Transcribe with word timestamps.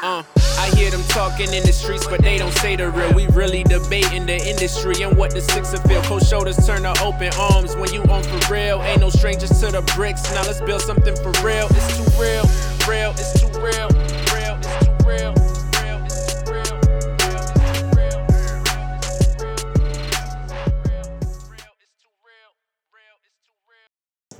Uh, 0.00 0.22
I 0.58 0.70
hear 0.76 0.90
them 0.90 1.02
talking 1.08 1.52
in 1.52 1.64
the 1.64 1.72
streets, 1.72 2.06
but 2.06 2.22
they 2.22 2.38
don't 2.38 2.52
say 2.52 2.76
the 2.76 2.88
real. 2.88 3.12
We 3.14 3.26
really 3.28 3.64
debating 3.64 4.26
the 4.26 4.36
industry 4.36 5.02
and 5.02 5.16
what 5.16 5.32
the 5.32 5.40
sixer 5.40 5.78
feel. 5.88 6.02
Cold 6.02 6.24
shoulders 6.24 6.56
turn 6.64 6.82
to 6.82 6.94
open 7.02 7.32
arms 7.38 7.74
when 7.74 7.92
you 7.92 8.02
on 8.04 8.22
for 8.22 8.52
real. 8.52 8.80
Ain't 8.82 9.00
no 9.00 9.10
strangers 9.10 9.50
to 9.60 9.72
the 9.72 9.82
bricks. 9.96 10.22
Now 10.32 10.42
let's 10.42 10.60
build 10.60 10.82
something 10.82 11.16
for 11.16 11.32
real. 11.44 11.66
It's 11.70 11.96
too 11.96 12.20
real, 12.20 12.44
real, 12.88 13.10
it's 13.10 13.40
too 13.40 13.48
real. 13.60 13.88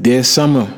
Dear 0.00 0.22
Summer, 0.22 0.72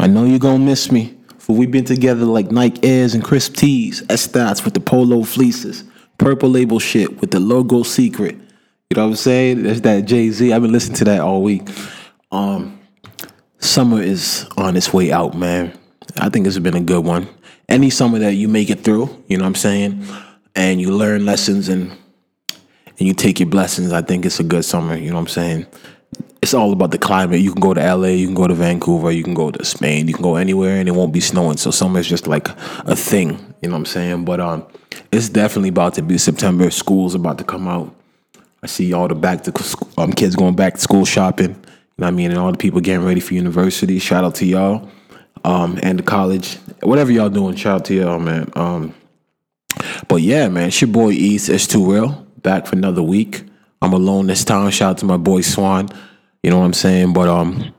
I 0.00 0.08
know 0.08 0.24
you're 0.24 0.40
gonna 0.40 0.58
miss 0.58 0.90
me. 0.90 1.13
For 1.44 1.54
we've 1.54 1.70
been 1.70 1.84
together 1.84 2.24
like 2.24 2.50
Nike 2.50 2.82
Airs 2.82 3.12
and 3.12 3.22
crisp 3.22 3.56
tees, 3.56 4.00
Estats 4.04 4.64
with 4.64 4.72
the 4.72 4.80
polo 4.80 5.24
fleeces, 5.24 5.84
purple 6.16 6.48
label 6.48 6.78
shit 6.78 7.20
with 7.20 7.32
the 7.32 7.38
logo 7.38 7.82
secret. 7.82 8.34
You 8.34 8.96
know 8.96 9.02
what 9.02 9.10
I'm 9.10 9.16
saying? 9.16 9.62
That's 9.62 9.82
that 9.82 10.06
Jay 10.06 10.30
Z. 10.30 10.54
I've 10.54 10.62
been 10.62 10.72
listening 10.72 10.96
to 10.96 11.04
that 11.04 11.20
all 11.20 11.42
week. 11.42 11.68
Um, 12.32 12.80
summer 13.58 14.00
is 14.00 14.46
on 14.56 14.74
its 14.74 14.94
way 14.94 15.12
out, 15.12 15.36
man. 15.36 15.78
I 16.16 16.30
think 16.30 16.46
it's 16.46 16.58
been 16.58 16.76
a 16.76 16.80
good 16.80 17.04
one. 17.04 17.28
Any 17.68 17.90
summer 17.90 18.18
that 18.20 18.36
you 18.36 18.48
make 18.48 18.70
it 18.70 18.80
through, 18.80 19.10
you 19.28 19.36
know 19.36 19.44
what 19.44 19.48
I'm 19.48 19.54
saying, 19.54 20.02
and 20.54 20.80
you 20.80 20.92
learn 20.92 21.26
lessons 21.26 21.68
and 21.68 21.90
and 21.90 23.06
you 23.06 23.12
take 23.12 23.38
your 23.38 23.50
blessings, 23.50 23.92
I 23.92 24.00
think 24.00 24.24
it's 24.24 24.40
a 24.40 24.44
good 24.44 24.64
summer. 24.64 24.96
You 24.96 25.10
know 25.10 25.16
what 25.16 25.22
I'm 25.22 25.28
saying? 25.28 25.66
It's 26.44 26.52
all 26.52 26.74
about 26.74 26.90
the 26.90 26.98
climate. 26.98 27.40
You 27.40 27.52
can 27.52 27.60
go 27.62 27.72
to 27.72 27.80
LA, 27.80 28.08
you 28.08 28.26
can 28.26 28.34
go 28.34 28.46
to 28.46 28.52
Vancouver, 28.52 29.10
you 29.10 29.24
can 29.24 29.32
go 29.32 29.50
to 29.50 29.64
Spain, 29.64 30.08
you 30.08 30.12
can 30.12 30.22
go 30.22 30.36
anywhere, 30.36 30.76
and 30.76 30.86
it 30.86 30.92
won't 30.92 31.10
be 31.10 31.20
snowing. 31.20 31.56
So 31.56 31.70
summer 31.70 32.00
is 32.00 32.06
just 32.06 32.26
like 32.26 32.48
a 32.80 32.94
thing. 32.94 33.30
You 33.62 33.70
know 33.70 33.76
what 33.76 33.78
I'm 33.78 33.86
saying? 33.86 34.26
But 34.26 34.40
um, 34.40 34.66
it's 35.10 35.30
definitely 35.30 35.70
about 35.70 35.94
to 35.94 36.02
be 36.02 36.18
September. 36.18 36.70
School's 36.70 37.14
about 37.14 37.38
to 37.38 37.44
come 37.44 37.66
out. 37.66 37.96
I 38.62 38.66
see 38.66 38.92
all 38.92 39.08
the 39.08 39.14
back 39.14 39.42
to 39.44 39.62
school, 39.62 39.88
um, 39.96 40.12
kids 40.12 40.36
going 40.36 40.54
back 40.54 40.74
to 40.74 40.80
school 40.80 41.06
shopping. 41.06 41.48
You 41.48 41.54
know 41.54 41.62
what 41.96 42.08
I 42.08 42.10
mean? 42.10 42.30
And 42.30 42.38
all 42.38 42.52
the 42.52 42.58
people 42.58 42.82
getting 42.82 43.06
ready 43.06 43.20
for 43.20 43.32
university. 43.32 43.98
Shout 43.98 44.22
out 44.22 44.34
to 44.34 44.44
y'all. 44.44 44.90
Um, 45.46 45.80
and 45.82 45.98
the 45.98 46.02
college. 46.02 46.56
Whatever 46.82 47.10
y'all 47.10 47.30
doing, 47.30 47.56
shout 47.56 47.80
out 47.80 47.84
to 47.86 47.94
y'all, 47.94 48.18
man. 48.18 48.52
Um, 48.54 48.94
but 50.08 50.20
yeah, 50.20 50.48
man, 50.50 50.68
it's 50.68 50.78
your 50.82 50.88
boy 50.88 51.12
East. 51.12 51.48
It's 51.48 51.66
too 51.66 51.90
real. 51.90 52.26
Back 52.42 52.66
for 52.66 52.76
another 52.76 53.02
week. 53.02 53.44
I'm 53.80 53.94
alone 53.94 54.26
this 54.26 54.44
time. 54.44 54.70
Shout 54.72 54.90
out 54.90 54.98
to 54.98 55.06
my 55.06 55.16
boy 55.16 55.40
Swan. 55.40 55.88
You 56.44 56.50
know 56.50 56.58
what 56.58 56.66
I'm 56.66 56.74
saying? 56.74 57.14
But 57.14 57.26
um, 57.26 57.72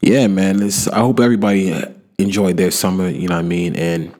yeah, 0.00 0.26
man. 0.26 0.60
It's, 0.60 0.88
I 0.88 0.98
hope 0.98 1.20
everybody 1.20 1.72
enjoyed 2.18 2.56
their 2.56 2.72
summer. 2.72 3.08
You 3.08 3.28
know 3.28 3.36
what 3.36 3.44
I 3.44 3.48
mean? 3.48 3.76
And 3.76 4.12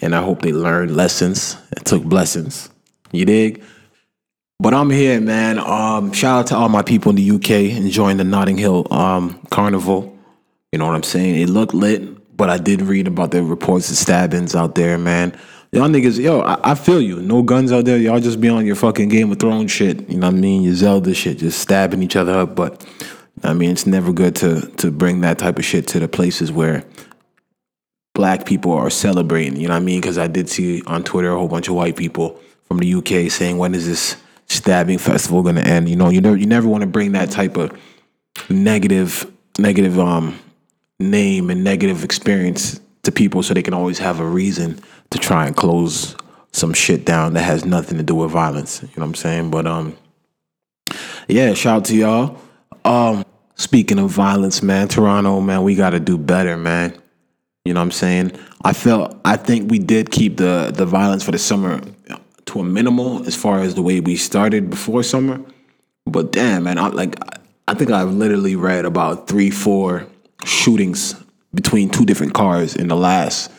and 0.00 0.14
I 0.14 0.22
hope 0.22 0.42
they 0.42 0.52
learned 0.52 0.96
lessons 0.96 1.56
and 1.76 1.84
took 1.84 2.04
blessings. 2.04 2.70
You 3.10 3.24
dig? 3.24 3.64
But 4.60 4.74
I'm 4.74 4.90
here, 4.90 5.20
man. 5.20 5.58
Um, 5.58 6.12
shout 6.12 6.38
out 6.38 6.46
to 6.48 6.56
all 6.56 6.68
my 6.68 6.82
people 6.82 7.10
in 7.10 7.16
the 7.16 7.30
UK 7.32 7.76
enjoying 7.76 8.18
the 8.18 8.24
Notting 8.24 8.58
Hill 8.58 8.86
um, 8.92 9.44
Carnival. 9.50 10.16
You 10.70 10.78
know 10.78 10.86
what 10.86 10.94
I'm 10.94 11.02
saying? 11.02 11.40
It 11.40 11.48
looked 11.48 11.74
lit, 11.74 12.36
but 12.36 12.48
I 12.48 12.58
did 12.58 12.80
read 12.80 13.08
about 13.08 13.32
the 13.32 13.42
reports 13.42 13.90
of 13.90 13.96
stabbings 13.96 14.54
out 14.54 14.76
there, 14.76 14.98
man. 14.98 15.36
Y'all 15.72 15.88
niggas, 15.88 16.20
yo, 16.20 16.40
I, 16.40 16.72
I 16.72 16.74
feel 16.74 17.00
you. 17.00 17.22
No 17.22 17.42
guns 17.42 17.70
out 17.70 17.84
there. 17.84 17.96
Y'all 17.96 18.18
just 18.18 18.40
be 18.40 18.48
on 18.48 18.66
your 18.66 18.74
fucking 18.74 19.08
Game 19.08 19.30
of 19.30 19.38
Thrones 19.38 19.70
shit. 19.70 20.08
You 20.10 20.18
know 20.18 20.26
what 20.26 20.36
I 20.36 20.38
mean? 20.38 20.62
Your 20.62 20.74
Zelda 20.74 21.14
shit, 21.14 21.38
just 21.38 21.60
stabbing 21.60 22.02
each 22.02 22.16
other 22.16 22.32
up. 22.40 22.56
But 22.56 22.84
I 23.44 23.52
mean, 23.52 23.70
it's 23.70 23.86
never 23.86 24.12
good 24.12 24.34
to 24.36 24.62
to 24.78 24.90
bring 24.90 25.20
that 25.20 25.38
type 25.38 25.58
of 25.58 25.64
shit 25.64 25.86
to 25.88 26.00
the 26.00 26.08
places 26.08 26.50
where 26.50 26.84
black 28.14 28.46
people 28.46 28.72
are 28.72 28.90
celebrating. 28.90 29.60
You 29.60 29.68
know 29.68 29.74
what 29.74 29.82
I 29.82 29.84
mean? 29.84 30.00
Because 30.00 30.18
I 30.18 30.26
did 30.26 30.48
see 30.48 30.82
on 30.88 31.04
Twitter 31.04 31.30
a 31.32 31.38
whole 31.38 31.46
bunch 31.46 31.68
of 31.68 31.74
white 31.76 31.96
people 31.96 32.40
from 32.64 32.78
the 32.78 32.92
UK 32.94 33.30
saying, 33.30 33.56
"When 33.56 33.72
is 33.72 33.86
this 33.86 34.16
stabbing 34.48 34.98
festival 34.98 35.44
going 35.44 35.54
to 35.54 35.66
end?" 35.66 35.88
You 35.88 35.94
know, 35.94 36.08
you 36.08 36.20
never 36.20 36.36
you 36.36 36.46
never 36.46 36.66
want 36.66 36.82
to 36.82 36.88
bring 36.88 37.12
that 37.12 37.30
type 37.30 37.56
of 37.56 37.70
negative 38.48 39.24
negative 39.56 40.00
um 40.00 40.36
name 40.98 41.48
and 41.48 41.62
negative 41.62 42.02
experience 42.02 42.80
to 43.02 43.12
people, 43.12 43.42
so 43.42 43.54
they 43.54 43.62
can 43.62 43.74
always 43.74 43.98
have 43.98 44.20
a 44.20 44.26
reason 44.26 44.80
to 45.10 45.18
try 45.18 45.46
and 45.46 45.56
close 45.56 46.16
some 46.52 46.72
shit 46.72 47.04
down 47.04 47.34
that 47.34 47.42
has 47.42 47.64
nothing 47.64 47.98
to 47.98 48.04
do 48.04 48.14
with 48.14 48.30
violence. 48.30 48.82
You 48.82 48.88
know 48.88 49.02
what 49.02 49.06
I'm 49.06 49.14
saying? 49.14 49.50
But 49.50 49.66
um, 49.66 49.96
yeah, 51.28 51.54
shout 51.54 51.78
out 51.78 51.84
to 51.86 51.96
y'all. 51.96 52.38
Um, 52.84 53.24
speaking 53.54 53.98
of 53.98 54.10
violence, 54.10 54.62
man, 54.62 54.88
Toronto, 54.88 55.40
man, 55.40 55.62
we 55.62 55.74
got 55.74 55.90
to 55.90 56.00
do 56.00 56.18
better, 56.18 56.56
man. 56.56 56.96
You 57.64 57.74
know 57.74 57.80
what 57.80 57.84
I'm 57.84 57.90
saying? 57.92 58.32
I 58.64 58.72
felt 58.72 59.20
I 59.24 59.36
think 59.36 59.70
we 59.70 59.78
did 59.78 60.10
keep 60.10 60.38
the 60.38 60.72
the 60.74 60.86
violence 60.86 61.22
for 61.22 61.30
the 61.30 61.38
summer 61.38 61.80
to 62.46 62.60
a 62.60 62.64
minimal 62.64 63.26
as 63.26 63.36
far 63.36 63.60
as 63.60 63.74
the 63.74 63.82
way 63.82 64.00
we 64.00 64.16
started 64.16 64.70
before 64.70 65.02
summer. 65.02 65.40
But 66.06 66.32
damn, 66.32 66.64
man, 66.64 66.78
I 66.78 66.88
like 66.88 67.16
I 67.68 67.74
think 67.74 67.90
I've 67.90 68.12
literally 68.12 68.56
read 68.56 68.84
about 68.86 69.28
three, 69.28 69.50
four 69.50 70.06
shootings 70.44 71.14
between 71.54 71.90
two 71.90 72.04
different 72.04 72.34
cars 72.34 72.76
in 72.76 72.88
the 72.88 72.96
last 72.96 73.50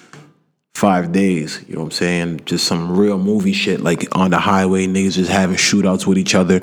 five 0.74 1.12
days. 1.12 1.63
You 1.68 1.75
know 1.75 1.81
what 1.81 1.88
I'm 1.88 1.91
saying? 1.91 2.41
Just 2.46 2.66
some 2.66 2.97
real 2.97 3.18
movie 3.18 3.53
shit, 3.53 3.81
like 3.81 4.07
on 4.16 4.31
the 4.31 4.40
highway, 4.40 4.88
niggas 4.88 5.13
just 5.13 5.29
having 5.31 5.57
shootouts 5.57 6.06
with 6.07 6.18
each 6.18 6.35
other. 6.35 6.62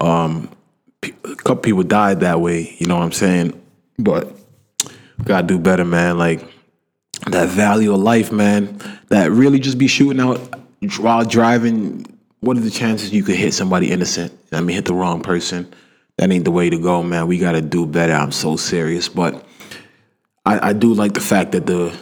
Um, 0.00 0.50
a 1.02 1.36
couple 1.36 1.56
people 1.56 1.82
died 1.82 2.20
that 2.20 2.40
way. 2.40 2.76
You 2.78 2.86
know 2.86 2.96
what 2.96 3.04
I'm 3.04 3.12
saying? 3.12 3.60
But 3.98 4.32
gotta 5.24 5.46
do 5.46 5.58
better, 5.58 5.84
man. 5.84 6.18
Like 6.18 6.42
that 7.26 7.48
value 7.48 7.92
of 7.92 8.00
life, 8.00 8.32
man. 8.32 8.80
That 9.08 9.30
really 9.30 9.58
just 9.58 9.78
be 9.78 9.86
shooting 9.86 10.20
out 10.20 10.40
while 10.98 11.24
driving. 11.24 12.06
What 12.40 12.56
are 12.56 12.60
the 12.60 12.70
chances 12.70 13.12
you 13.12 13.24
could 13.24 13.36
hit 13.36 13.52
somebody 13.52 13.90
innocent? 13.90 14.32
I 14.52 14.60
mean, 14.60 14.76
hit 14.76 14.84
the 14.84 14.94
wrong 14.94 15.22
person. 15.22 15.72
That 16.16 16.30
ain't 16.30 16.44
the 16.44 16.50
way 16.50 16.70
to 16.70 16.78
go, 16.78 17.02
man. 17.02 17.26
We 17.26 17.38
gotta 17.38 17.60
do 17.60 17.86
better. 17.86 18.12
I'm 18.12 18.32
so 18.32 18.56
serious, 18.56 19.08
but 19.08 19.44
I, 20.48 20.70
I 20.70 20.72
do 20.72 20.94
like 20.94 21.12
the 21.12 21.20
fact 21.20 21.52
that 21.52 21.66
the 21.66 21.94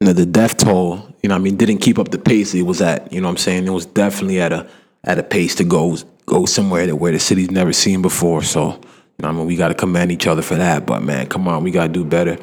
you 0.00 0.06
know, 0.06 0.12
the 0.12 0.26
death 0.26 0.58
toll, 0.58 1.14
you 1.22 1.30
know, 1.30 1.34
I 1.34 1.38
mean, 1.38 1.56
didn't 1.56 1.78
keep 1.78 1.98
up 1.98 2.10
the 2.10 2.18
pace 2.18 2.54
it 2.54 2.62
was 2.62 2.82
at. 2.82 3.10
You 3.10 3.22
know, 3.22 3.28
what 3.28 3.32
I'm 3.32 3.36
saying 3.38 3.66
it 3.66 3.70
was 3.70 3.86
definitely 3.86 4.40
at 4.40 4.52
a 4.52 4.68
at 5.04 5.18
a 5.18 5.22
pace 5.22 5.54
to 5.56 5.64
go 5.64 5.96
go 6.26 6.44
somewhere 6.44 6.86
that 6.86 6.96
where 6.96 7.12
the 7.12 7.18
city's 7.18 7.50
never 7.50 7.72
seen 7.72 8.02
before. 8.02 8.42
So, 8.42 8.72
you 8.74 9.22
know, 9.22 9.28
I 9.28 9.32
mean, 9.32 9.46
we 9.46 9.56
got 9.56 9.68
to 9.68 9.74
commend 9.74 10.12
each 10.12 10.26
other 10.26 10.42
for 10.42 10.56
that. 10.56 10.84
But 10.84 11.02
man, 11.02 11.26
come 11.28 11.48
on, 11.48 11.64
we 11.64 11.70
got 11.70 11.86
to 11.86 11.92
do 11.92 12.04
better. 12.04 12.36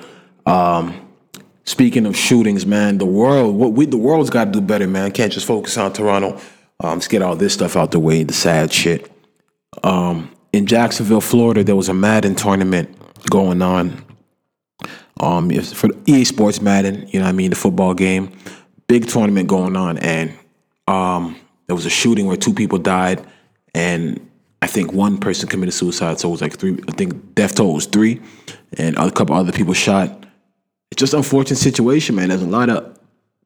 Um, 0.48 1.08
speaking 1.66 2.08
of 2.08 2.18
shootings, 2.18 2.66
man, 2.66 2.98
the 2.98 3.06
world, 3.06 3.56
what 3.56 3.74
we 3.74 3.86
the 3.86 3.98
world's 3.98 4.32
got 4.32 4.46
to 4.46 4.52
do 4.52 4.62
better, 4.62 4.88
man. 4.88 5.12
Can't 5.12 5.32
just 5.32 5.46
focus 5.46 5.78
on 5.78 5.94
Toronto. 5.94 6.40
Um, 6.80 6.96
let's 6.96 7.08
get 7.08 7.22
all 7.22 7.36
this 7.36 7.54
stuff 7.54 7.76
out 7.76 7.92
the 7.92 8.00
way, 8.00 8.24
the 8.24 8.34
sad 8.34 8.74
shit. 8.74 9.12
Um, 9.84 10.32
in 10.52 10.66
Jacksonville, 10.66 11.22
Florida, 11.22 11.64
there 11.64 11.76
was 11.76 11.90
a 11.90 11.94
Madden 11.94 12.34
tournament 12.34 12.98
going 13.30 13.62
on 13.62 14.04
um, 15.24 15.50
for 15.50 15.90
EA 16.06 16.26
Sports 16.26 16.62
Madden, 16.62 17.08
you 17.10 17.20
know 17.20 17.26
I 17.26 17.32
mean, 17.32 17.50
the 17.50 17.56
football 17.56 17.94
game, 17.94 18.38
big 18.88 19.08
tournament 19.08 19.48
going 19.48 19.78
on, 19.78 19.98
and 20.00 20.34
um, 20.88 21.40
there 21.68 21.76
was 21.76 21.86
a 21.86 21.90
shooting 21.90 22.28
where 22.28 22.36
two 22.36 22.54
people 22.54 22.78
died, 22.78 23.26
and 23.74 24.30
I 24.62 24.68
think 24.68 24.92
one 24.92 25.18
person 25.18 25.48
committed 25.48 25.74
suicide, 25.74 26.20
so 26.20 26.28
it 26.28 26.32
was 26.32 26.42
like 26.42 26.58
three. 26.58 26.78
I 26.90 26.92
think 26.92 27.36
death 27.36 27.56
toll 27.56 27.74
was 27.74 27.86
three, 27.86 28.22
and 28.78 28.98
a 28.98 29.10
couple 29.12 29.36
other 29.36 29.54
people 29.54 29.74
shot. 29.74 30.26
It's 30.92 31.00
just 31.00 31.14
an 31.14 31.20
unfortunate 31.20 31.58
situation, 31.58 32.16
man. 32.16 32.30
There's 32.30 32.42
a 32.42 32.48
lot 32.48 32.70
of 32.70 33.00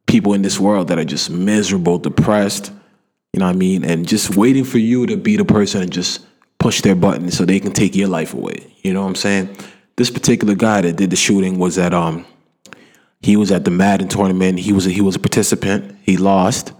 people 0.08 0.34
in 0.34 0.42
this 0.42 0.59
world 0.59 0.88
that 0.88 0.98
are 0.98 1.06
just 1.06 1.30
miserable, 1.30 2.00
depressed, 2.00 2.72
you 3.34 3.40
know 3.40 3.46
what 3.46 3.56
I 3.56 3.58
mean, 3.58 3.84
and 3.86 4.08
just 4.08 4.36
waiting 4.36 4.64
for 4.64 4.80
you 4.80 5.06
to 5.06 5.16
be 5.16 5.38
the 5.38 5.46
person 5.46 5.84
and 5.84 5.92
just 5.92 6.26
push 6.58 6.82
their 6.82 6.96
button 6.96 7.30
so 7.30 7.46
they 7.46 7.59
can 7.59 7.72
take 7.72 7.96
your 7.96 8.08
life 8.08 8.34
away. 8.34 8.74
You 8.82 8.94
know 8.94 9.02
what 9.02 9.09
I'm 9.09 9.16
saying? 9.16 9.56
This 9.97 10.09
particular 10.09 10.56
guy 10.56 10.81
that 10.81 10.96
did 10.96 11.09
the 11.09 11.16
shooting 11.16 11.59
was 11.59 11.78
at 11.78 11.94
um 11.94 12.25
he 13.22 13.35
was 13.35 13.52
at 13.52 13.66
the 13.66 13.72
Madden 13.72 14.08
tournament. 14.08 14.59
He 14.59 14.72
was 14.72 14.85
a, 14.85 14.91
he 14.91 15.02
was 15.02 15.16
a 15.16 15.19
participant. 15.19 15.97
He 16.03 16.17
lost, 16.17 16.72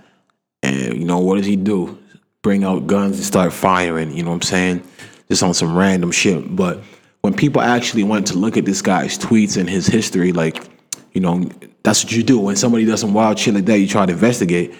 and 0.62 0.96
you 0.96 1.06
know 1.06 1.19
what 1.19 1.38
does 1.38 1.48
he 1.48 1.56
do? 1.56 1.98
Bring 2.44 2.64
out 2.64 2.88
guns 2.88 3.18
and 3.18 3.25
start 3.25 3.54
firing. 3.54 4.16
You 4.16 4.24
know 4.24 4.30
what 4.30 4.36
I'm 4.36 4.42
saying? 4.44 4.84
Just 5.28 5.44
on 5.44 5.54
some 5.54 5.75
random 5.75 6.12
shit. 6.12 6.56
But 6.56 6.84
when 7.22 7.34
people 7.34 7.62
actually 7.62 8.04
went 8.04 8.28
to 8.28 8.38
look 8.38 8.56
at 8.56 8.66
this 8.66 8.81
guy's 8.81 9.18
tweets 9.18 9.58
and 9.58 9.69
his 9.69 9.88
history, 9.88 10.31
like 10.31 10.64
you 11.14 11.22
know, 11.22 11.50
that's 11.81 12.04
what 12.04 12.14
you 12.14 12.22
do 12.22 12.40
when 12.40 12.56
somebody 12.56 12.86
does 12.86 13.02
some 13.02 13.16
wild 13.16 13.40
shit 13.40 13.56
like 13.56 13.66
that. 13.66 13.80
You 13.80 13.88
try 13.88 14.06
to 14.06 14.14
investigate. 14.14 14.75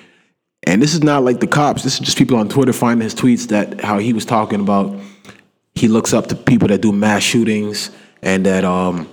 And 0.68 0.82
this 0.82 0.94
is 0.94 1.02
not 1.02 1.24
like 1.24 1.40
the 1.40 1.48
cops. 1.48 1.82
This 1.84 1.96
is 1.96 2.00
just 2.00 2.18
people 2.18 2.38
on 2.38 2.50
Twitter 2.50 2.74
finding 2.74 3.04
his 3.04 3.16
tweets 3.16 3.48
that 3.48 3.82
how 3.82 3.98
he 3.98 4.14
was 4.14 4.26
talking 4.26 4.60
about. 4.60 4.96
He 5.74 5.88
looks 5.88 6.14
up 6.14 6.28
to 6.28 6.36
people 6.36 6.68
that 6.68 6.82
do 6.82 6.92
mass 6.92 7.24
shootings, 7.24 7.90
and 8.22 8.46
that 8.46 8.64
um, 8.64 9.10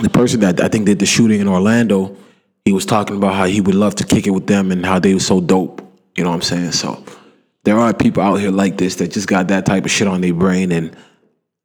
the 0.00 0.10
person 0.10 0.40
that 0.40 0.60
I 0.60 0.68
think 0.68 0.86
did 0.86 0.98
the 0.98 1.06
shooting 1.06 1.40
in 1.40 1.48
Orlando, 1.48 2.16
he 2.64 2.72
was 2.72 2.86
talking 2.86 3.16
about 3.16 3.34
how 3.34 3.44
he 3.44 3.60
would 3.60 3.74
love 3.74 3.94
to 3.96 4.04
kick 4.04 4.26
it 4.26 4.30
with 4.30 4.46
them 4.46 4.70
and 4.70 4.84
how 4.84 4.98
they 4.98 5.14
were 5.14 5.20
so 5.20 5.40
dope. 5.40 5.80
You 6.16 6.24
know 6.24 6.30
what 6.30 6.36
I'm 6.36 6.42
saying? 6.42 6.72
So 6.72 7.04
there 7.64 7.78
are 7.78 7.92
people 7.94 8.22
out 8.22 8.36
here 8.36 8.50
like 8.50 8.78
this 8.78 8.96
that 8.96 9.12
just 9.12 9.28
got 9.28 9.48
that 9.48 9.66
type 9.66 9.84
of 9.84 9.90
shit 9.90 10.08
on 10.08 10.20
their 10.20 10.34
brain 10.34 10.72
and 10.72 10.96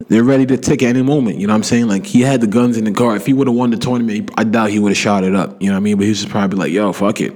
they're 0.08 0.24
ready 0.24 0.46
to 0.46 0.56
take 0.56 0.82
at 0.82 0.90
any 0.90 1.02
moment. 1.02 1.38
You 1.38 1.46
know 1.46 1.52
what 1.52 1.58
I'm 1.58 1.62
saying? 1.64 1.88
Like 1.88 2.06
he 2.06 2.20
had 2.20 2.40
the 2.40 2.46
guns 2.46 2.76
in 2.76 2.84
the 2.84 2.92
car. 2.92 3.16
If 3.16 3.26
he 3.26 3.32
would 3.32 3.48
have 3.48 3.56
won 3.56 3.70
the 3.70 3.76
tournament, 3.76 4.30
I 4.36 4.44
doubt 4.44 4.70
he 4.70 4.78
would 4.78 4.90
have 4.90 4.98
shot 4.98 5.24
it 5.24 5.34
up. 5.34 5.60
You 5.60 5.68
know 5.68 5.74
what 5.74 5.78
I 5.78 5.80
mean? 5.80 5.96
But 5.96 6.04
he 6.04 6.10
was 6.10 6.20
just 6.20 6.30
probably 6.30 6.58
like, 6.58 6.72
"Yo, 6.72 6.92
fuck 6.92 7.20
it, 7.20 7.34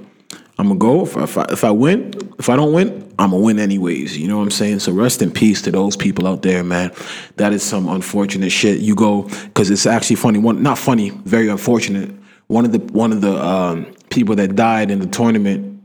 I'm 0.63 0.77
gonna 0.77 0.79
go. 0.79 1.03
If 1.03 1.17
I, 1.17 1.23
if 1.23 1.37
I, 1.37 1.45
if 1.49 1.63
I 1.63 1.71
win, 1.71 2.13
if 2.39 2.49
I 2.49 2.55
don't 2.55 2.71
win, 2.71 3.13
I'm 3.19 3.31
gonna 3.31 3.43
win 3.43 3.59
anyways. 3.59 4.17
You 4.17 4.27
know 4.27 4.37
what 4.37 4.43
I'm 4.43 4.51
saying? 4.51 4.79
So 4.79 4.93
rest 4.93 5.21
in 5.21 5.29
peace 5.29 5.61
to 5.63 5.71
those 5.71 5.97
people 5.97 6.25
out 6.25 6.41
there, 6.41 6.63
man. 6.63 6.91
That 7.35 7.51
is 7.51 7.63
some 7.63 7.89
unfortunate 7.89 8.49
shit. 8.49 8.79
You 8.79 8.95
go 8.95 9.23
because 9.23 9.69
it's 9.69 9.85
actually 9.85 10.15
funny. 10.15 10.39
One, 10.39 10.63
not 10.63 10.77
funny, 10.77 11.09
very 11.09 11.49
unfortunate. 11.49 12.11
One 12.47 12.63
of 12.63 12.71
the 12.71 12.79
one 12.93 13.11
of 13.11 13.19
the 13.19 13.35
um, 13.43 13.93
people 14.09 14.35
that 14.37 14.55
died 14.55 14.89
in 14.89 14.99
the 14.99 15.07
tournament 15.07 15.83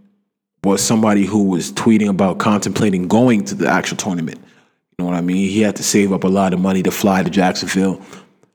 was 0.62 0.80
somebody 0.80 1.24
who 1.24 1.44
was 1.44 1.72
tweeting 1.72 2.08
about 2.08 2.38
contemplating 2.38 3.08
going 3.08 3.44
to 3.46 3.56
the 3.56 3.68
actual 3.68 3.96
tournament. 3.96 4.38
You 4.38 5.04
know 5.04 5.06
what 5.06 5.16
I 5.16 5.22
mean? 5.22 5.48
He 5.48 5.60
had 5.60 5.76
to 5.76 5.82
save 5.82 6.12
up 6.12 6.22
a 6.22 6.28
lot 6.28 6.52
of 6.54 6.60
money 6.60 6.84
to 6.84 6.90
fly 6.92 7.22
to 7.22 7.30
Jacksonville. 7.30 8.00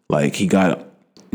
Like 0.09 0.35
he 0.35 0.47
got 0.47 0.85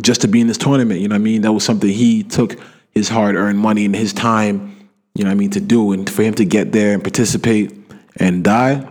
just 0.00 0.22
to 0.22 0.28
be 0.28 0.40
in 0.40 0.46
this 0.46 0.58
tournament. 0.58 1.00
You 1.00 1.08
know 1.08 1.14
what 1.14 1.20
I 1.20 1.24
mean? 1.24 1.42
That 1.42 1.52
was 1.52 1.64
something 1.64 1.90
he 1.90 2.22
took 2.22 2.56
his 2.90 3.08
hard 3.08 3.36
earned 3.36 3.58
money 3.58 3.84
and 3.84 3.94
his 3.94 4.12
time. 4.12 4.74
You 5.18 5.24
know 5.24 5.30
what 5.30 5.34
I 5.34 5.38
mean 5.38 5.50
to 5.50 5.60
do, 5.60 5.92
and 5.92 6.08
for 6.08 6.22
him 6.22 6.34
to 6.34 6.44
get 6.44 6.70
there 6.70 6.94
and 6.94 7.02
participate 7.02 7.74
and 8.16 8.44
die, 8.44 8.88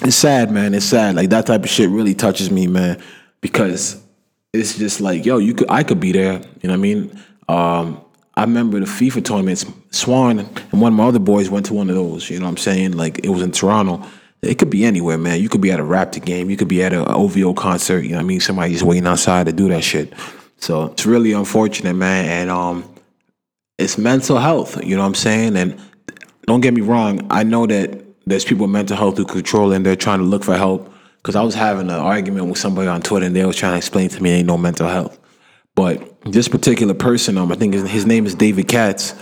it's 0.00 0.16
sad, 0.16 0.50
man. 0.50 0.74
It's 0.74 0.86
sad. 0.86 1.14
Like 1.14 1.30
that 1.30 1.46
type 1.46 1.62
of 1.62 1.68
shit 1.68 1.90
really 1.90 2.14
touches 2.14 2.50
me, 2.50 2.66
man, 2.66 3.00
because 3.42 4.02
it's 4.52 4.78
just 4.78 5.00
like, 5.00 5.24
yo, 5.24 5.38
you 5.38 5.54
could, 5.54 5.70
I 5.70 5.82
could 5.82 6.00
be 6.00 6.12
there. 6.12 6.34
You 6.34 6.40
know 6.64 6.70
what 6.70 6.72
I 6.72 6.76
mean? 6.76 7.22
Um, 7.48 8.00
I 8.34 8.42
remember 8.42 8.80
the 8.80 8.86
FIFA 8.86 9.24
tournaments. 9.24 9.66
Swan 9.90 10.38
and 10.38 10.80
one 10.80 10.92
of 10.92 10.96
my 10.96 11.04
other 11.04 11.18
boys 11.18 11.50
went 11.50 11.66
to 11.66 11.74
one 11.74 11.90
of 11.90 11.96
those. 11.96 12.30
You 12.30 12.38
know 12.38 12.46
what 12.46 12.52
I'm 12.52 12.56
saying? 12.56 12.92
Like 12.92 13.20
it 13.22 13.28
was 13.28 13.42
in 13.42 13.52
Toronto. 13.52 14.02
It 14.40 14.58
could 14.58 14.70
be 14.70 14.84
anywhere, 14.84 15.18
man. 15.18 15.40
You 15.40 15.48
could 15.48 15.60
be 15.60 15.70
at 15.70 15.78
a 15.78 15.84
Raptor 15.84 16.24
game. 16.24 16.50
You 16.50 16.56
could 16.56 16.68
be 16.68 16.82
at 16.82 16.92
an 16.92 17.06
OVO 17.06 17.52
concert. 17.52 18.00
You 18.00 18.10
know 18.10 18.16
what 18.16 18.22
I 18.22 18.26
mean? 18.26 18.40
Somebody's 18.40 18.82
waiting 18.82 19.06
outside 19.06 19.46
to 19.46 19.52
do 19.52 19.68
that 19.68 19.84
shit. 19.84 20.14
So 20.58 20.86
it's 20.86 21.04
really 21.06 21.32
unfortunate, 21.32 21.94
man. 21.94 22.24
And 22.24 22.50
um, 22.50 22.91
it's 23.78 23.98
mental 23.98 24.38
health. 24.38 24.82
You 24.82 24.96
know 24.96 25.02
what 25.02 25.08
I'm 25.08 25.14
saying? 25.14 25.56
And 25.56 25.80
don't 26.46 26.60
get 26.60 26.74
me 26.74 26.80
wrong. 26.80 27.26
I 27.30 27.42
know 27.42 27.66
that 27.66 28.04
there's 28.26 28.44
people 28.44 28.66
with 28.66 28.72
mental 28.72 28.96
health 28.96 29.16
who 29.16 29.24
control 29.24 29.72
and 29.72 29.84
they're 29.84 29.96
trying 29.96 30.18
to 30.18 30.24
look 30.24 30.44
for 30.44 30.56
help. 30.56 30.92
Because 31.16 31.36
I 31.36 31.42
was 31.42 31.54
having 31.54 31.88
an 31.88 31.90
argument 31.90 32.46
with 32.46 32.58
somebody 32.58 32.88
on 32.88 33.00
Twitter 33.00 33.26
and 33.26 33.36
they 33.36 33.44
was 33.44 33.56
trying 33.56 33.72
to 33.72 33.78
explain 33.78 34.08
to 34.08 34.22
me 34.22 34.30
ain't 34.30 34.46
no 34.46 34.58
mental 34.58 34.88
health. 34.88 35.18
But 35.74 36.20
this 36.24 36.48
particular 36.48 36.94
person, 36.94 37.38
um, 37.38 37.52
I 37.52 37.54
think 37.54 37.74
his, 37.74 37.88
his 37.88 38.06
name 38.06 38.26
is 38.26 38.34
David 38.34 38.68
Katz. 38.68 39.14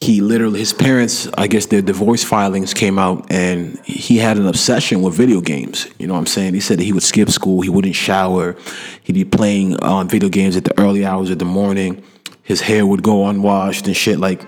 He 0.00 0.20
literally, 0.20 0.60
his 0.60 0.72
parents, 0.72 1.28
I 1.38 1.46
guess 1.46 1.66
their 1.66 1.82
divorce 1.82 2.24
filings 2.24 2.74
came 2.74 2.98
out, 2.98 3.30
and 3.30 3.78
he 3.84 4.18
had 4.18 4.36
an 4.36 4.48
obsession 4.48 5.00
with 5.00 5.14
video 5.14 5.40
games. 5.40 5.86
You 5.98 6.08
know 6.08 6.14
what 6.14 6.20
I'm 6.20 6.26
saying? 6.26 6.54
He 6.54 6.60
said 6.60 6.80
that 6.80 6.84
he 6.84 6.92
would 6.92 7.04
skip 7.04 7.30
school, 7.30 7.60
he 7.60 7.68
wouldn't 7.68 7.94
shower, 7.94 8.56
he'd 9.04 9.12
be 9.12 9.24
playing 9.24 9.80
um, 9.84 10.08
video 10.08 10.28
games 10.28 10.56
at 10.56 10.64
the 10.64 10.76
early 10.80 11.04
hours 11.04 11.30
of 11.30 11.38
the 11.38 11.44
morning. 11.44 12.02
His 12.42 12.60
hair 12.60 12.86
would 12.86 13.02
go 13.02 13.26
unwashed 13.26 13.86
and 13.86 13.96
shit. 13.96 14.18
Like 14.18 14.46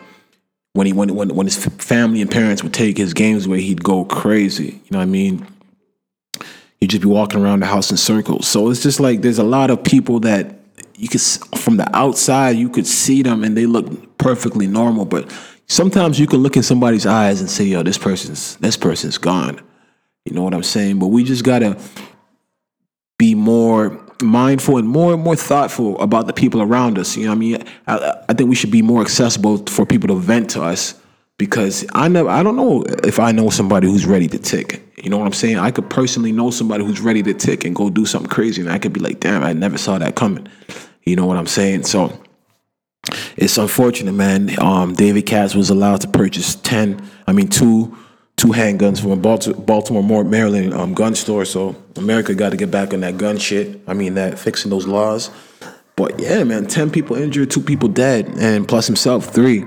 when 0.72 0.86
he 0.86 0.92
when 0.92 1.14
when 1.14 1.34
when 1.34 1.46
his 1.46 1.56
family 1.56 2.20
and 2.20 2.30
parents 2.30 2.62
would 2.62 2.74
take 2.74 2.96
his 2.96 3.14
games 3.14 3.46
away, 3.46 3.62
he'd 3.62 3.82
go 3.82 4.04
crazy. 4.04 4.80
You 4.84 4.90
know 4.90 4.98
what 4.98 5.04
I 5.04 5.06
mean? 5.06 5.46
He'd 6.80 6.90
just 6.90 7.02
be 7.02 7.08
walking 7.08 7.40
around 7.40 7.60
the 7.60 7.66
house 7.66 7.90
in 7.90 7.96
circles. 7.96 8.46
So 8.46 8.68
it's 8.70 8.82
just 8.82 9.00
like 9.00 9.22
there's 9.22 9.38
a 9.38 9.44
lot 9.44 9.70
of 9.70 9.82
people 9.82 10.20
that 10.20 10.56
you 10.96 11.08
could 11.08 11.22
from 11.56 11.76
the 11.76 11.96
outside 11.96 12.56
you 12.56 12.68
could 12.68 12.86
see 12.86 13.22
them 13.22 13.42
and 13.42 13.56
they 13.56 13.66
look 13.66 14.18
perfectly 14.18 14.66
normal, 14.66 15.04
but 15.04 15.30
sometimes 15.66 16.18
you 16.18 16.26
can 16.26 16.40
look 16.40 16.56
in 16.56 16.62
somebody's 16.62 17.06
eyes 17.06 17.40
and 17.40 17.48
say, 17.48 17.64
"Yo, 17.64 17.82
this 17.82 17.98
person's 17.98 18.56
this 18.56 18.76
person's 18.76 19.18
gone." 19.18 19.60
You 20.24 20.34
know 20.34 20.42
what 20.42 20.54
I'm 20.54 20.62
saying? 20.62 20.98
But 20.98 21.08
we 21.08 21.24
just 21.24 21.44
gotta 21.44 21.78
be 23.18 23.34
more 23.34 24.03
mindful 24.22 24.78
and 24.78 24.88
more 24.88 25.12
and 25.12 25.22
more 25.22 25.36
thoughtful 25.36 26.00
about 26.00 26.26
the 26.26 26.32
people 26.32 26.62
around 26.62 26.98
us. 26.98 27.16
You 27.16 27.26
know, 27.26 27.32
I 27.32 27.34
mean, 27.34 27.64
I, 27.86 28.22
I 28.28 28.34
think 28.34 28.48
we 28.48 28.56
should 28.56 28.70
be 28.70 28.82
more 28.82 29.00
accessible 29.00 29.58
for 29.66 29.84
people 29.86 30.08
to 30.08 30.16
vent 30.16 30.50
to 30.50 30.62
us 30.62 31.00
because 31.38 31.84
I 31.94 32.08
never, 32.08 32.28
I 32.28 32.42
don't 32.42 32.56
know 32.56 32.84
if 33.04 33.18
I 33.18 33.32
know 33.32 33.50
somebody 33.50 33.88
who's 33.88 34.06
ready 34.06 34.28
to 34.28 34.38
tick. 34.38 34.82
You 35.02 35.10
know 35.10 35.18
what 35.18 35.26
I'm 35.26 35.32
saying? 35.32 35.58
I 35.58 35.70
could 35.70 35.90
personally 35.90 36.32
know 36.32 36.50
somebody 36.50 36.84
who's 36.84 37.00
ready 37.00 37.22
to 37.24 37.34
tick 37.34 37.64
and 37.64 37.74
go 37.74 37.90
do 37.90 38.06
something 38.06 38.30
crazy, 38.30 38.62
and 38.62 38.70
I 38.70 38.78
could 38.78 38.92
be 38.92 39.00
like, 39.00 39.20
"Damn, 39.20 39.42
I 39.42 39.52
never 39.52 39.76
saw 39.76 39.98
that 39.98 40.14
coming." 40.14 40.48
You 41.04 41.16
know 41.16 41.26
what 41.26 41.36
I'm 41.36 41.46
saying? 41.46 41.82
So 41.82 42.18
it's 43.36 43.58
unfortunate, 43.58 44.12
man. 44.12 44.58
Um, 44.58 44.94
David 44.94 45.26
Katz 45.26 45.54
was 45.54 45.68
allowed 45.68 46.00
to 46.02 46.08
purchase 46.08 46.54
ten, 46.54 47.06
I 47.26 47.32
mean 47.32 47.48
two, 47.48 47.96
two 48.36 48.48
handguns 48.48 49.00
from 49.00 49.10
a 49.10 49.16
Baltimore, 49.16 50.24
Maryland 50.24 50.72
um, 50.72 50.94
gun 50.94 51.14
store. 51.14 51.44
So 51.44 51.76
America 51.96 52.34
got 52.34 52.50
to 52.50 52.56
get 52.56 52.70
back 52.70 52.92
on 52.92 53.00
that 53.00 53.18
gun 53.18 53.38
shit. 53.38 53.80
I 53.86 53.94
mean 53.94 54.14
that 54.14 54.38
fixing 54.38 54.70
those 54.70 54.86
laws. 54.86 55.30
But 55.96 56.18
yeah, 56.18 56.42
man, 56.44 56.66
ten 56.66 56.90
people 56.90 57.16
injured, 57.16 57.50
two 57.50 57.60
people 57.60 57.88
dead, 57.88 58.28
and 58.38 58.66
plus 58.66 58.86
himself 58.86 59.26
three. 59.26 59.64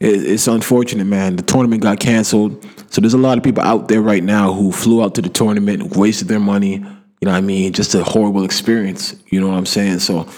It's 0.00 0.46
unfortunate, 0.46 1.06
man. 1.06 1.36
The 1.36 1.42
tournament 1.42 1.82
got 1.82 1.98
canceled, 1.98 2.64
so 2.90 3.00
there's 3.00 3.14
a 3.14 3.18
lot 3.18 3.36
of 3.36 3.44
people 3.44 3.64
out 3.64 3.88
there 3.88 4.00
right 4.00 4.22
now 4.22 4.52
who 4.52 4.70
flew 4.70 5.02
out 5.02 5.16
to 5.16 5.22
the 5.22 5.28
tournament, 5.28 5.96
wasted 5.96 6.28
their 6.28 6.38
money. 6.38 6.74
You 6.74 7.26
know 7.26 7.32
what 7.32 7.38
I 7.38 7.40
mean? 7.40 7.72
Just 7.72 7.94
a 7.96 8.04
horrible 8.04 8.44
experience. 8.44 9.16
You 9.26 9.40
know 9.40 9.48
what 9.48 9.58
I'm 9.58 9.66
saying? 9.66 9.98
So 9.98 10.28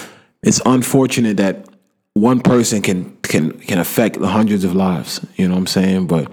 it's 0.42 0.62
unfortunate 0.64 1.36
that 1.36 1.66
one 2.14 2.40
person 2.40 2.80
can 2.80 3.16
can 3.18 3.52
can 3.60 3.78
affect 3.78 4.16
hundreds 4.16 4.64
of 4.64 4.74
lives. 4.74 5.24
You 5.36 5.46
know 5.48 5.54
what 5.54 5.60
I'm 5.60 5.66
saying? 5.66 6.06
But 6.06 6.32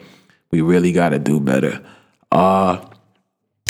we 0.52 0.62
really 0.62 0.94
got 0.94 1.10
to 1.10 1.20
do 1.20 1.42
better. 1.42 1.84
Uh 2.32 2.84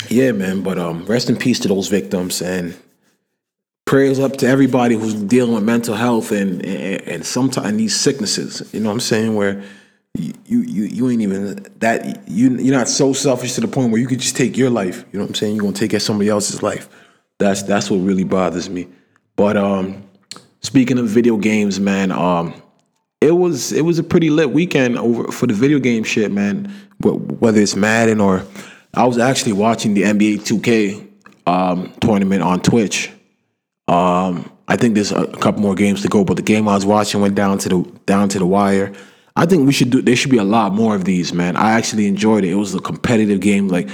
yeah, 0.08 0.32
man. 0.32 0.62
But 0.62 0.78
um, 0.78 1.04
rest 1.06 1.28
in 1.28 1.36
peace 1.36 1.58
to 1.60 1.68
those 1.68 1.88
victims 1.88 2.42
and 2.42 2.76
prayers 3.84 4.18
up 4.18 4.36
to 4.38 4.46
everybody 4.46 4.94
who's 4.94 5.14
dealing 5.14 5.54
with 5.54 5.64
mental 5.64 5.94
health 5.94 6.32
and 6.32 6.64
and, 6.64 7.02
and 7.08 7.26
sometimes 7.26 7.76
these 7.76 7.98
sicknesses. 7.98 8.68
You 8.72 8.80
know 8.80 8.88
what 8.88 8.94
I'm 8.94 9.00
saying? 9.00 9.34
Where 9.34 9.62
you 10.14 10.32
you 10.46 10.84
you 10.84 11.10
ain't 11.10 11.22
even 11.22 11.66
that 11.78 12.28
you 12.28 12.56
you're 12.56 12.76
not 12.76 12.88
so 12.88 13.12
selfish 13.12 13.54
to 13.54 13.60
the 13.60 13.68
point 13.68 13.92
where 13.92 14.00
you 14.00 14.06
could 14.06 14.20
just 14.20 14.36
take 14.36 14.56
your 14.56 14.70
life. 14.70 15.04
You 15.12 15.18
know 15.18 15.24
what 15.24 15.30
I'm 15.30 15.34
saying? 15.34 15.56
You're 15.56 15.64
gonna 15.64 15.74
take 15.74 15.94
at 15.94 16.02
somebody 16.02 16.28
else's 16.28 16.62
life. 16.62 16.88
That's 17.38 17.62
that's 17.62 17.90
what 17.90 17.98
really 17.98 18.24
bothers 18.24 18.68
me. 18.68 18.88
But 19.36 19.56
um 19.56 20.08
Speaking 20.60 20.98
of 20.98 21.06
video 21.06 21.36
games, 21.36 21.78
man, 21.78 22.10
um, 22.10 22.52
it 23.20 23.32
was 23.32 23.72
it 23.72 23.82
was 23.82 23.98
a 23.98 24.02
pretty 24.02 24.28
lit 24.28 24.50
weekend 24.50 24.98
over 24.98 25.30
for 25.30 25.46
the 25.46 25.54
video 25.54 25.78
game 25.78 26.04
shit, 26.04 26.32
man. 26.32 26.72
Whether 27.00 27.60
it's 27.60 27.76
Madden 27.76 28.20
or 28.20 28.44
I 28.94 29.06
was 29.06 29.18
actually 29.18 29.52
watching 29.52 29.94
the 29.94 30.02
NBA 30.02 30.40
2K 30.40 31.08
um, 31.46 31.92
tournament 32.00 32.42
on 32.42 32.60
Twitch. 32.60 33.10
Um, 33.86 34.50
I 34.66 34.76
think 34.76 34.94
there's 34.94 35.12
a 35.12 35.26
couple 35.26 35.62
more 35.62 35.74
games 35.74 36.02
to 36.02 36.08
go, 36.08 36.24
but 36.24 36.36
the 36.36 36.42
game 36.42 36.68
I 36.68 36.74
was 36.74 36.84
watching 36.84 37.20
went 37.20 37.34
down 37.34 37.58
to 37.58 37.68
the 37.68 37.82
down 38.06 38.28
to 38.30 38.38
the 38.38 38.46
wire. 38.46 38.92
I 39.36 39.46
think 39.46 39.66
we 39.66 39.72
should 39.72 39.90
do. 39.90 40.02
There 40.02 40.16
should 40.16 40.30
be 40.30 40.38
a 40.38 40.44
lot 40.44 40.74
more 40.74 40.94
of 40.94 41.04
these, 41.04 41.32
man. 41.32 41.56
I 41.56 41.72
actually 41.72 42.06
enjoyed 42.06 42.44
it. 42.44 42.50
It 42.50 42.56
was 42.56 42.74
a 42.74 42.80
competitive 42.80 43.40
game, 43.40 43.68
like 43.68 43.88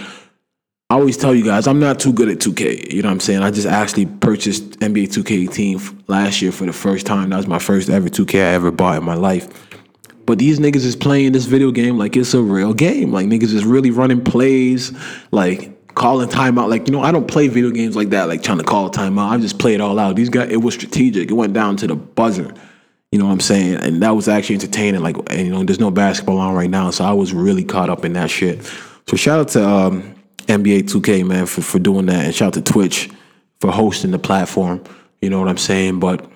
I 0.91 0.97
always 0.97 1.17
tell 1.17 1.35
you 1.35 1.45
guys, 1.45 1.67
I'm 1.67 1.81
not 1.81 1.99
too 1.99 2.13
good 2.13 2.29
at 2.29 2.39
2K. 2.39 2.93
You 2.93 3.03
know 3.03 3.09
what 3.09 3.15
I'm 3.15 3.21
saying? 3.21 3.43
I 3.43 3.51
just 3.51 3.67
actually 3.67 4.07
purchased 4.07 4.79
NBA 4.81 5.09
2K18 5.09 6.05
last 6.09 6.43
year 6.43 6.53
for 6.53 6.67
the 6.67 6.73
first 6.73 7.07
time. 7.07 7.31
That 7.31 7.39
was 7.39 7.47
my 7.47 7.59
first 7.59 7.89
ever 7.89 8.09
2K 8.09 8.39
I 8.39 8.53
ever 8.53 8.71
bought 8.71 8.99
in 8.99 9.05
my 9.05 9.15
life. 9.15 9.49
But 10.27 10.39
these 10.39 10.59
niggas 10.59 10.85
is 10.85 10.97
playing 10.97 11.33
this 11.33 11.45
video 11.45 11.71
game 11.71 11.99
like 11.99 12.17
it's 12.17 12.35
a 12.35 12.41
real 12.41 12.75
game. 12.75 13.13
Like 13.13 13.27
niggas 13.27 13.55
is 13.55 13.65
really 13.65 13.91
running 13.91 14.25
plays, 14.25 14.93
like 15.31 15.95
calling 15.95 16.29
timeout. 16.29 16.69
Like, 16.69 16.87
you 16.87 16.93
know, 16.93 17.03
I 17.03 17.13
don't 17.13 17.29
play 17.29 17.49
video 17.49 17.71
games 17.71 17.97
like 17.97 18.11
that, 18.11 18.29
like 18.29 18.43
trying 18.43 18.59
to 18.59 18.65
call 18.65 18.91
timeout. 18.91 19.31
I 19.31 19.39
just 19.39 19.59
play 19.59 19.75
it 19.75 19.81
all 19.81 19.99
out. 19.99 20.17
These 20.17 20.31
guys, 20.31 20.51
it 20.51 20.59
was 20.59 20.75
strategic. 20.75 21.31
It 21.31 21.35
went 21.35 21.53
down 21.53 21.77
to 21.77 21.87
the 21.87 21.95
buzzer. 21.95 22.53
You 23.13 23.19
know 23.19 23.27
what 23.27 23.33
I'm 23.33 23.41
saying? 23.41 23.77
And 23.77 24.03
that 24.03 24.11
was 24.11 24.27
actually 24.27 24.57
entertaining. 24.57 25.03
Like, 25.03 25.17
and, 25.31 25.47
you 25.47 25.53
know, 25.53 25.63
there's 25.63 25.79
no 25.79 25.91
basketball 25.91 26.39
on 26.39 26.55
right 26.55 26.71
now. 26.71 26.91
So 26.91 27.05
I 27.05 27.13
was 27.13 27.33
really 27.33 27.65
caught 27.65 27.91
up 27.91 28.05
in 28.05 28.15
that 28.15 28.31
shit. 28.31 28.65
So 29.09 29.17
shout 29.17 29.39
out 29.39 29.49
to 29.49 29.69
um, 29.69 30.15
NBA 30.47 30.91
2K, 30.91 31.25
man, 31.25 31.47
for, 31.47 31.63
for 31.63 31.79
doing 31.79 32.07
that. 32.07 32.25
And 32.25 32.35
shout 32.35 32.49
out 32.49 32.65
to 32.65 32.73
Twitch 32.73 33.11
for 33.61 33.71
hosting 33.71 34.11
the 34.11 34.19
platform. 34.19 34.83
You 35.23 35.31
know 35.31 35.39
what 35.39 35.49
I'm 35.49 35.59
saying? 35.59 36.01
But 36.01 36.29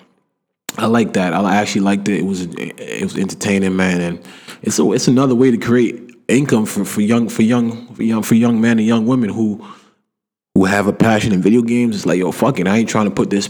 I 0.79 0.85
like 0.85 1.13
that. 1.13 1.33
I 1.33 1.55
actually 1.55 1.81
liked 1.81 2.07
it. 2.07 2.19
It 2.19 2.25
was 2.25 2.47
it 2.55 3.03
was 3.03 3.17
entertaining, 3.17 3.75
man, 3.75 4.01
and 4.01 4.27
it's 4.61 4.79
a, 4.79 4.91
it's 4.93 5.07
another 5.07 5.35
way 5.35 5.51
to 5.51 5.57
create 5.57 6.15
income 6.27 6.65
for, 6.65 6.85
for 6.85 7.01
young 7.01 7.27
for 7.27 7.41
young 7.41 7.93
for 7.93 8.03
young 8.03 8.23
for 8.23 8.35
young 8.35 8.61
men 8.61 8.79
and 8.79 8.87
young 8.87 9.05
women 9.05 9.29
who 9.29 9.65
who 10.55 10.65
have 10.65 10.87
a 10.87 10.93
passion 10.93 11.33
in 11.33 11.41
video 11.41 11.61
games. 11.61 11.95
It's 11.95 12.05
like, 12.05 12.19
yo, 12.19 12.31
fuck 12.31 12.59
it. 12.59 12.67
I 12.67 12.77
ain't 12.77 12.89
trying 12.89 13.05
to 13.05 13.11
put 13.11 13.29
this 13.29 13.49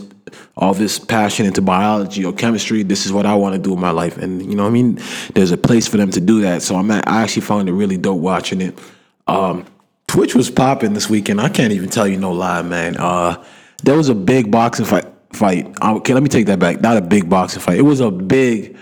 all 0.55 0.73
this 0.73 0.99
passion 0.99 1.45
into 1.45 1.61
biology 1.61 2.25
or 2.25 2.33
chemistry. 2.33 2.83
This 2.83 3.05
is 3.05 3.13
what 3.13 3.25
I 3.25 3.35
want 3.35 3.55
to 3.55 3.61
do 3.61 3.73
in 3.73 3.79
my 3.79 3.91
life, 3.91 4.17
and 4.17 4.41
you 4.45 4.55
know, 4.55 4.63
what 4.63 4.69
I 4.69 4.73
mean, 4.73 4.99
there's 5.35 5.51
a 5.51 5.57
place 5.57 5.87
for 5.87 5.97
them 5.97 6.11
to 6.11 6.21
do 6.21 6.41
that. 6.41 6.61
So 6.61 6.75
I'm 6.75 6.89
at, 6.91 7.07
I 7.07 7.21
actually 7.23 7.43
found 7.43 7.69
it 7.69 7.73
really 7.73 7.97
dope 7.97 8.19
watching 8.19 8.61
it. 8.61 8.79
Um, 9.27 9.65
Twitch 10.07 10.33
was 10.33 10.49
popping 10.49 10.93
this 10.93 11.09
weekend. 11.09 11.39
I 11.39 11.49
can't 11.49 11.71
even 11.73 11.89
tell 11.89 12.07
you 12.07 12.17
no 12.17 12.31
lie, 12.31 12.63
man. 12.63 12.97
Uh, 12.97 13.43
there 13.83 13.95
was 13.95 14.09
a 14.09 14.15
big 14.15 14.49
boxing 14.49 14.85
fight. 14.85 15.05
Fight. 15.33 15.73
Okay, 15.81 16.13
let 16.13 16.23
me 16.23 16.29
take 16.29 16.47
that 16.47 16.59
back. 16.59 16.81
Not 16.81 16.97
a 16.97 17.01
big 17.01 17.29
boxing 17.29 17.61
fight. 17.61 17.77
It 17.77 17.83
was 17.83 17.99
a 17.99 18.09
big 18.11 18.75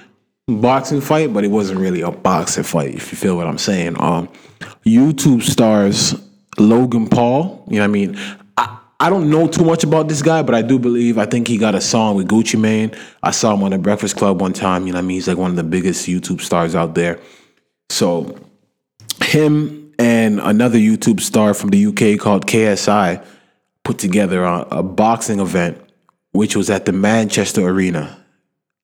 boxing 0.48 1.02
fight, 1.02 1.34
but 1.34 1.44
it 1.44 1.50
wasn't 1.50 1.80
really 1.80 2.02
a 2.02 2.12
boxing 2.12 2.64
fight. 2.64 2.96
If 2.96 3.12
you 3.12 3.18
feel 3.18 3.36
what 3.36 3.48
I'm 3.48 3.58
saying. 3.58 4.00
Um, 4.00 4.30
YouTube 4.86 5.44
stars 5.44 6.16
Logan 6.58 7.08
Paul. 7.08 7.64
You 7.68 7.76
know 7.76 7.82
what 7.82 7.86
I 7.86 7.88
mean? 7.88 8.20
I, 8.58 8.78
I 9.00 9.10
don't 9.10 9.30
know 9.30 9.48
too 9.48 9.64
much 9.64 9.84
about 9.84 10.08
this 10.08 10.22
guy, 10.22 10.42
but 10.42 10.56
I 10.56 10.62
do 10.62 10.80
believe 10.80 11.18
I 11.18 11.26
think 11.26 11.48
he 11.48 11.58
got 11.58 11.76
a 11.76 11.82
song 11.82 12.16
with 12.16 12.28
Gucci 12.28 12.60
Mane. 12.60 12.92
I 13.22 13.32
saw 13.32 13.54
him 13.54 13.64
on 13.64 13.72
the 13.72 13.78
Breakfast 13.78 14.16
Club 14.16 14.42
one 14.42 14.54
time. 14.54 14.88
You 14.88 14.94
know 14.94 14.98
what 14.98 15.04
I 15.04 15.08
mean? 15.08 15.16
He's 15.16 15.28
like 15.28 15.38
one 15.38 15.52
of 15.52 15.58
the 15.58 15.64
biggest 15.64 16.08
YouTube 16.08 16.42
stars 16.42 16.76
out 16.76 16.96
there. 16.96 17.20
So 17.90 18.38
him 19.22 19.94
and 20.00 20.40
another 20.40 20.78
YouTube 20.78 21.22
star 21.22 21.54
from 21.54 21.70
the 21.70 21.86
UK 21.88 22.20
called 22.20 22.48
KSI 22.48 23.24
put 23.84 23.98
together 24.00 24.44
a, 24.44 24.62
a 24.72 24.84
boxing 24.84 25.40
event, 25.40 25.80
which 26.38 26.56
was 26.56 26.70
at 26.70 26.86
the 26.86 26.92
Manchester 26.92 27.68
Arena. 27.68 28.24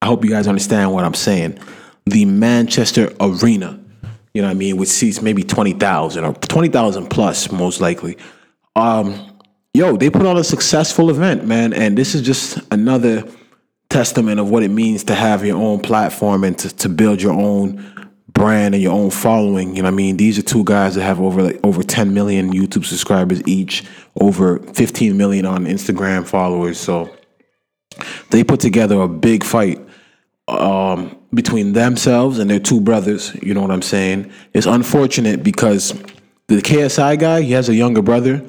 I 0.02 0.08
hope 0.08 0.26
you 0.26 0.32
guys 0.32 0.48
understand 0.48 0.92
what 0.92 1.06
I'm 1.06 1.14
saying. 1.14 1.60
The 2.06 2.26
Manchester 2.26 3.14
Arena, 3.20 3.80
you 4.34 4.42
know 4.42 4.48
what 4.48 4.56
I 4.56 4.56
mean, 4.56 4.76
which 4.78 4.90
seats 4.90 5.22
maybe 5.22 5.44
20,000 5.44 6.26
or 6.26 6.34
20,000 6.34 7.08
plus, 7.08 7.52
most 7.52 7.80
likely. 7.80 8.18
Um, 8.76 9.38
yo, 9.76 9.96
they 9.96 10.10
put 10.10 10.26
on 10.26 10.36
a 10.36 10.44
successful 10.44 11.12
event, 11.12 11.46
man. 11.46 11.74
And 11.74 11.96
this 11.96 12.16
is 12.16 12.24
just 12.24 12.60
another 12.72 13.24
testament 13.90 14.40
of 14.40 14.50
what 14.50 14.64
it 14.64 14.70
means 14.70 15.04
to 15.06 15.16
have 15.16 15.46
your 15.46 15.58
own 15.58 15.80
platform 15.80 16.44
and 16.44 16.58
to, 16.58 16.76
to 16.78 16.90
build 16.90 17.22
your 17.22 17.34
own 17.34 18.12
brand 18.30 18.74
and 18.74 18.82
your 18.82 18.94
own 18.94 19.12
following. 19.12 19.76
You 19.76 19.84
know 19.84 19.90
what 19.90 19.94
I 19.94 19.98
mean? 19.98 20.18
These 20.18 20.40
are 20.40 20.42
two 20.42 20.64
guys 20.64 20.96
that 20.96 21.04
have 21.04 21.22
over 21.22 21.44
like 21.44 21.60
over 21.64 21.84
10 21.84 22.16
million 22.16 22.52
YouTube 22.52 22.84
subscribers 22.84 23.44
each, 23.46 23.86
over 24.20 24.58
15 24.58 25.16
million 25.16 25.46
on 25.46 25.66
Instagram 25.66 26.26
followers. 26.26 26.80
So 26.80 27.16
they 28.30 28.44
put 28.44 28.60
together 28.60 29.02
a 29.02 29.08
big 29.08 29.44
fight 29.44 29.80
um, 30.48 31.18
between 31.34 31.74
themselves 31.74 32.40
and 32.40 32.50
their 32.50 32.60
two 32.60 32.82
brothers. 32.82 33.36
You 33.42 33.54
know 33.54 33.62
what 33.62 33.72
I'm 33.72 33.82
saying? 33.82 34.32
It's 34.54 34.66
unfortunate 34.66 35.44
because 35.44 35.94
the 36.48 36.62
KSI 36.62 37.20
guy, 37.20 37.42
he 37.42 37.54
has 37.54 37.70
a 37.70 37.76
younger 37.76 38.02
brother 38.02 38.44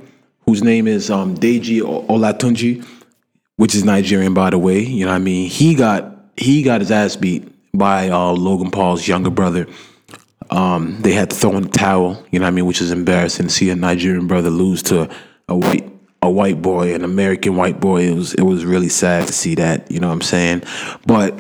whose 0.47 0.63
name 0.63 0.87
is 0.87 1.11
um, 1.11 1.37
Deji 1.37 1.81
Olatunji, 1.81 2.87
which 3.57 3.75
is 3.75 3.85
Nigerian, 3.85 4.35
by 4.35 4.51
the 4.51 4.59
way. 4.59 4.81
You 4.81 5.05
know 5.05 5.11
what 5.11 5.17
I 5.17 5.21
mean? 5.21 5.49
He 5.49 5.75
got 5.75 6.13
he 6.37 6.63
got 6.63 6.81
his 6.81 6.91
ass 6.91 7.17
beat 7.17 7.49
by 7.73 8.09
uh, 8.09 8.33
Logan 8.33 8.71
Paul's 8.71 9.07
younger 9.07 9.31
brother. 9.31 9.67
Um, 10.51 11.01
they 11.01 11.13
had 11.13 11.31
to 11.31 11.37
throw 11.37 11.57
in 11.57 11.65
the 11.65 11.69
towel, 11.71 12.23
you 12.31 12.39
know 12.39 12.45
what 12.45 12.49
I 12.49 12.55
mean, 12.55 12.67
which 12.67 12.83
is 12.83 12.91
embarrassing 12.91 13.47
to 13.47 13.53
see 13.53 13.71
a 13.71 13.77
Nigerian 13.77 14.27
brother 14.27 14.51
lose 14.51 14.83
to 14.85 15.09
a 15.49 15.57
white 15.57 15.91
a 16.25 16.31
white 16.31 16.61
boy, 16.61 16.95
an 16.95 17.05
American 17.05 17.57
white 17.57 17.81
boy. 17.81 18.03
It 18.03 18.15
was 18.15 18.35
it 18.35 18.43
was 18.43 18.65
really 18.65 18.89
sad 18.89 19.27
to 19.27 19.33
see 19.33 19.55
that, 19.57 19.91
you 19.91 20.01
know 20.01 20.09
what 20.09 20.15
I'm 20.15 20.23
saying? 20.23 20.63
But 21.07 21.39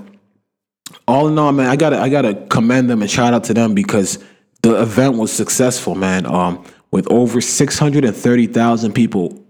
all 1.07 1.29
in 1.29 1.39
all, 1.39 1.53
man, 1.53 1.69
I 1.69 1.77
gotta 1.77 1.99
I 1.99 2.09
gotta 2.09 2.35
commend 2.49 2.89
them 2.91 3.03
and 3.03 3.11
shout 3.11 3.35
out 3.35 3.45
to 3.45 3.55
them 3.55 3.75
because 3.75 4.23
the 4.63 4.81
event 4.81 5.17
was 5.17 5.33
successful, 5.33 5.95
man. 5.95 6.27
Um, 6.27 6.65
with 6.91 7.11
over 7.11 7.41
six 7.41 7.79
hundred 7.79 8.05
and 8.05 8.17
thirty 8.17 8.47
thousand 8.47 8.93
people 8.93 9.45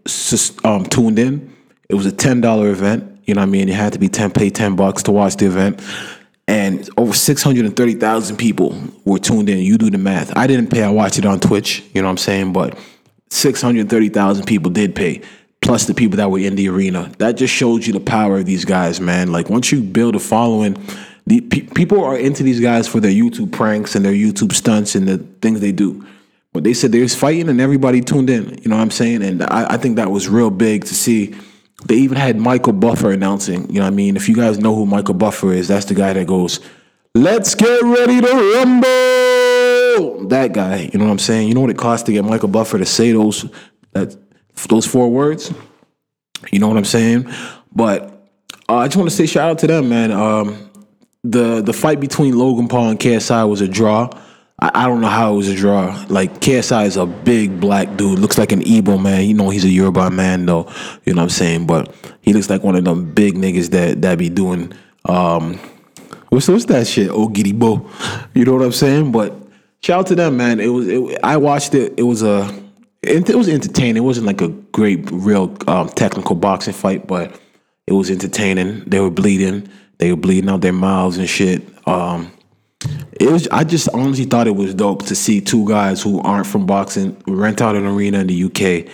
um, 0.64 0.84
tuned 0.84 1.18
in. 1.18 1.54
It 1.88 1.94
was 1.94 2.06
a 2.06 2.12
ten 2.12 2.40
dollar 2.40 2.70
event. 2.70 3.20
You 3.24 3.34
know 3.34 3.40
what 3.40 3.48
I 3.48 3.50
mean? 3.50 3.68
You 3.68 3.74
had 3.74 3.92
to 3.92 3.98
be 3.98 4.08
ten 4.08 4.30
pay 4.30 4.50
ten 4.50 4.76
bucks 4.76 5.02
to 5.04 5.12
watch 5.12 5.36
the 5.36 5.46
event. 5.46 5.80
And 6.46 6.88
over 6.98 7.14
630,000 7.14 8.36
people 8.36 8.76
were 9.06 9.18
tuned 9.18 9.48
in. 9.48 9.60
You 9.60 9.78
do 9.78 9.88
the 9.88 9.96
math. 9.96 10.36
I 10.36 10.46
didn't 10.46 10.66
pay. 10.66 10.82
I 10.82 10.90
watched 10.90 11.18
it 11.18 11.24
on 11.24 11.40
Twitch. 11.40 11.82
You 11.94 12.02
know 12.02 12.08
what 12.08 12.12
I'm 12.12 12.16
saying? 12.18 12.52
But 12.52 12.78
630,000 13.34 14.46
people 14.46 14.70
did 14.70 14.94
pay, 14.94 15.20
plus 15.60 15.86
the 15.86 15.94
people 15.94 16.18
that 16.18 16.30
were 16.30 16.38
in 16.38 16.54
the 16.54 16.68
arena. 16.68 17.10
That 17.18 17.32
just 17.32 17.52
shows 17.52 17.86
you 17.86 17.92
the 17.92 18.00
power 18.00 18.38
of 18.38 18.46
these 18.46 18.64
guys, 18.64 19.00
man. 19.00 19.32
Like 19.32 19.50
once 19.50 19.72
you 19.72 19.82
build 19.82 20.14
a 20.14 20.20
following, 20.20 20.76
the, 21.26 21.40
pe- 21.40 21.62
people 21.62 22.04
are 22.04 22.16
into 22.16 22.44
these 22.44 22.60
guys 22.60 22.86
for 22.86 23.00
their 23.00 23.10
YouTube 23.10 23.50
pranks 23.50 23.96
and 23.96 24.04
their 24.04 24.12
YouTube 24.12 24.52
stunts 24.52 24.94
and 24.94 25.08
the 25.08 25.18
things 25.18 25.60
they 25.60 25.72
do. 25.72 26.06
But 26.52 26.62
they 26.62 26.74
said 26.74 26.92
there's 26.92 27.16
fighting 27.16 27.48
and 27.48 27.60
everybody 27.60 28.00
tuned 28.00 28.30
in. 28.30 28.56
You 28.62 28.70
know 28.70 28.76
what 28.76 28.82
I'm 28.82 28.92
saying? 28.92 29.24
And 29.24 29.42
I, 29.42 29.74
I 29.74 29.76
think 29.78 29.96
that 29.96 30.10
was 30.10 30.28
real 30.28 30.50
big 30.50 30.84
to 30.84 30.94
see. 30.94 31.34
They 31.86 31.96
even 31.96 32.16
had 32.16 32.36
Michael 32.36 32.72
Buffer 32.72 33.10
announcing. 33.10 33.68
You 33.68 33.80
know 33.80 33.86
what 33.86 33.88
I 33.92 33.96
mean? 33.96 34.14
If 34.14 34.28
you 34.28 34.36
guys 34.36 34.58
know 34.60 34.76
who 34.76 34.86
Michael 34.86 35.14
Buffer 35.14 35.52
is, 35.52 35.66
that's 35.66 35.86
the 35.86 35.94
guy 35.94 36.12
that 36.12 36.28
goes, 36.28 36.60
"Let's 37.16 37.56
get 37.56 37.82
ready 37.82 38.20
to 38.20 38.54
rumble." 38.54 39.53
That 40.28 40.52
guy. 40.52 40.90
You 40.92 40.98
know 40.98 41.06
what 41.06 41.12
I'm 41.12 41.18
saying? 41.18 41.48
You 41.48 41.54
know 41.54 41.60
what 41.60 41.70
it 41.70 41.78
costs 41.78 42.04
to 42.06 42.12
get 42.12 42.24
Michael 42.24 42.48
Buffer 42.48 42.78
to 42.78 42.86
say 42.86 43.12
those 43.12 43.46
that 43.92 44.16
those 44.68 44.86
four 44.86 45.10
words. 45.10 45.52
You 46.50 46.58
know 46.58 46.68
what 46.68 46.76
I'm 46.76 46.84
saying? 46.84 47.30
But 47.74 48.14
uh, 48.68 48.76
I 48.76 48.86
just 48.86 48.96
want 48.96 49.10
to 49.10 49.16
say 49.16 49.26
shout 49.26 49.50
out 49.50 49.58
to 49.60 49.66
them, 49.66 49.88
man. 49.88 50.12
Um, 50.12 50.70
the 51.22 51.62
the 51.62 51.72
fight 51.72 52.00
between 52.00 52.36
Logan 52.38 52.68
Paul 52.68 52.90
and 52.90 52.98
KSI 53.00 53.48
was 53.48 53.60
a 53.60 53.68
draw. 53.68 54.10
I, 54.60 54.70
I, 54.74 54.86
don't 54.86 55.00
know 55.00 55.08
how 55.08 55.34
it 55.34 55.36
was 55.36 55.48
a 55.48 55.56
draw. 55.56 56.04
Like 56.08 56.40
KSI 56.40 56.86
is 56.86 56.96
a 56.96 57.06
big 57.06 57.60
black 57.60 57.96
dude, 57.96 58.20
looks 58.20 58.38
like 58.38 58.52
an 58.52 58.60
Igbo 58.60 59.02
man. 59.02 59.24
You 59.24 59.34
know 59.34 59.50
he's 59.50 59.64
a 59.64 59.68
Yoruba 59.68 60.10
man 60.10 60.46
though. 60.46 60.70
You 61.04 61.14
know 61.14 61.22
what 61.22 61.24
I'm 61.24 61.30
saying? 61.30 61.66
But 61.66 61.94
he 62.20 62.32
looks 62.32 62.48
like 62.48 62.62
one 62.62 62.76
of 62.76 62.84
them 62.84 63.12
big 63.12 63.34
niggas 63.34 63.70
that 63.70 64.02
that 64.02 64.18
be 64.18 64.28
doing 64.28 64.72
um 65.06 65.58
what's 66.28 66.48
what's 66.48 66.66
that 66.66 66.86
shit? 66.86 67.10
Oh 67.10 67.28
giddy 67.28 67.52
bo. 67.52 67.90
You 68.34 68.44
know 68.44 68.54
what 68.54 68.62
I'm 68.62 68.72
saying? 68.72 69.12
But 69.12 69.34
shout 69.84 70.00
out 70.00 70.06
to 70.06 70.14
them, 70.14 70.36
man. 70.38 70.60
It 70.60 70.68
was 70.68 70.88
it, 70.88 71.18
I 71.22 71.36
watched 71.36 71.74
it. 71.74 71.94
It 71.98 72.04
was 72.04 72.22
a 72.22 72.50
it, 73.02 73.28
it 73.28 73.36
was 73.36 73.48
entertaining. 73.48 73.98
It 73.98 74.06
wasn't 74.06 74.26
like 74.26 74.40
a 74.40 74.48
great 74.48 75.08
real 75.12 75.54
um, 75.68 75.90
technical 75.90 76.34
boxing 76.34 76.72
fight, 76.72 77.06
but 77.06 77.38
it 77.86 77.92
was 77.92 78.10
entertaining. 78.10 78.84
They 78.86 79.00
were 79.00 79.10
bleeding. 79.10 79.68
They 79.98 80.10
were 80.10 80.16
bleeding 80.16 80.48
out 80.48 80.62
their 80.62 80.72
mouths 80.72 81.18
and 81.18 81.28
shit. 81.28 81.62
Um, 81.86 82.32
it 83.20 83.30
was. 83.30 83.46
I 83.48 83.64
just 83.64 83.88
honestly 83.90 84.24
thought 84.24 84.46
it 84.46 84.56
was 84.56 84.74
dope 84.74 85.04
to 85.06 85.14
see 85.14 85.40
two 85.40 85.68
guys 85.68 86.02
who 86.02 86.20
aren't 86.22 86.46
from 86.46 86.64
boxing 86.64 87.22
rent 87.26 87.60
out 87.60 87.76
an 87.76 87.86
arena 87.86 88.20
in 88.20 88.26
the 88.26 88.44
UK, 88.44 88.90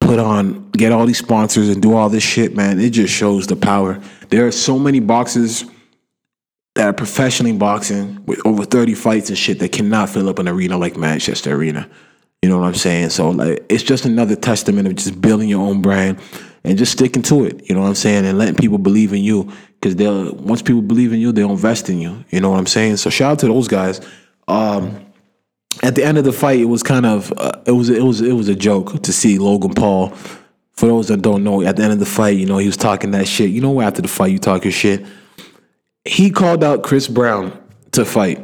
put 0.00 0.18
on, 0.18 0.70
get 0.72 0.92
all 0.92 1.06
these 1.06 1.18
sponsors 1.18 1.70
and 1.70 1.80
do 1.80 1.94
all 1.94 2.10
this 2.10 2.22
shit. 2.22 2.54
Man, 2.54 2.78
it 2.78 2.90
just 2.90 3.12
shows 3.12 3.46
the 3.46 3.56
power. 3.56 4.00
There 4.28 4.46
are 4.46 4.52
so 4.52 4.78
many 4.78 5.00
boxers 5.00 5.64
that 6.76 6.86
are 6.86 6.92
professionally 6.92 7.52
boxing 7.52 8.24
with 8.26 8.40
over 8.46 8.64
thirty 8.64 8.94
fights 8.94 9.28
and 9.28 9.36
shit 9.36 9.58
that 9.58 9.72
cannot 9.72 10.10
fill 10.10 10.28
up 10.28 10.38
an 10.38 10.48
arena 10.48 10.78
like 10.78 10.96
Manchester 10.96 11.54
Arena. 11.54 11.88
You 12.42 12.50
know 12.50 12.58
what 12.58 12.66
I'm 12.66 12.74
saying? 12.74 13.10
So 13.10 13.30
like, 13.30 13.64
it's 13.68 13.82
just 13.82 14.04
another 14.04 14.36
testament 14.36 14.86
of 14.86 14.94
just 14.94 15.20
building 15.20 15.48
your 15.48 15.66
own 15.66 15.82
brand 15.82 16.20
and 16.62 16.78
just 16.78 16.92
sticking 16.92 17.22
to 17.22 17.44
it. 17.44 17.68
You 17.68 17.74
know 17.74 17.80
what 17.80 17.88
I'm 17.88 17.94
saying? 17.94 18.26
And 18.26 18.38
letting 18.38 18.56
people 18.56 18.78
believe 18.78 19.12
in 19.12 19.22
you 19.22 19.50
because 19.80 19.96
they'll 19.96 20.34
once 20.34 20.62
people 20.62 20.82
believe 20.82 21.12
in 21.12 21.18
you, 21.18 21.32
they'll 21.32 21.50
invest 21.50 21.88
in 21.88 21.98
you. 21.98 22.24
You 22.30 22.40
know 22.40 22.50
what 22.50 22.58
I'm 22.58 22.66
saying? 22.66 22.98
So 22.98 23.10
shout 23.10 23.32
out 23.32 23.38
to 23.40 23.46
those 23.46 23.68
guys. 23.68 24.00
Um, 24.46 25.06
at 25.82 25.94
the 25.94 26.04
end 26.04 26.18
of 26.18 26.24
the 26.24 26.32
fight, 26.32 26.60
it 26.60 26.66
was 26.66 26.82
kind 26.82 27.06
of 27.06 27.32
uh, 27.36 27.60
it 27.66 27.72
was 27.72 27.88
it 27.88 28.02
was 28.02 28.20
it 28.20 28.32
was 28.32 28.48
a 28.48 28.54
joke 28.54 29.02
to 29.02 29.12
see 29.12 29.38
Logan 29.38 29.74
Paul. 29.74 30.10
For 30.72 30.86
those 30.86 31.08
that 31.08 31.22
don't 31.22 31.42
know, 31.42 31.62
at 31.62 31.76
the 31.76 31.84
end 31.84 31.94
of 31.94 32.00
the 32.00 32.06
fight, 32.06 32.36
you 32.36 32.44
know 32.44 32.58
he 32.58 32.66
was 32.66 32.76
talking 32.76 33.12
that 33.12 33.26
shit. 33.26 33.50
You 33.50 33.62
know, 33.62 33.80
after 33.80 34.02
the 34.02 34.08
fight, 34.08 34.30
you 34.30 34.38
talk 34.38 34.64
your 34.64 34.72
shit. 34.72 35.06
He 36.06 36.30
called 36.30 36.62
out 36.62 36.82
Chris 36.82 37.08
Brown 37.08 37.58
to 37.92 38.04
fight. 38.04 38.40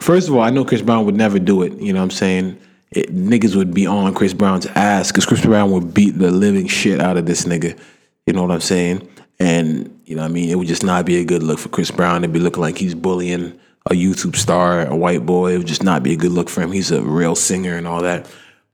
First 0.00 0.28
of 0.28 0.34
all, 0.34 0.42
I 0.42 0.50
know 0.50 0.64
Chris 0.64 0.82
Brown 0.82 1.04
would 1.06 1.16
never 1.16 1.38
do 1.38 1.62
it. 1.62 1.72
You 1.78 1.92
know 1.92 2.00
what 2.00 2.04
I'm 2.04 2.10
saying? 2.10 2.60
it, 2.92 3.14
niggas 3.14 3.54
would 3.54 3.72
be 3.72 3.86
on 3.86 4.12
Chris 4.14 4.34
Brown's 4.34 4.66
ass 4.66 5.10
because 5.10 5.26
Chris 5.26 5.44
Brown 5.44 5.70
would 5.70 5.94
beat 5.94 6.18
the 6.18 6.30
living 6.30 6.66
shit 6.66 7.00
out 7.00 7.16
of 7.16 7.26
this 7.26 7.44
nigga. 7.44 7.78
You 8.26 8.32
know 8.32 8.42
what 8.42 8.50
I'm 8.50 8.60
saying? 8.60 9.08
And 9.38 10.00
you 10.04 10.16
know, 10.16 10.22
what 10.22 10.30
I 10.30 10.32
mean, 10.32 10.50
it 10.50 10.56
would 10.56 10.68
just 10.68 10.84
not 10.84 11.06
be 11.06 11.18
a 11.18 11.24
good 11.24 11.42
look 11.42 11.58
for 11.58 11.68
Chris 11.68 11.90
Brown. 11.90 12.24
It'd 12.24 12.32
be 12.32 12.40
looking 12.40 12.60
like 12.60 12.76
he's 12.76 12.94
bullying 12.94 13.58
a 13.90 13.94
YouTube 13.94 14.36
star, 14.36 14.86
a 14.86 14.96
white 14.96 15.24
boy. 15.24 15.54
It 15.54 15.58
would 15.58 15.66
just 15.66 15.84
not 15.84 16.02
be 16.02 16.12
a 16.12 16.16
good 16.16 16.32
look 16.32 16.50
for 16.50 16.60
him. 16.60 16.72
He's 16.72 16.90
a 16.90 17.00
real 17.00 17.34
singer 17.34 17.76
and 17.76 17.86
all 17.86 18.02
that. 18.02 18.28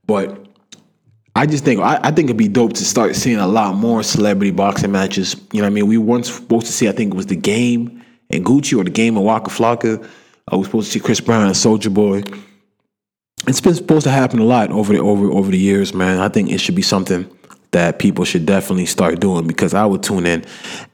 But 0.07 0.47
I 1.37 1.47
just 1.47 1.65
think 1.65 1.81
I, 1.81 2.01
I, 2.03 2.11
think 2.11 2.27
it'd 2.27 2.37
be 2.37 2.49
dope 2.49 2.73
to 2.75 2.85
start 2.85 3.15
seeing 3.15 3.39
a 3.39 3.47
lot 3.47 3.75
more 3.75 4.03
celebrity 4.03 4.51
boxing 4.51 4.91
matches. 4.91 5.37
You 5.53 5.61
know 5.61 5.67
what 5.67 5.73
I 5.73 5.75
mean? 5.75 5.87
We 5.87 5.99
were 5.99 6.07
once 6.07 6.33
supposed 6.33 6.67
to 6.67 6.73
see, 6.73 6.89
I 6.89 6.93
think 6.93 7.13
it 7.13 7.17
was 7.17 7.27
the 7.27 7.37
game 7.37 7.96
and 8.31 8.45
Gucci 8.45 8.79
or 8.79 8.85
the 8.85 8.91
game 8.91 9.17
of 9.17 9.23
Waka 9.23 9.51
Flocka. 9.51 10.09
I 10.49 10.57
was 10.57 10.67
supposed 10.67 10.87
to 10.87 10.93
see 10.93 11.01
Chris 11.01 11.21
Brown 11.21 11.47
and 11.47 11.55
Soulja 11.55 11.93
Boy 11.93 12.23
it's 13.47 13.61
been 13.61 13.75
supposed 13.75 14.05
to 14.05 14.11
happen 14.11 14.39
a 14.39 14.45
lot 14.45 14.71
over 14.71 14.93
the 14.93 15.01
over 15.01 15.31
over 15.31 15.51
the 15.51 15.59
years, 15.59 15.95
man. 15.95 16.19
I 16.19 16.29
think 16.29 16.51
it 16.51 16.59
should 16.59 16.75
be 16.75 16.83
something 16.83 17.31
that 17.73 17.99
people 17.99 18.25
should 18.25 18.47
definitely 18.47 18.87
start 18.87 19.21
doing 19.21 19.47
because 19.47 19.75
I 19.75 19.85
would 19.85 20.03
tune 20.03 20.27
in, 20.27 20.45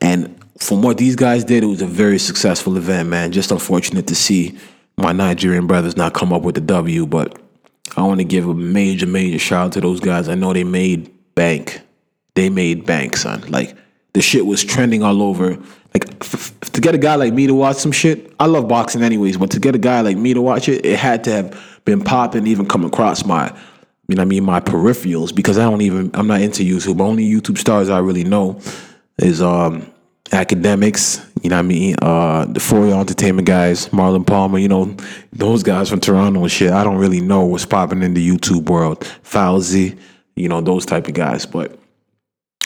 and 0.00 0.38
from 0.58 0.82
what 0.82 0.98
these 0.98 1.16
guys 1.16 1.44
did, 1.44 1.64
it 1.64 1.66
was 1.66 1.82
a 1.82 1.86
very 1.86 2.18
successful 2.18 2.76
event, 2.76 3.08
man. 3.08 3.32
Just 3.32 3.50
unfortunate 3.50 4.06
to 4.08 4.14
see 4.14 4.58
my 4.96 5.12
Nigerian 5.12 5.66
brothers 5.66 5.96
not 5.96 6.14
come 6.14 6.32
up 6.32 6.42
with 6.42 6.54
the 6.54 6.60
W, 6.60 7.06
but 7.06 7.40
I 7.96 8.02
want 8.02 8.20
to 8.20 8.24
give 8.24 8.46
a 8.46 8.54
major, 8.54 9.06
major 9.06 9.38
shout 9.38 9.66
out 9.66 9.72
to 9.72 9.80
those 9.80 10.00
guys. 10.00 10.28
I 10.28 10.34
know 10.34 10.52
they 10.52 10.64
made 10.64 11.10
bank. 11.34 11.80
They 12.34 12.50
made 12.50 12.86
bank, 12.86 13.16
son. 13.16 13.42
Like 13.50 13.76
the 14.12 14.20
shit 14.20 14.46
was 14.46 14.62
trending 14.62 15.02
all 15.02 15.22
over. 15.22 15.58
Like 15.94 16.08
f- 16.22 16.34
f- 16.62 16.72
to 16.72 16.80
get 16.80 16.94
a 16.94 16.98
guy 16.98 17.16
like 17.16 17.32
me 17.32 17.46
to 17.46 17.54
watch 17.54 17.76
some 17.76 17.92
shit, 17.92 18.32
I 18.40 18.46
love 18.46 18.68
boxing 18.68 19.02
anyways, 19.02 19.36
but 19.36 19.50
to 19.50 19.60
get 19.60 19.74
a 19.74 19.78
guy 19.78 20.00
like 20.00 20.16
me 20.16 20.34
to 20.34 20.40
watch 20.40 20.68
it, 20.68 20.84
it 20.86 20.98
had 20.98 21.24
to 21.24 21.32
have 21.32 21.80
been 21.84 22.02
popping, 22.02 22.46
even 22.46 22.66
come 22.66 22.84
across 22.84 23.24
my, 23.24 23.54
you 24.08 24.16
know, 24.16 24.22
I 24.22 24.24
mean, 24.24 24.44
my 24.44 24.60
peripherals 24.60 25.34
because 25.34 25.58
I 25.58 25.64
don't 25.68 25.82
even, 25.82 26.10
I'm 26.14 26.26
not 26.26 26.40
into 26.40 26.62
YouTube. 26.62 27.00
Only 27.00 27.28
YouTube 27.28 27.58
stars 27.58 27.90
I 27.90 27.98
really 27.98 28.24
know 28.24 28.60
is 29.18 29.42
um 29.42 29.86
Akademiks, 30.30 31.22
you 31.42 31.50
know 31.50 31.56
what 31.56 31.64
I 31.64 31.68
mean? 31.68 31.96
Uh 32.00 32.46
the 32.46 32.60
Four 32.60 32.86
Entertainment 32.86 33.46
guys, 33.46 33.88
Marlon 33.88 34.26
Palmer, 34.26 34.58
you 34.58 34.68
know, 34.68 34.96
those 35.32 35.62
guys 35.62 35.90
from 35.90 36.00
Toronto 36.00 36.40
and 36.40 36.50
shit. 36.50 36.72
I 36.72 36.84
don't 36.84 36.96
really 36.96 37.20
know 37.20 37.44
what's 37.44 37.66
popping 37.66 38.02
in 38.02 38.14
the 38.14 38.26
YouTube 38.26 38.70
world. 38.70 39.00
Fousey, 39.24 39.98
you 40.36 40.48
know, 40.48 40.62
those 40.62 40.86
type 40.86 41.06
of 41.06 41.12
guys. 41.14 41.44
But 41.44 41.78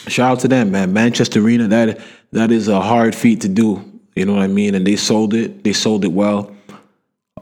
shout 0.09 0.33
out 0.33 0.41
to 0.41 0.49
them, 0.49 0.71
man. 0.71 0.93
Manchester 0.93 1.41
Arena, 1.41 1.69
that 1.69 2.01
that 2.33 2.51
is 2.51 2.69
a 2.69 2.81
hard 2.81 3.15
feat 3.15 3.43
to 3.43 3.49
do. 3.49 3.85
You 4.15 4.25
know 4.25 4.35
what 4.35 4.43
I 4.43 4.49
mean? 4.49 4.75
And 4.75 4.87
they 4.87 4.97
sold 4.97 5.35
it. 5.35 5.63
They 5.65 5.73
sold 5.73 6.05
it 6.05 6.13
well. 6.13 6.55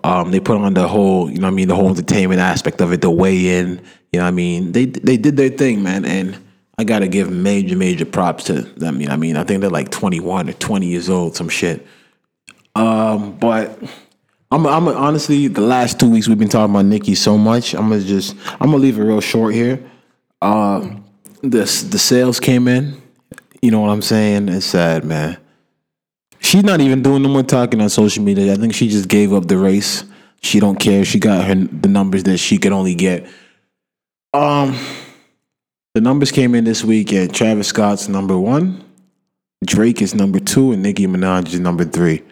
Um, 0.02 0.30
they 0.30 0.40
put 0.40 0.58
on 0.58 0.74
the 0.74 0.86
whole, 0.86 1.30
you 1.30 1.38
know, 1.38 1.46
what 1.46 1.52
I 1.52 1.54
mean, 1.54 1.68
the 1.68 1.74
whole 1.74 1.88
entertainment 1.88 2.40
aspect 2.40 2.80
of 2.82 2.92
it, 2.92 3.00
the 3.00 3.10
weigh 3.10 3.58
in. 3.58 3.80
You 4.12 4.20
know, 4.20 4.24
what 4.24 4.28
I 4.28 4.32
mean, 4.32 4.72
they 4.72 4.86
they 4.86 5.16
did 5.16 5.36
their 5.36 5.48
thing, 5.48 5.82
man, 5.82 6.04
and 6.04 6.38
I 6.76 6.84
gotta 6.84 7.08
give 7.08 7.30
major 7.30 7.76
major 7.76 8.04
props 8.04 8.44
to 8.44 8.62
them. 8.62 9.00
You 9.00 9.06
know, 9.06 9.14
I 9.14 9.16
mean, 9.16 9.36
I 9.36 9.44
think 9.44 9.60
they're 9.60 9.70
like 9.70 9.90
21 9.90 10.50
or 10.50 10.52
20 10.52 10.86
years 10.86 11.08
old, 11.08 11.36
some 11.36 11.48
shit. 11.48 11.86
Um, 12.74 13.38
but 13.38 13.78
I'm, 14.50 14.66
I'm 14.66 14.88
honestly 14.88 15.48
the 15.48 15.60
last 15.60 15.98
two 15.98 16.10
weeks 16.10 16.28
we've 16.28 16.38
been 16.38 16.48
talking 16.48 16.74
about 16.74 16.84
Nicki 16.84 17.14
so 17.14 17.38
much. 17.38 17.74
I'm 17.74 17.88
gonna 17.88 18.00
just 18.00 18.36
I'm 18.60 18.70
gonna 18.70 18.76
leave 18.76 18.98
it 18.98 19.02
real 19.02 19.20
short 19.20 19.54
here. 19.54 19.82
Uh, 20.42 20.96
this 21.50 21.82
the 21.82 21.98
sales 21.98 22.40
came 22.40 22.68
in. 22.68 23.00
You 23.62 23.70
know 23.70 23.80
what 23.80 23.90
I'm 23.90 24.02
saying? 24.02 24.48
It's 24.48 24.66
sad, 24.66 25.04
man. 25.04 25.38
She's 26.40 26.62
not 26.64 26.80
even 26.80 27.02
doing 27.02 27.22
no 27.22 27.28
more 27.30 27.42
talking 27.42 27.80
on 27.80 27.88
social 27.88 28.22
media. 28.22 28.52
I 28.52 28.56
think 28.56 28.74
she 28.74 28.88
just 28.88 29.08
gave 29.08 29.32
up 29.32 29.48
the 29.48 29.56
race. 29.56 30.04
She 30.42 30.60
don't 30.60 30.78
care. 30.78 31.04
She 31.04 31.18
got 31.18 31.44
her 31.46 31.54
the 31.54 31.88
numbers 31.88 32.24
that 32.24 32.36
she 32.36 32.58
could 32.58 32.72
only 32.72 32.94
get. 32.94 33.26
Um, 34.34 34.78
the 35.94 36.00
numbers 36.00 36.32
came 36.32 36.54
in 36.54 36.64
this 36.64 36.84
week, 36.84 37.12
and 37.12 37.32
Travis 37.32 37.68
Scott's 37.68 38.08
number 38.08 38.36
one, 38.36 38.84
Drake 39.64 40.02
is 40.02 40.14
number 40.14 40.40
two, 40.40 40.72
and 40.72 40.82
Nicki 40.82 41.06
Minaj 41.06 41.54
is 41.54 41.60
number 41.60 41.84
three. 41.84 42.22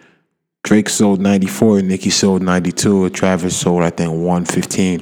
Drake 0.63 0.89
sold 0.89 1.19
94, 1.19 1.81
Nicki 1.81 2.09
sold 2.09 2.41
92, 2.41 3.09
Travis 3.09 3.57
sold, 3.57 3.83
I 3.83 3.89
think, 3.89 4.11
115. 4.11 5.01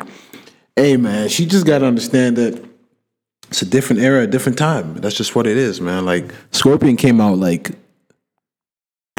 Hey, 0.76 0.96
man, 0.98 1.28
she 1.28 1.46
just 1.46 1.66
got 1.66 1.80
to 1.80 1.86
understand 1.86 2.38
that 2.38 2.71
it's 3.52 3.62
a 3.62 3.66
different 3.66 4.02
era, 4.02 4.24
a 4.24 4.28
different 4.28 4.58
time. 4.58 4.96
That's 4.96 5.16
just 5.16 5.36
what 5.36 5.46
it 5.46 5.58
is, 5.58 5.82
man. 5.82 6.06
Like, 6.06 6.34
Scorpion 6.52 6.96
came 6.96 7.20
out 7.20 7.38
like, 7.38 7.72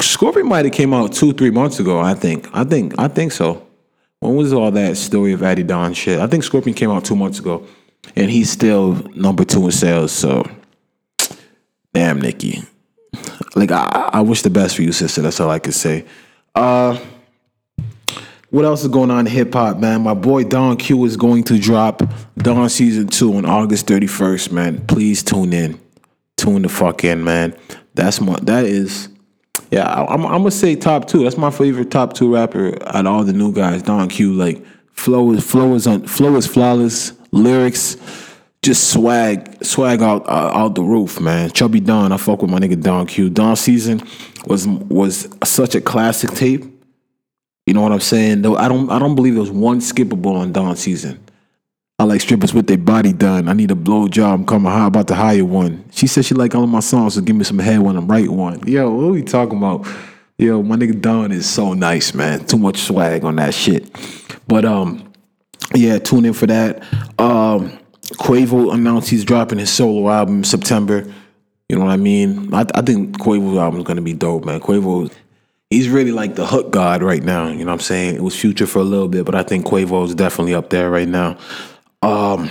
Scorpion 0.01 0.47
might 0.47 0.65
have 0.65 0.73
came 0.73 0.91
out 0.91 1.13
two, 1.13 1.33
three 1.33 1.51
months 1.51 1.79
ago, 1.79 1.99
I 1.99 2.15
think. 2.15 2.49
I 2.51 2.63
think, 2.63 2.95
I 2.97 3.07
think 3.07 3.31
so. 3.31 3.65
When 4.21 4.35
was 4.35 4.51
all 4.51 4.71
that 4.71 4.97
story 4.97 5.33
of 5.33 5.41
Adidon 5.41 5.95
shit? 5.95 6.19
I 6.19 6.25
think 6.25 6.43
Scorpion 6.43 6.73
came 6.73 6.89
out 6.89 7.05
two 7.05 7.15
months 7.15 7.37
ago, 7.37 7.67
and 8.15 8.31
he's 8.31 8.49
still 8.49 8.93
number 9.15 9.45
two 9.45 9.65
in 9.65 9.71
sales, 9.71 10.11
so 10.11 10.49
damn, 11.93 12.19
Nicki. 12.19 12.63
Like, 13.55 13.69
I, 13.69 14.09
I 14.13 14.21
wish 14.21 14.41
the 14.41 14.49
best 14.49 14.75
for 14.75 14.81
you, 14.81 14.91
sister. 14.91 15.21
That's 15.21 15.39
all 15.39 15.51
I 15.51 15.59
could 15.59 15.75
say. 15.75 16.05
Uh, 16.55 16.99
what 18.53 18.65
else 18.65 18.83
is 18.83 18.87
going 18.87 19.09
on 19.09 19.25
in 19.25 19.25
hip 19.25 19.51
hop, 19.51 19.77
man? 19.77 20.03
My 20.03 20.13
boy 20.13 20.43
Don 20.43 20.77
Q 20.77 21.05
is 21.05 21.17
going 21.17 21.43
to 21.45 21.57
drop 21.57 22.03
Don 22.37 22.69
season 22.69 23.07
two 23.07 23.33
on 23.33 23.45
August 23.45 23.87
31st, 23.87 24.51
man. 24.51 24.85
Please 24.85 25.23
tune 25.23 25.53
in. 25.53 25.79
Tune 26.37 26.61
the 26.61 26.69
fuck 26.69 27.03
in, 27.03 27.23
man. 27.23 27.57
That's 27.95 28.21
my 28.21 28.37
that 28.43 28.65
is 28.65 29.09
yeah, 29.71 29.87
I, 29.87 30.13
am 30.13 30.23
I'm 30.27 30.37
gonna 30.37 30.51
say 30.51 30.75
top 30.75 31.07
two. 31.07 31.23
That's 31.23 31.35
my 31.35 31.49
favorite 31.49 31.89
top 31.89 32.13
two 32.13 32.31
rapper 32.31 32.77
out 32.85 33.07
of 33.07 33.07
all 33.07 33.23
the 33.23 33.33
new 33.33 33.51
guys. 33.51 33.81
Don 33.81 34.07
Q, 34.07 34.33
like 34.33 34.63
flow 34.91 35.31
is 35.31 35.43
flow 35.43 35.73
is 35.73 35.87
on 35.87 36.05
flow 36.05 36.35
is 36.35 36.45
flawless. 36.45 37.13
Lyrics, 37.31 37.97
just 38.61 38.91
swag 38.91 39.65
swag 39.65 40.03
out 40.03 40.27
uh, 40.27 40.51
out 40.53 40.75
the 40.75 40.83
roof, 40.83 41.19
man. 41.19 41.49
Chubby 41.49 41.79
Don, 41.79 42.11
I 42.11 42.17
fuck 42.17 42.43
with 42.43 42.51
my 42.51 42.59
nigga 42.59 42.79
Don 42.79 43.07
Q. 43.07 43.31
Don 43.31 43.55
season 43.55 44.03
was 44.45 44.67
was 44.67 45.27
such 45.43 45.73
a 45.73 45.81
classic 45.81 46.29
tape. 46.35 46.65
You 47.65 47.73
know 47.73 47.81
what 47.81 47.91
I'm 47.91 47.99
saying? 47.99 48.41
Though 48.41 48.55
I 48.55 48.67
don't 48.67 48.89
I 48.89 48.99
don't 48.99 49.15
believe 49.15 49.33
there 49.33 49.41
was 49.41 49.51
one 49.51 49.79
skippable 49.79 50.35
on 50.35 50.51
Don 50.51 50.75
season. 50.75 51.23
I 51.99 52.05
like 52.05 52.21
strippers 52.21 52.53
with 52.53 52.67
their 52.67 52.77
body 52.77 53.13
done. 53.13 53.47
I 53.47 53.53
need 53.53 53.71
a 53.71 53.75
blow 53.75 54.07
job. 54.07 54.39
I'm 54.39 54.45
coming 54.45 54.71
high 54.71 54.87
about 54.87 55.07
to 55.09 55.15
hire 55.15 55.45
one. 55.45 55.85
She 55.91 56.07
said 56.07 56.25
she 56.25 56.33
like 56.33 56.55
all 56.55 56.63
of 56.63 56.69
my 56.69 56.79
songs, 56.79 57.13
so 57.13 57.21
give 57.21 57.35
me 57.35 57.43
some 57.43 57.59
head 57.59 57.79
when 57.79 57.95
I'm 57.95 58.07
right 58.07 58.27
one. 58.27 58.67
Yo, 58.67 58.89
what 58.89 59.03
are 59.03 59.11
we 59.11 59.21
talking 59.21 59.57
about? 59.57 59.87
Yo, 60.37 60.63
my 60.63 60.75
nigga 60.75 60.99
Don 60.99 61.31
is 61.31 61.47
so 61.47 61.73
nice, 61.73 62.13
man. 62.13 62.45
Too 62.45 62.57
much 62.57 62.79
swag 62.79 63.23
on 63.23 63.35
that 63.35 63.53
shit. 63.53 63.89
But 64.47 64.65
um, 64.65 65.13
yeah, 65.75 65.99
tune 65.99 66.25
in 66.25 66.33
for 66.33 66.47
that. 66.47 66.83
Um, 67.19 67.77
Quavo 68.13 68.73
announced 68.73 69.09
he's 69.09 69.23
dropping 69.23 69.59
his 69.59 69.71
solo 69.71 70.09
album 70.09 70.37
in 70.39 70.43
September. 70.43 71.05
You 71.69 71.77
know 71.77 71.85
what 71.85 71.91
I 71.91 71.97
mean? 71.97 72.53
I, 72.53 72.65
I 72.75 72.81
think 72.81 73.17
Quavo's 73.17 73.57
album 73.57 73.81
is 73.81 73.85
gonna 73.85 74.01
be 74.01 74.13
dope, 74.13 74.45
man. 74.45 74.59
Quavo, 74.59 75.11
he's 75.73 75.89
really 75.89 76.11
like 76.11 76.35
the 76.35 76.45
hook 76.45 76.71
god 76.71 77.03
right 77.03 77.23
now. 77.23 77.47
You 77.47 77.59
know 77.59 77.65
what 77.65 77.73
I'm 77.73 77.79
saying? 77.79 78.15
It 78.15 78.21
was 78.21 78.39
Future 78.39 78.67
for 78.67 78.79
a 78.79 78.83
little 78.83 79.07
bit, 79.07 79.25
but 79.25 79.35
I 79.35 79.43
think 79.43 79.65
Quavo 79.65 80.05
is 80.05 80.15
definitely 80.15 80.53
up 80.53 80.69
there 80.69 80.89
right 80.89 81.07
now. 81.07 81.37
Um, 82.01 82.49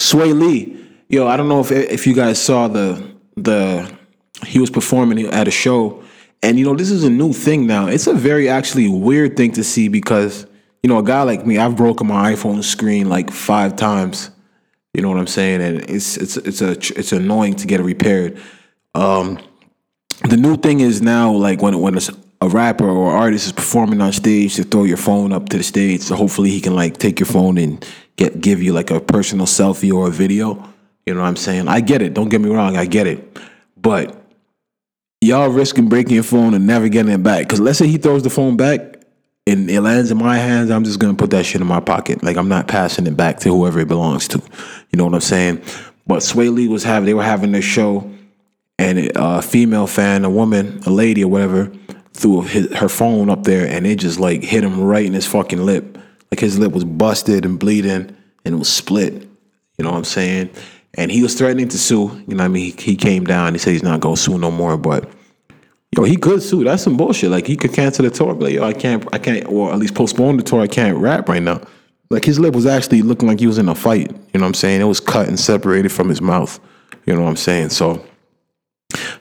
Swae 0.00 0.38
Lee, 0.38 0.84
yo, 1.08 1.26
I 1.26 1.36
don't 1.36 1.48
know 1.48 1.60
if 1.60 1.70
if 1.70 2.06
you 2.06 2.14
guys 2.14 2.40
saw 2.40 2.68
the 2.68 3.02
the 3.36 3.90
he 4.46 4.58
was 4.58 4.70
performing 4.70 5.26
at 5.26 5.48
a 5.48 5.50
show, 5.50 6.02
and 6.42 6.58
you 6.58 6.64
know 6.64 6.74
this 6.74 6.90
is 6.90 7.04
a 7.04 7.10
new 7.10 7.32
thing 7.32 7.66
now. 7.66 7.86
It's 7.86 8.06
a 8.06 8.14
very 8.14 8.48
actually 8.48 8.88
weird 8.88 9.36
thing 9.36 9.52
to 9.52 9.64
see 9.64 9.88
because 9.88 10.46
you 10.82 10.88
know 10.88 10.98
a 10.98 11.02
guy 11.02 11.22
like 11.22 11.46
me, 11.46 11.58
I've 11.58 11.76
broken 11.76 12.06
my 12.06 12.32
iPhone 12.32 12.62
screen 12.62 13.08
like 13.08 13.30
five 13.30 13.76
times 13.76 14.30
you 14.94 15.02
know 15.02 15.10
what 15.10 15.18
I'm 15.18 15.26
saying? 15.26 15.62
And 15.62 15.90
it's 15.90 16.16
it's 16.16 16.36
it's 16.38 16.60
a 16.60 16.70
it's 16.70 17.12
annoying 17.12 17.54
to 17.56 17.66
get 17.66 17.78
it 17.80 17.84
repaired. 17.84 18.36
Um, 18.94 19.38
the 20.24 20.36
new 20.36 20.56
thing 20.56 20.80
is 20.80 21.00
now 21.00 21.32
like 21.32 21.62
when 21.62 21.78
when 21.80 21.98
a 22.40 22.48
rapper 22.48 22.88
or 22.88 23.12
artist 23.12 23.46
is 23.46 23.52
performing 23.52 24.00
on 24.00 24.12
stage 24.12 24.56
to 24.56 24.64
throw 24.64 24.84
your 24.84 24.96
phone 24.96 25.32
up 25.32 25.48
to 25.48 25.58
the 25.58 25.62
stage, 25.62 26.02
so 26.02 26.16
hopefully 26.16 26.50
he 26.50 26.60
can 26.60 26.74
like 26.74 26.98
take 26.98 27.20
your 27.20 27.26
phone 27.26 27.58
and 27.58 27.84
get 28.16 28.40
give 28.40 28.62
you 28.62 28.72
like 28.72 28.90
a 28.90 29.00
personal 29.00 29.46
selfie 29.46 29.92
or 29.92 30.08
a 30.08 30.10
video. 30.10 30.62
You 31.06 31.14
know 31.14 31.20
what 31.20 31.28
I'm 31.28 31.36
saying? 31.36 31.68
I 31.68 31.80
get 31.80 32.02
it. 32.02 32.14
Don't 32.14 32.28
get 32.28 32.40
me 32.40 32.50
wrong. 32.50 32.76
I 32.76 32.84
get 32.84 33.06
it. 33.06 33.38
But 33.76 34.22
y'all 35.20 35.48
risking 35.48 35.88
breaking 35.88 36.14
your 36.14 36.22
phone 36.22 36.54
and 36.54 36.66
never 36.66 36.88
getting 36.88 37.12
it 37.12 37.22
back. 37.22 37.44
Because 37.44 37.60
let's 37.60 37.78
say 37.78 37.88
he 37.88 37.96
throws 37.98 38.22
the 38.22 38.30
phone 38.30 38.56
back 38.56 38.98
and 39.46 39.70
it 39.70 39.80
lands 39.80 40.10
in 40.10 40.18
my 40.18 40.36
hands, 40.36 40.70
I'm 40.70 40.84
just 40.84 40.98
gonna 40.98 41.14
put 41.14 41.30
that 41.30 41.46
shit 41.46 41.60
in 41.60 41.66
my 41.66 41.80
pocket. 41.80 42.22
Like 42.22 42.36
I'm 42.36 42.48
not 42.48 42.68
passing 42.68 43.06
it 43.06 43.16
back 43.16 43.40
to 43.40 43.48
whoever 43.48 43.80
it 43.80 43.88
belongs 43.88 44.28
to. 44.28 44.42
You 44.90 44.96
know 44.98 45.06
what 45.06 45.14
I'm 45.14 45.20
saying? 45.20 45.62
But 46.06 46.18
Swae 46.18 46.52
Lee 46.52 46.68
was 46.68 46.84
having 46.84 47.06
they 47.06 47.14
were 47.14 47.22
having 47.22 47.52
their 47.52 47.62
show, 47.62 48.10
and 48.88 49.12
a 49.14 49.42
female 49.42 49.86
fan, 49.86 50.24
a 50.24 50.30
woman, 50.30 50.80
a 50.86 50.90
lady 50.90 51.22
or 51.22 51.28
whatever, 51.28 51.70
threw 52.14 52.42
his, 52.42 52.72
her 52.74 52.88
phone 52.88 53.28
up 53.28 53.44
there, 53.44 53.66
and 53.66 53.86
it 53.86 53.96
just 53.96 54.18
like 54.18 54.42
hit 54.42 54.64
him 54.64 54.80
right 54.80 55.04
in 55.04 55.12
his 55.12 55.26
fucking 55.26 55.64
lip. 55.64 55.98
Like 56.30 56.40
his 56.40 56.58
lip 56.58 56.72
was 56.72 56.84
busted 56.84 57.44
and 57.44 57.58
bleeding, 57.58 58.16
and 58.44 58.54
it 58.54 58.58
was 58.58 58.72
split. 58.72 59.12
You 59.76 59.84
know 59.84 59.90
what 59.90 59.98
I'm 59.98 60.04
saying? 60.04 60.50
And 60.94 61.10
he 61.10 61.22
was 61.22 61.34
threatening 61.34 61.68
to 61.68 61.78
sue. 61.78 62.24
You 62.26 62.34
know 62.34 62.42
what 62.42 62.44
I 62.44 62.48
mean? 62.48 62.76
He, 62.76 62.92
he 62.92 62.96
came 62.96 63.24
down. 63.24 63.54
He 63.54 63.58
said 63.58 63.72
he's 63.72 63.82
not 63.82 64.00
gonna 64.00 64.16
sue 64.16 64.38
no 64.38 64.50
more, 64.50 64.76
but 64.76 65.08
yo, 65.96 66.04
he 66.04 66.16
could 66.16 66.42
sue. 66.42 66.64
That's 66.64 66.82
some 66.82 66.96
bullshit. 66.96 67.30
Like 67.30 67.46
he 67.46 67.56
could 67.56 67.72
cancel 67.72 68.04
the 68.04 68.10
tour. 68.10 68.34
Like 68.34 68.54
yo, 68.54 68.64
I 68.64 68.72
can't, 68.72 69.06
I 69.12 69.18
can't, 69.18 69.46
or 69.46 69.72
at 69.72 69.78
least 69.78 69.94
postpone 69.94 70.38
the 70.38 70.42
tour. 70.42 70.60
I 70.60 70.66
can't 70.66 70.96
rap 70.96 71.28
right 71.28 71.42
now. 71.42 71.60
Like 72.10 72.24
his 72.24 72.40
lip 72.40 72.54
was 72.54 72.66
actually 72.66 73.02
looking 73.02 73.28
like 73.28 73.38
he 73.38 73.46
was 73.46 73.58
in 73.58 73.68
a 73.68 73.74
fight. 73.74 74.10
You 74.10 74.40
know 74.40 74.40
what 74.40 74.46
I'm 74.46 74.54
saying? 74.54 74.80
It 74.80 74.84
was 74.84 74.98
cut 75.00 75.28
and 75.28 75.38
separated 75.38 75.92
from 75.92 76.08
his 76.08 76.22
mouth. 76.22 76.58
You 77.06 77.14
know 77.14 77.22
what 77.22 77.28
I'm 77.28 77.36
saying? 77.36 77.68
So 77.68 78.04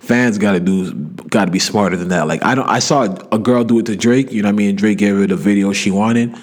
fans 0.07 0.37
got 0.37 0.53
to 0.53 0.59
do, 0.59 0.93
got 0.93 1.45
to 1.45 1.51
be 1.51 1.59
smarter 1.59 1.97
than 1.97 2.07
that. 2.09 2.27
Like 2.27 2.43
I 2.43 2.55
don't, 2.55 2.67
I 2.67 2.79
saw 2.79 3.03
a 3.31 3.37
girl 3.37 3.63
do 3.63 3.79
it 3.79 3.85
to 3.87 3.95
Drake. 3.95 4.31
You 4.31 4.41
know 4.41 4.47
what 4.47 4.53
I 4.53 4.57
mean? 4.57 4.75
Drake 4.75 4.97
gave 4.97 5.15
her 5.15 5.27
the 5.27 5.35
video 5.35 5.73
she 5.73 5.91
wanted. 5.91 6.35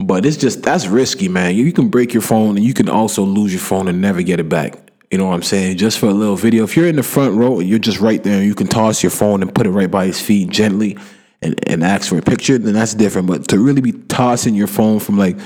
But 0.00 0.26
it's 0.26 0.36
just 0.36 0.62
that's 0.62 0.86
risky, 0.86 1.28
man. 1.28 1.54
You, 1.54 1.64
you 1.64 1.72
can 1.72 1.88
break 1.88 2.12
your 2.12 2.22
phone 2.22 2.56
and 2.56 2.64
you 2.64 2.74
can 2.74 2.88
also 2.88 3.22
lose 3.22 3.52
your 3.52 3.60
phone 3.60 3.86
and 3.86 4.00
never 4.00 4.22
get 4.22 4.40
it 4.40 4.48
back. 4.48 4.74
You 5.10 5.18
know 5.18 5.26
what 5.26 5.34
I'm 5.34 5.42
saying? 5.42 5.76
Just 5.76 5.98
for 5.98 6.06
a 6.06 6.12
little 6.12 6.34
video. 6.34 6.64
If 6.64 6.76
you're 6.76 6.88
in 6.88 6.96
the 6.96 7.02
front 7.02 7.36
row 7.36 7.60
and 7.60 7.68
you're 7.68 7.78
just 7.78 8.00
right 8.00 8.22
there, 8.22 8.42
you 8.42 8.54
can 8.54 8.66
toss 8.66 9.02
your 9.02 9.10
phone 9.10 9.42
and 9.42 9.54
put 9.54 9.66
it 9.66 9.70
right 9.70 9.90
by 9.90 10.06
his 10.06 10.20
feet 10.20 10.48
gently 10.48 10.98
and, 11.40 11.54
and 11.68 11.84
ask 11.84 12.08
for 12.08 12.18
a 12.18 12.22
picture, 12.22 12.58
then 12.58 12.74
that's 12.74 12.94
different. 12.94 13.28
But 13.28 13.46
to 13.48 13.58
really 13.58 13.82
be 13.82 13.92
tossing 13.92 14.54
your 14.54 14.66
phone 14.66 14.98
from 14.98 15.16
like 15.16 15.38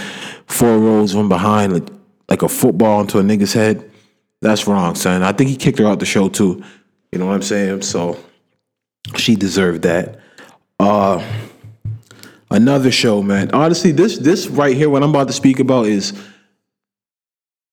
four 0.47 0.79
rows 0.79 1.13
from 1.13 1.29
behind, 1.29 1.75
like, 1.75 1.89
like 2.31 2.43
a 2.43 2.49
football 2.49 3.03
into 3.03 3.19
a 3.19 3.23
nigga's 3.23 3.53
head, 3.53 3.91
that's 4.41 4.67
wrong, 4.67 4.95
son. 4.95 5.23
I 5.23 5.33
think 5.33 5.51
he 5.51 5.57
kicked 5.57 5.79
her 5.79 5.87
out 5.87 5.99
the 5.99 6.07
show 6.07 6.29
too. 6.29 6.65
You 7.13 7.19
know 7.19 7.27
what 7.27 7.35
I'm 7.35 7.43
saying? 7.43 7.83
So 7.83 8.23
she 9.17 9.37
deserved 9.37 9.83
that. 9.83 10.21
Uh 10.79 11.25
another 12.51 12.91
show, 12.91 13.23
man. 13.23 13.51
Honestly, 13.53 13.93
this 13.93 14.19
this 14.19 14.47
right 14.47 14.77
here, 14.77 14.89
what 14.91 15.03
I'm 15.03 15.11
about 15.11 15.29
to 15.29 15.33
speak 15.35 15.59
about 15.61 15.87
is 15.87 16.13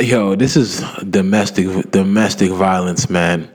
Yo, 0.02 0.36
this 0.36 0.58
is 0.58 0.84
domestic 1.10 1.90
domestic 1.90 2.52
violence, 2.52 3.10
man. 3.10 3.50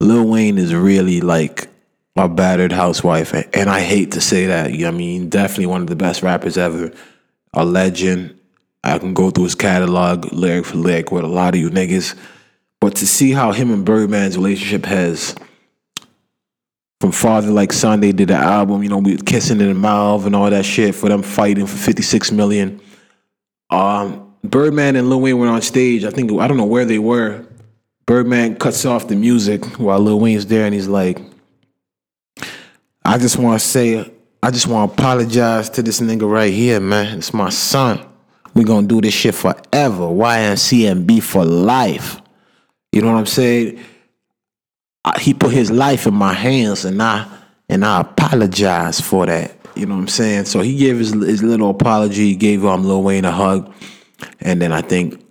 Lil 0.00 0.26
Wayne 0.26 0.58
is 0.58 0.74
really 0.74 1.22
like 1.22 1.68
a 2.14 2.28
battered 2.28 2.72
housewife, 2.72 3.32
and 3.32 3.70
I 3.70 3.80
hate 3.80 4.12
to 4.12 4.20
say 4.20 4.46
that. 4.46 4.70
I 4.70 4.90
mean, 4.90 5.30
definitely 5.30 5.66
one 5.66 5.80
of 5.80 5.86
the 5.86 5.96
best 5.96 6.22
rappers 6.22 6.58
ever, 6.58 6.92
a 7.54 7.64
legend. 7.64 8.38
I 8.84 8.98
can 8.98 9.14
go 9.14 9.30
through 9.30 9.44
his 9.44 9.54
catalog 9.54 10.30
lyric 10.32 10.66
for 10.66 10.76
lyric 10.76 11.10
with 11.10 11.24
a 11.24 11.28
lot 11.28 11.54
of 11.54 11.60
you 11.60 11.70
niggas, 11.70 12.18
but 12.82 12.96
to 12.96 13.06
see 13.06 13.30
how 13.30 13.52
him 13.52 13.70
and 13.70 13.86
Birdman's 13.86 14.36
relationship 14.36 14.84
has 14.86 15.36
from 17.00 17.12
Father 17.12 17.52
Like 17.52 17.72
Son, 17.72 18.00
they 18.00 18.10
did 18.10 18.30
the 18.30 18.34
album, 18.34 18.82
you 18.82 18.88
know, 18.88 18.98
we 18.98 19.18
kissing 19.18 19.60
in 19.60 19.68
the 19.68 19.74
mouth 19.74 20.26
and 20.26 20.34
all 20.34 20.50
that 20.50 20.64
shit 20.64 20.92
for 20.92 21.08
them 21.08 21.22
fighting 21.22 21.66
for 21.66 21.76
56 21.76 22.32
million. 22.32 22.80
Um, 23.70 24.34
Birdman 24.42 24.96
and 24.96 25.08
Lil 25.08 25.20
Wayne 25.20 25.38
went 25.38 25.52
on 25.52 25.62
stage. 25.62 26.02
I 26.04 26.10
think 26.10 26.32
I 26.32 26.48
don't 26.48 26.56
know 26.56 26.64
where 26.64 26.84
they 26.84 26.98
were. 26.98 27.46
Birdman 28.04 28.56
cuts 28.56 28.84
off 28.84 29.06
the 29.06 29.14
music 29.14 29.64
while 29.78 30.00
Lil 30.00 30.18
Wayne's 30.18 30.46
there, 30.46 30.66
and 30.66 30.74
he's 30.74 30.88
like, 30.88 31.20
"I 33.04 33.16
just 33.16 33.38
want 33.38 33.60
to 33.60 33.64
say 33.64 34.12
I 34.42 34.50
just 34.50 34.66
want 34.66 34.90
to 34.90 35.00
apologize 35.00 35.70
to 35.70 35.84
this 35.84 36.00
nigga 36.00 36.28
right 36.28 36.52
here, 36.52 36.80
man. 36.80 37.18
It's 37.18 37.32
my 37.32 37.50
son. 37.50 38.04
We 38.54 38.64
gonna 38.64 38.88
do 38.88 39.00
this 39.00 39.14
shit 39.14 39.36
forever. 39.36 40.02
YMCMB 40.02 41.22
for 41.22 41.44
life. 41.44 42.21
You 42.92 43.02
know 43.02 43.12
what 43.12 43.18
I'm 43.18 43.26
saying? 43.26 43.80
I, 45.04 45.18
he 45.18 45.34
put 45.34 45.52
his 45.52 45.70
life 45.70 46.06
in 46.06 46.14
my 46.14 46.32
hands, 46.32 46.84
and 46.84 47.02
I 47.02 47.26
and 47.68 47.84
I 47.84 48.00
apologize 48.02 49.00
for 49.00 49.26
that. 49.26 49.56
You 49.74 49.86
know 49.86 49.94
what 49.94 50.02
I'm 50.02 50.08
saying? 50.08 50.44
So 50.44 50.60
he 50.60 50.76
gave 50.76 50.98
his 50.98 51.12
his 51.12 51.42
little 51.42 51.70
apology. 51.70 52.28
He 52.28 52.36
gave 52.36 52.64
um 52.64 52.84
Lil 52.84 53.02
Wayne 53.02 53.24
a 53.24 53.32
hug, 53.32 53.72
and 54.40 54.60
then 54.60 54.72
I 54.72 54.82
think 54.82 55.22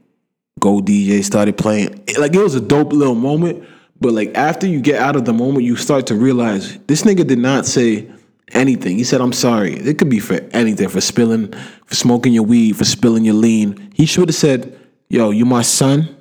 Go 0.60 0.82
DJ 0.82 1.24
started 1.24 1.58
playing. 1.58 2.04
Like 2.18 2.36
it 2.36 2.42
was 2.42 2.56
a 2.56 2.62
dope 2.62 2.94
little 2.94 3.16
moment. 3.16 3.64
But 4.00 4.14
like 4.14 4.36
after 4.36 4.66
you 4.66 4.82
get 4.82 5.00
out 5.00 5.16
of 5.16 5.26
the 5.26 5.34
moment, 5.34 5.64
you 5.64 5.76
start 5.76 6.08
to 6.08 6.16
realize 6.16 6.78
this 6.88 7.04
nigga 7.04 7.26
did 7.26 7.38
not 7.38 7.68
say 7.68 8.10
anything. 8.52 8.98
He 8.98 9.04
said, 9.04 9.22
I'm 9.22 9.34
sorry. 9.34 9.76
It 9.76 9.98
could 9.98 10.10
be 10.10 10.20
for 10.20 10.40
anything, 10.52 10.90
for 10.90 11.02
spilling, 11.02 11.54
for 11.86 11.96
smoking 11.96 12.34
your 12.34 12.44
weed, 12.44 12.76
for 12.76 12.86
spilling 12.86 13.24
your 13.24 13.36
lean. 13.36 13.92
He 13.94 14.06
should 14.06 14.30
have 14.30 14.36
said, 14.36 14.78
Yo, 15.10 15.30
you 15.30 15.46
my 15.46 15.62
son. 15.62 16.16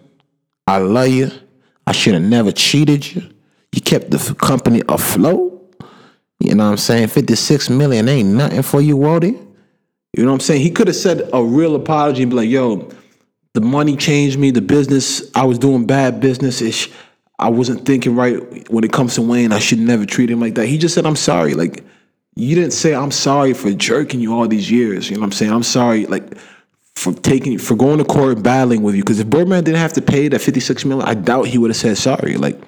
I 0.71 0.79
love 0.79 1.09
you. 1.09 1.33
I 1.85 1.91
should 1.91 2.15
have 2.15 2.23
never 2.23 2.53
cheated 2.53 3.13
you. 3.13 3.23
You 3.73 3.81
kept 3.81 4.13
the 4.13 4.35
company 4.35 4.83
afloat. 4.89 5.75
You 6.39 6.55
know 6.55 6.67
what 6.67 6.71
I'm 6.71 6.77
saying? 6.77 7.09
56 7.09 7.69
million 7.71 8.09
ain't 8.09 8.29
nothing 8.29 8.63
for 8.63 8.81
you, 8.81 8.97
Wody. 8.97 9.33
You 10.13 10.23
know 10.23 10.29
what 10.29 10.35
I'm 10.35 10.41
saying? 10.41 10.63
He 10.63 10.71
could 10.71 10.87
have 10.87 10.95
said 10.95 11.29
a 11.33 11.43
real 11.43 11.75
apology 11.75 12.23
and 12.23 12.31
be 12.31 12.37
like, 12.37 12.49
yo, 12.49 12.89
the 13.53 13.61
money 13.61 13.97
changed 13.97 14.39
me, 14.39 14.53
the 14.53 14.63
business, 14.63 15.29
I 15.35 15.45
was 15.45 15.59
doing 15.59 15.87
bad 15.87 16.21
business. 16.21 16.89
I 17.41 17.49
wasn't 17.49 17.85
thinking 17.85 18.15
right 18.15 18.71
when 18.71 18.85
it 18.85 18.93
comes 18.93 19.17
to 19.17 19.23
Wayne. 19.23 19.53
I 19.53 19.59
should 19.59 19.81
never 19.81 20.07
treat 20.07 20.31
him 20.31 20.39
like 20.39 20.55
that. 20.55 20.67
He 20.67 20.79
just 20.79 20.95
said, 20.95 21.05
I'm 21.05 21.17
sorry. 21.17 21.55
Like, 21.55 21.85
you 22.37 22.55
didn't 22.55 22.75
say 22.75 22.95
I'm 22.95 23.11
sorry 23.11 23.55
for 23.55 23.73
jerking 23.73 24.21
you 24.21 24.35
all 24.35 24.47
these 24.47 24.71
years. 24.71 25.11
You 25.11 25.17
know 25.17 25.23
what 25.23 25.27
I'm 25.27 25.33
saying? 25.33 25.53
I'm 25.53 25.65
sorry, 25.65 26.07
like 26.07 26.39
for 27.01 27.13
taking 27.13 27.59
for 27.59 27.77
going 27.77 27.99
to 27.99 28.05
court 28.05 28.35
and 28.35 28.43
battling 28.45 28.83
with 28.83 28.95
you. 28.95 29.03
Because 29.03 29.21
if 29.21 29.29
Birdman 29.29 29.65
didn't 29.65 29.79
have 29.79 29.93
to 29.95 30.03
pay 30.03 30.29
that 30.29 30.41
56 30.41 30.85
million, 30.85 31.09
I 31.09 31.15
doubt 31.15 31.47
he 31.47 31.59
would 31.59 31.71
have 31.71 31.77
said 31.77 31.97
sorry. 31.99 32.37
Like 32.37 32.61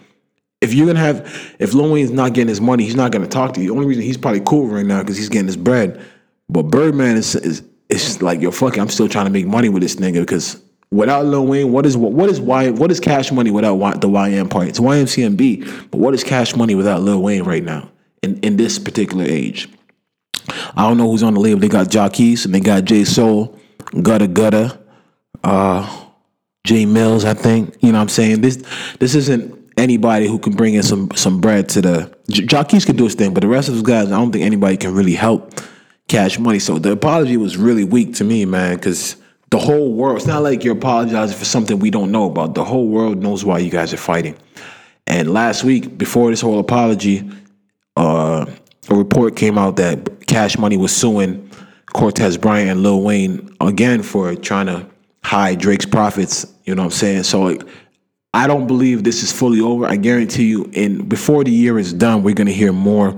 if 0.61 0.75
you're 0.75 0.87
gonna 0.87 1.01
have 1.01 1.57
if 1.59 1.75
Lil 1.75 1.91
Wayne's 1.91 2.11
not 2.11 2.33
getting 2.35 2.49
his 2.49 2.61
money, 2.61 2.85
he's 2.85 2.95
not 2.95 3.13
gonna 3.13 3.27
talk 3.27 3.55
to 3.55 3.61
you. 3.61 3.69
The 3.69 3.75
only 3.75 3.87
reason 3.87 4.03
he's 4.03 4.17
probably 4.17 4.43
cool 4.45 4.67
right 4.67 4.87
now 4.87 5.01
because 5.01 5.17
he's 5.17 5.29
getting 5.29 5.47
his 5.47 5.57
bread. 5.57 6.01
But 6.49 6.65
Birdman 6.65 7.17
is 7.17 7.35
is 7.35 7.63
it's 7.89 8.23
like 8.23 8.41
yo 8.41 8.51
fuck 8.51 8.77
it, 8.77 8.81
I'm 8.81 8.89
still 8.89 9.09
trying 9.09 9.27
to 9.27 9.31
make 9.31 9.47
money 9.47 9.69
with 9.69 9.83
this 9.83 9.97
nigga 9.97 10.21
because 10.21 10.63
without 10.91 11.25
Lil 11.25 11.47
Wayne, 11.47 11.73
what 11.73 11.87
is 11.87 11.97
what 11.97 12.13
what 12.13 12.31
is 12.31 12.41
why 12.41 12.71
what 12.71 12.91
is 12.91 13.01
cash 13.01 13.31
money 13.33 13.51
without 13.51 14.01
the 14.01 14.09
YM 14.09 14.51
part? 14.51 14.69
It's 14.69 14.81
YMCMB, 14.81 15.91
but 15.91 15.99
what 15.99 16.15
is 16.15 16.25
cash 16.25 16.57
money 16.57 16.75
without 16.75 17.03
Lil 17.03 17.23
Wayne 17.23 17.43
right 17.43 17.63
now? 17.63 17.89
in, 18.23 18.39
in 18.41 18.57
this 18.57 18.79
particular 18.79 19.25
age. 19.25 19.69
I 20.77 20.89
don't 20.89 20.97
know 20.97 21.11
who's 21.11 21.23
on 21.23 21.35
the 21.35 21.41
label. 21.41 21.61
They 21.61 21.69
got 21.69 21.89
Jacquees 21.89 22.45
and 22.45 22.55
they 22.55 22.61
got 22.61 22.85
J 22.85 23.05
Soul, 23.05 23.59
Gutta 24.01 24.29
Gutta, 24.29 24.79
uh, 25.45 26.07
Jay 26.65 26.87
Mills, 26.87 27.25
I 27.25 27.35
think. 27.35 27.77
You 27.81 27.93
know 27.93 27.99
what 27.99 28.03
I'm 28.03 28.09
saying? 28.09 28.41
This 28.41 28.63
this 28.99 29.15
isn't 29.15 29.59
anybody 29.77 30.27
who 30.27 30.39
can 30.39 30.55
bring 30.55 30.75
in 30.75 30.83
some 30.83 31.11
some 31.15 31.41
bread 31.41 31.69
to 31.71 31.81
the 31.81 32.17
Jacquees 32.29 32.87
can 32.87 32.97
do 32.97 33.05
his 33.05 33.15
thing, 33.15 33.35
but 33.35 33.41
the 33.41 33.49
rest 33.49 33.69
of 33.69 33.75
those 33.75 33.83
guys, 33.83 34.07
I 34.07 34.19
don't 34.19 34.33
think 34.33 34.45
anybody 34.45 34.77
can 34.77 34.95
really 34.95 35.15
help 35.15 35.61
cash 36.09 36.39
money. 36.39 36.59
So 36.59 36.79
the 36.79 36.93
apology 36.93 37.37
was 37.37 37.57
really 37.57 37.85
weak 37.85 38.15
to 38.15 38.25
me, 38.25 38.45
man, 38.45 38.77
because 38.77 39.17
the 39.51 39.59
whole 39.59 39.93
world, 39.93 40.17
it's 40.17 40.27
not 40.27 40.43
like 40.43 40.65
you're 40.65 40.77
apologizing 40.77 41.37
for 41.37 41.45
something 41.45 41.79
we 41.79 41.91
don't 41.91 42.11
know 42.11 42.31
about. 42.31 42.55
The 42.55 42.65
whole 42.65 42.89
world 42.89 43.23
knows 43.23 43.45
why 43.45 43.59
you 43.59 43.71
guys 43.71 43.93
are 43.93 43.99
fighting. 43.99 44.37
And 45.07 45.33
last 45.33 45.65
week, 45.65 45.99
before 45.99 46.31
this 46.31 46.41
whole 46.41 46.59
apology, 46.59 47.31
uh, 47.97 48.47
a 48.89 48.95
report 48.95 49.37
came 49.37 49.59
out 49.59 49.77
that 49.77 50.27
Cash 50.27 50.57
Money 50.59 50.77
was 50.77 50.95
suing 50.95 51.51
Cortez 51.93 52.37
Bryant 52.37 52.71
and 52.71 52.83
Lil 52.83 53.03
Wayne 53.03 53.55
again 53.61 54.03
for 54.03 54.35
trying 54.35 54.67
to 54.67 54.87
hide 55.25 55.59
Drake's 55.59 55.87
profits. 55.87 56.47
You 56.65 56.75
know 56.75 56.83
what 56.83 56.87
I'm 56.87 56.91
saying? 56.93 57.23
So 57.25 57.59
I 58.35 58.47
don't 58.47 58.67
believe 58.67 59.05
this 59.05 59.23
is 59.23 59.33
fully 59.33 59.61
over. 59.61 59.87
I 59.87 59.97
guarantee 59.97 60.47
you, 60.47 60.71
and 60.75 61.09
before 61.09 61.45
the 61.45 61.51
year 61.51 61.79
is 61.79 61.93
done, 61.93 62.23
we're 62.23 62.35
gonna 62.35 62.51
hear 62.51 62.73
more, 62.73 63.17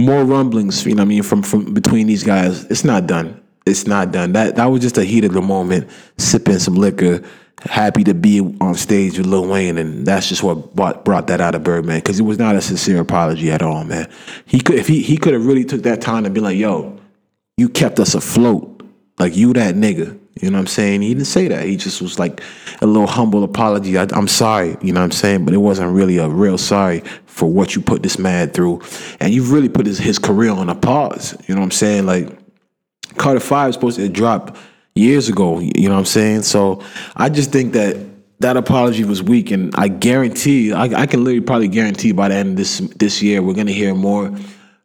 more 0.00 0.24
rumblings. 0.24 0.84
You 0.86 0.94
know 0.94 1.02
what 1.02 1.06
I 1.06 1.08
mean? 1.08 1.22
From 1.22 1.42
from 1.42 1.74
between 1.74 2.06
these 2.06 2.24
guys, 2.24 2.64
it's 2.64 2.84
not 2.84 3.06
done. 3.06 3.40
It's 3.66 3.86
not 3.86 4.10
done. 4.10 4.32
That 4.32 4.56
that 4.56 4.66
was 4.66 4.80
just 4.80 4.98
a 4.98 5.04
heat 5.04 5.24
of 5.24 5.32
the 5.32 5.42
moment, 5.42 5.90
sipping 6.16 6.58
some 6.58 6.74
liquor 6.74 7.22
happy 7.64 8.02
to 8.04 8.14
be 8.14 8.40
on 8.60 8.74
stage 8.74 9.18
with 9.18 9.26
Lil 9.26 9.46
Wayne, 9.46 9.78
and 9.78 10.06
that's 10.06 10.28
just 10.28 10.42
what 10.42 10.74
brought, 10.74 11.04
brought 11.04 11.28
that 11.28 11.40
out 11.40 11.54
of 11.54 11.62
Birdman 11.62 11.98
because 11.98 12.18
it 12.18 12.24
was 12.24 12.38
not 12.38 12.56
a 12.56 12.60
sincere 12.60 13.00
apology 13.00 13.50
at 13.50 13.62
all, 13.62 13.84
man. 13.84 14.10
He 14.46 14.60
could 14.60 14.76
if 14.76 14.88
he 14.88 15.02
he 15.02 15.16
could 15.16 15.32
have 15.32 15.46
really 15.46 15.64
took 15.64 15.82
that 15.82 16.00
time 16.00 16.24
to 16.24 16.30
be 16.30 16.40
like, 16.40 16.56
"Yo, 16.56 16.98
you 17.62 17.68
kept 17.68 18.00
us 18.00 18.14
afloat, 18.14 18.82
like 19.18 19.36
you 19.36 19.52
that 19.54 19.76
nigga." 19.76 20.18
You 20.40 20.50
know 20.50 20.56
what 20.56 20.62
I'm 20.62 20.66
saying? 20.66 21.02
He 21.02 21.14
didn't 21.14 21.26
say 21.26 21.46
that. 21.48 21.64
He 21.66 21.76
just 21.76 22.02
was 22.02 22.18
like 22.18 22.40
a 22.80 22.86
little 22.86 23.06
humble 23.06 23.44
apology. 23.44 23.96
I, 23.96 24.08
am 24.12 24.26
sorry, 24.26 24.76
you 24.82 24.92
know 24.92 25.00
what 25.00 25.04
I'm 25.04 25.10
saying? 25.12 25.44
But 25.44 25.54
it 25.54 25.58
wasn't 25.58 25.94
really 25.94 26.18
a 26.18 26.28
real 26.28 26.58
sorry 26.58 27.00
for 27.26 27.48
what 27.48 27.76
you 27.76 27.82
put 27.82 28.02
this 28.02 28.18
man 28.18 28.50
through, 28.50 28.82
and 29.20 29.32
you've 29.32 29.52
really 29.52 29.68
put 29.68 29.86
his, 29.86 29.98
his 29.98 30.18
career 30.18 30.50
on 30.50 30.68
a 30.68 30.74
pause. 30.74 31.36
You 31.46 31.54
know 31.54 31.60
what 31.60 31.66
I'm 31.66 31.70
saying? 31.70 32.06
Like 32.06 32.28
Carter 33.18 33.40
Five 33.40 33.70
is 33.70 33.74
supposed 33.74 33.98
to 33.98 34.08
drop 34.08 34.56
years 34.94 35.28
ago. 35.28 35.60
You 35.60 35.88
know 35.88 35.94
what 35.94 36.00
I'm 36.00 36.06
saying? 36.06 36.42
So 36.42 36.82
I 37.14 37.28
just 37.28 37.52
think 37.52 37.74
that 37.74 37.96
that 38.40 38.56
apology 38.56 39.04
was 39.04 39.22
weak, 39.22 39.50
and 39.50 39.72
I 39.76 39.88
guarantee, 39.88 40.72
I, 40.72 41.02
I 41.02 41.06
can 41.06 41.24
literally 41.24 41.40
probably 41.40 41.68
guarantee 41.68 42.12
by 42.12 42.28
the 42.28 42.34
end 42.34 42.50
of 42.50 42.56
this 42.56 42.78
this 42.96 43.22
year, 43.22 43.42
we're 43.42 43.54
gonna 43.54 43.70
hear 43.70 43.94
more 43.94 44.32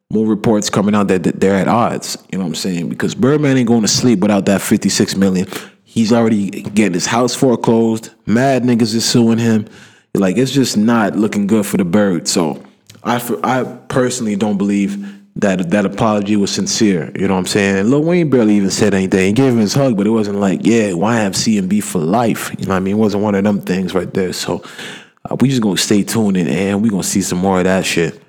more 0.09 0.25
reports 0.25 0.69
coming 0.69 0.95
out 0.95 1.09
that, 1.09 1.23
they're 1.39 1.55
at 1.55 1.67
odds. 1.67 2.17
You 2.31 2.37
know 2.37 2.45
what 2.45 2.49
I'm 2.49 2.55
saying? 2.55 2.89
Because 2.89 3.13
Birdman 3.13 3.57
ain't 3.57 3.67
going 3.67 3.81
to 3.81 3.87
sleep 3.87 4.19
without 4.19 4.45
that 4.45 4.61
56 4.61 5.15
million. 5.15 5.47
He's 5.83 6.13
already 6.13 6.49
getting 6.61 6.93
his 6.93 7.05
house 7.05 7.35
foreclosed. 7.35 8.11
Mad 8.25 8.63
niggas 8.63 8.93
is 8.93 9.05
suing 9.05 9.37
him. 9.37 9.67
Like 10.13 10.37
it's 10.37 10.51
just 10.51 10.77
not 10.77 11.15
looking 11.15 11.47
good 11.47 11.65
for 11.65 11.77
the 11.77 11.85
bird. 11.85 12.27
So 12.27 12.63
I 13.03 13.21
I 13.43 13.63
personally 13.87 14.35
don't 14.35 14.57
believe 14.57 15.05
that 15.35 15.69
that 15.69 15.85
apology 15.85 16.35
was 16.35 16.51
sincere. 16.51 17.11
You 17.15 17.27
know 17.27 17.35
what 17.35 17.41
I'm 17.41 17.45
saying? 17.45 17.77
And 17.77 17.89
Lil 17.89 18.03
Wayne 18.03 18.29
barely 18.29 18.55
even 18.55 18.71
said 18.71 18.93
anything. 18.93 19.27
He 19.27 19.33
gave 19.33 19.53
him 19.53 19.59
his 19.59 19.73
hug, 19.73 19.95
but 19.95 20.07
it 20.07 20.11
wasn't 20.11 20.39
like, 20.39 20.61
yeah, 20.63 20.89
YMCMB 20.89 21.83
for 21.83 21.99
life. 21.99 22.49
You 22.57 22.65
know 22.65 22.71
what 22.71 22.77
I 22.77 22.79
mean? 22.79 22.95
It 22.95 22.99
wasn't 22.99 23.23
one 23.23 23.35
of 23.35 23.43
them 23.43 23.61
things 23.61 23.93
right 23.93 24.11
there. 24.13 24.33
So 24.33 24.63
uh, 25.29 25.35
we 25.39 25.49
just 25.49 25.61
gonna 25.61 25.77
stay 25.77 26.03
tuned 26.03 26.37
and, 26.37 26.49
and 26.49 26.81
we 26.81 26.89
gonna 26.89 27.03
see 27.03 27.21
some 27.21 27.37
more 27.37 27.59
of 27.59 27.65
that 27.65 27.85
shit. 27.85 28.19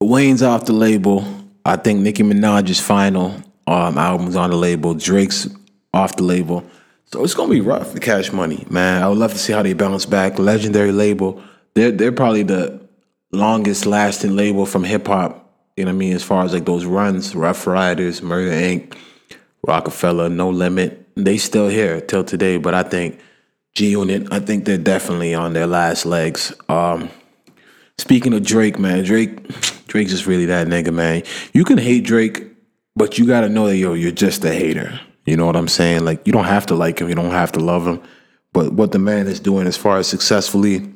Wayne's 0.00 0.42
off 0.42 0.64
the 0.64 0.72
label. 0.72 1.24
I 1.64 1.76
think 1.76 2.00
Nicki 2.00 2.22
Minaj's 2.22 2.80
final 2.80 3.34
um, 3.66 3.98
album's 3.98 4.36
on 4.36 4.50
the 4.50 4.56
label. 4.56 4.94
Drake's 4.94 5.48
off 5.92 6.16
the 6.16 6.22
label. 6.22 6.64
So 7.06 7.24
it's 7.24 7.34
gonna 7.34 7.50
be 7.50 7.60
rough 7.60 7.92
for 7.92 7.98
Cash 7.98 8.32
Money, 8.32 8.66
man. 8.70 9.02
I 9.02 9.08
would 9.08 9.18
love 9.18 9.32
to 9.32 9.38
see 9.38 9.52
how 9.52 9.62
they 9.62 9.72
bounce 9.72 10.06
back. 10.06 10.38
Legendary 10.38 10.92
label. 10.92 11.42
They're 11.74 11.90
they're 11.90 12.12
probably 12.12 12.44
the 12.44 12.80
longest 13.32 13.86
lasting 13.86 14.36
label 14.36 14.66
from 14.66 14.84
hip 14.84 15.06
hop 15.06 15.40
you 15.80 15.86
know 15.86 15.92
what 15.92 15.96
I 15.96 15.98
mean? 15.98 16.12
As 16.14 16.22
far 16.22 16.44
as 16.44 16.52
like 16.52 16.66
those 16.66 16.84
runs, 16.84 17.34
Ruff 17.34 17.66
Ryders, 17.66 18.20
Murder 18.20 18.50
Inc., 18.50 18.94
Rockefeller, 19.66 20.28
No 20.28 20.50
Limit, 20.50 21.08
they 21.16 21.38
still 21.38 21.68
here 21.68 22.02
till 22.02 22.22
today. 22.22 22.58
But 22.58 22.74
I 22.74 22.82
think 22.82 23.18
G 23.74 23.92
Unit, 23.92 24.28
I 24.30 24.40
think 24.40 24.66
they're 24.66 24.76
definitely 24.76 25.34
on 25.34 25.54
their 25.54 25.66
last 25.66 26.04
legs. 26.04 26.52
Um, 26.68 27.08
speaking 28.00 28.32
of 28.32 28.44
Drake, 28.44 28.78
man, 28.78 29.04
Drake, 29.04 29.46
Drake's 29.86 30.10
just 30.10 30.26
really 30.26 30.46
that 30.46 30.66
nigga, 30.66 30.92
man. 30.92 31.22
You 31.52 31.64
can 31.64 31.78
hate 31.78 32.04
Drake, 32.04 32.44
but 32.96 33.18
you 33.18 33.26
gotta 33.26 33.48
know 33.48 33.66
that 33.66 33.76
yo, 33.76 33.94
you're 33.94 34.12
just 34.12 34.44
a 34.44 34.52
hater. 34.52 35.00
You 35.26 35.36
know 35.36 35.46
what 35.46 35.56
I'm 35.56 35.68
saying? 35.68 36.04
Like 36.04 36.26
you 36.26 36.32
don't 36.32 36.44
have 36.44 36.66
to 36.66 36.74
like 36.74 37.00
him, 37.00 37.08
you 37.08 37.14
don't 37.14 37.30
have 37.30 37.52
to 37.52 37.60
love 37.60 37.86
him. 37.86 38.02
But 38.52 38.72
what 38.72 38.92
the 38.92 38.98
man 38.98 39.28
is 39.28 39.38
doing 39.38 39.66
as 39.66 39.76
far 39.76 39.98
as 39.98 40.08
successfully 40.08 40.92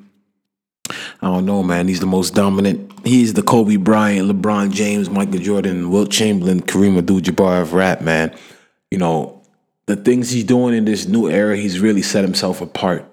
I 0.90 1.28
don't 1.28 1.46
know, 1.46 1.62
man. 1.62 1.88
He's 1.88 2.00
the 2.00 2.06
most 2.06 2.34
dominant. 2.34 2.92
He's 3.06 3.32
the 3.32 3.42
Kobe 3.42 3.76
Bryant, 3.76 4.30
LeBron 4.30 4.70
James, 4.70 5.08
Michael 5.08 5.38
Jordan, 5.38 5.90
Wilt 5.90 6.10
Chamberlain, 6.10 6.60
Kareem 6.60 6.98
Abdul-Jabbar 6.98 7.62
of 7.62 7.72
rap, 7.72 8.02
man. 8.02 8.36
You 8.90 8.98
know, 8.98 9.42
the 9.86 9.96
things 9.96 10.30
he's 10.30 10.44
doing 10.44 10.74
in 10.74 10.84
this 10.84 11.06
new 11.06 11.28
era, 11.28 11.56
he's 11.56 11.80
really 11.80 12.02
set 12.02 12.24
himself 12.24 12.60
apart. 12.60 13.10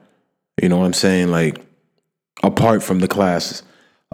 You 0.61 0.69
know 0.69 0.77
what 0.77 0.85
I'm 0.85 0.93
saying? 0.93 1.31
Like, 1.31 1.65
apart 2.43 2.83
from 2.83 2.99
the 2.99 3.07
classes. 3.07 3.63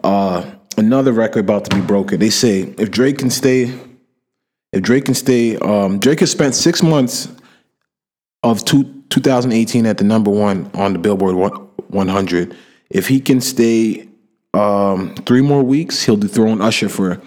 Uh, 0.04 0.50
another 0.78 1.12
record 1.12 1.42
about 1.42 1.66
to 1.66 1.76
be 1.76 1.82
broken. 1.82 2.20
They 2.20 2.30
say 2.30 2.62
if 2.78 2.92
Drake 2.92 3.18
can 3.18 3.30
stay, 3.30 3.74
if 4.74 4.82
Drake 4.82 5.06
can 5.06 5.16
stay, 5.16 5.58
um, 5.58 6.00
Drake 6.00 6.20
has 6.20 6.32
spent 6.32 6.56
six 6.56 6.84
months 6.84 7.30
of 8.44 8.64
two, 8.66 9.04
2018 9.10 9.86
at 9.86 9.98
the 9.98 10.04
number 10.04 10.32
one 10.32 10.70
on 10.74 10.94
the 10.94 11.00
Billboard 11.00 11.36
100 11.88 12.56
if 12.90 13.08
he 13.08 13.20
can 13.20 13.42
stay 13.42 14.08
um, 14.54 15.14
three 15.26 15.42
more 15.42 15.64
weeks, 15.64 16.04
he'll 16.04 16.18
dethrone 16.18 16.62
Usher 16.62 16.90
for 16.90 17.22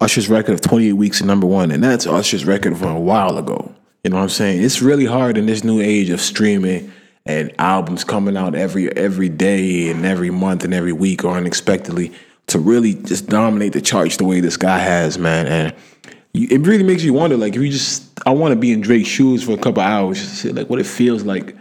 Usher's 0.00 0.28
record 0.28 0.54
of 0.54 0.60
28 0.60 0.94
weeks 0.94 1.20
at 1.20 1.26
number 1.26 1.46
one, 1.46 1.70
and 1.70 1.82
that's 1.82 2.06
Usher's 2.06 2.44
record 2.44 2.76
from 2.76 2.96
a 2.96 3.00
while 3.00 3.38
ago. 3.38 3.74
You 4.02 4.10
know 4.10 4.16
what 4.16 4.24
I'm 4.24 4.28
saying? 4.30 4.62
It's 4.62 4.80
really 4.80 5.04
hard 5.04 5.36
in 5.36 5.46
this 5.46 5.62
new 5.62 5.80
age 5.80 6.10
of 6.10 6.20
streaming 6.20 6.90
and 7.26 7.52
albums 7.58 8.04
coming 8.04 8.36
out 8.36 8.54
every 8.54 8.94
every 8.96 9.28
day 9.28 9.90
and 9.90 10.04
every 10.04 10.30
month 10.30 10.64
and 10.64 10.74
every 10.74 10.92
week 10.92 11.24
or 11.24 11.36
unexpectedly 11.36 12.12
to 12.50 12.58
really 12.58 12.94
just 12.94 13.28
dominate 13.28 13.72
the 13.72 13.80
charts 13.80 14.16
the 14.16 14.24
way 14.24 14.40
this 14.40 14.56
guy 14.56 14.78
has, 14.78 15.18
man. 15.18 15.46
And 15.46 15.74
you, 16.32 16.48
it 16.50 16.66
really 16.66 16.82
makes 16.82 17.02
you 17.02 17.12
wonder, 17.12 17.36
like, 17.36 17.54
if 17.54 17.62
you 17.62 17.70
just, 17.70 18.08
I 18.26 18.30
want 18.30 18.52
to 18.52 18.56
be 18.56 18.72
in 18.72 18.80
Drake's 18.80 19.08
shoes 19.08 19.42
for 19.42 19.52
a 19.52 19.58
couple 19.58 19.82
hours, 19.82 20.18
just 20.18 20.34
see, 20.36 20.50
like, 20.50 20.68
what 20.68 20.78
it 20.78 20.86
feels 20.86 21.22
like 21.22 21.56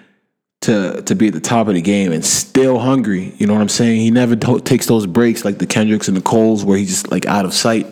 to 0.62 1.02
to 1.04 1.16
be 1.16 1.28
at 1.28 1.34
the 1.34 1.40
top 1.40 1.68
of 1.68 1.76
the 1.76 1.82
game 1.82 2.12
and 2.12 2.26
still 2.26 2.80
hungry. 2.80 3.34
You 3.38 3.48
know 3.48 3.54
what 3.54 3.62
I'm 3.62 3.70
saying? 3.70 4.02
He 4.02 4.12
never 4.12 4.36
takes 4.36 4.88
those 4.88 5.06
breaks 5.06 5.46
like 5.46 5.58
the 5.58 5.68
Kendricks 5.68 6.08
and 6.08 6.18
the 6.18 6.22
Coles 6.22 6.66
where 6.66 6.78
he's 6.78 6.90
just 6.90 7.12
like 7.12 7.26
out 7.26 7.46
of 7.46 7.54
sight. 7.54 7.88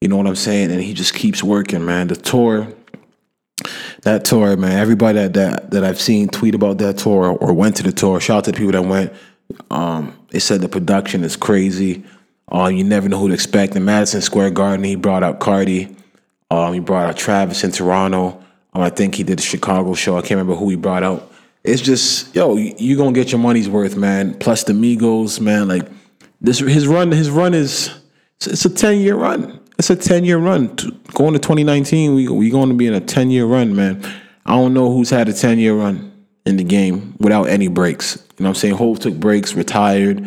You 0.00 0.08
know 0.08 0.16
what 0.16 0.26
I'm 0.26 0.36
saying? 0.36 0.70
And 0.70 0.82
he 0.82 0.92
just 0.92 1.14
keeps 1.14 1.42
working, 1.42 1.84
man. 1.86 2.08
The 2.08 2.16
tour, 2.16 2.68
that 4.04 4.24
tour, 4.24 4.56
man. 4.56 4.78
Everybody 4.78 5.18
that 5.18 5.34
that, 5.34 5.70
that 5.72 5.84
I've 5.84 6.00
seen 6.00 6.28
tweet 6.28 6.54
about 6.54 6.78
that 6.78 6.98
tour 6.98 7.32
or 7.32 7.52
went 7.52 7.76
to 7.76 7.82
the 7.82 7.92
tour. 7.92 8.20
Shout 8.20 8.38
out 8.38 8.44
to 8.44 8.52
the 8.52 8.56
people 8.56 8.72
that 8.72 8.82
went. 8.82 9.12
Um, 9.70 10.16
they 10.30 10.38
said 10.38 10.60
the 10.60 10.68
production 10.68 11.24
is 11.24 11.36
crazy. 11.36 12.04
Um, 12.48 12.74
you 12.76 12.84
never 12.84 13.08
know 13.08 13.18
who 13.18 13.28
to 13.28 13.34
expect. 13.34 13.74
In 13.74 13.84
Madison 13.84 14.20
Square 14.20 14.50
Garden, 14.50 14.84
he 14.84 14.96
brought 14.96 15.22
out 15.22 15.40
Cardi. 15.40 15.94
Um, 16.50 16.74
he 16.74 16.80
brought 16.80 17.06
out 17.06 17.16
Travis 17.16 17.64
in 17.64 17.72
Toronto. 17.72 18.42
Um, 18.74 18.82
I 18.82 18.90
think 18.90 19.14
he 19.14 19.22
did 19.22 19.38
a 19.38 19.42
Chicago 19.42 19.94
show. 19.94 20.16
I 20.16 20.20
can't 20.20 20.32
remember 20.32 20.54
who 20.54 20.68
he 20.68 20.76
brought 20.76 21.02
out. 21.02 21.32
It's 21.62 21.80
just, 21.80 22.34
yo, 22.34 22.56
you 22.56 22.96
gonna 22.96 23.12
get 23.12 23.32
your 23.32 23.40
money's 23.40 23.68
worth, 23.68 23.96
man. 23.96 24.34
Plus 24.34 24.64
the 24.64 24.74
Migos, 24.74 25.40
man. 25.40 25.68
Like 25.68 25.88
this, 26.40 26.58
his 26.58 26.86
run, 26.86 27.10
his 27.10 27.30
run 27.30 27.54
is 27.54 27.90
it's 28.44 28.64
a 28.64 28.70
ten 28.70 28.98
year 28.98 29.16
run. 29.16 29.60
It's 29.78 29.90
a 29.90 29.96
ten 29.96 30.24
year 30.24 30.38
run. 30.38 30.66
Going 31.14 31.32
to 31.32 31.38
2019, 31.38 32.14
we 32.14 32.28
we 32.28 32.50
going 32.50 32.68
to 32.68 32.74
be 32.74 32.86
in 32.86 32.94
a 32.94 33.00
ten 33.00 33.30
year 33.30 33.46
run, 33.46 33.74
man. 33.74 34.04
I 34.46 34.52
don't 34.52 34.74
know 34.74 34.92
who's 34.92 35.10
had 35.10 35.28
a 35.28 35.32
ten 35.32 35.58
year 35.58 35.74
run 35.74 36.12
in 36.46 36.56
the 36.56 36.64
game 36.64 37.16
without 37.18 37.44
any 37.44 37.68
breaks. 37.68 38.16
You 38.16 38.44
know 38.44 38.50
what 38.50 38.56
I'm 38.56 38.60
saying? 38.60 38.74
Hove 38.74 39.00
took 39.00 39.14
breaks, 39.14 39.54
retired. 39.54 40.26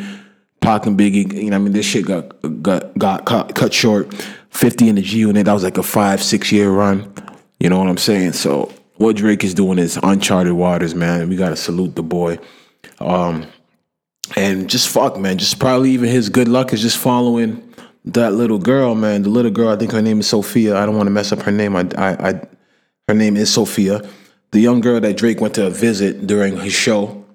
Pac 0.59 0.85
and 0.85 0.99
Biggie, 0.99 1.31
you 1.31 1.49
know, 1.49 1.55
I 1.55 1.59
mean, 1.59 1.73
this 1.73 1.85
shit 1.85 2.05
got 2.05 2.29
got 2.61 2.97
got 2.97 3.25
cut, 3.25 3.55
cut 3.55 3.73
short. 3.73 4.13
50 4.49 4.89
in 4.89 4.95
the 4.95 5.01
G 5.01 5.19
unit, 5.19 5.45
that 5.45 5.53
was 5.53 5.63
like 5.63 5.77
a 5.77 5.83
five, 5.83 6.21
six 6.21 6.51
year 6.51 6.71
run. 6.71 7.13
You 7.59 7.69
know 7.69 7.77
what 7.77 7.87
I'm 7.87 7.97
saying? 7.97 8.33
So 8.33 8.71
what 8.95 9.15
Drake 9.15 9.43
is 9.43 9.53
doing 9.53 9.77
is 9.77 9.99
uncharted 10.01 10.53
waters, 10.53 10.95
man. 10.95 11.29
We 11.29 11.35
gotta 11.35 11.55
salute 11.55 11.95
the 11.95 12.03
boy. 12.03 12.39
Um, 12.99 13.45
and 14.35 14.69
just 14.69 14.89
fuck, 14.89 15.17
man. 15.17 15.37
Just 15.37 15.59
probably 15.59 15.91
even 15.91 16.09
his 16.09 16.29
good 16.29 16.47
luck 16.47 16.73
is 16.73 16.81
just 16.81 16.97
following 16.97 17.66
that 18.13 18.33
little 18.33 18.59
girl, 18.59 18.95
man. 18.95 19.23
The 19.23 19.29
little 19.29 19.51
girl, 19.51 19.69
I 19.69 19.75
think 19.75 19.91
her 19.91 20.01
name 20.01 20.19
is 20.19 20.27
Sophia. 20.27 20.77
I 20.77 20.85
don't 20.85 20.95
want 20.95 21.07
to 21.07 21.11
mess 21.11 21.31
up 21.31 21.41
her 21.41 21.51
name. 21.51 21.75
I, 21.75 21.87
I, 21.97 22.29
I, 22.29 22.41
her 23.07 23.13
name 23.13 23.37
is 23.37 23.53
Sophia. 23.53 24.07
The 24.51 24.59
young 24.59 24.81
girl 24.81 24.99
that 24.99 25.17
Drake 25.17 25.41
went 25.41 25.55
to 25.55 25.69
visit 25.69 26.25
during 26.25 26.57
his 26.57 26.73
show. 26.73 27.25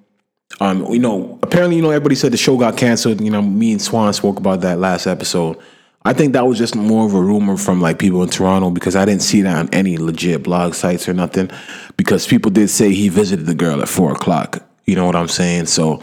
Um, 0.60 0.86
you 0.86 0.98
know, 0.98 1.38
apparently, 1.42 1.76
you 1.76 1.82
know, 1.82 1.90
everybody 1.90 2.14
said 2.14 2.32
the 2.32 2.36
show 2.36 2.56
got 2.56 2.76
canceled. 2.76 3.20
You 3.20 3.30
know, 3.30 3.42
me 3.42 3.72
and 3.72 3.82
Swan 3.82 4.12
spoke 4.12 4.38
about 4.38 4.60
that 4.62 4.78
last 4.78 5.06
episode. 5.06 5.58
I 6.04 6.12
think 6.12 6.32
that 6.32 6.46
was 6.46 6.58
just 6.58 6.74
more 6.74 7.06
of 7.06 7.14
a 7.14 7.20
rumor 7.20 7.56
from 7.56 7.80
like 7.80 7.98
people 7.98 8.22
in 8.22 8.28
Toronto 8.28 8.70
because 8.70 8.96
I 8.96 9.04
didn't 9.04 9.22
see 9.22 9.42
that 9.42 9.56
on 9.56 9.68
any 9.72 9.98
legit 9.98 10.42
blog 10.42 10.74
sites 10.74 11.08
or 11.08 11.14
nothing. 11.14 11.50
Because 11.96 12.26
people 12.26 12.50
did 12.50 12.68
say 12.68 12.92
he 12.92 13.08
visited 13.08 13.46
the 13.46 13.54
girl 13.54 13.82
at 13.82 13.88
four 13.88 14.12
o'clock. 14.12 14.66
You 14.84 14.96
know 14.96 15.06
what 15.06 15.16
I'm 15.16 15.28
saying? 15.28 15.66
So 15.66 16.02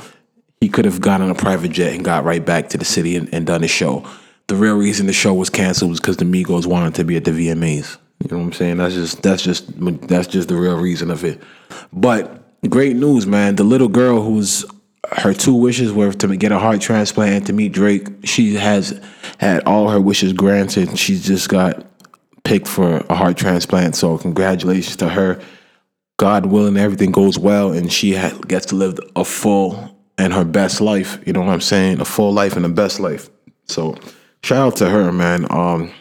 he 0.62 0.70
could 0.70 0.86
have 0.86 1.02
gotten 1.02 1.26
on 1.26 1.32
a 1.32 1.36
private 1.36 1.72
jet 1.72 1.94
and 1.94 2.04
got 2.04 2.24
right 2.24 2.46
back 2.46 2.70
to 2.70 2.78
the 2.78 2.86
city 2.86 3.16
and, 3.16 3.34
and 3.34 3.46
done 3.46 3.62
the 3.62 3.68
show. 3.68 4.06
The 4.50 4.56
real 4.56 4.76
reason 4.76 5.06
the 5.06 5.14
show 5.14 5.34
was 5.34 5.50
canceled 5.50 5.92
was 5.92 6.00
because 6.00 6.18
the 6.18 6.26
Migos 6.26 6.66
wanted 6.66 6.96
to 6.96 7.04
be 7.04 7.16
at 7.16 7.24
the 7.24 7.32
VMAs. 7.32 7.98
You 8.20 8.30
know 8.32 8.38
what 8.40 8.44
I'm 8.46 8.54
saying? 8.54 8.78
That's 8.78 8.96
just 8.96 9.22
that's 9.22 9.44
just 9.44 9.66
that's 10.08 10.28
just 10.28 10.50
the 10.50 10.56
real 10.56 10.78
reason 10.78 11.12
of 11.12 11.24
it. 11.24 11.42
But 11.94 12.44
great 12.68 12.96
news, 12.96 13.28
man. 13.28 13.56
The 13.56 13.64
little 13.64 13.88
girl 13.88 14.22
who's 14.22 14.66
her 15.12 15.34
two 15.34 15.54
wishes 15.54 15.94
were 15.94 16.12
to 16.12 16.36
get 16.36 16.52
a 16.52 16.60
heart 16.60 16.82
transplant 16.82 17.36
and 17.36 17.46
to 17.46 17.54
meet 17.54 17.72
Drake. 17.72 18.08
She 18.26 18.56
has 18.56 19.00
had 19.38 19.64
all 19.66 19.90
her 19.90 20.02
wishes 20.02 20.34
granted. 20.34 20.98
She's 20.98 21.26
just 21.26 21.48
got 21.48 21.86
picked 22.44 22.68
for 22.68 22.98
a 23.10 23.16
heart 23.16 23.38
transplant. 23.38 23.96
So 23.96 24.18
congratulations 24.18 24.96
to 24.98 25.10
her. 25.10 25.40
God 26.18 26.48
willing, 26.48 26.76
everything 26.76 27.12
goes 27.12 27.40
well, 27.40 27.72
and 27.72 27.94
she 27.94 28.12
gets 28.48 28.66
to 28.68 28.76
live 28.76 29.00
a 29.16 29.24
full 29.24 29.96
and 30.18 30.34
her 30.34 30.44
best 30.44 30.82
life. 30.82 31.18
You 31.26 31.34
know 31.34 31.40
what 31.40 31.50
I'm 31.50 31.62
saying? 31.62 32.02
A 32.02 32.06
full 32.06 32.34
life 32.34 32.58
and 32.58 32.66
a 32.66 32.70
best 32.70 33.00
life. 33.00 33.30
So 33.68 33.96
shout 34.44 34.68
out 34.68 34.76
to 34.78 34.90
her, 34.90 35.12
man. 35.12 35.46
Um, 35.50 35.92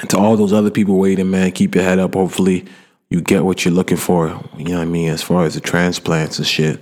and 0.00 0.10
to 0.10 0.18
all 0.18 0.36
those 0.36 0.52
other 0.52 0.70
people 0.70 0.98
waiting, 0.98 1.30
man, 1.30 1.52
keep 1.52 1.74
your 1.74 1.84
head 1.84 1.98
up. 1.98 2.14
Hopefully, 2.14 2.66
you 3.10 3.20
get 3.20 3.44
what 3.44 3.64
you're 3.64 3.74
looking 3.74 3.96
for. 3.96 4.28
You 4.56 4.64
know 4.64 4.76
what 4.76 4.82
I 4.82 4.86
mean? 4.86 5.08
As 5.08 5.22
far 5.22 5.44
as 5.44 5.54
the 5.54 5.60
transplants 5.60 6.38
and 6.38 6.46
shit 6.46 6.80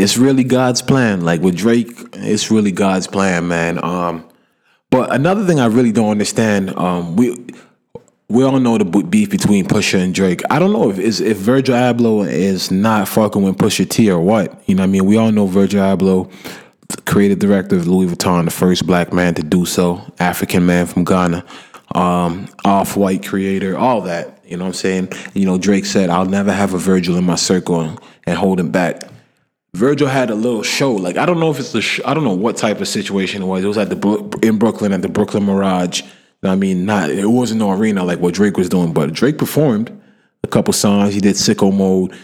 it's 0.00 0.16
really 0.16 0.44
God's 0.44 0.82
plan. 0.82 1.22
Like 1.22 1.40
with 1.40 1.56
Drake, 1.56 1.92
it's 2.14 2.50
really 2.50 2.72
God's 2.72 3.06
plan, 3.06 3.48
man. 3.48 3.82
Um, 3.84 4.26
but 4.90 5.12
another 5.14 5.46
thing 5.46 5.60
I 5.60 5.66
really 5.66 5.92
don't 5.92 6.10
understand, 6.10 6.76
um, 6.76 7.16
we 7.16 7.36
we 8.28 8.44
all 8.44 8.60
know 8.60 8.78
the 8.78 8.84
beef 8.84 9.30
between 9.30 9.66
Pusha 9.66 10.00
and 10.02 10.14
Drake. 10.14 10.42
I 10.50 10.58
don't 10.58 10.72
know 10.72 10.90
if 10.90 11.20
if 11.20 11.36
Virgil 11.36 11.74
Abloh 11.74 12.28
is 12.28 12.70
not 12.70 13.08
fucking 13.08 13.42
with 13.42 13.56
Pusha 13.56 13.88
T 13.88 14.10
or 14.10 14.20
what. 14.20 14.62
You 14.66 14.74
know 14.74 14.82
what 14.82 14.88
I 14.88 14.90
mean? 14.90 15.06
We 15.06 15.16
all 15.16 15.32
know 15.32 15.46
Virgil 15.46 15.82
Abloh, 15.82 16.30
creative 16.96 17.38
director 17.38 17.76
of 17.76 17.86
Louis 17.86 18.06
Vuitton, 18.06 18.44
the 18.44 18.50
first 18.50 18.86
black 18.86 19.12
man 19.12 19.34
to 19.34 19.42
do 19.42 19.64
so, 19.64 20.02
African 20.18 20.66
man 20.66 20.86
from 20.86 21.04
Ghana, 21.04 21.44
um, 21.94 22.48
off 22.64 22.96
white 22.96 23.26
creator, 23.26 23.76
all 23.76 24.02
that. 24.02 24.40
You 24.44 24.56
know 24.56 24.64
what 24.64 24.70
I'm 24.70 24.74
saying? 24.74 25.12
You 25.34 25.46
know, 25.46 25.58
Drake 25.58 25.86
said, 25.86 26.10
I'll 26.10 26.24
never 26.24 26.52
have 26.52 26.74
a 26.74 26.78
Virgil 26.78 27.16
in 27.16 27.24
my 27.24 27.36
circle 27.36 27.98
and 28.26 28.38
hold 28.38 28.58
him 28.58 28.70
back. 28.70 29.02
Virgil 29.74 30.08
had 30.08 30.30
a 30.30 30.34
little 30.34 30.62
show. 30.62 30.92
Like 30.92 31.16
I 31.16 31.26
don't 31.26 31.38
know 31.38 31.50
if 31.50 31.60
it's 31.60 31.72
the 31.72 31.80
sh- 31.80 32.00
I 32.04 32.14
don't 32.14 32.24
know 32.24 32.34
what 32.34 32.56
type 32.56 32.80
of 32.80 32.88
situation 32.88 33.42
it 33.42 33.46
was. 33.46 33.62
It 33.62 33.68
was 33.68 33.78
at 33.78 33.88
the 33.88 34.38
in 34.42 34.58
Brooklyn 34.58 34.92
at 34.92 35.02
the 35.02 35.08
Brooklyn 35.08 35.44
Mirage. 35.44 36.02
I 36.42 36.56
mean, 36.56 36.86
not 36.86 37.10
it 37.10 37.26
wasn't 37.26 37.60
no 37.60 37.70
arena 37.70 38.02
like 38.02 38.18
what 38.18 38.34
Drake 38.34 38.56
was 38.56 38.68
doing, 38.68 38.92
but 38.92 39.12
Drake 39.12 39.38
performed 39.38 39.96
a 40.42 40.48
couple 40.48 40.72
songs. 40.72 41.14
He 41.14 41.20
did 41.20 41.36
Sicko 41.36 41.72
Mode, 41.72 42.16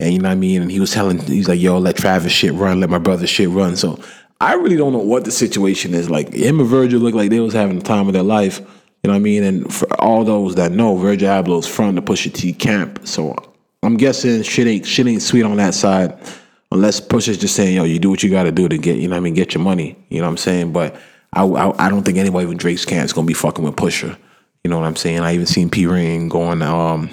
and 0.00 0.12
you 0.12 0.18
know 0.18 0.28
what 0.28 0.34
I 0.34 0.36
mean. 0.36 0.62
And 0.62 0.70
he 0.70 0.80
was 0.80 0.92
telling, 0.92 1.18
he's 1.18 1.48
like, 1.48 1.60
"Yo, 1.60 1.78
let 1.78 1.96
Travis 1.96 2.32
shit 2.32 2.54
run, 2.54 2.80
let 2.80 2.90
my 2.90 2.98
brother 2.98 3.26
shit 3.26 3.48
run." 3.48 3.76
So 3.76 4.00
I 4.40 4.54
really 4.54 4.76
don't 4.76 4.92
know 4.92 4.98
what 4.98 5.24
the 5.24 5.30
situation 5.30 5.94
is. 5.94 6.10
Like 6.10 6.32
him 6.32 6.60
and 6.60 6.68
Virgil 6.68 7.00
look 7.00 7.14
like 7.14 7.30
they 7.30 7.40
was 7.40 7.54
having 7.54 7.78
the 7.78 7.84
time 7.84 8.06
of 8.06 8.12
their 8.12 8.22
life. 8.22 8.58
You 8.58 9.08
know 9.08 9.14
what 9.14 9.16
I 9.16 9.20
mean? 9.20 9.44
And 9.44 9.72
for 9.72 9.86
all 10.00 10.24
those 10.24 10.56
that 10.56 10.72
know, 10.72 10.96
Virgil 10.96 11.28
Abloh's 11.28 11.66
from 11.66 11.94
the 11.94 12.02
Pusha 12.02 12.32
T 12.32 12.52
camp. 12.52 13.00
So 13.06 13.34
I'm 13.82 13.96
guessing 13.96 14.42
shit 14.42 14.66
ain't 14.66 14.86
shit 14.86 15.06
ain't 15.06 15.22
sweet 15.22 15.44
on 15.44 15.56
that 15.56 15.74
side 15.74 16.18
unless 16.72 17.00
Pusha's 17.00 17.38
just 17.38 17.54
saying, 17.54 17.74
yo, 17.74 17.84
you 17.84 17.98
do 17.98 18.10
what 18.10 18.22
you 18.22 18.30
got 18.30 18.44
to 18.44 18.52
do 18.52 18.68
to 18.68 18.78
get, 18.78 18.96
you 18.96 19.08
know 19.08 19.16
what 19.16 19.18
I 19.18 19.20
mean, 19.20 19.34
get 19.34 19.54
your 19.54 19.62
money. 19.62 19.96
You 20.08 20.18
know 20.18 20.26
what 20.26 20.30
I'm 20.30 20.36
saying? 20.36 20.72
But 20.72 20.96
I, 21.32 21.44
I, 21.44 21.86
I 21.86 21.88
don't 21.88 22.04
think 22.04 22.18
anybody 22.18 22.46
with 22.46 22.58
Drake's 22.58 22.84
camp 22.84 23.04
is 23.04 23.12
to 23.12 23.22
be 23.22 23.34
fucking 23.34 23.64
with 23.64 23.76
Pusha. 23.76 24.16
You 24.64 24.70
know 24.70 24.78
what 24.78 24.86
I'm 24.86 24.96
saying? 24.96 25.20
I 25.20 25.34
even 25.34 25.46
seen 25.46 25.70
P 25.70 25.86
Ring 25.86 26.28
going, 26.28 26.62
um, 26.62 27.10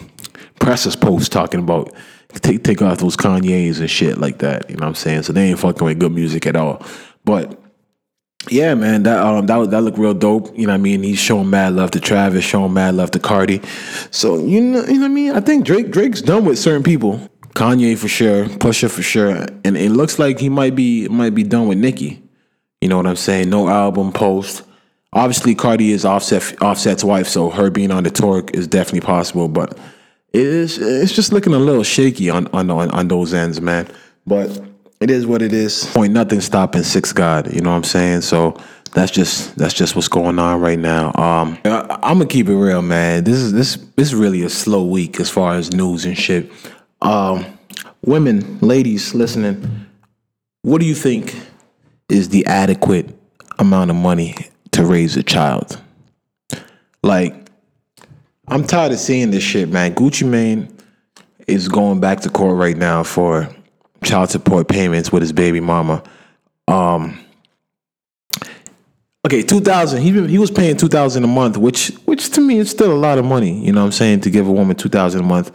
Press's 0.60 0.96
post 0.96 1.32
talking 1.32 1.60
about 1.60 1.94
take 2.40 2.64
take 2.64 2.82
off 2.82 3.00
those 3.00 3.18
Kanye's 3.18 3.80
and 3.80 3.90
shit 3.90 4.18
like 4.18 4.40
that. 4.40 4.70
You 4.70 4.76
know 4.76 4.86
what 4.86 4.90
I'm 4.90 4.96
saying? 4.96 5.24
So 5.24 5.34
they 5.34 5.50
ain't 5.50 5.60
fucking 5.60 5.86
with 5.86 6.00
good 6.00 6.12
music 6.12 6.46
at 6.46 6.56
all. 6.56 6.86
But 7.26 7.60
yeah, 8.50 8.76
man, 8.76 9.04
that 9.04 9.20
um 9.20 9.46
that 9.48 9.72
that 9.72 9.82
looked 9.82 9.98
real 9.98 10.14
dope. 10.14 10.58
You 10.58 10.68
know 10.68 10.74
what 10.74 10.80
I 10.80 10.82
mean? 10.82 11.04
He's 11.04 11.20
showing 11.20 11.50
mad 11.50 11.74
love 11.74 11.92
to 11.92 12.00
Travis, 12.00 12.46
showing 12.46 12.74
mad 12.74 12.96
love 12.96 13.12
to 13.12 13.20
Cardi. 13.20 13.62
So 14.12 14.38
you 14.38 14.62
know, 14.62 14.86
you 14.86 14.94
know 14.94 15.02
what 15.02 15.06
I 15.06 15.10
mean? 15.10 15.32
I 15.34 15.40
think 15.40 15.66
Drake 15.66 15.92
Drake's 15.92 16.22
done 16.22 16.46
with 16.46 16.60
certain 16.60 16.84
people. 16.84 17.20
Kanye 17.54 17.98
for 17.98 18.08
sure, 18.08 18.46
Pusha 18.46 18.90
for 18.90 19.02
sure, 19.02 19.48
and 19.66 19.76
it 19.76 19.90
looks 19.90 20.20
like 20.20 20.40
he 20.40 20.48
might 20.48 20.76
be 20.76 21.08
might 21.08 21.34
be 21.34 21.44
done 21.44 21.68
with 21.68 21.80
Nicki. 21.80 22.22
You 22.82 22.90
know 22.90 22.98
what 22.98 23.08
I'm 23.08 23.16
saying? 23.16 23.50
No 23.50 23.68
album 23.68 24.12
post. 24.12 24.64
Obviously, 25.14 25.56
Cardi 25.56 25.92
is 25.92 26.06
Offset 26.06 26.62
Offset's 26.62 27.04
wife, 27.04 27.28
so 27.28 27.50
her 27.50 27.72
being 27.72 27.92
on 27.92 28.04
the 28.04 28.12
tour 28.12 28.44
is 28.54 28.68
definitely 28.68 29.02
possible. 29.02 29.48
But 29.48 29.78
it 30.34 30.42
is 30.42 30.78
it's 30.78 31.14
just 31.14 31.32
looking 31.32 31.54
a 31.54 31.60
little 31.60 31.84
shaky 31.84 32.30
on 32.30 32.48
on 32.48 32.70
on, 32.70 32.92
on 32.92 33.08
those 33.08 33.34
ends, 33.34 33.62
man. 33.62 33.88
But 34.26 34.62
it 35.00 35.10
is 35.10 35.26
what 35.26 35.42
it 35.42 35.54
is. 35.54 35.86
Point 35.86 36.14
nothing 36.14 36.42
stopping 36.42 36.84
Six 36.84 37.14
God. 37.14 37.54
You 37.54 37.62
know 37.62 37.70
what 37.70 37.78
I'm 37.78 37.84
saying? 37.84 38.22
So 38.22 38.58
that's 38.94 39.12
just 39.12 39.56
that's 39.58 39.74
just 39.74 39.96
what's 39.96 40.08
going 40.08 40.40
on 40.40 40.60
right 40.60 40.80
now. 40.80 41.08
Um, 41.14 41.58
I, 41.66 42.00
am 42.02 42.18
gonna 42.18 42.26
keep 42.26 42.48
it 42.48 42.56
real, 42.56 42.82
man. 42.82 43.24
This 43.24 43.38
is 43.38 43.54
this 43.54 43.76
this 43.96 44.10
is 44.10 44.16
really 44.16 44.44
a 44.44 44.50
slow 44.50 44.86
week 44.86 45.20
as 45.20 45.30
far 45.30 45.56
as 45.56 45.72
news 45.72 46.06
and 46.06 46.18
shit. 46.18 46.52
Um, 47.02 47.46
women, 48.04 48.60
ladies 48.60 49.14
listening, 49.14 49.88
what 50.64 50.82
do 50.82 50.88
you 50.88 50.96
think 50.96 51.36
is 52.10 52.30
the 52.30 52.46
adequate 52.46 53.16
amount 53.60 53.92
of 53.92 53.96
money 53.96 54.36
to 54.72 54.86
raise 54.86 55.16
a 55.16 55.24
child? 55.24 55.80
Like, 57.04 57.47
I'm 58.48 58.64
tired 58.64 58.94
of 58.94 59.00
seeing 59.00 59.32
this 59.32 59.44
shit, 59.44 59.70
man. 59.70 59.94
Gucci 59.94 60.28
Mane 60.28 60.76
is 61.48 61.68
going 61.68 62.00
back 62.00 62.22
to 62.22 62.30
court 62.30 62.56
right 62.58 62.78
now 62.78 63.04
for 63.04 63.50
child 64.04 64.30
support 64.30 64.68
payments 64.68 65.12
with 65.12 65.22
his 65.22 65.34
baby 65.34 65.60
mama. 65.60 66.04
Um, 66.68 67.20
okay, 69.26 69.42
two 69.42 69.60
thousand. 69.60 70.02
He 70.02 70.12
he 70.28 70.38
was 70.38 70.52
paying 70.52 70.78
two 70.78 70.88
thousand 70.88 71.24
a 71.24 71.28
month, 71.28 71.58
which 71.58 71.90
which 72.06 72.30
to 72.32 72.42
me 72.42 72.58
is 72.58 72.70
still 72.70 72.92
a 72.92 72.96
lot 72.98 73.18
of 73.18 73.26
money. 73.26 73.66
You 73.66 73.74
know 73.74 73.82
what 73.82 73.88
I'm 73.88 73.92
saying 73.92 74.22
to 74.22 74.30
give 74.30 74.48
a 74.48 74.52
woman 74.52 74.76
two 74.76 74.90
thousand 74.90 75.22
a 75.22 75.26
month. 75.26 75.52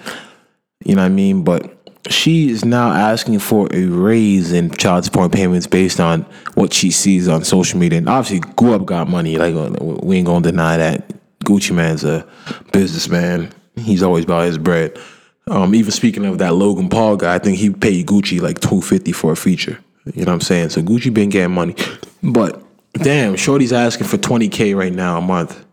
You 0.85 0.95
know 0.95 1.03
what 1.03 1.07
I 1.07 1.11
mean? 1.11 1.45
But 1.45 1.79
she 2.11 2.51
is 2.51 2.65
now 2.65 2.91
asking 2.93 3.39
for 3.39 3.69
a 3.73 3.87
raise 3.87 4.53
in 4.53 4.71
child 4.71 5.05
support 5.05 5.33
payments 5.33 5.67
based 5.67 6.01
on 6.01 6.23
what 6.55 6.73
she 6.73 6.91
sees 6.91 7.29
on 7.29 7.45
social 7.45 7.79
media. 7.79 7.99
And 7.99 8.09
obviously, 8.09 8.41
Guap 8.55 8.85
got 8.85 9.09
money. 9.09 9.39
Like 9.39 9.55
we 9.81 10.17
ain't 10.17 10.27
gonna 10.27 10.43
deny 10.43 10.77
that. 10.77 11.12
Gucci 11.45 11.75
Mane's 11.75 12.05
a 12.05 12.27
businessman. 12.73 13.53
He's 13.77 14.03
always 14.03 14.25
about 14.25 14.47
his 14.47 14.59
bread. 14.59 14.99
Um, 15.49 15.75
even 15.75 15.91
speaking 15.91 16.25
of 16.25 16.39
that 16.39 16.55
Logan 16.55 16.89
Paul 16.89 17.17
guy, 17.17 17.35
I 17.35 17.39
think 17.39 17.59
he 17.59 17.71
paid 17.71 18.07
Gucci 18.07 18.41
like 18.41 18.61
two 18.61 18.81
fifty 18.81 19.13
for 19.13 19.33
a 19.33 19.37
feature. 19.37 19.79
You 20.05 20.25
know 20.25 20.33
what 20.33 20.35
I'm 20.35 20.41
saying? 20.41 20.71
So 20.71 20.83
Gucci 20.83 21.13
been 21.13 21.29
getting 21.29 21.55
money, 21.55 21.75
but 22.23 22.63
damn, 22.95 23.35
Shorty's 23.35 23.73
asking 23.73 24.07
for 24.07 24.19
twenty 24.19 24.49
k 24.49 24.75
right 24.75 24.93
now 24.93 25.19
a 25.19 25.21
month, 25.21 25.65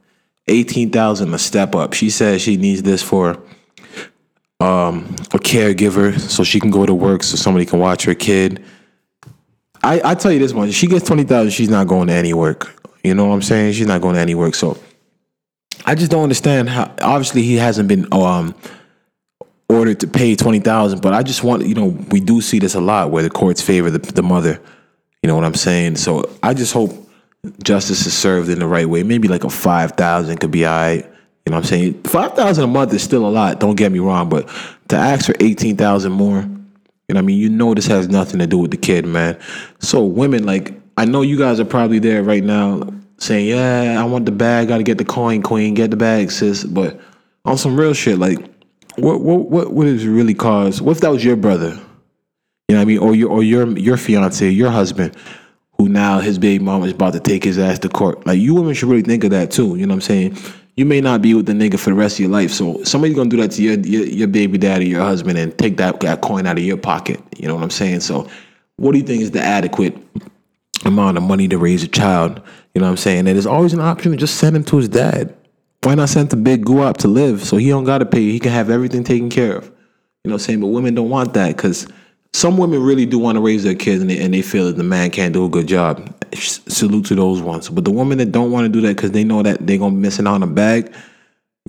eighteen 0.48 0.90
thousand 0.92 1.34
a 1.34 1.40
step 1.40 1.76
up. 1.76 1.94
She 1.94 2.10
says 2.10 2.42
she 2.42 2.58
needs 2.58 2.84
this 2.84 3.02
for 3.02 3.42
um, 4.60 5.06
a 5.34 5.40
caregiver 5.40 6.20
so 6.20 6.44
she 6.44 6.60
can 6.60 6.72
go 6.72 6.86
to 6.86 6.94
work 6.94 7.24
so 7.24 7.38
somebody 7.38 7.66
can 7.66 7.80
watch 7.80 8.06
her 8.06 8.16
kid. 8.16 8.64
I 9.84 10.02
I 10.04 10.16
tell 10.16 10.32
you 10.32 10.40
this 10.40 10.54
much: 10.54 10.74
she 10.74 10.88
gets 10.88 11.06
twenty 11.06 11.24
thousand, 11.24 11.52
she's 11.52 11.70
not 11.70 11.88
going 11.88 12.08
to 12.08 12.14
any 12.14 12.34
work. 12.34 12.76
You 13.04 13.14
know 13.14 13.28
what 13.28 13.36
I'm 13.36 13.42
saying? 13.42 13.74
She's 13.74 13.88
not 13.88 14.02
going 14.02 14.16
to 14.16 14.22
any 14.22 14.36
work. 14.36 14.56
So 14.56 14.78
I 15.86 15.96
just 15.96 16.12
don't 16.12 16.24
understand 16.24 16.70
how. 16.70 16.94
Obviously, 17.02 17.44
he 17.44 17.56
hasn't 17.56 17.88
been 17.88 18.08
um 18.12 18.56
ordered 19.68 20.00
to 20.02 20.08
pay 20.08 20.36
twenty 20.36 20.60
thousand. 20.60 21.02
But 21.02 21.14
I 21.14 21.24
just 21.24 21.44
want 21.44 21.66
you 21.66 21.76
know 21.76 21.86
we 21.86 22.20
do 22.20 22.42
see 22.42 22.60
this 22.60 22.76
a 22.76 22.82
lot 22.82 23.12
where 23.12 23.24
the 23.24 23.30
courts 23.30 23.62
favor 23.62 23.90
the, 23.90 24.00
the 24.00 24.24
mother. 24.24 24.60
You 25.22 25.28
know 25.28 25.36
what 25.36 25.46
I'm 25.46 25.56
saying? 25.56 25.98
So 25.98 26.30
I 26.42 26.54
just 26.54 26.74
hope 26.74 26.92
justice 27.64 28.06
is 28.06 28.14
served 28.14 28.50
in 28.50 28.60
the 28.60 28.68
right 28.68 28.88
way. 28.88 29.04
Maybe 29.04 29.28
like 29.28 29.44
a 29.44 29.50
five 29.50 29.94
thousand 29.94 30.38
could 30.38 30.52
be 30.52 30.66
alright. 30.66 31.06
You 31.46 31.52
know 31.52 31.58
what 31.58 31.64
I'm 31.66 31.70
saying? 31.70 32.04
Five 32.04 32.34
thousand 32.34 32.64
a 32.66 32.68
month 32.68 32.94
is 32.94 33.04
still 33.04 33.26
a 33.26 33.30
lot. 33.30 33.60
Don't 33.60 33.76
get 33.76 33.92
me 33.92 34.00
wrong, 34.00 34.30
but 34.30 34.48
to 34.90 34.96
ask 34.96 35.26
for 35.26 35.36
eighteen 35.40 35.78
thousand 35.78 36.12
more, 36.12 36.42
you 36.42 36.44
know 36.44 36.58
what 37.08 37.18
I 37.18 37.22
mean? 37.22 37.40
You 37.40 37.50
know 37.50 37.74
this 37.74 37.88
has 37.88 38.08
nothing 38.08 38.40
to 38.40 38.48
do 38.48 38.58
with 38.58 38.72
the 38.72 38.78
kid, 38.78 39.06
man. 39.06 39.40
So 39.80 40.04
women, 40.04 40.46
like 40.46 40.80
I 40.98 41.06
know 41.06 41.22
you 41.22 41.38
guys 41.38 41.60
are 41.60 41.66
probably 41.66 42.00
there 42.00 42.24
right 42.24 42.44
now 42.44 42.84
saying, 43.20 43.48
"Yeah, 43.48 44.02
I 44.02 44.06
want 44.06 44.26
the 44.26 44.32
bag. 44.32 44.68
Got 44.68 44.78
to 44.78 44.84
get 44.84 44.98
the 44.98 45.06
coin, 45.06 45.42
queen. 45.42 45.74
Get 45.74 45.92
the 45.92 45.98
bag, 45.98 46.32
sis." 46.32 46.64
But 46.64 47.00
on 47.46 47.58
some 47.58 47.80
real 47.80 47.94
shit, 47.94 48.18
like 48.18 48.40
what 48.98 49.22
what 49.22 49.50
what 49.50 49.74
would 49.74 49.88
it 49.88 50.08
really 50.08 50.34
cause? 50.34 50.82
What 50.82 50.98
if 50.98 51.02
that 51.02 51.12
was 51.12 51.24
your 51.24 51.36
brother? 51.36 51.80
You 52.68 52.76
know 52.76 52.78
what 52.78 52.82
I 52.82 52.86
mean? 52.86 52.98
Or 53.00 53.16
your 53.16 53.30
or 53.30 53.44
your 53.44 53.78
your 53.78 53.98
fiance, 53.98 54.48
your 54.50 54.70
husband, 54.70 55.16
who 55.78 55.90
now 55.90 56.20
his 56.20 56.38
baby 56.38 56.64
mama 56.64 56.86
is 56.86 56.92
about 56.92 57.14
to 57.14 57.20
take 57.20 57.44
his 57.44 57.58
ass 57.58 57.80
to 57.80 57.90
court. 57.90 58.26
Like 58.28 58.40
you 58.40 58.56
women 58.56 58.74
should 58.74 58.90
really 58.90 59.02
think 59.02 59.24
of 59.24 59.32
that 59.32 59.52
too. 59.52 59.76
You 59.76 59.88
know 59.88 59.94
what 59.94 59.96
I'm 59.96 60.02
saying? 60.02 60.38
You 60.76 60.86
may 60.86 61.02
not 61.02 61.22
be 61.22 61.34
with 61.34 61.46
the 61.46 61.54
nigga 61.54 61.80
for 61.80 61.90
the 61.90 61.96
rest 61.96 62.16
of 62.16 62.20
your 62.22 62.30
life, 62.30 62.52
so 62.52 62.84
somebody's 62.84 63.16
gonna 63.16 63.30
do 63.30 63.38
that 63.38 63.52
to 63.52 63.64
your 63.64 63.80
your, 63.80 64.06
your 64.06 64.28
baby 64.28 64.58
daddy, 64.58 64.88
your 64.88 65.04
husband, 65.04 65.38
and 65.38 65.58
take 65.58 65.78
that, 65.78 66.00
that 66.02 66.22
coin 66.22 66.46
out 66.46 66.58
of 66.58 66.64
your 66.64 66.78
pocket. 66.78 67.22
You 67.38 67.48
know 67.48 67.56
what 67.56 67.64
I'm 67.64 67.70
saying? 67.70 68.02
So, 68.02 68.30
what 68.78 68.94
do 68.94 68.98
you 68.98 69.04
think 69.04 69.22
is 69.22 69.32
the 69.32 69.42
adequate 69.42 69.98
amount 70.86 71.18
of 71.18 71.24
money 71.24 71.48
to 71.48 71.58
raise 71.58 71.84
a 71.84 71.88
child? 71.88 72.42
You 72.74 72.82
know 72.82 72.88
what 72.88 72.92
I'm 72.92 72.98
saying? 72.98 73.20
And 73.20 73.28
there's 73.28 73.46
always 73.46 73.74
an 73.74 73.82
option 73.82 74.12
to 74.12 74.18
just 74.18 74.38
send 74.38 74.56
him 74.56 74.64
to 74.66 74.78
his 74.78 74.90
dad. 74.90 75.36
Why 75.84 75.96
not 75.96 76.10
send 76.10 76.30
the 76.30 76.36
big 76.36 76.66
guap 76.66 76.98
to 76.98 77.08
live 77.08 77.44
so 77.44 77.58
he 77.58 77.70
don't 77.70 77.86
gotta 77.86 78.06
pay? 78.06 78.22
He 78.22 78.40
can 78.40 78.52
have 78.52 78.70
everything 78.70 79.04
taken 79.04 79.30
care 79.30 79.56
of. 79.56 79.66
You 79.66 80.30
know 80.30 80.34
what 80.34 80.34
I'm 80.34 80.40
saying? 80.40 80.60
But 80.62 80.68
women 80.68 80.96
don't 80.96 81.10
want 81.10 81.34
that 81.36 81.56
because 81.56 81.88
some 82.34 82.58
women 82.58 82.84
really 82.84 83.06
do 83.06 83.18
want 83.18 83.38
to 83.38 83.42
raise 83.42 83.64
their 83.64 83.76
kids 83.76 84.02
and 84.02 84.10
they, 84.10 84.20
and 84.20 84.34
they 84.34 84.42
feel 84.42 84.66
that 84.66 84.78
the 84.78 84.84
man 84.84 85.10
can't 85.10 85.34
do 85.34 85.46
a 85.46 85.50
good 85.50 85.68
job. 85.68 86.14
Salute 86.36 87.06
to 87.08 87.16
those 87.16 87.42
ones. 87.42 87.70
But 87.70 87.86
the 87.86 87.92
women 87.92 88.18
that 88.20 88.32
don't 88.32 88.52
want 88.52 88.66
to 88.66 88.70
do 88.70 88.82
that 88.82 88.96
because 88.96 89.12
they 89.12 89.24
know 89.24 89.42
that 89.42 89.66
they're 89.66 89.78
going 89.78 89.94
to 89.94 89.96
be 89.96 90.02
missing 90.02 90.28
out 90.28 90.36
on 90.36 90.44
a 90.44 90.48
bag, 90.48 90.94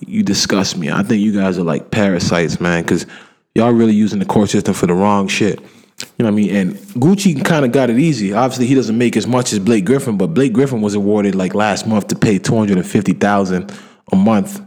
you 0.07 0.23
disgust 0.23 0.77
me. 0.77 0.91
I 0.91 1.03
think 1.03 1.23
you 1.23 1.33
guys 1.33 1.59
are 1.59 1.63
like 1.63 1.91
parasites, 1.91 2.61
man, 2.61 2.83
because 2.83 3.07
y'all 3.55 3.73
really 3.73 3.95
using 3.95 4.19
the 4.19 4.25
court 4.25 4.51
system 4.51 4.75
for 4.75 4.87
the 4.87 4.95
wrong 4.95 5.29
shit. 5.29 5.61
You 6.03 6.25
know 6.25 6.27
what 6.27 6.33
I 6.33 6.37
mean? 6.37 6.57
And 6.57 6.75
Gucci 6.75 7.45
kind 7.45 7.65
of 7.65 7.73
got 7.73 7.91
it 7.91 7.99
easy. 7.99 8.33
Obviously, 8.33 8.67
he 8.67 8.75
doesn't 8.75 8.97
make 8.97 9.17
as 9.17 9.27
much 9.27 9.53
as 9.53 9.59
Blake 9.59 9.85
Griffin, 9.85 10.17
but 10.17 10.29
Blake 10.29 10.53
Griffin 10.53 10.81
was 10.81 10.95
awarded 10.95 11.35
like 11.35 11.55
last 11.55 11.87
month 11.87 12.09
to 12.09 12.17
pay 12.17 12.39
two 12.39 12.57
hundred 12.57 12.79
and 12.79 12.87
fifty 12.87 13.13
thousand 13.13 13.73
a 14.13 14.17
month. 14.17 14.61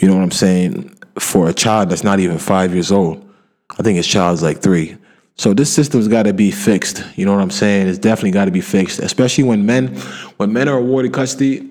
You 0.00 0.08
know 0.08 0.16
what 0.16 0.22
I'm 0.22 0.30
saying? 0.30 0.94
For 1.18 1.48
a 1.48 1.54
child 1.54 1.90
that's 1.90 2.04
not 2.04 2.20
even 2.20 2.38
five 2.38 2.72
years 2.72 2.92
old. 2.92 3.24
I 3.78 3.82
think 3.82 3.96
his 3.96 4.06
child's 4.06 4.42
like 4.42 4.60
three. 4.60 4.96
So 5.36 5.54
this 5.54 5.72
system's 5.72 6.08
got 6.08 6.24
to 6.24 6.32
be 6.32 6.50
fixed. 6.50 7.04
You 7.16 7.24
know 7.24 7.32
what 7.32 7.42
I'm 7.42 7.50
saying? 7.50 7.86
It's 7.88 7.98
definitely 7.98 8.32
got 8.32 8.46
to 8.46 8.50
be 8.50 8.60
fixed, 8.60 8.98
especially 8.98 9.44
when 9.44 9.64
men 9.66 9.96
when 10.36 10.52
men 10.52 10.68
are 10.68 10.78
awarded 10.78 11.12
custody. 11.12 11.70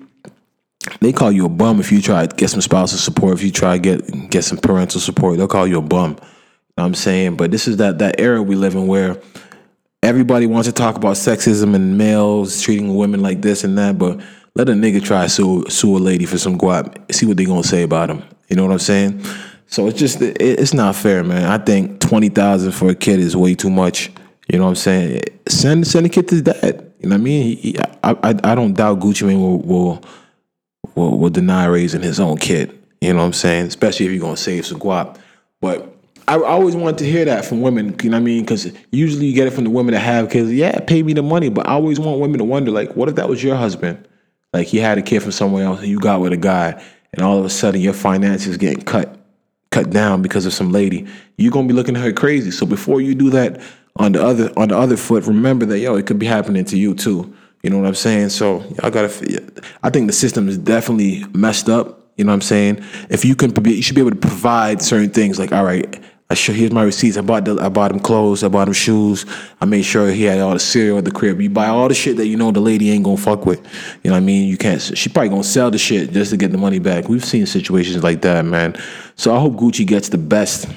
They 1.00 1.12
call 1.12 1.30
you 1.30 1.44
a 1.44 1.50
bum 1.50 1.80
if 1.80 1.92
you 1.92 2.00
try 2.00 2.26
to 2.26 2.34
get 2.34 2.48
some 2.48 2.62
spousal 2.62 2.98
support. 2.98 3.34
If 3.34 3.42
you 3.42 3.50
try 3.50 3.78
to 3.78 3.80
get 3.80 4.30
get 4.30 4.44
some 4.44 4.58
parental 4.58 5.00
support, 5.00 5.36
they'll 5.36 5.48
call 5.48 5.66
you 5.66 5.78
a 5.78 5.82
bum. 5.82 6.16
I'm 6.86 6.94
saying, 6.94 7.36
but 7.36 7.50
this 7.50 7.68
is 7.68 7.78
that 7.78 7.98
that 7.98 8.20
era 8.20 8.42
we 8.42 8.54
live 8.54 8.74
in 8.74 8.86
where 8.86 9.20
everybody 10.02 10.46
wants 10.46 10.68
to 10.68 10.72
talk 10.72 10.96
about 10.96 11.16
sexism 11.16 11.74
and 11.74 11.98
males 11.98 12.60
treating 12.62 12.94
women 12.96 13.20
like 13.20 13.42
this 13.42 13.64
and 13.64 13.76
that, 13.78 13.98
but 13.98 14.20
let 14.54 14.68
a 14.68 14.72
nigga 14.72 15.02
try 15.02 15.26
sue, 15.26 15.64
sue 15.68 15.96
a 15.96 15.98
lady 15.98 16.26
for 16.26 16.38
some 16.38 16.58
guap. 16.58 17.12
See 17.12 17.26
what 17.26 17.36
they 17.36 17.44
gonna 17.44 17.62
say 17.62 17.82
about 17.82 18.10
him. 18.10 18.22
You 18.48 18.56
know 18.56 18.64
what 18.64 18.72
I'm 18.72 18.78
saying? 18.78 19.22
So 19.66 19.86
it's 19.86 19.98
just 19.98 20.20
it's 20.20 20.72
not 20.72 20.96
fair, 20.96 21.22
man. 21.22 21.44
I 21.44 21.58
think 21.58 22.00
twenty 22.00 22.28
thousand 22.28 22.72
for 22.72 22.90
a 22.90 22.94
kid 22.94 23.20
is 23.20 23.36
way 23.36 23.54
too 23.54 23.70
much. 23.70 24.10
You 24.50 24.58
know 24.58 24.64
what 24.64 24.70
I'm 24.70 24.76
saying? 24.76 25.22
Send 25.46 25.86
send 25.86 26.06
a 26.06 26.08
kid 26.08 26.28
to 26.28 26.42
dad. 26.42 26.92
You 27.00 27.08
know 27.08 27.14
what 27.14 27.20
I 27.20 27.24
mean? 27.24 27.42
He, 27.42 27.54
he, 27.54 27.78
I, 27.78 28.12
I 28.22 28.34
I 28.44 28.54
don't 28.54 28.72
doubt 28.72 29.00
Gucci 29.00 29.26
Mane 29.26 29.40
will, 29.40 29.58
will 29.58 30.02
will 30.94 31.18
will 31.18 31.30
deny 31.30 31.66
raising 31.66 32.02
his 32.02 32.18
own 32.18 32.38
kid. 32.38 32.76
You 33.00 33.12
know 33.12 33.18
what 33.18 33.26
I'm 33.26 33.32
saying? 33.34 33.66
Especially 33.66 34.06
if 34.06 34.12
you're 34.12 34.20
gonna 34.20 34.36
save 34.36 34.64
some 34.64 34.80
guap. 34.80 35.18
But 35.60 35.97
I, 36.28 36.42
always 36.42 36.76
wanted 36.76 36.98
to 36.98 37.04
hear 37.06 37.24
that 37.24 37.44
from 37.44 37.60
women. 37.62 37.96
You 38.02 38.10
know 38.10 38.16
what 38.16 38.22
I 38.22 38.24
mean? 38.24 38.42
Because 38.42 38.72
usually 38.90 39.26
you 39.26 39.34
get 39.34 39.46
it 39.46 39.52
from 39.52 39.64
the 39.64 39.70
women 39.70 39.94
that 39.94 40.00
have 40.00 40.30
kids. 40.30 40.52
Yeah, 40.52 40.78
pay 40.80 41.02
me 41.02 41.12
the 41.12 41.22
money. 41.22 41.48
But 41.48 41.66
I 41.66 41.72
always 41.72 41.98
want 41.98 42.20
women 42.20 42.38
to 42.38 42.44
wonder, 42.44 42.70
like, 42.70 42.94
what 42.94 43.08
if 43.08 43.14
that 43.16 43.28
was 43.28 43.42
your 43.42 43.56
husband? 43.56 44.06
Like 44.52 44.66
he 44.66 44.78
had 44.78 44.98
a 44.98 45.02
kid 45.02 45.22
from 45.22 45.32
somewhere 45.32 45.64
else, 45.64 45.80
and 45.80 45.88
you 45.88 45.98
got 45.98 46.20
with 46.20 46.32
a 46.32 46.36
guy, 46.36 46.82
and 47.12 47.24
all 47.24 47.38
of 47.38 47.44
a 47.44 47.50
sudden 47.50 47.80
your 47.80 47.92
finances 47.92 48.56
getting 48.56 48.82
cut 48.82 49.14
cut 49.70 49.90
down 49.90 50.22
because 50.22 50.46
of 50.46 50.54
some 50.54 50.72
lady, 50.72 51.06
you're 51.36 51.52
gonna 51.52 51.68
be 51.68 51.74
looking 51.74 51.94
at 51.96 52.02
her 52.02 52.12
crazy. 52.12 52.50
So 52.50 52.64
before 52.64 53.00
you 53.00 53.14
do 53.14 53.28
that 53.30 53.60
on 53.96 54.12
the 54.12 54.24
other 54.24 54.50
on 54.56 54.68
the 54.68 54.78
other 54.78 54.96
foot, 54.96 55.24
remember 55.24 55.66
that 55.66 55.78
yo, 55.80 55.96
it 55.96 56.06
could 56.06 56.18
be 56.18 56.26
happening 56.26 56.64
to 56.66 56.78
you 56.78 56.94
too. 56.94 57.34
You 57.62 57.70
know 57.70 57.78
what 57.78 57.86
I'm 57.86 57.94
saying? 57.94 58.30
So 58.30 58.64
I 58.82 58.88
gotta. 58.88 59.52
I 59.82 59.90
think 59.90 60.06
the 60.06 60.12
system 60.14 60.48
is 60.48 60.56
definitely 60.56 61.24
messed 61.34 61.68
up. 61.68 62.06
You 62.16 62.24
know 62.24 62.32
what 62.32 62.36
I'm 62.36 62.40
saying? 62.40 62.84
If 63.10 63.24
you 63.24 63.36
can, 63.36 63.52
you 63.64 63.82
should 63.82 63.94
be 63.94 64.00
able 64.00 64.10
to 64.10 64.16
provide 64.16 64.80
certain 64.80 65.10
things. 65.10 65.38
Like, 65.38 65.52
all 65.52 65.64
right, 65.64 66.02
I 66.30 66.34
show 66.34 66.52
here's 66.52 66.72
my 66.72 66.82
receipts. 66.82 67.16
I 67.16 67.22
bought 67.22 67.46
the, 67.46 67.56
I 67.58 67.70
bought 67.70 67.90
him 67.90 68.00
clothes. 68.00 68.44
I 68.44 68.48
bought 68.48 68.68
him 68.68 68.74
shoes. 68.74 69.24
I 69.62 69.64
made 69.64 69.82
sure 69.82 70.10
he 70.10 70.24
had 70.24 70.40
all 70.40 70.52
the 70.52 70.58
cereal 70.60 70.98
at 70.98 71.06
the 71.06 71.10
crib. 71.10 71.40
You 71.40 71.48
buy 71.48 71.68
all 71.68 71.88
the 71.88 71.94
shit 71.94 72.18
that 72.18 72.26
you 72.26 72.36
know 72.36 72.52
the 72.52 72.60
lady 72.60 72.90
ain't 72.90 73.04
gonna 73.04 73.16
fuck 73.16 73.46
with. 73.46 73.60
You 74.02 74.10
know 74.10 74.16
what 74.16 74.18
I 74.18 74.20
mean? 74.20 74.46
You 74.46 74.58
can't. 74.58 74.80
She 74.80 75.08
probably 75.08 75.30
gonna 75.30 75.42
sell 75.44 75.70
the 75.70 75.78
shit 75.78 76.12
just 76.12 76.30
to 76.32 76.36
get 76.36 76.52
the 76.52 76.58
money 76.58 76.80
back. 76.80 77.08
We've 77.08 77.24
seen 77.24 77.46
situations 77.46 78.02
like 78.02 78.20
that, 78.22 78.44
man. 78.44 78.76
So 79.16 79.34
I 79.34 79.40
hope 79.40 79.54
Gucci 79.54 79.86
gets 79.86 80.10
the 80.10 80.18
best, 80.18 80.68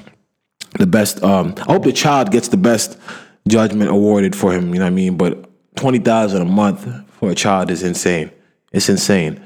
the 0.79 0.87
best. 0.87 1.21
Um, 1.21 1.53
I 1.57 1.73
hope 1.73 1.83
the 1.83 1.91
child 1.91 2.31
gets 2.31 2.47
the 2.47 2.57
best 2.57 2.97
judgment 3.45 3.91
awarded 3.91 4.37
for 4.37 4.53
him. 4.53 4.73
You 4.73 4.79
know 4.79 4.85
what 4.85 4.91
I 4.91 4.95
mean? 4.95 5.17
But 5.17 5.49
twenty 5.75 5.99
thousand 5.99 6.43
a 6.43 6.45
month 6.45 6.87
for 7.15 7.29
a 7.29 7.35
child 7.35 7.71
is 7.71 7.83
insane. 7.83 8.31
It's 8.71 8.87
insane. 8.87 9.43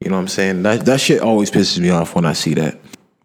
You 0.00 0.10
know 0.10 0.16
what 0.16 0.22
I'm 0.22 0.28
saying? 0.28 0.62
That 0.62 0.84
that 0.86 1.00
shit 1.00 1.20
always 1.20 1.50
pisses 1.50 1.80
me 1.80 1.90
off 1.90 2.14
when 2.14 2.26
I 2.26 2.32
see 2.32 2.54
that. 2.54 2.78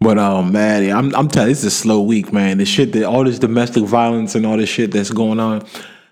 But 0.04 0.18
um, 0.18 0.52
man, 0.52 0.94
I'm 0.94 1.14
I'm 1.14 1.28
telling 1.28 1.48
you, 1.48 1.52
it's 1.52 1.64
a 1.64 1.70
slow 1.70 2.02
week, 2.02 2.30
man. 2.30 2.58
The 2.58 2.66
shit 2.66 2.92
that 2.92 3.04
all 3.04 3.24
this 3.24 3.38
domestic 3.38 3.84
violence 3.84 4.34
and 4.34 4.44
all 4.44 4.58
this 4.58 4.68
shit 4.68 4.92
that's 4.92 5.10
going 5.10 5.40
on. 5.40 5.64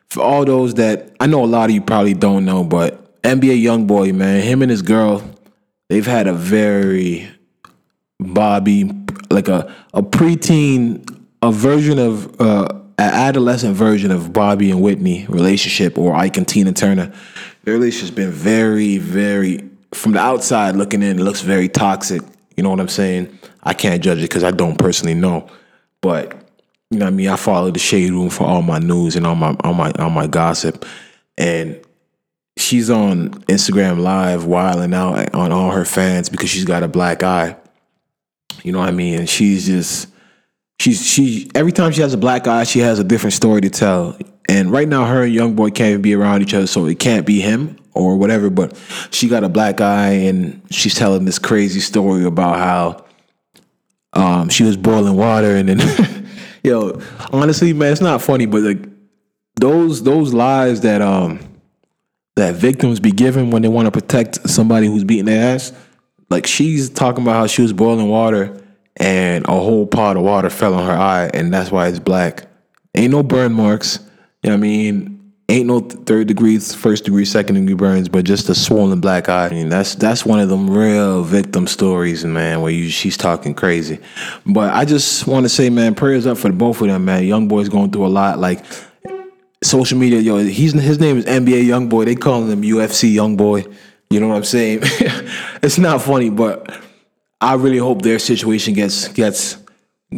For 0.09 0.23
all 0.23 0.47
those 0.47 0.75
that 0.75 1.15
I 1.21 1.27
know, 1.27 1.45
a 1.45 1.47
lot 1.47 1.69
of 1.69 1.75
you 1.75 1.83
probably 1.83 2.15
don't 2.15 2.47
know, 2.47 2.65
but 2.65 3.21
NBA 3.21 3.63
YoungBoy, 3.63 4.15
man, 4.15 4.43
him 4.43 4.63
and 4.63 4.71
his 4.71 4.81
girl, 4.81 5.23
they've 5.91 6.07
had 6.07 6.27
a 6.27 6.33
very 6.33 7.29
Bobby, 8.19 8.91
like 9.31 9.49
a 9.49 9.71
a 9.93 10.03
preteen, 10.03 11.27
a 11.43 11.53
version 11.53 11.99
of 11.99 12.41
uh, 12.41 12.69
an 12.97 13.13
adolescent 13.13 13.77
version 13.77 14.11
of 14.11 14.33
Bobby 14.33 14.71
and 14.71 14.81
Whitney 14.81 15.27
relationship, 15.29 15.99
or 15.99 16.15
Ike 16.15 16.39
and 16.39 16.49
Tina 16.49 16.73
Turner. 16.73 17.13
Their 17.65 17.75
relationship's 17.75 18.17
been 18.17 18.31
very, 18.31 18.97
very 18.97 19.69
from 19.93 20.13
the 20.13 20.19
outside 20.19 20.77
looking 20.77 21.03
in, 21.03 21.19
it 21.19 21.23
looks 21.23 21.43
very 21.43 21.69
toxic. 21.69 22.23
You 22.57 22.63
know 22.63 22.71
what 22.71 22.81
I'm 22.81 22.89
saying? 22.89 23.39
I 23.63 23.75
can't 23.75 24.03
judge 24.03 24.19
it 24.19 24.23
because 24.23 24.45
I 24.45 24.51
don't 24.51 24.77
personally 24.77 25.15
know. 25.15 25.49
But 26.01 26.33
you 26.91 26.99
know 26.99 27.07
what 27.07 27.13
I 27.13 27.17
mean? 27.17 27.29
I 27.29 27.37
follow 27.37 27.71
the 27.71 27.79
shade 27.79 28.11
room 28.11 28.29
for 28.29 28.45
all 28.45 28.63
my 28.63 28.79
news 28.79 29.17
and 29.17 29.27
all 29.27 29.35
my 29.35 29.57
all 29.61 29.75
my 29.75 29.93
all 29.99 30.11
my 30.11 30.27
gossip. 30.27 30.85
And 31.39 31.81
she's 32.57 32.91
on 32.91 33.31
Instagram 33.45 34.01
live 34.01 34.45
wiling 34.45 34.95
out 34.95 35.35
on 35.35 35.53
all 35.53 35.71
her 35.71 35.85
fans 35.85 36.29
because 36.29 36.51
she's 36.51 36.65
got 36.65 36.83
a 36.83 36.89
black 36.89 37.23
eye. 37.23 37.57
You 38.63 38.73
know 38.73 38.81
what 38.81 38.89
I 38.89 38.93
mean? 38.93 39.21
And 39.21 39.29
she's 39.29 39.67
just 39.67 40.09
she's 40.79 41.05
she 41.05 41.51
every 41.55 41.73
time 41.73 41.93
she 41.93 42.03
has 42.03 42.15
a 42.15 42.19
black 42.19 42.47
eye, 42.47 42.65
she 42.65 42.81
has 42.81 42.99
a 42.99 43.05
different 43.05 43.35
story 43.35 43.61
to 43.63 43.71
tell. 43.71 44.19
And 44.49 44.71
right 44.71 44.89
now 44.89 45.07
her 45.07 45.23
and 45.23 45.35
YoungBoy 45.35 45.75
can't 45.75 45.91
even 45.91 46.03
be 46.03 46.15
around 46.15 46.43
each 46.43 46.53
other, 46.53 46.67
so 46.67 46.85
it 46.87 46.99
can't 46.99 47.25
be 47.25 47.41
him 47.41 47.79
or 47.95 48.17
whatever, 48.17 48.51
but 48.51 48.77
she 49.11 49.29
got 49.29 49.45
a 49.45 49.49
black 49.49 49.81
eye 49.81 50.11
and 50.11 50.61
she's 50.71 50.95
telling 50.95 51.25
this 51.25 51.39
crazy 51.39 51.81
story 51.81 52.25
about 52.25 52.59
how 52.59 53.05
um, 54.13 54.49
she 54.49 54.65
was 54.65 54.77
boiling 54.77 55.17
water 55.17 55.57
and 55.57 55.69
then 55.69 55.79
Yo, 56.65 57.01
honestly, 57.33 57.73
man, 57.73 57.91
it's 57.91 58.01
not 58.01 58.23
funny, 58.23 58.47
but 58.47 58.63
like 58.63 58.79
those 59.57 60.05
those 60.05 60.33
lies 60.33 60.83
that 60.83 61.03
um 61.03 61.41
that 62.37 62.55
victims 62.55 63.01
be 63.01 63.11
given 63.11 63.51
when 63.51 63.63
they 63.63 63.69
want 63.69 63.87
to 63.87 63.91
protect 63.91 64.49
somebody 64.49 64.87
who's 64.87 65.05
beating 65.05 65.25
their 65.25 65.55
ass. 65.55 65.73
Like 66.31 66.47
she's 66.47 66.89
talking 66.89 67.23
about 67.23 67.35
how 67.35 67.47
she 67.49 67.63
was 67.63 67.73
boiling 67.73 68.09
water 68.09 68.63
and 68.97 69.45
a 69.47 69.51
whole 69.51 69.87
pot 69.87 70.17
of 70.17 70.23
water 70.23 70.51
fell 70.51 70.75
on 70.75 70.87
her 70.87 70.93
eye, 70.93 71.31
and 71.35 71.53
that's 71.53 71.73
why 71.73 71.89
it's 71.89 71.99
black. 71.99 72.47
Ain't 72.95 73.11
no 73.11 73.23
burn 73.23 73.53
marks. 73.53 73.99
You 74.43 74.51
know 74.51 74.57
what 74.57 74.59
I 74.59 74.61
mean? 74.61 75.22
Ain't 75.49 75.67
no 75.67 75.81
third 75.81 76.29
degrees, 76.29 76.75
first 76.75 77.05
degree, 77.05 77.25
second 77.25 77.57
degree 77.57 77.75
burns, 77.75 78.09
but 78.09 78.25
just 78.25 78.49
a 78.49 78.55
swollen 78.55 79.01
black 79.01 79.29
eye. 79.29 79.47
I 79.47 79.51
mean, 79.51 79.69
that's 79.69 79.95
that's 79.97 80.25
one 80.25 80.41
of 80.41 80.49
them 80.49 80.71
real 80.71 81.23
victim 81.25 81.67
stories, 81.67 82.25
man, 82.25 82.63
where 82.63 82.73
you 82.73 82.89
she's 82.89 83.17
talking 83.17 83.55
crazy. 83.55 83.99
But 84.47 84.73
I 84.73 84.85
just 84.85 85.27
want 85.27 85.45
to 85.45 85.51
say, 85.51 85.69
man, 85.69 85.95
prayers 85.95 86.27
up 86.27 86.39
for 86.39 86.51
both 86.53 86.81
of 86.81 86.87
them, 86.87 87.05
man. 87.05 87.25
Young 87.25 87.49
boy's 87.49 87.69
going 87.69 87.91
through 87.91 88.07
a 88.07 88.09
lot. 88.09 88.39
Like 88.39 88.65
social 89.63 89.99
media, 89.99 90.21
yo, 90.21 90.39
he's 90.39 90.73
his 90.73 90.99
name 90.99 91.19
is 91.19 91.25
NBA 91.25 91.67
Young 91.67 91.89
Boy. 91.89 92.05
They 92.05 92.15
call 92.15 92.45
him 92.45 92.63
UFC 92.63 93.13
Young 93.13 93.37
Boy. 93.37 93.65
You 94.11 94.21
know 94.21 94.29
what 94.29 94.37
I'm 94.37 94.45
saying? 94.45 94.81
it's 95.63 95.79
not 95.79 96.03
funny, 96.03 96.31
but 96.31 96.75
I 97.41 97.55
really 97.55 97.79
hope 97.79 98.03
their 98.03 98.19
situation 98.19 98.75
gets 98.75 99.09
gets 99.09 99.57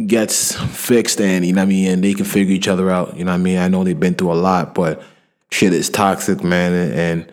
gets 0.07 0.53
fixed 0.55 1.21
and 1.21 1.45
you 1.45 1.53
know 1.53 1.61
what 1.61 1.67
I 1.67 1.69
mean, 1.69 1.91
and 1.91 2.03
they 2.03 2.13
can 2.13 2.25
figure 2.25 2.53
each 2.53 2.67
other 2.67 2.89
out. 2.89 3.15
You 3.17 3.23
know 3.23 3.31
what 3.31 3.39
I 3.39 3.43
mean? 3.43 3.57
I 3.57 3.67
know 3.67 3.83
they've 3.83 3.99
been 3.99 4.15
through 4.15 4.33
a 4.33 4.35
lot, 4.35 4.75
but 4.75 5.01
shit 5.55 5.73
is 5.73 5.89
toxic, 5.89 6.43
man, 6.43 6.73
and 6.73 7.31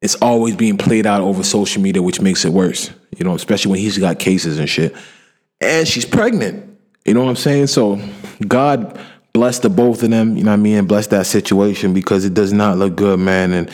it's 0.00 0.14
always 0.16 0.56
being 0.56 0.78
played 0.78 1.06
out 1.06 1.20
over 1.20 1.42
social 1.42 1.82
media, 1.82 2.02
which 2.02 2.20
makes 2.20 2.44
it 2.44 2.52
worse. 2.52 2.90
You 3.16 3.24
know, 3.24 3.34
especially 3.34 3.72
when 3.72 3.80
he's 3.80 3.98
got 3.98 4.18
cases 4.18 4.58
and 4.58 4.68
shit. 4.68 4.94
And 5.60 5.86
she's 5.86 6.06
pregnant. 6.06 6.78
You 7.04 7.14
know 7.14 7.22
what 7.22 7.30
I'm 7.30 7.36
saying? 7.36 7.66
So 7.68 8.00
God 8.46 8.98
bless 9.32 9.58
the 9.58 9.70
both 9.70 10.02
of 10.02 10.10
them, 10.10 10.36
you 10.36 10.44
know 10.44 10.50
what 10.50 10.58
I 10.58 10.62
mean, 10.62 10.86
bless 10.86 11.08
that 11.08 11.26
situation 11.26 11.94
because 11.94 12.24
it 12.24 12.34
does 12.34 12.52
not 12.52 12.78
look 12.78 12.96
good, 12.96 13.18
man. 13.18 13.52
And 13.52 13.70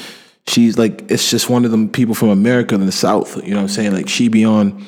she's 0.47 0.77
like, 0.77 1.11
it's 1.11 1.31
just 1.31 1.49
one 1.49 1.65
of 1.65 1.71
them 1.71 1.89
people 1.89 2.15
from 2.15 2.29
America 2.29 2.75
in 2.75 2.85
the 2.87 2.93
South. 2.93 3.37
You 3.43 3.51
know 3.51 3.57
what 3.57 3.63
I'm 3.63 3.69
saying? 3.69 3.93
Like 3.93 4.09
she 4.09 4.29
be 4.29 4.45
on 4.45 4.85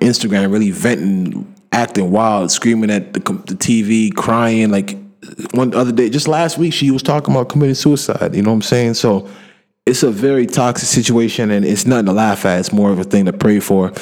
Instagram 0.00 0.52
really 0.52 0.70
venting, 0.70 1.54
acting 1.72 2.10
wild, 2.10 2.50
screaming 2.50 2.90
at 2.90 3.12
the, 3.14 3.20
the 3.20 3.54
TV, 3.54 4.14
crying, 4.14 4.70
like 4.70 4.96
one 5.52 5.74
other 5.74 5.92
day, 5.92 6.10
just 6.10 6.28
last 6.28 6.58
week, 6.58 6.72
she 6.72 6.90
was 6.90 7.02
talking 7.02 7.34
about 7.34 7.48
committing 7.48 7.74
suicide. 7.74 8.34
You 8.34 8.42
know 8.42 8.50
what 8.50 8.56
I'm 8.56 8.62
saying? 8.62 8.94
So 8.94 9.28
it's 9.86 10.02
a 10.02 10.10
very 10.10 10.46
toxic 10.46 10.88
situation, 10.88 11.50
and 11.50 11.64
it's 11.64 11.86
nothing 11.86 12.06
to 12.06 12.12
laugh 12.12 12.44
at. 12.44 12.60
It's 12.60 12.72
more 12.72 12.90
of 12.90 12.98
a 12.98 13.04
thing 13.04 13.26
to 13.26 13.32
pray 13.32 13.60
for 13.60 13.92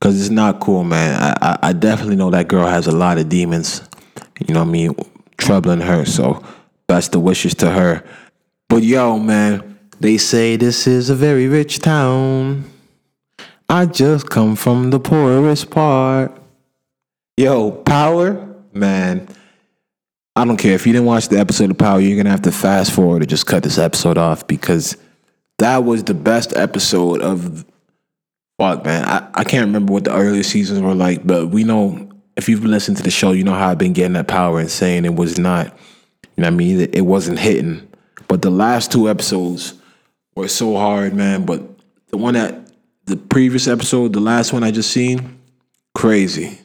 because 0.00 0.20
it's 0.20 0.30
not 0.30 0.60
cool, 0.60 0.82
man. 0.82 1.20
I, 1.20 1.36
I, 1.40 1.58
I 1.68 1.72
definitely 1.72 2.16
know 2.16 2.30
that 2.30 2.48
girl 2.48 2.66
has 2.66 2.88
a 2.88 2.92
lot 2.92 3.18
of 3.18 3.28
demons. 3.28 3.82
You 4.46 4.54
know 4.54 4.60
what 4.60 4.68
I 4.68 4.72
mean? 4.72 4.94
Troubling 5.38 5.80
her. 5.80 6.04
So 6.04 6.44
best 6.88 7.14
of 7.14 7.22
wishes 7.22 7.54
to 7.56 7.70
her. 7.70 8.04
But 8.68 8.82
yo, 8.82 9.18
man, 9.18 9.78
they 10.00 10.18
say 10.18 10.56
this 10.56 10.86
is 10.86 11.08
a 11.08 11.14
very 11.14 11.46
rich 11.46 11.78
town. 11.78 12.64
I 13.68 13.86
just 13.86 14.28
come 14.28 14.56
from 14.56 14.90
the 14.90 14.98
poorest 14.98 15.70
part. 15.70 16.36
Yo, 17.36 17.70
power, 17.70 18.56
man. 18.72 19.28
I 20.34 20.44
don't 20.44 20.56
care 20.56 20.74
if 20.74 20.86
you 20.86 20.92
didn't 20.92 21.06
watch 21.06 21.28
the 21.28 21.38
episode 21.38 21.70
of 21.70 21.78
Power, 21.78 22.00
you're 22.00 22.16
gonna 22.16 22.30
have 22.30 22.42
to 22.42 22.52
fast 22.52 22.92
forward 22.92 23.22
or 23.22 23.26
just 23.26 23.46
cut 23.46 23.62
this 23.62 23.78
episode 23.78 24.16
off 24.16 24.46
because 24.46 24.96
that 25.58 25.84
was 25.84 26.04
the 26.04 26.14
best 26.14 26.56
episode 26.56 27.20
of 27.20 27.64
fuck 28.58 28.84
man. 28.84 29.04
I, 29.04 29.28
I 29.34 29.44
can't 29.44 29.66
remember 29.66 29.92
what 29.92 30.04
the 30.04 30.14
earlier 30.14 30.42
seasons 30.42 30.80
were 30.80 30.94
like, 30.94 31.26
but 31.26 31.48
we 31.48 31.64
know 31.64 32.08
if 32.36 32.48
you've 32.48 32.64
listening 32.64 32.96
to 32.96 33.02
the 33.02 33.10
show, 33.10 33.32
you 33.32 33.44
know 33.44 33.52
how 33.52 33.68
I've 33.68 33.78
been 33.78 33.92
getting 33.92 34.14
that 34.14 34.28
power 34.28 34.58
and 34.58 34.70
saying 34.70 35.04
it 35.04 35.14
was 35.14 35.38
not, 35.38 35.66
you 36.36 36.42
know 36.42 36.46
I 36.46 36.50
mean, 36.50 36.80
it, 36.80 36.94
it 36.94 37.02
wasn't 37.02 37.38
hitting. 37.38 37.86
But 38.28 38.40
the 38.40 38.50
last 38.50 38.90
two 38.90 39.10
episodes 39.10 39.74
were 40.34 40.48
so 40.48 40.76
hard, 40.76 41.14
man. 41.14 41.44
But 41.44 41.62
the 42.08 42.16
one 42.16 42.34
that 42.34 42.70
the 43.04 43.16
previous 43.16 43.68
episode, 43.68 44.14
the 44.14 44.20
last 44.20 44.52
one 44.52 44.64
I 44.64 44.70
just 44.70 44.90
seen, 44.90 45.38
crazy. 45.94 46.58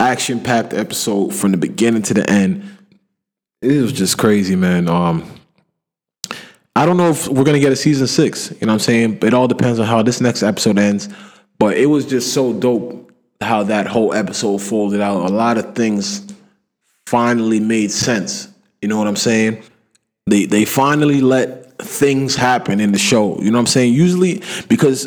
Action 0.00 0.40
packed 0.40 0.72
episode 0.72 1.34
from 1.34 1.52
the 1.52 1.58
beginning 1.58 2.02
to 2.02 2.14
the 2.14 2.28
end 2.30 2.78
it 3.64 3.82
was 3.82 3.92
just 3.92 4.18
crazy, 4.18 4.56
man. 4.56 4.88
Um, 4.88 5.28
I 6.76 6.86
don't 6.86 6.96
know 6.96 7.10
if 7.10 7.28
we're 7.28 7.44
gonna 7.44 7.60
get 7.60 7.72
a 7.72 7.76
season 7.76 8.06
six. 8.06 8.50
You 8.50 8.66
know 8.66 8.68
what 8.68 8.72
I'm 8.74 8.78
saying? 8.80 9.18
It 9.22 9.34
all 9.34 9.48
depends 9.48 9.78
on 9.78 9.86
how 9.86 10.02
this 10.02 10.20
next 10.20 10.42
episode 10.42 10.78
ends. 10.78 11.08
But 11.58 11.76
it 11.76 11.86
was 11.86 12.04
just 12.04 12.32
so 12.32 12.52
dope 12.52 13.12
how 13.40 13.62
that 13.64 13.86
whole 13.86 14.12
episode 14.12 14.58
folded 14.58 15.00
out. 15.00 15.30
A 15.30 15.32
lot 15.32 15.56
of 15.58 15.74
things 15.74 16.26
finally 17.06 17.60
made 17.60 17.90
sense. 17.90 18.48
You 18.82 18.88
know 18.88 18.98
what 18.98 19.06
I'm 19.06 19.16
saying? 19.16 19.62
They 20.26 20.46
they 20.46 20.64
finally 20.64 21.20
let 21.20 21.78
things 21.78 22.34
happen 22.34 22.80
in 22.80 22.92
the 22.92 22.98
show. 22.98 23.38
You 23.40 23.50
know 23.50 23.58
what 23.58 23.60
I'm 23.60 23.66
saying? 23.66 23.94
Usually 23.94 24.42
because 24.68 25.06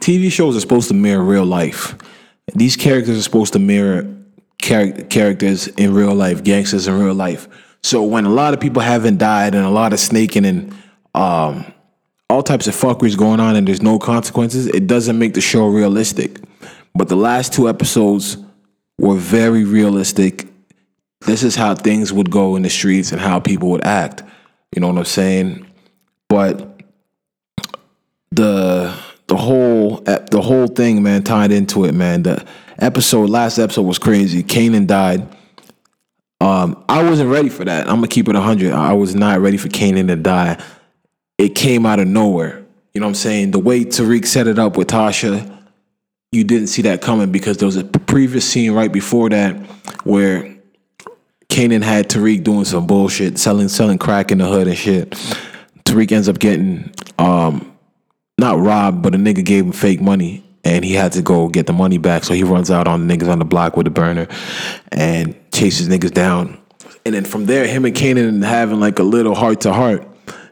TV 0.00 0.30
shows 0.30 0.56
are 0.56 0.60
supposed 0.60 0.88
to 0.88 0.94
mirror 0.94 1.22
real 1.22 1.46
life. 1.46 1.96
These 2.54 2.76
characters 2.76 3.18
are 3.18 3.22
supposed 3.22 3.52
to 3.54 3.58
mirror 3.58 4.14
char- 4.64 4.92
characters 4.92 5.68
in 5.68 5.92
real 5.92 6.14
life, 6.14 6.42
gangsters 6.42 6.88
in 6.88 6.98
real 6.98 7.14
life. 7.14 7.48
So 7.82 8.02
when 8.02 8.24
a 8.24 8.30
lot 8.30 8.54
of 8.54 8.60
people 8.60 8.80
haven't 8.80 9.18
died 9.18 9.54
and 9.54 9.64
a 9.64 9.70
lot 9.70 9.92
of 9.92 10.00
snaking 10.00 10.46
and 10.46 10.74
um, 11.14 11.70
all 12.30 12.42
types 12.42 12.66
of 12.66 12.74
fuckeries 12.74 13.16
going 13.16 13.40
on 13.40 13.56
and 13.56 13.68
there's 13.68 13.82
no 13.82 13.98
consequences, 13.98 14.66
it 14.68 14.86
doesn't 14.86 15.18
make 15.18 15.34
the 15.34 15.40
show 15.40 15.68
realistic. 15.68 16.40
But 16.94 17.08
the 17.08 17.16
last 17.16 17.52
two 17.52 17.68
episodes 17.68 18.38
were 18.98 19.16
very 19.16 19.64
realistic. 19.64 20.46
This 21.20 21.42
is 21.42 21.56
how 21.56 21.74
things 21.74 22.12
would 22.12 22.30
go 22.30 22.56
in 22.56 22.62
the 22.62 22.70
streets 22.70 23.12
and 23.12 23.20
how 23.20 23.40
people 23.40 23.70
would 23.70 23.84
act. 23.84 24.22
You 24.74 24.80
know 24.80 24.88
what 24.88 24.98
I'm 24.98 25.04
saying? 25.04 25.66
But 26.28 26.80
the 28.30 28.94
the 29.26 29.36
whole 29.36 29.96
the 29.96 30.40
whole 30.42 30.66
thing, 30.66 31.02
man, 31.02 31.22
tied 31.22 31.52
into 31.52 31.84
it, 31.84 31.92
man. 31.92 32.22
The 32.22 32.44
episode, 32.78 33.30
last 33.30 33.58
episode 33.58 33.82
was 33.82 33.98
crazy. 33.98 34.42
Kanan 34.42 34.86
died. 34.86 35.26
Um, 36.40 36.84
I 36.88 37.02
wasn't 37.02 37.30
ready 37.30 37.48
for 37.48 37.64
that. 37.64 37.88
I'm 37.88 37.96
gonna 37.96 38.08
keep 38.08 38.28
it 38.28 38.34
100. 38.34 38.72
I 38.72 38.92
was 38.92 39.14
not 39.14 39.40
ready 39.40 39.56
for 39.56 39.68
Kanan 39.68 40.08
to 40.08 40.16
die. 40.16 40.62
It 41.38 41.54
came 41.54 41.86
out 41.86 42.00
of 42.00 42.08
nowhere. 42.08 42.64
You 42.92 43.00
know 43.00 43.06
what 43.06 43.10
I'm 43.10 43.14
saying? 43.14 43.50
The 43.52 43.58
way 43.58 43.84
Tariq 43.84 44.26
set 44.26 44.46
it 44.46 44.58
up 44.58 44.76
with 44.76 44.88
Tasha, 44.88 45.50
you 46.32 46.44
didn't 46.44 46.68
see 46.68 46.82
that 46.82 47.00
coming 47.00 47.32
because 47.32 47.56
there 47.56 47.66
was 47.66 47.76
a 47.76 47.84
previous 47.84 48.48
scene 48.48 48.72
right 48.72 48.92
before 48.92 49.30
that 49.30 49.56
where 50.04 50.54
Kanan 51.48 51.82
had 51.82 52.08
Tariq 52.08 52.44
doing 52.44 52.64
some 52.64 52.86
bullshit, 52.86 53.38
selling 53.38 53.68
selling 53.68 53.98
crack 53.98 54.30
in 54.30 54.38
the 54.38 54.46
hood 54.46 54.68
and 54.68 54.76
shit. 54.76 55.10
Tariq 55.84 56.12
ends 56.12 56.28
up 56.28 56.38
getting 56.38 56.92
um, 57.18 57.74
not 58.38 58.58
robbed, 58.58 59.02
but 59.02 59.14
a 59.14 59.18
nigga 59.18 59.44
gave 59.44 59.64
him 59.64 59.72
fake 59.72 60.00
money 60.00 60.43
and 60.64 60.84
he 60.84 60.94
had 60.94 61.12
to 61.12 61.22
go 61.22 61.48
get 61.48 61.66
the 61.66 61.72
money 61.72 61.98
back. 61.98 62.24
So 62.24 62.34
he 62.34 62.42
runs 62.42 62.70
out 62.70 62.88
on 62.88 63.06
the 63.06 63.16
niggas 63.16 63.28
on 63.28 63.38
the 63.38 63.44
block 63.44 63.76
with 63.76 63.86
a 63.86 63.90
burner 63.90 64.26
and 64.90 65.36
chases 65.52 65.88
niggas 65.88 66.12
down. 66.12 66.58
And 67.04 67.14
then 67.14 67.24
from 67.24 67.46
there, 67.46 67.66
him 67.66 67.84
and 67.84 67.94
Kanan 67.94 68.42
having 68.42 68.80
like 68.80 68.98
a 68.98 69.02
little 69.02 69.34
heart 69.34 69.60
to 69.62 69.72
heart. 69.72 70.08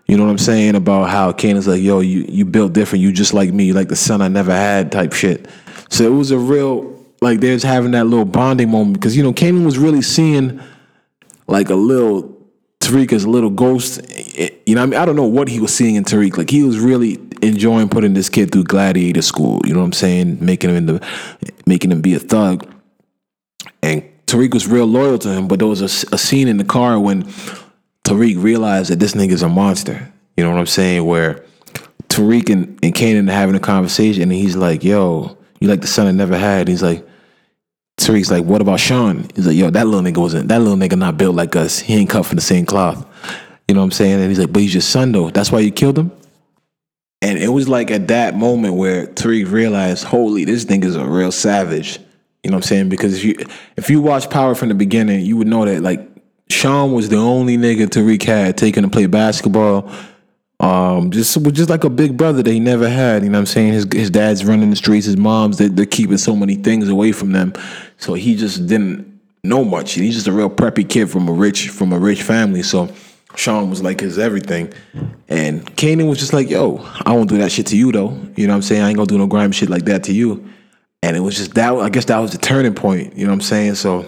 You 0.06 0.18
know 0.18 0.24
what 0.24 0.30
I'm 0.30 0.38
saying 0.38 0.74
about 0.74 1.08
how 1.08 1.32
Kanan's 1.32 1.66
like, 1.66 1.80
yo, 1.80 2.00
you 2.00 2.26
you 2.28 2.44
built 2.44 2.74
different. 2.74 3.02
You 3.02 3.12
just 3.12 3.32
like 3.32 3.52
me. 3.52 3.64
You 3.64 3.72
like 3.72 3.88
the 3.88 3.96
son 3.96 4.20
I 4.20 4.28
never 4.28 4.52
had 4.52 4.92
type 4.92 5.14
shit. 5.14 5.48
So 5.88 6.04
it 6.04 6.14
was 6.14 6.30
a 6.30 6.38
real 6.38 6.92
like 7.22 7.40
there's 7.40 7.62
having 7.62 7.92
that 7.92 8.04
little 8.04 8.26
bonding 8.26 8.70
moment 8.70 8.94
because 8.94 9.16
you 9.16 9.22
know 9.22 9.32
Kanan 9.32 9.64
was 9.64 9.78
really 9.78 10.02
seeing 10.02 10.60
like 11.46 11.70
a 11.70 11.74
little 11.74 12.31
Tariq 12.82 13.12
as 13.12 13.24
a 13.24 13.30
little 13.30 13.50
ghost. 13.50 14.00
Eh, 14.10 14.50
you 14.66 14.74
know, 14.74 14.82
I 14.82 14.86
mean, 14.86 14.98
I 14.98 15.04
don't 15.04 15.16
know 15.16 15.24
what 15.24 15.48
he 15.48 15.60
was 15.60 15.74
seeing 15.74 15.94
in 15.94 16.04
Tariq. 16.04 16.36
Like 16.36 16.50
he 16.50 16.64
was 16.64 16.78
really 16.78 17.20
enjoying 17.40 17.88
putting 17.88 18.14
this 18.14 18.28
kid 18.28 18.50
through 18.50 18.64
gladiator 18.64 19.22
school. 19.22 19.60
You 19.64 19.72
know 19.72 19.80
what 19.80 19.86
I'm 19.86 19.92
saying? 19.92 20.44
Making 20.44 20.70
him 20.70 20.76
into, 20.76 21.06
making 21.64 21.92
him 21.92 22.00
be 22.00 22.14
a 22.14 22.18
thug. 22.18 22.68
And 23.82 24.02
Tariq 24.26 24.52
was 24.52 24.66
real 24.66 24.86
loyal 24.86 25.18
to 25.18 25.28
him, 25.28 25.48
but 25.48 25.60
there 25.60 25.68
was 25.68 25.80
a, 25.80 26.14
a 26.14 26.18
scene 26.18 26.48
in 26.48 26.56
the 26.56 26.64
car 26.64 26.98
when 26.98 27.24
Tariq 28.04 28.42
realized 28.42 28.90
that 28.90 28.98
this 28.98 29.12
nigga's 29.12 29.42
a 29.42 29.48
monster. 29.48 30.12
You 30.36 30.44
know 30.44 30.50
what 30.50 30.58
I'm 30.58 30.66
saying? 30.66 31.04
Where 31.04 31.44
Tariq 32.08 32.50
and, 32.50 32.78
and 32.82 32.94
Kanan 32.94 33.28
are 33.28 33.32
having 33.32 33.54
a 33.54 33.60
conversation, 33.60 34.22
and 34.22 34.32
he's 34.32 34.56
like, 34.56 34.82
"Yo, 34.82 35.36
you 35.60 35.68
like 35.68 35.82
the 35.82 35.86
son 35.86 36.06
I 36.06 36.12
never 36.12 36.36
had." 36.36 36.60
And 36.60 36.68
he's 36.68 36.82
like, 36.82 37.06
Tariq's 37.98 38.30
like, 38.30 38.44
"What 38.44 38.60
about 38.60 38.80
Sean?" 38.80 39.26
He's 39.34 39.46
like, 39.46 39.56
"Yo, 39.56 39.70
that 39.70 39.86
little 39.86 40.00
nigga 40.00 40.18
wasn't. 40.18 40.48
That 40.48 40.60
little 40.60 40.76
nigga 40.76 40.98
not 40.98 41.16
built 41.18 41.34
like 41.34 41.54
us. 41.56 41.78
He 41.78 41.94
ain't 41.94 42.10
cut 42.10 42.26
from 42.26 42.36
the 42.36 42.42
same 42.42 42.66
cloth." 42.66 43.06
You 43.68 43.74
know 43.74 43.80
what 43.80 43.86
I'm 43.86 43.90
saying? 43.92 44.20
And 44.20 44.28
he's 44.28 44.38
like, 44.38 44.52
"But 44.52 44.62
he's 44.62 44.74
your 44.74 44.80
son 44.80 45.12
though. 45.12 45.30
That's 45.30 45.52
why 45.52 45.60
you 45.60 45.70
killed 45.70 45.98
him." 45.98 46.10
And 47.22 47.38
it 47.38 47.48
was 47.48 47.68
like 47.68 47.92
at 47.92 48.08
that 48.08 48.36
moment 48.36 48.74
where 48.74 49.06
Tariq 49.06 49.50
realized, 49.50 50.02
holy, 50.02 50.44
this 50.44 50.64
nigga's 50.64 50.96
a 50.96 51.04
real 51.04 51.30
savage. 51.30 52.00
You 52.42 52.50
know 52.50 52.56
what 52.56 52.64
I'm 52.64 52.68
saying? 52.68 52.88
Because 52.88 53.14
if 53.14 53.24
you 53.24 53.36
if 53.76 53.88
you 53.88 54.00
watch 54.02 54.28
Power 54.28 54.56
from 54.56 54.68
the 54.68 54.74
beginning, 54.74 55.24
you 55.24 55.36
would 55.36 55.46
know 55.46 55.64
that 55.64 55.82
like 55.82 56.00
Sean 56.50 56.92
was 56.92 57.08
the 57.08 57.16
only 57.16 57.56
nigga 57.56 57.86
Tariq 57.86 58.22
had 58.24 58.58
taken 58.58 58.82
to 58.82 58.88
play 58.88 59.06
basketball. 59.06 59.90
Um, 60.62 61.10
just 61.10 61.36
was 61.38 61.54
just 61.54 61.68
like 61.68 61.82
a 61.82 61.90
big 61.90 62.16
brother 62.16 62.40
that 62.42 62.50
he 62.50 62.60
never 62.60 62.88
had. 62.88 63.24
You 63.24 63.30
know 63.30 63.38
what 63.38 63.40
I'm 63.40 63.46
saying? 63.46 63.72
His 63.72 63.86
his 63.92 64.10
dad's 64.10 64.44
running 64.44 64.70
the 64.70 64.76
streets, 64.76 65.06
his 65.06 65.16
mom's 65.16 65.58
they, 65.58 65.66
they're 65.66 65.86
keeping 65.86 66.18
so 66.18 66.36
many 66.36 66.54
things 66.54 66.88
away 66.88 67.10
from 67.10 67.32
them. 67.32 67.52
So 67.98 68.14
he 68.14 68.36
just 68.36 68.68
didn't 68.68 69.20
know 69.42 69.64
much. 69.64 69.94
He's 69.94 70.14
just 70.14 70.28
a 70.28 70.32
real 70.32 70.48
preppy 70.48 70.88
kid 70.88 71.10
from 71.10 71.28
a 71.28 71.32
rich 71.32 71.68
from 71.70 71.92
a 71.92 71.98
rich 71.98 72.22
family. 72.22 72.62
So 72.62 72.88
Sean 73.34 73.70
was 73.70 73.82
like 73.82 74.00
his 74.00 74.20
everything. 74.20 74.72
And 75.28 75.66
Kanan 75.76 76.08
was 76.08 76.18
just 76.18 76.32
like, 76.32 76.48
yo, 76.48 76.78
I 77.04 77.12
won't 77.12 77.28
do 77.28 77.38
that 77.38 77.50
shit 77.50 77.66
to 77.68 77.76
you 77.76 77.90
though. 77.90 78.16
You 78.36 78.46
know 78.46 78.52
what 78.52 78.58
I'm 78.58 78.62
saying? 78.62 78.82
I 78.82 78.88
ain't 78.88 78.96
gonna 78.96 79.08
do 79.08 79.18
no 79.18 79.26
grime 79.26 79.50
shit 79.50 79.68
like 79.68 79.86
that 79.86 80.04
to 80.04 80.12
you. 80.12 80.48
And 81.02 81.16
it 81.16 81.20
was 81.20 81.36
just 81.36 81.54
that 81.54 81.74
I 81.74 81.88
guess 81.88 82.04
that 82.04 82.18
was 82.18 82.30
the 82.30 82.38
turning 82.38 82.74
point. 82.74 83.16
You 83.16 83.24
know 83.24 83.32
what 83.32 83.36
I'm 83.36 83.40
saying? 83.40 83.74
So 83.74 84.06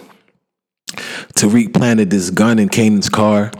Tariq 1.34 1.74
planted 1.74 2.10
this 2.10 2.30
gun 2.30 2.60
in 2.60 2.68
Kanan's 2.68 3.08
car. 3.08 3.50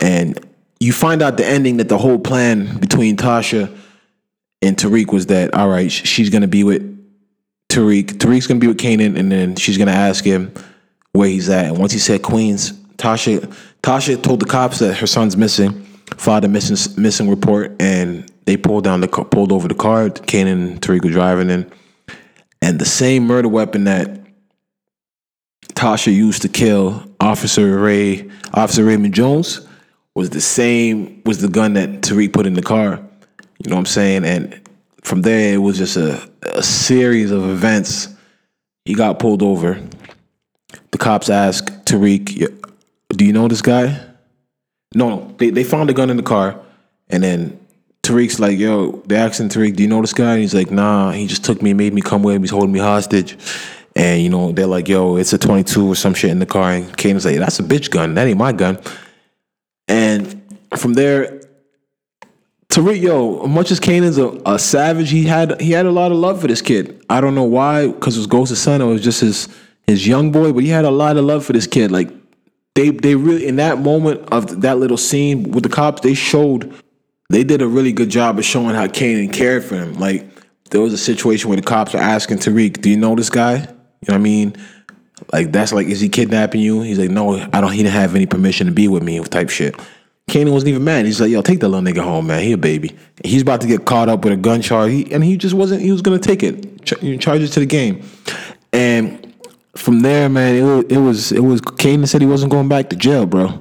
And 0.00 0.44
you 0.82 0.92
find 0.92 1.22
out 1.22 1.36
the 1.36 1.46
ending 1.46 1.76
that 1.76 1.88
the 1.88 1.96
whole 1.96 2.18
plan 2.18 2.78
between 2.78 3.16
Tasha 3.16 3.72
and 4.60 4.76
Tariq 4.76 5.12
was 5.12 5.26
that, 5.26 5.54
all 5.54 5.68
right, 5.68 5.90
she's 5.90 6.28
gonna 6.28 6.48
be 6.48 6.64
with 6.64 6.82
Tariq. 7.68 8.14
Tariq's 8.14 8.48
gonna 8.48 8.58
be 8.58 8.66
with 8.66 8.78
Kanan, 8.78 9.16
and 9.16 9.30
then 9.30 9.54
she's 9.54 9.78
gonna 9.78 9.92
ask 9.92 10.24
him 10.24 10.52
where 11.12 11.28
he's 11.28 11.48
at. 11.48 11.66
And 11.66 11.78
once 11.78 11.92
he 11.92 12.00
said 12.00 12.22
Queens, 12.22 12.72
Tasha 12.96 13.54
Tasha 13.84 14.20
told 14.20 14.40
the 14.40 14.46
cops 14.46 14.80
that 14.80 14.94
her 14.94 15.06
son's 15.06 15.36
missing, 15.36 15.84
filed 16.16 16.44
a 16.44 16.48
missing 16.48 16.76
missing 17.00 17.30
report, 17.30 17.76
and 17.78 18.28
they 18.46 18.56
pulled 18.56 18.82
down 18.82 19.00
the 19.00 19.08
pulled 19.08 19.52
over 19.52 19.68
the 19.68 19.74
car. 19.74 20.08
Kanan 20.08 20.52
and 20.52 20.80
Tariq 20.80 21.04
were 21.04 21.10
driving 21.10 21.48
in, 21.48 21.70
and 22.60 22.80
the 22.80 22.86
same 22.86 23.24
murder 23.24 23.48
weapon 23.48 23.84
that 23.84 24.18
Tasha 25.74 26.12
used 26.12 26.42
to 26.42 26.48
kill 26.48 27.04
Officer 27.20 27.78
Ray, 27.78 28.28
Officer 28.52 28.84
Raymond 28.84 29.14
Jones, 29.14 29.60
was 30.14 30.30
the 30.30 30.40
same 30.40 31.22
was 31.24 31.40
the 31.40 31.48
gun 31.48 31.74
that 31.74 32.02
Tariq 32.02 32.32
put 32.32 32.46
in 32.46 32.54
the 32.54 32.62
car. 32.62 33.00
You 33.58 33.70
know 33.70 33.76
what 33.76 33.80
I'm 33.80 33.86
saying? 33.86 34.24
And 34.24 34.60
from 35.02 35.22
there, 35.22 35.54
it 35.54 35.58
was 35.58 35.78
just 35.78 35.96
a, 35.96 36.28
a 36.42 36.62
series 36.62 37.30
of 37.30 37.48
events. 37.48 38.08
He 38.84 38.94
got 38.94 39.18
pulled 39.18 39.42
over. 39.42 39.80
The 40.90 40.98
cops 40.98 41.30
asked 41.30 41.84
Tariq, 41.84 42.60
"Do 43.08 43.24
you 43.24 43.32
know 43.32 43.48
this 43.48 43.62
guy?" 43.62 44.00
No, 44.94 45.34
they 45.38 45.50
they 45.50 45.64
found 45.64 45.88
the 45.88 45.94
gun 45.94 46.10
in 46.10 46.16
the 46.16 46.22
car, 46.22 46.60
and 47.08 47.22
then 47.22 47.58
Tariq's 48.02 48.40
like, 48.40 48.58
"Yo," 48.58 49.02
they 49.06 49.16
asking 49.16 49.48
Tariq, 49.48 49.76
"Do 49.76 49.82
you 49.82 49.88
know 49.88 50.00
this 50.00 50.12
guy?" 50.12 50.32
And 50.32 50.42
he's 50.42 50.54
like, 50.54 50.70
"Nah, 50.70 51.12
he 51.12 51.26
just 51.26 51.44
took 51.44 51.62
me, 51.62 51.72
made 51.72 51.94
me 51.94 52.02
come 52.02 52.22
with 52.22 52.34
him. 52.34 52.42
He's 52.42 52.50
holding 52.50 52.72
me 52.72 52.80
hostage." 52.80 53.38
And 53.94 54.22
you 54.22 54.28
know, 54.28 54.52
they're 54.52 54.66
like, 54.66 54.88
"Yo, 54.88 55.16
it's 55.16 55.32
a 55.32 55.38
22 55.38 55.92
or 55.92 55.94
some 55.94 56.14
shit 56.14 56.30
in 56.30 56.38
the 56.38 56.46
car." 56.46 56.72
And 56.72 56.96
Kanan's 56.96 57.24
like, 57.24 57.38
"That's 57.38 57.60
a 57.60 57.62
bitch 57.62 57.90
gun. 57.90 58.14
That 58.14 58.26
ain't 58.26 58.38
my 58.38 58.52
gun." 58.52 58.78
And 59.88 60.58
from 60.76 60.94
there, 60.94 61.40
Tariq, 62.68 63.02
yo, 63.02 63.46
much 63.46 63.70
as 63.70 63.80
Kanan's 63.80 64.16
a, 64.16 64.40
a, 64.46 64.58
savage, 64.58 65.10
he 65.10 65.24
had 65.24 65.60
he 65.60 65.72
had 65.72 65.84
a 65.84 65.90
lot 65.90 66.10
of 66.10 66.18
love 66.18 66.40
for 66.40 66.46
this 66.46 66.62
kid. 66.62 67.04
I 67.10 67.20
don't 67.20 67.34
know 67.34 67.44
why, 67.44 67.88
because 67.88 68.16
it 68.16 68.20
was 68.20 68.26
Ghost's 68.26 68.58
son, 68.58 68.80
it 68.80 68.86
was 68.86 69.02
just 69.02 69.20
his 69.20 69.48
his 69.86 70.06
young 70.06 70.32
boy, 70.32 70.52
but 70.52 70.62
he 70.62 70.70
had 70.70 70.86
a 70.86 70.90
lot 70.90 71.16
of 71.16 71.24
love 71.24 71.44
for 71.44 71.52
this 71.52 71.66
kid. 71.66 71.90
Like 71.90 72.08
they 72.74 72.90
they 72.90 73.14
really 73.14 73.46
in 73.46 73.56
that 73.56 73.78
moment 73.78 74.26
of 74.32 74.62
that 74.62 74.78
little 74.78 74.96
scene 74.96 75.50
with 75.50 75.64
the 75.64 75.68
cops, 75.68 76.00
they 76.00 76.14
showed 76.14 76.72
they 77.28 77.44
did 77.44 77.60
a 77.60 77.68
really 77.68 77.92
good 77.92 78.08
job 78.08 78.38
of 78.38 78.44
showing 78.44 78.74
how 78.74 78.86
Kanan 78.86 79.32
cared 79.32 79.64
for 79.64 79.74
him. 79.74 79.94
Like 79.94 80.26
there 80.70 80.80
was 80.80 80.94
a 80.94 80.98
situation 80.98 81.50
where 81.50 81.56
the 81.56 81.62
cops 81.62 81.92
were 81.92 82.00
asking 82.00 82.38
Tariq, 82.38 82.80
"Do 82.80 82.88
you 82.88 82.96
know 82.96 83.14
this 83.14 83.28
guy?" 83.28 83.56
You 83.56 84.08
know 84.08 84.14
what 84.14 84.14
I 84.14 84.18
mean? 84.18 84.56
Like 85.32 85.52
that's 85.52 85.72
like, 85.72 85.86
is 85.86 86.00
he 86.00 86.08
kidnapping 86.08 86.60
you? 86.60 86.82
He's 86.82 86.98
like, 86.98 87.10
no, 87.10 87.38
I 87.52 87.60
don't. 87.60 87.72
He 87.72 87.82
didn't 87.82 87.92
have 87.92 88.14
any 88.14 88.26
permission 88.26 88.66
to 88.66 88.72
be 88.72 88.88
with 88.88 89.02
me, 89.02 89.20
type 89.24 89.50
shit. 89.50 89.76
Kanan 90.30 90.52
wasn't 90.52 90.70
even 90.70 90.84
mad. 90.84 91.04
He's 91.04 91.20
like, 91.20 91.30
yo, 91.30 91.42
take 91.42 91.60
that 91.60 91.68
little 91.68 91.84
nigga 91.84 92.02
home, 92.02 92.28
man. 92.28 92.42
He 92.42 92.52
a 92.52 92.56
baby. 92.56 92.96
He's 93.24 93.42
about 93.42 93.60
to 93.62 93.66
get 93.66 93.84
caught 93.84 94.08
up 94.08 94.24
with 94.24 94.32
a 94.32 94.36
gun 94.36 94.62
charge, 94.62 94.92
he, 94.92 95.12
and 95.12 95.22
he 95.22 95.36
just 95.36 95.54
wasn't. 95.54 95.82
He 95.82 95.92
was 95.92 96.02
gonna 96.02 96.18
take 96.18 96.42
it, 96.42 96.84
ch- 96.84 97.20
charge 97.20 97.42
it 97.42 97.48
to 97.48 97.60
the 97.60 97.66
game, 97.66 98.02
and 98.72 99.34
from 99.76 100.00
there, 100.00 100.28
man, 100.28 100.54
it 100.54 100.62
was, 100.62 100.84
it 100.88 100.98
was 100.98 101.32
it 101.32 101.40
was. 101.40 101.60
Kanan 101.60 102.08
said 102.08 102.20
he 102.20 102.26
wasn't 102.26 102.52
going 102.52 102.68
back 102.68 102.90
to 102.90 102.96
jail, 102.96 103.26
bro. 103.26 103.60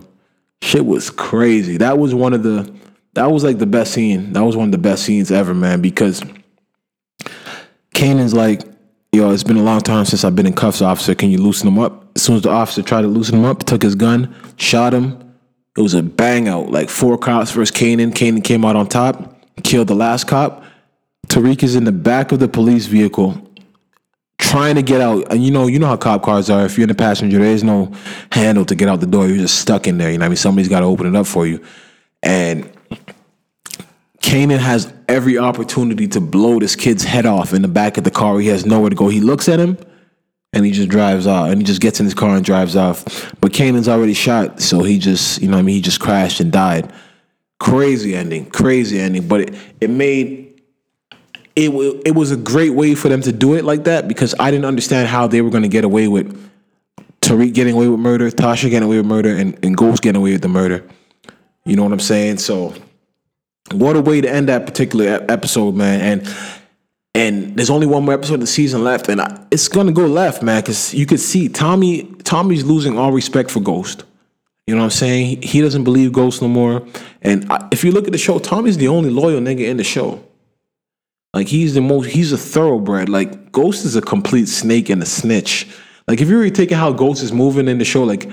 Shit 0.62 0.86
was 0.86 1.09
crazy. 1.09 1.78
That 1.78 1.97
was 1.97 2.14
one 2.14 2.34
of 2.34 2.43
the. 2.43 2.72
That 3.14 3.32
was 3.32 3.43
like 3.43 3.57
the 3.57 3.66
best 3.66 3.93
scene. 3.93 4.32
That 4.34 4.43
was 4.43 4.55
one 4.55 4.70
of 4.70 4.72
the 4.72 4.78
best 4.78 5.03
scenes 5.03 5.32
ever, 5.32 5.53
man, 5.53 5.82
because 5.82 6.24
Kanan's 7.93 8.34
like, 8.34 8.62
yo, 9.12 9.32
it's 9.32 9.43
been 9.43 9.57
a 9.57 9.64
long 9.64 9.82
time 9.82 10.05
since 10.05 10.24
I've 10.24 10.36
been 10.36 10.45
in 10.45 10.53
cuffs, 10.53 10.82
officer. 10.82 11.16
Can 11.16 11.30
you 11.30 11.38
loosen 11.38 11.68
him 11.68 11.80
up? 11.80 12.12
As 12.16 12.24
soon 12.24 12.36
as 12.38 12.41
the 12.41 12.49
officer 12.49 12.82
tried 12.82 13.01
to 13.01 13.07
loosen 13.07 13.36
him 13.36 13.45
up, 13.45 13.64
took 13.64 13.82
his 13.82 13.95
gun, 13.95 14.34
shot 14.57 14.93
him 14.93 15.32
it 15.78 15.82
was 15.82 15.93
a 15.93 16.03
bang 16.03 16.49
out, 16.49 16.70
like 16.70 16.89
four 16.89 17.18
cops 17.18 17.51
versus 17.51 17.76
Kanan. 17.76 18.12
Kanan 18.12 18.43
came 18.43 18.66
out 18.66 18.76
on 18.76 18.88
top, 18.88 19.38
killed 19.64 19.88
the 19.88 19.95
last 19.95 20.28
cop. 20.28 20.64
Tariq 21.28 21.64
is 21.64 21.76
in 21.76 21.86
the 21.86 21.93
back 21.93 22.34
of 22.34 22.39
the 22.39 22.49
police 22.49 22.88
vehicle, 22.88 23.41
trying 24.38 24.76
to 24.76 24.82
get 24.82 24.99
out. 24.99 25.32
And 25.32 25.41
you 25.43 25.49
know, 25.49 25.68
you 25.68 25.80
know 25.80 25.88
how 25.88 25.95
cop 25.95 26.24
cars 26.24 26.49
are. 26.49 26.66
If 26.66 26.78
you're 26.78 26.84
in 26.84 26.89
the 26.89 26.95
passenger, 26.95 27.39
there 27.39 27.47
is 27.47 27.64
no 27.64 27.89
handle 28.34 28.66
to 28.66 28.76
get 28.76 28.89
out 28.89 28.99
the 28.99 29.07
door. 29.07 29.28
You're 29.28 29.38
just 29.38 29.59
stuck 29.59 29.88
in 29.88 29.97
there. 29.97 30.12
You 30.12 30.18
know, 30.18 30.26
I 30.26 30.30
mean, 30.30 30.36
somebody's 30.36 30.68
got 30.68 30.82
to 30.82 30.88
open 30.88 31.07
it 31.07 31.16
up 31.16 31.26
for 31.26 31.47
you. 31.47 31.64
And 32.22 32.70
Kanan 34.22 34.59
has 34.59 34.93
every 35.07 35.38
opportunity 35.38 36.07
to 36.09 36.22
blow 36.22 36.59
this 36.59 36.76
kid's 36.76 37.03
head 37.03 37.26
off 37.26 37.53
in 37.53 37.61
the 37.61 37.67
back 37.67 37.97
of 37.97 38.03
the 38.03 38.11
car. 38.11 38.39
He 38.39 38.47
has 38.47 38.65
nowhere 38.65 38.89
to 38.89 38.95
go. 38.95 39.09
He 39.09 39.19
looks 39.19 39.49
at 39.49 39.59
him 39.59 39.78
and 40.53 40.65
he 40.65 40.72
just 40.72 40.89
drives 40.89 41.28
off 41.28 41.49
and 41.49 41.59
he 41.59 41.63
just 41.63 41.82
gets 41.82 41.99
in 41.99 42.05
his 42.05 42.13
car 42.13 42.36
and 42.36 42.45
drives 42.45 42.76
off. 42.76 43.03
But 43.41 43.51
Kanan's 43.51 43.88
already 43.88 44.13
shot, 44.13 44.61
so 44.61 44.84
he 44.84 44.99
just, 44.99 45.41
you 45.41 45.47
know 45.47 45.57
I 45.57 45.61
mean, 45.61 45.76
he 45.76 45.82
just 45.82 45.99
crashed 45.99 46.39
and 46.39 46.51
died. 46.51 46.91
Crazy 47.59 48.15
ending, 48.15 48.49
crazy 48.49 48.99
ending. 48.99 49.28
But 49.28 49.41
it, 49.41 49.55
it 49.82 49.89
made 49.89 50.61
it 51.55 51.69
it 52.05 52.15
was 52.15 52.32
a 52.32 52.38
great 52.38 52.74
way 52.74 52.95
for 52.95 53.09
them 53.09 53.22
to 53.22 53.32
do 53.32 53.55
it 53.55 53.65
like 53.65 53.84
that 53.86 54.07
because 54.07 54.34
I 54.39 54.51
didn't 54.51 54.65
understand 54.65 55.07
how 55.07 55.28
they 55.28 55.41
were 55.41 55.49
going 55.49 55.63
to 55.63 55.69
get 55.69 55.84
away 55.84 56.07
with 56.07 56.49
Tariq 57.22 57.53
getting 57.53 57.74
away 57.74 57.88
with 57.88 57.99
murder, 57.99 58.30
Tasha 58.32 58.69
getting 58.69 58.88
away 58.88 58.97
with 58.97 59.05
murder, 59.05 59.36
and, 59.36 59.57
and 59.63 59.76
Ghost 59.76 60.01
getting 60.01 60.19
away 60.19 60.32
with 60.32 60.41
the 60.41 60.47
murder. 60.47 60.88
You 61.65 61.76
know 61.76 61.84
what 61.84 61.91
I'm 61.91 61.99
saying? 61.99 62.38
So 62.38 62.74
what 63.74 63.95
a 63.95 64.01
way 64.01 64.22
to 64.22 64.30
end 64.30 64.49
that 64.49 64.65
particular 64.65 65.26
episode, 65.30 65.76
man. 65.76 66.01
And 66.01 66.36
and 67.13 67.57
there's 67.57 67.69
only 67.69 67.88
one 67.88 68.05
more 68.05 68.13
episode 68.13 68.36
of 68.36 68.39
the 68.39 68.47
season 68.47 68.84
left, 68.84 69.09
and 69.09 69.19
I, 69.19 69.45
it's 69.51 69.67
gonna 69.67 69.91
go 69.91 70.05
left, 70.05 70.41
man, 70.41 70.61
because 70.61 70.93
you 70.93 71.05
could 71.05 71.19
see 71.19 71.49
Tommy. 71.49 72.03
Tommy's 72.24 72.63
losing 72.63 72.97
all 72.97 73.11
respect 73.11 73.51
for 73.51 73.59
Ghost. 73.59 74.03
You 74.67 74.76
know 74.76 74.82
what 74.82 74.86
I'm 74.86 74.91
saying? 74.91 75.41
He 75.41 75.59
doesn't 75.59 75.84
believe 75.84 76.13
Ghost 76.13 76.41
no 76.41 76.47
more. 76.47 76.88
And 77.22 77.51
I, 77.51 77.67
if 77.72 77.84
you 77.84 77.91
look 77.91 78.05
at 78.05 78.11
the 78.11 78.17
show, 78.17 78.39
Tommy's 78.39 78.78
the 78.78 78.88
only 78.88 79.09
loyal 79.09 79.41
nigga 79.41 79.67
in 79.67 79.78
the 79.78 79.84
show. 79.84 80.24
Like 81.34 81.47
he's 81.47 81.74
the 81.74 81.82
most. 81.82 82.09
He's 82.09 82.32
a 82.32 82.38
thoroughbred. 82.38 83.09
Like 83.09 83.51
Ghost 83.51 83.86
is 83.86 83.95
a 83.95 84.01
complete 84.01 84.47
snake 84.47 84.89
and 84.89 85.01
a 85.01 85.05
snitch. 85.05 85.67
Like 86.07 86.22
if 86.22 86.30
you're 86.30 86.39
really 86.39 86.51
taking 86.51 86.78
how 86.78 86.91
Ghost 86.91 87.24
is 87.24 87.34
moving 87.34 87.67
in 87.67 87.78
the 87.78 87.86
show, 87.86 88.03
like 88.03 88.30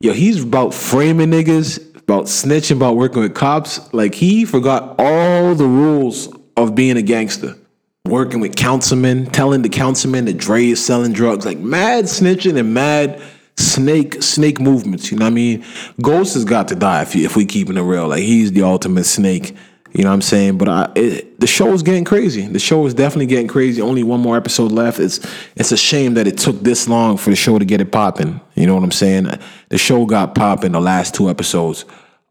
yo, 0.00 0.12
he's 0.12 0.42
about 0.42 0.74
framing 0.74 1.30
niggas, 1.30 1.89
about 2.10 2.24
snitching, 2.24 2.76
about 2.76 2.96
working 2.96 3.22
with 3.22 3.34
cops. 3.34 3.92
Like 3.94 4.14
he 4.14 4.44
forgot 4.44 4.96
all 4.98 5.54
the 5.54 5.66
rules 5.66 6.28
of 6.56 6.74
being 6.74 6.96
a 6.96 7.02
gangster 7.02 7.56
working 8.04 8.40
with 8.40 8.56
councilmen, 8.56 9.26
telling 9.26 9.62
the 9.62 9.68
councilmen 9.68 10.24
that 10.24 10.36
Dre 10.36 10.66
is 10.66 10.84
selling 10.84 11.12
drugs, 11.12 11.46
like 11.46 11.58
mad 11.58 12.06
snitching 12.06 12.58
and 12.58 12.74
mad 12.74 13.22
snake 13.56 14.22
snake 14.22 14.60
movements. 14.60 15.12
You 15.12 15.18
know 15.18 15.26
what 15.26 15.30
I 15.30 15.34
mean? 15.34 15.64
Ghost 16.02 16.34
has 16.34 16.44
got 16.44 16.68
to 16.68 16.74
die 16.74 17.02
if, 17.02 17.14
if 17.14 17.36
we 17.36 17.46
keeping 17.46 17.76
it 17.76 17.82
real. 17.82 18.08
Like 18.08 18.22
he's 18.22 18.52
the 18.52 18.62
ultimate 18.62 19.04
snake. 19.04 19.54
You 19.92 20.04
know 20.04 20.10
what 20.10 20.14
I'm 20.14 20.22
saying? 20.22 20.58
But 20.58 20.68
I, 20.68 20.92
it, 20.94 21.40
the 21.40 21.46
show 21.46 21.72
is 21.72 21.82
getting 21.82 22.04
crazy. 22.04 22.46
The 22.46 22.58
show 22.58 22.86
is 22.86 22.94
definitely 22.94 23.26
getting 23.26 23.48
crazy. 23.48 23.82
Only 23.82 24.02
one 24.02 24.20
more 24.20 24.36
episode 24.36 24.70
left. 24.70 25.00
It's 25.00 25.18
it's 25.56 25.72
a 25.72 25.76
shame 25.76 26.14
that 26.14 26.26
it 26.26 26.38
took 26.38 26.60
this 26.60 26.88
long 26.88 27.16
for 27.16 27.30
the 27.30 27.36
show 27.36 27.58
to 27.58 27.64
get 27.64 27.80
it 27.80 27.90
popping. 27.90 28.40
You 28.54 28.66
know 28.66 28.74
what 28.74 28.84
I'm 28.84 28.92
saying? 28.92 29.28
The 29.68 29.78
show 29.78 30.06
got 30.06 30.34
popping 30.34 30.72
the 30.72 30.80
last 30.80 31.14
two 31.14 31.28
episodes. 31.28 31.84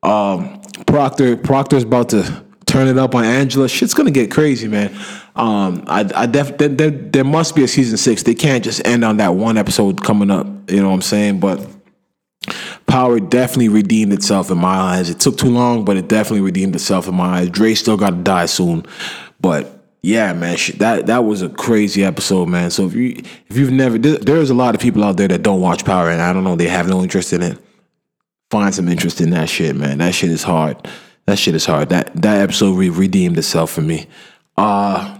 Um, 0.03 0.61
Proctor 0.87 1.35
Proctor's 1.35 1.83
about 1.83 2.09
to 2.09 2.45
turn 2.65 2.87
it 2.87 2.97
up 2.97 3.15
on 3.15 3.25
Angela. 3.25 3.67
Shit's 3.67 3.93
gonna 3.93 4.11
get 4.11 4.31
crazy, 4.31 4.67
man. 4.67 4.95
Um, 5.35 5.83
I, 5.87 6.09
I 6.15 6.25
def, 6.25 6.57
there, 6.57 6.67
there, 6.67 6.91
there 6.91 7.23
must 7.23 7.55
be 7.55 7.63
a 7.63 7.67
season 7.67 7.97
six. 7.97 8.23
They 8.23 8.35
can't 8.35 8.63
just 8.63 8.85
end 8.85 9.05
on 9.05 9.17
that 9.17 9.35
one 9.35 9.57
episode 9.57 10.03
coming 10.03 10.29
up. 10.29 10.47
You 10.69 10.81
know 10.81 10.89
what 10.89 10.95
I'm 10.95 11.01
saying? 11.01 11.39
But 11.39 11.65
Power 12.89 13.19
definitely 13.19 13.69
redeemed 13.69 14.13
itself 14.13 14.49
in 14.49 14.57
my 14.57 14.75
eyes. 14.75 15.09
It 15.11 15.19
took 15.19 15.37
too 15.37 15.49
long, 15.49 15.85
but 15.85 15.95
it 15.95 16.07
definitely 16.07 16.41
redeemed 16.41 16.75
itself 16.75 17.07
in 17.07 17.13
my 17.13 17.39
eyes. 17.39 17.49
Dre 17.49 17.75
still 17.75 17.97
got 17.97 18.09
to 18.09 18.15
die 18.17 18.47
soon, 18.47 18.85
but 19.39 19.79
yeah, 20.01 20.33
man, 20.33 20.57
that 20.77 21.05
that 21.05 21.23
was 21.23 21.41
a 21.41 21.49
crazy 21.49 22.03
episode, 22.03 22.47
man. 22.47 22.71
So 22.71 22.87
if 22.87 22.95
you 22.95 23.21
if 23.47 23.57
you've 23.57 23.71
never, 23.71 23.97
there's 23.97 24.49
a 24.49 24.55
lot 24.55 24.73
of 24.73 24.81
people 24.81 25.03
out 25.03 25.17
there 25.17 25.27
that 25.27 25.43
don't 25.43 25.61
watch 25.61 25.85
Power, 25.85 26.09
and 26.09 26.21
I 26.21 26.33
don't 26.33 26.43
know, 26.43 26.55
they 26.55 26.67
have 26.67 26.87
no 26.87 27.03
interest 27.03 27.31
in 27.31 27.43
it. 27.43 27.59
Find 28.49 28.73
some 28.73 28.87
interest 28.87 29.21
in 29.21 29.29
that 29.31 29.49
shit, 29.49 29.75
man. 29.75 29.99
That 29.99 30.15
shit 30.15 30.31
is 30.31 30.41
hard. 30.41 30.87
That 31.27 31.37
shit 31.37 31.53
is 31.53 31.67
hard. 31.67 31.89
That 31.89 32.19
that 32.21 32.41
episode 32.41 32.75
re- 32.75 32.89
redeemed 32.89 33.37
itself 33.37 33.71
for 33.71 33.81
me. 33.81 34.07
Uh 34.57 35.19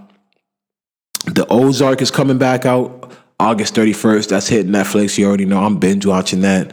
the 1.26 1.46
Ozark 1.48 2.02
is 2.02 2.10
coming 2.10 2.38
back 2.38 2.66
out 2.66 3.12
August 3.38 3.74
31st. 3.76 4.28
That's 4.28 4.48
hitting 4.48 4.72
Netflix. 4.72 5.16
You 5.18 5.28
already 5.28 5.44
know 5.44 5.62
I'm 5.62 5.78
binge 5.78 6.04
watching 6.04 6.40
that. 6.40 6.72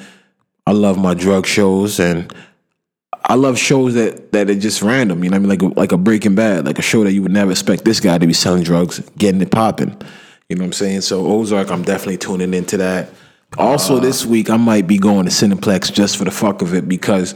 I 0.68 0.72
love 0.72 0.98
my 0.98 1.14
drug 1.14 1.46
shows 1.46 1.98
and 1.98 2.36
I 3.24 3.36
love 3.36 3.58
shows 3.58 3.94
that 3.94 4.34
that 4.34 4.50
are 4.50 4.56
just 4.56 4.82
random. 4.82 5.24
You 5.24 5.30
know, 5.30 5.38
I 5.38 5.40
mean, 5.40 5.48
like 5.48 5.62
a, 5.62 5.68
like 5.68 5.92
a 5.94 5.98
Breaking 5.98 6.36
Bad, 6.36 6.66
like 6.66 6.78
a 6.78 6.82
show 6.82 7.06
that 7.06 7.14
you 7.14 7.22
would 7.22 7.32
never 7.32 7.52
expect 7.52 7.86
this 7.86 8.02
guy 8.02 8.18
to 8.18 8.28
be 8.28 8.34
selling 8.34 8.64
drugs, 8.64 9.00
getting 9.18 9.40
it 9.40 9.50
popping. 9.50 9.96
You 10.50 10.58
know 10.58 10.64
what 10.64 10.66
I'm 10.66 10.74
saying? 10.74 11.02
So 11.02 11.26
Ozark, 11.26 11.72
I'm 11.72 11.84
definitely 11.84 12.18
tuning 12.18 12.54
into 12.54 12.76
that. 12.78 13.12
Also, 13.58 13.94
uh-huh. 13.94 14.04
this 14.04 14.26
week 14.26 14.50
I 14.50 14.58
might 14.58 14.88
be 14.88 14.98
going 14.98 15.24
to 15.24 15.32
Cineplex 15.32 15.94
just 15.94 16.18
for 16.18 16.26
the 16.26 16.32
fuck 16.32 16.62
of 16.62 16.74
it 16.74 16.90
because 16.90 17.34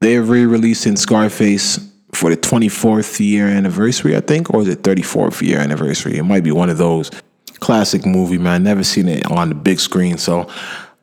they're 0.00 0.22
re-releasing 0.22 0.96
Scarface 0.96 1.78
for 2.14 2.30
the 2.30 2.36
24th 2.36 3.20
year 3.20 3.46
anniversary, 3.46 4.16
I 4.16 4.20
think, 4.20 4.52
or 4.52 4.62
is 4.62 4.68
it 4.68 4.82
34th 4.82 5.40
year 5.40 5.60
anniversary? 5.60 6.16
It 6.16 6.24
might 6.24 6.42
be 6.42 6.50
one 6.50 6.70
of 6.70 6.78
those. 6.78 7.12
Classic 7.60 8.04
movie, 8.04 8.38
man. 8.38 8.64
Never 8.64 8.82
seen 8.82 9.08
it 9.08 9.24
on 9.30 9.50
the 9.50 9.54
big 9.54 9.78
screen, 9.78 10.18
so 10.18 10.50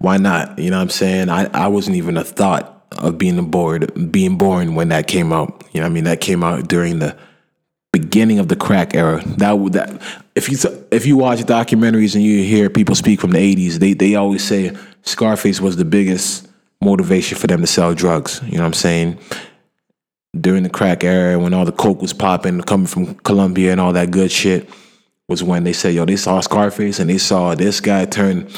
why 0.04 0.18
not? 0.18 0.60
You 0.60 0.70
know 0.70 0.76
what 0.76 0.84
I'm 0.84 0.90
saying? 0.90 1.30
I, 1.30 1.46
I 1.54 1.68
wasn't 1.68 1.96
even 1.96 2.18
a 2.18 2.26
thought 2.26 2.86
of 2.98 3.18
being 3.18 3.42
bored, 3.50 4.12
being 4.12 4.38
born 4.38 4.76
when 4.76 4.90
that 4.90 5.08
came 5.08 5.32
out. 5.32 5.64
You 5.72 5.80
know 5.80 5.86
I 5.86 5.90
mean? 5.90 6.04
That 6.04 6.20
came 6.20 6.44
out 6.44 6.68
during 6.68 7.00
the 7.00 7.18
beginning 7.94 8.38
of 8.38 8.50
the 8.50 8.58
crack 8.58 8.96
era. 8.96 9.24
That 9.38 9.56
that 9.72 10.02
if 10.36 10.50
you 10.50 10.58
if 10.92 11.06
you 11.06 11.16
watch 11.16 11.40
documentaries 11.40 12.16
and 12.16 12.24
you 12.24 12.44
hear 12.44 12.70
people 12.70 12.96
speak 12.96 13.22
from 13.22 13.32
the 13.32 13.38
80s, 13.56 13.76
they 13.76 13.94
they 13.94 14.16
always 14.16 14.44
say 14.44 14.76
Scarface 15.04 15.62
was 15.62 15.78
the 15.78 15.86
biggest 15.86 16.50
motivation 16.82 17.38
for 17.38 17.48
them 17.48 17.62
to 17.62 17.68
sell 17.68 17.94
drugs. 17.94 18.42
You 18.44 18.58
know 18.58 18.64
what 18.64 18.68
I'm 18.68 18.74
saying? 18.74 19.18
During 20.38 20.64
the 20.64 20.70
crack 20.70 21.06
era, 21.06 21.40
when 21.40 21.54
all 21.54 21.64
the 21.64 21.72
coke 21.72 22.02
was 22.02 22.12
popping, 22.12 22.60
coming 22.60 22.88
from 22.88 23.16
Colombia 23.16 23.72
and 23.72 23.80
all 23.80 23.94
that 23.94 24.12
good 24.12 24.34
shit, 24.34 24.70
was 25.30 25.42
when 25.42 25.64
they 25.64 25.72
said, 25.72 25.94
yo, 25.94 26.04
they 26.04 26.18
saw 26.18 26.42
Scarface 26.42 27.00
and 27.00 27.10
they 27.10 27.18
saw 27.18 27.56
this 27.56 27.80
guy 27.80 28.04
turn 28.04 28.50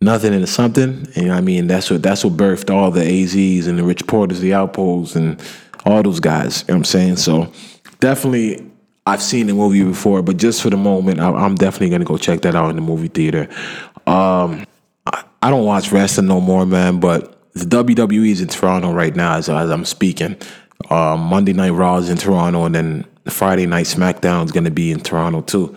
nothing 0.00 0.32
into 0.32 0.46
something. 0.46 1.06
And 1.14 1.32
I 1.32 1.40
mean? 1.40 1.66
That's 1.66 1.90
what 1.90 2.02
that's 2.02 2.24
what 2.24 2.34
birthed 2.34 2.72
all 2.72 2.90
the 2.90 3.00
AZs 3.00 3.66
and 3.66 3.78
the 3.78 3.84
Rich 3.84 4.06
Porters, 4.06 4.40
the 4.40 4.50
Alpos, 4.50 5.16
and 5.16 5.40
all 5.84 6.02
those 6.02 6.20
guys. 6.20 6.62
You 6.62 6.68
know 6.68 6.74
what 6.74 6.78
I'm 6.78 6.84
saying? 6.84 7.16
So 7.16 7.52
definitely 8.00 8.70
I've 9.06 9.22
seen 9.22 9.46
the 9.46 9.54
movie 9.54 9.82
before, 9.82 10.22
but 10.22 10.36
just 10.36 10.62
for 10.62 10.70
the 10.70 10.76
moment, 10.76 11.20
I, 11.20 11.44
am 11.44 11.54
definitely 11.54 11.90
gonna 11.90 12.04
go 12.04 12.16
check 12.16 12.42
that 12.42 12.54
out 12.54 12.70
in 12.70 12.76
the 12.76 12.82
movie 12.82 13.08
theater. 13.08 13.48
Um, 14.06 14.66
I, 15.06 15.24
I, 15.42 15.50
don't 15.50 15.64
watch 15.64 15.92
wrestling 15.92 16.28
no 16.28 16.40
more, 16.40 16.66
man. 16.66 17.00
But 17.00 17.52
the 17.54 17.64
WWE 17.64 18.30
is 18.30 18.40
in 18.40 18.48
Toronto 18.48 18.92
right 18.92 19.14
now 19.14 19.36
as, 19.36 19.48
as 19.48 19.70
I'm 19.70 19.84
speaking. 19.84 20.36
Um, 20.88 21.20
Monday 21.20 21.52
Night 21.52 21.70
Raw 21.70 21.96
is 21.98 22.08
in 22.08 22.16
Toronto, 22.16 22.64
and 22.64 22.74
then 22.74 23.06
Friday 23.28 23.66
Night 23.66 23.86
SmackDown 23.86 24.44
is 24.44 24.52
gonna 24.52 24.70
be 24.70 24.90
in 24.90 25.00
Toronto 25.00 25.40
too. 25.42 25.76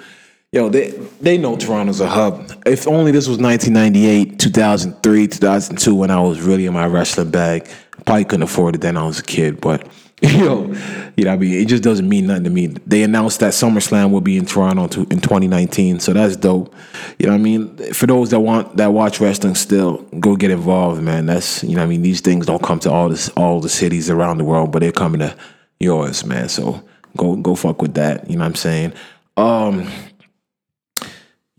Yo, 0.54 0.70
they 0.70 0.92
they 1.20 1.36
know 1.36 1.58
Toronto's 1.58 2.00
a 2.00 2.08
hub. 2.08 2.52
If 2.64 2.88
only 2.88 3.12
this 3.12 3.28
was 3.28 3.40
1998, 3.40 4.38
2003, 4.38 5.28
2002 5.28 5.96
when 5.96 6.12
I 6.12 6.22
was 6.22 6.42
really 6.42 6.68
in 6.68 6.74
my 6.74 6.86
wrestling 6.86 7.32
bag. 7.32 7.68
Probably 8.06 8.24
couldn't 8.26 8.44
afford 8.44 8.76
it 8.76 8.82
then 8.82 8.96
I 8.96 9.04
was 9.04 9.18
a 9.18 9.24
kid, 9.24 9.60
but 9.60 9.88
yo, 10.22 10.72
you 11.18 11.26
know, 11.26 11.34
I 11.34 11.38
mean, 11.38 11.54
it 11.54 11.68
just 11.68 11.82
doesn't 11.82 12.08
mean 12.08 12.28
nothing 12.28 12.44
to 12.44 12.52
me. 12.52 12.68
They 12.68 13.02
announced 13.02 13.40
that 13.40 13.54
SummerSlam 13.54 14.12
will 14.12 14.22
be 14.22 14.38
in 14.38 14.46
Toronto 14.46 14.88
to, 14.90 15.02
in 15.10 15.22
2019, 15.22 16.00
so 16.00 16.14
that's 16.14 16.36
dope. 16.36 16.74
You 17.18 17.26
know, 17.26 17.34
what 17.34 17.40
I 17.40 17.44
mean, 17.44 17.76
for 17.94 18.06
those 18.06 18.30
that 18.30 18.40
want 18.40 18.78
that 18.78 18.94
watch 18.94 19.20
wrestling 19.20 19.56
still, 19.56 20.04
go 20.20 20.36
get 20.36 20.52
involved, 20.52 21.02
man. 21.02 21.26
That's 21.26 21.64
you 21.64 21.76
know, 21.76 21.82
I 21.82 21.88
mean, 21.88 22.04
these 22.04 22.22
things 22.22 22.46
don't 22.46 22.62
come 22.62 22.78
to 22.82 22.92
all 22.92 23.10
this 23.10 23.30
all 23.30 23.60
the 23.60 23.70
cities 23.70 24.12
around 24.12 24.38
the 24.38 24.46
world, 24.46 24.72
but 24.72 24.80
they're 24.80 24.92
coming 24.92 25.22
to 25.22 25.36
yours, 25.80 26.24
man. 26.24 26.48
So 26.48 26.84
go 27.18 27.36
go 27.38 27.56
fuck 27.56 27.82
with 27.82 27.96
that. 27.96 28.30
You 28.30 28.36
know 28.36 28.42
what 28.42 28.50
I'm 28.50 28.56
saying? 28.56 28.94
Um, 29.36 29.90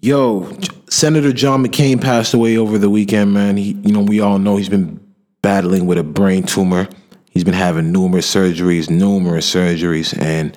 Yo, 0.04 0.46
Senator 0.90 1.32
John 1.32 1.64
McCain 1.64 1.98
passed 1.98 2.34
away 2.34 2.58
over 2.58 2.76
the 2.76 2.90
weekend, 2.90 3.32
man. 3.32 3.56
He, 3.56 3.72
you 3.72 3.90
know, 3.90 4.02
we 4.02 4.20
all 4.20 4.38
know 4.38 4.58
he's 4.58 4.68
been 4.68 5.00
battling 5.40 5.86
with 5.86 5.96
a 5.96 6.02
brain 6.02 6.42
tumor. 6.42 6.86
He's 7.30 7.42
been 7.42 7.54
having 7.54 7.90
numerous 7.90 8.30
surgeries, 8.30 8.90
numerous 8.90 9.50
surgeries, 9.50 10.14
and 10.20 10.54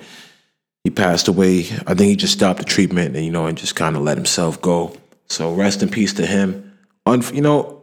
he 0.84 0.90
passed 0.90 1.28
away. 1.28 1.60
I 1.86 1.94
think 1.94 2.10
he 2.10 2.16
just 2.16 2.34
stopped 2.34 2.58
the 2.58 2.66
treatment 2.66 3.16
and 3.16 3.24
you 3.24 3.30
know, 3.30 3.46
and 3.46 3.56
just 3.56 3.74
kind 3.74 3.96
of 3.96 4.02
let 4.02 4.18
himself 4.18 4.60
go. 4.60 4.94
So 5.30 5.54
rest 5.54 5.82
in 5.82 5.88
peace 5.88 6.12
to 6.12 6.26
him. 6.26 6.78
Un- 7.06 7.34
you 7.34 7.40
know, 7.40 7.82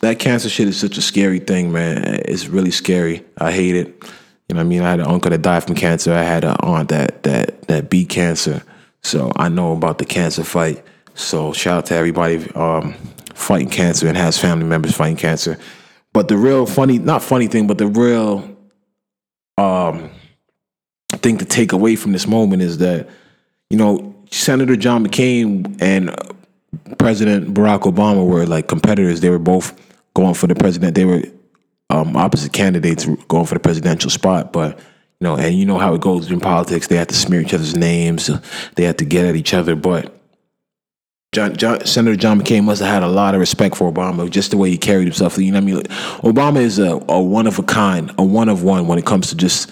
that 0.00 0.18
cancer 0.18 0.48
shit 0.48 0.68
is 0.68 0.80
such 0.80 0.96
a 0.96 1.02
scary 1.02 1.38
thing, 1.38 1.70
man. 1.70 2.02
It's 2.24 2.48
really 2.48 2.70
scary. 2.70 3.22
I 3.36 3.52
hate 3.52 3.76
it. 3.76 3.88
You 4.48 4.54
know, 4.54 4.62
I 4.62 4.64
mean, 4.64 4.80
I 4.80 4.92
had 4.92 5.00
an 5.00 5.06
uncle 5.06 5.30
that 5.32 5.42
died 5.42 5.64
from 5.64 5.74
cancer. 5.74 6.14
I 6.14 6.22
had 6.22 6.44
an 6.44 6.56
aunt 6.60 6.88
that 6.88 7.24
that 7.24 7.68
that 7.68 7.90
beat 7.90 8.08
cancer. 8.08 8.62
So 9.02 9.32
I 9.36 9.50
know 9.50 9.74
about 9.74 9.98
the 9.98 10.06
cancer 10.06 10.44
fight. 10.44 10.82
So 11.14 11.52
shout 11.52 11.78
out 11.78 11.86
to 11.86 11.94
everybody 11.94 12.50
um, 12.52 12.94
fighting 13.34 13.70
cancer 13.70 14.06
and 14.08 14.16
has 14.16 14.38
family 14.38 14.66
members 14.66 14.96
fighting 14.96 15.16
cancer. 15.16 15.58
But 16.12 16.28
the 16.28 16.36
real 16.36 16.66
funny, 16.66 16.98
not 16.98 17.22
funny 17.22 17.46
thing, 17.46 17.66
but 17.66 17.78
the 17.78 17.86
real 17.86 18.56
um, 19.58 20.10
thing 21.12 21.38
to 21.38 21.44
take 21.44 21.72
away 21.72 21.96
from 21.96 22.12
this 22.12 22.26
moment 22.26 22.62
is 22.62 22.78
that, 22.78 23.08
you 23.70 23.76
know, 23.76 24.14
Senator 24.30 24.76
John 24.76 25.06
McCain 25.06 25.80
and 25.80 26.14
President 26.98 27.54
Barack 27.54 27.80
Obama 27.80 28.26
were 28.26 28.46
like 28.46 28.68
competitors. 28.68 29.20
They 29.20 29.30
were 29.30 29.38
both 29.38 29.80
going 30.14 30.34
for 30.34 30.46
the 30.46 30.54
president. 30.54 30.94
They 30.94 31.04
were 31.04 31.22
um, 31.90 32.16
opposite 32.16 32.52
candidates 32.52 33.06
going 33.28 33.46
for 33.46 33.54
the 33.54 33.60
presidential 33.60 34.10
spot. 34.10 34.52
But 34.52 34.78
you 34.78 35.24
know, 35.24 35.36
and 35.36 35.56
you 35.56 35.64
know 35.64 35.78
how 35.78 35.94
it 35.94 36.00
goes 36.00 36.30
in 36.30 36.40
politics. 36.40 36.88
They 36.88 36.96
have 36.96 37.06
to 37.08 37.14
smear 37.14 37.40
each 37.40 37.54
other's 37.54 37.76
names. 37.76 38.30
They 38.74 38.84
have 38.84 38.96
to 38.96 39.04
get 39.04 39.24
at 39.24 39.36
each 39.36 39.54
other. 39.54 39.76
But 39.76 40.12
John, 41.34 41.56
John, 41.56 41.84
Senator 41.84 42.16
John 42.16 42.40
McCain 42.40 42.64
must 42.64 42.80
have 42.80 42.92
had 42.92 43.02
a 43.02 43.08
lot 43.08 43.34
of 43.34 43.40
respect 43.40 43.76
for 43.76 43.92
Obama, 43.92 44.30
just 44.30 44.52
the 44.52 44.56
way 44.56 44.70
he 44.70 44.78
carried 44.78 45.04
himself. 45.04 45.36
You 45.36 45.50
know 45.50 45.60
what 45.60 45.70
I 45.70 45.74
mean? 45.74 45.82
Obama 46.34 46.60
is 46.60 46.78
a, 46.78 47.02
a 47.08 47.20
one 47.20 47.48
of 47.48 47.58
a 47.58 47.64
kind, 47.64 48.12
a 48.16 48.22
one 48.22 48.48
of 48.48 48.62
one 48.62 48.86
when 48.86 48.98
it 48.98 49.04
comes 49.04 49.28
to 49.30 49.36
just. 49.36 49.70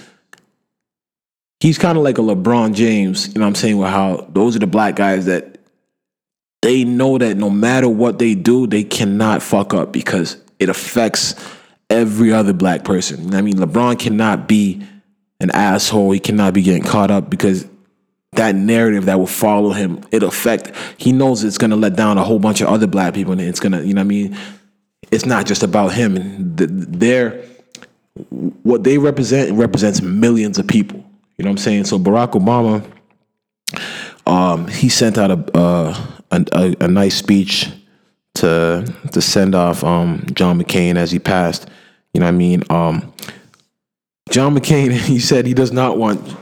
He's 1.61 1.79
kind 1.79 1.97
of 1.97 2.03
like 2.03 2.19
a 2.19 2.23
LeBron 2.23 2.75
James, 2.75 3.29
you 3.29 3.35
know 3.35 3.43
what 3.43 3.51
I'm 3.51 3.55
saying? 3.55 3.79
With 3.79 3.89
how 3.89 4.27
those 4.31 4.57
are 4.57 4.59
the 4.59 4.67
black 4.67 4.97
guys 4.97 5.27
that 5.27 5.59
they 6.61 6.83
know 6.83 7.19
that 7.19 7.37
no 7.37 7.49
matter 7.49 7.89
what 7.89 8.19
they 8.19 8.35
do, 8.35 8.67
they 8.67 8.83
cannot 8.83 9.43
fuck 9.43 9.73
up 9.73 9.93
because 9.93 10.37
it 10.59 10.69
affects 10.69 11.37
every 11.89 12.33
other 12.33 12.53
black 12.53 12.83
person. 12.83 13.33
I 13.35 13.43
mean, 13.43 13.55
LeBron 13.55 14.01
cannot 14.01 14.49
be 14.49 14.85
an 15.39 15.51
asshole. 15.51 16.11
He 16.11 16.19
cannot 16.19 16.55
be 16.55 16.63
getting 16.63 16.83
caught 16.83 17.13
up 17.13 17.31
because 17.31 17.67
that 18.33 18.55
narrative 18.55 19.05
that 19.07 19.19
will 19.19 19.27
follow 19.27 19.71
him, 19.71 20.03
it'll 20.11 20.29
affect. 20.29 20.73
He 20.97 21.13
knows 21.13 21.45
it's 21.45 21.59
gonna 21.59 21.77
let 21.77 21.97
down 21.97 22.19
a 22.19 22.25
whole 22.25 22.39
bunch 22.39 22.61
of 22.61 22.69
other 22.69 22.87
black 22.87 23.15
people, 23.15 23.33
and 23.33 23.41
it's 23.41 23.61
gonna, 23.61 23.83
you 23.83 23.95
know, 23.95 24.01
I 24.01 24.05
mean, 24.05 24.37
it's 25.11 25.27
not 25.27 25.47
just 25.47 25.63
about 25.63 25.93
him. 25.93 26.17
And 26.17 26.57
they're 26.57 27.45
what 28.63 28.85
they 28.85 28.99
represent 28.99 29.53
represents 29.57 30.03
millions 30.03 30.59
of 30.59 30.67
people. 30.67 30.99
You 31.37 31.45
know 31.45 31.51
what 31.51 31.53
I'm 31.53 31.59
saying? 31.59 31.85
So 31.85 31.99
Barack 31.99 32.33
Obama, 32.33 32.85
um, 34.27 34.69
he 34.69 34.89
sent 34.89 35.19
out 35.19 35.31
a, 35.31 35.57
uh, 35.57 36.07
a, 36.31 36.77
a 36.81 36.89
nice 36.89 37.17
speech 37.17 37.69
to 38.35 38.93
to 39.13 39.21
send 39.21 39.55
off 39.55 39.85
um, 39.85 40.27
John 40.35 40.61
McCain 40.61 40.97
as 40.97 41.11
he 41.11 41.19
passed. 41.19 41.69
You 42.15 42.21
know 42.21 42.27
what 42.27 42.35
I 42.35 42.39
mean? 42.39 42.63
Um, 42.71 43.13
John 44.31 44.55
McCain, 44.57 44.93
he 45.07 45.19
said 45.19 45.47
he 45.47 45.55
does 45.55 45.73
not 45.73 45.99
want 45.99 46.42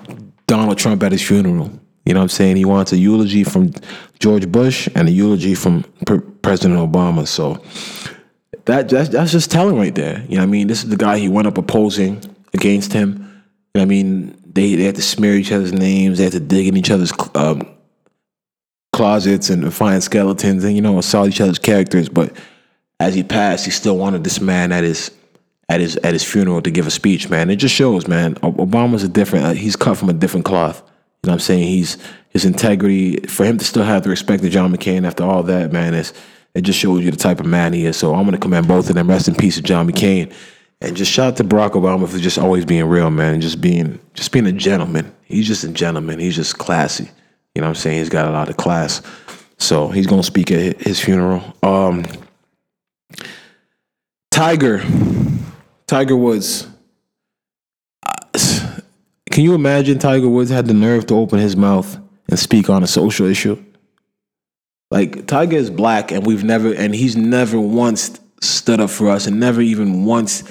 Donald 0.51 0.79
Trump 0.79 1.01
at 1.05 1.13
his 1.13 1.23
funeral. 1.23 1.71
You 2.05 2.13
know 2.13 2.19
what 2.19 2.25
I'm 2.25 2.29
saying? 2.29 2.57
He 2.57 2.65
wants 2.65 2.93
a 2.93 2.99
eulogy 2.99 3.45
from 3.45 3.73
George 4.19 4.51
Bush 4.51 4.89
and 4.97 5.07
a 5.07 5.13
eulogy 5.13 5.55
from 5.55 5.85
President 6.43 6.81
Obama. 6.81 7.25
So 7.29 7.63
that 8.65 8.89
that's, 8.89 9.11
that's 9.11 9.31
just 9.31 9.53
telling 9.53 9.77
right 9.77 9.95
there. 9.95 10.25
You 10.29 10.35
know 10.35 10.43
what 10.43 10.43
I 10.43 10.47
mean? 10.47 10.67
This 10.67 10.83
is 10.83 10.91
the 10.91 10.97
guy 10.97 11.19
he 11.19 11.29
went 11.29 11.47
up 11.47 11.57
opposing 11.57 12.21
against 12.53 12.93
him. 12.93 13.45
You 13.75 13.79
know 13.79 13.83
I 13.83 13.85
mean? 13.85 14.37
They 14.45 14.75
they 14.75 14.83
had 14.83 14.97
to 14.97 15.03
smear 15.03 15.35
each 15.35 15.53
other's 15.53 15.73
names. 15.73 16.19
They 16.19 16.25
had 16.25 16.33
to 16.33 16.41
dig 16.41 16.67
in 16.67 16.77
each 16.77 16.91
other's 16.91 17.13
um, 17.37 17.63
closets 18.93 19.51
and 19.51 19.73
find 19.73 20.03
skeletons 20.03 20.65
and 20.65 20.75
you 20.75 20.83
know 20.83 20.99
assault 20.99 21.29
each 21.29 21.41
other's 21.41 21.61
characters. 21.61 22.09
But 22.09 22.37
as 22.99 23.15
he 23.15 23.23
passed, 23.23 23.67
he 23.67 23.71
still 23.71 23.97
wanted 23.97 24.25
this 24.25 24.41
man 24.41 24.73
at 24.73 24.83
his 24.83 25.13
at 25.71 25.81
his 25.81 25.97
at 25.99 26.13
his 26.13 26.25
funeral 26.25 26.61
to 26.61 26.71
give 26.71 26.87
a 26.87 26.91
speech. 26.91 27.31
Man, 27.31 27.49
it 27.49 27.57
just 27.57 27.75
shows, 27.75 28.09
man. 28.09 28.35
Obama's 28.37 29.05
a 29.05 29.09
different. 29.09 29.45
Uh, 29.47 29.53
he's 29.53 29.77
cut 29.77 29.97
from 29.97 30.11
a 30.11 30.13
different 30.13 30.45
cloth. 30.45 30.83
You 31.23 31.29
know 31.29 31.33
what 31.33 31.35
I'm 31.35 31.41
saying? 31.41 31.69
He's 31.69 31.97
his 32.31 32.45
integrity 32.45 33.21
for 33.27 33.45
him 33.45 33.57
to 33.59 33.65
still 33.65 33.85
have 33.85 34.03
the 34.03 34.11
respect 34.11 34.45
of 34.45 34.51
John 34.51 34.75
McCain 34.75 35.07
after 35.07 35.25
all 35.25 35.43
that, 35.45 35.73
man, 35.73 35.95
it 35.95 36.63
just 36.63 36.79
shows 36.79 37.05
you 37.05 37.11
the 37.11 37.17
type 37.17 37.41
of 37.41 37.47
man 37.47 37.73
he 37.73 37.87
is. 37.87 37.97
So 37.97 38.15
I'm 38.15 38.25
gonna 38.25 38.39
commend 38.39 38.67
both 38.67 38.89
of 38.89 38.97
them. 38.97 39.09
Rest 39.09 39.29
in 39.29 39.37
peace 39.37 39.55
to 39.57 39.63
John 39.63 39.89
McCain. 39.89 40.33
And 40.81 40.97
just 40.97 41.13
shout 41.13 41.33
out 41.33 41.37
to 41.37 41.45
Barack 41.45 41.73
Obama 41.73 42.09
for 42.09 42.19
just 42.19 42.39
always 42.39 42.65
being 42.65 42.87
real, 42.87 43.11
man, 43.11 43.35
and 43.35 43.43
just 43.43 43.61
being 43.61 44.01
just 44.15 44.33
being 44.33 44.47
a 44.47 44.53
gentleman. 44.53 45.15
He's 45.23 45.47
just 45.47 45.63
a 45.63 45.69
gentleman. 45.69 46.19
He's 46.19 46.37
just 46.37 46.59
classy. 46.59 47.11
You 47.55 47.61
know 47.61 47.67
what 47.67 47.71
I'm 47.71 47.75
saying? 47.77 47.99
He's 47.99 48.09
got 48.09 48.29
a 48.29 48.33
lot 48.33 48.49
of 48.49 48.57
class. 48.57 49.03
So 49.59 49.89
he's 49.89 50.07
gonna 50.07 50.23
speak 50.23 50.51
at 50.51 50.81
his 50.81 50.99
funeral. 50.99 51.55
Um 51.63 52.07
Tiger. 54.31 54.83
Tiger 55.91 56.15
Woods 56.15 56.69
can 59.33 59.43
you 59.43 59.55
imagine 59.55 59.99
Tiger 59.99 60.29
Woods 60.29 60.49
had 60.49 60.67
the 60.67 60.75
nerve 60.75 61.07
to 61.07 61.15
open 61.15 61.41
his 61.41 61.57
mouth 61.57 61.99
and 62.29 62.39
speak 62.39 62.71
on 62.71 62.85
a 62.85 62.87
social 62.87 63.27
issue? 63.27 63.61
Like 64.93 65.27
Tiger 65.27 65.57
is 65.57 65.69
black, 65.69 66.13
and 66.13 66.25
we've 66.25 66.45
never, 66.45 66.73
and 66.73 66.95
he's 66.95 67.17
never 67.17 67.59
once 67.59 68.21
stood 68.41 68.79
up 68.79 68.91
for 68.91 69.09
us, 69.09 69.27
and 69.27 69.41
never 69.41 69.61
even 69.61 70.05
once 70.05 70.45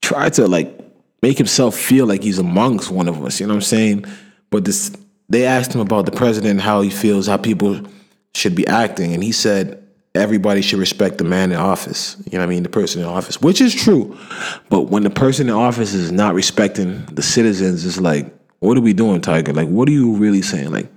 tried 0.00 0.32
to 0.34 0.48
like 0.48 0.80
make 1.20 1.36
himself 1.36 1.76
feel 1.76 2.06
like 2.06 2.22
he's 2.22 2.38
amongst 2.38 2.90
one 2.90 3.06
of 3.06 3.22
us. 3.22 3.38
You 3.38 3.48
know 3.48 3.52
what 3.52 3.56
I'm 3.56 3.62
saying? 3.62 4.04
But 4.48 4.64
this, 4.64 4.96
they 5.28 5.44
asked 5.44 5.74
him 5.74 5.82
about 5.82 6.06
the 6.06 6.12
president, 6.12 6.62
how 6.62 6.80
he 6.80 6.88
feels, 6.88 7.26
how 7.26 7.36
people 7.36 7.82
should 8.34 8.54
be 8.54 8.66
acting, 8.66 9.12
and 9.12 9.22
he 9.22 9.32
said, 9.32 9.79
everybody 10.14 10.62
should 10.62 10.78
respect 10.78 11.18
the 11.18 11.24
man 11.24 11.52
in 11.52 11.58
office. 11.58 12.16
You 12.26 12.38
know 12.38 12.38
what 12.38 12.50
I 12.50 12.54
mean? 12.54 12.62
The 12.62 12.68
person 12.68 13.02
in 13.02 13.08
office, 13.08 13.40
which 13.40 13.60
is 13.60 13.74
true. 13.74 14.18
But 14.68 14.82
when 14.82 15.02
the 15.02 15.10
person 15.10 15.48
in 15.48 15.54
office 15.54 15.94
is 15.94 16.10
not 16.10 16.34
respecting 16.34 17.04
the 17.06 17.22
citizens, 17.22 17.84
it's 17.86 18.00
like, 18.00 18.34
what 18.58 18.76
are 18.76 18.82
we 18.82 18.92
doing, 18.92 19.20
Tiger? 19.20 19.52
Like, 19.52 19.68
what 19.68 19.88
are 19.88 19.92
you 19.92 20.16
really 20.16 20.42
saying? 20.42 20.70
Like, 20.70 20.88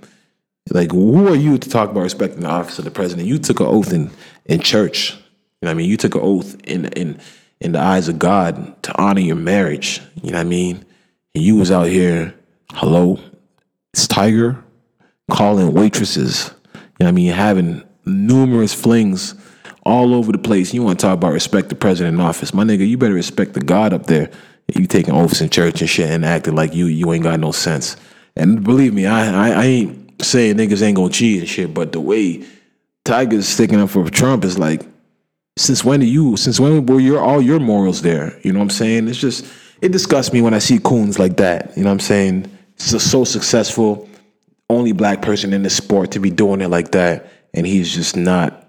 like 0.70 0.92
who 0.92 1.28
are 1.28 1.36
you 1.36 1.58
to 1.58 1.68
talk 1.68 1.90
about 1.90 2.02
respecting 2.02 2.40
the 2.40 2.48
office 2.48 2.78
of 2.78 2.84
the 2.84 2.90
president? 2.90 3.28
You 3.28 3.38
took 3.38 3.60
an 3.60 3.66
oath 3.66 3.92
in 3.92 4.10
in 4.46 4.60
church. 4.60 5.12
You 5.12 5.16
know 5.62 5.68
what 5.68 5.70
I 5.70 5.74
mean? 5.74 5.90
You 5.90 5.96
took 5.96 6.14
an 6.14 6.20
oath 6.22 6.56
in 6.64 6.86
in 6.86 7.20
in 7.60 7.72
the 7.72 7.80
eyes 7.80 8.08
of 8.08 8.18
God 8.18 8.82
to 8.82 9.00
honor 9.00 9.20
your 9.20 9.36
marriage. 9.36 10.00
You 10.22 10.30
know 10.30 10.38
what 10.38 10.46
I 10.46 10.48
mean? 10.48 10.84
And 11.34 11.42
you 11.42 11.56
was 11.56 11.70
out 11.70 11.88
here, 11.88 12.34
hello, 12.72 13.18
it's 13.92 14.06
Tiger, 14.06 14.62
calling 15.30 15.72
waitresses. 15.72 16.50
You 16.74 16.80
know 17.00 17.06
what 17.06 17.08
I 17.08 17.12
mean? 17.12 17.32
Having 17.32 17.82
numerous 18.06 18.74
flings 18.74 19.34
all 19.84 20.14
over 20.14 20.32
the 20.32 20.38
place. 20.38 20.72
You 20.72 20.82
want 20.82 20.98
to 20.98 21.06
talk 21.06 21.14
about 21.14 21.32
respect 21.32 21.68
the 21.68 21.74
president 21.74 22.14
in 22.14 22.20
office. 22.20 22.54
My 22.54 22.64
nigga, 22.64 22.88
you 22.88 22.96
better 22.98 23.14
respect 23.14 23.54
the 23.54 23.60
God 23.60 23.92
up 23.92 24.06
there. 24.06 24.30
You 24.74 24.86
taking 24.86 25.14
oaths 25.14 25.40
in 25.40 25.50
church 25.50 25.80
and 25.80 25.90
shit 25.90 26.10
and 26.10 26.24
acting 26.24 26.54
like 26.54 26.74
you 26.74 26.86
you 26.86 27.12
ain't 27.12 27.24
got 27.24 27.38
no 27.38 27.52
sense. 27.52 27.96
And 28.34 28.64
believe 28.64 28.94
me, 28.94 29.06
I 29.06 29.50
I, 29.50 29.62
I 29.62 29.64
ain't 29.64 30.22
saying 30.22 30.56
niggas 30.56 30.82
ain't 30.82 30.96
gonna 30.96 31.10
cheat 31.10 31.40
and 31.40 31.48
shit, 31.48 31.74
but 31.74 31.92
the 31.92 32.00
way 32.00 32.46
Tiger's 33.04 33.46
sticking 33.46 33.80
up 33.80 33.90
for 33.90 34.08
Trump 34.08 34.44
is 34.44 34.58
like, 34.58 34.82
since 35.58 35.84
when 35.84 36.00
do 36.00 36.06
you 36.06 36.36
since 36.38 36.58
when 36.58 36.86
were 36.86 37.00
your 37.00 37.20
all 37.20 37.42
your 37.42 37.60
morals 37.60 38.00
there? 38.00 38.38
You 38.42 38.52
know 38.52 38.60
what 38.60 38.64
I'm 38.64 38.70
saying? 38.70 39.08
It's 39.08 39.20
just 39.20 39.44
it 39.82 39.92
disgusts 39.92 40.32
me 40.32 40.40
when 40.40 40.54
I 40.54 40.60
see 40.60 40.78
coons 40.78 41.18
like 41.18 41.36
that. 41.36 41.76
You 41.76 41.82
know 41.82 41.90
what 41.90 41.94
I'm 41.94 42.00
saying? 42.00 42.50
So 42.76 42.96
so 42.96 43.24
successful, 43.24 44.08
only 44.70 44.92
black 44.92 45.20
person 45.20 45.52
in 45.52 45.62
the 45.62 45.70
sport 45.70 46.10
to 46.12 46.20
be 46.20 46.30
doing 46.30 46.62
it 46.62 46.68
like 46.68 46.92
that 46.92 47.30
and 47.54 47.66
he's 47.66 47.94
just 47.94 48.16
not 48.16 48.68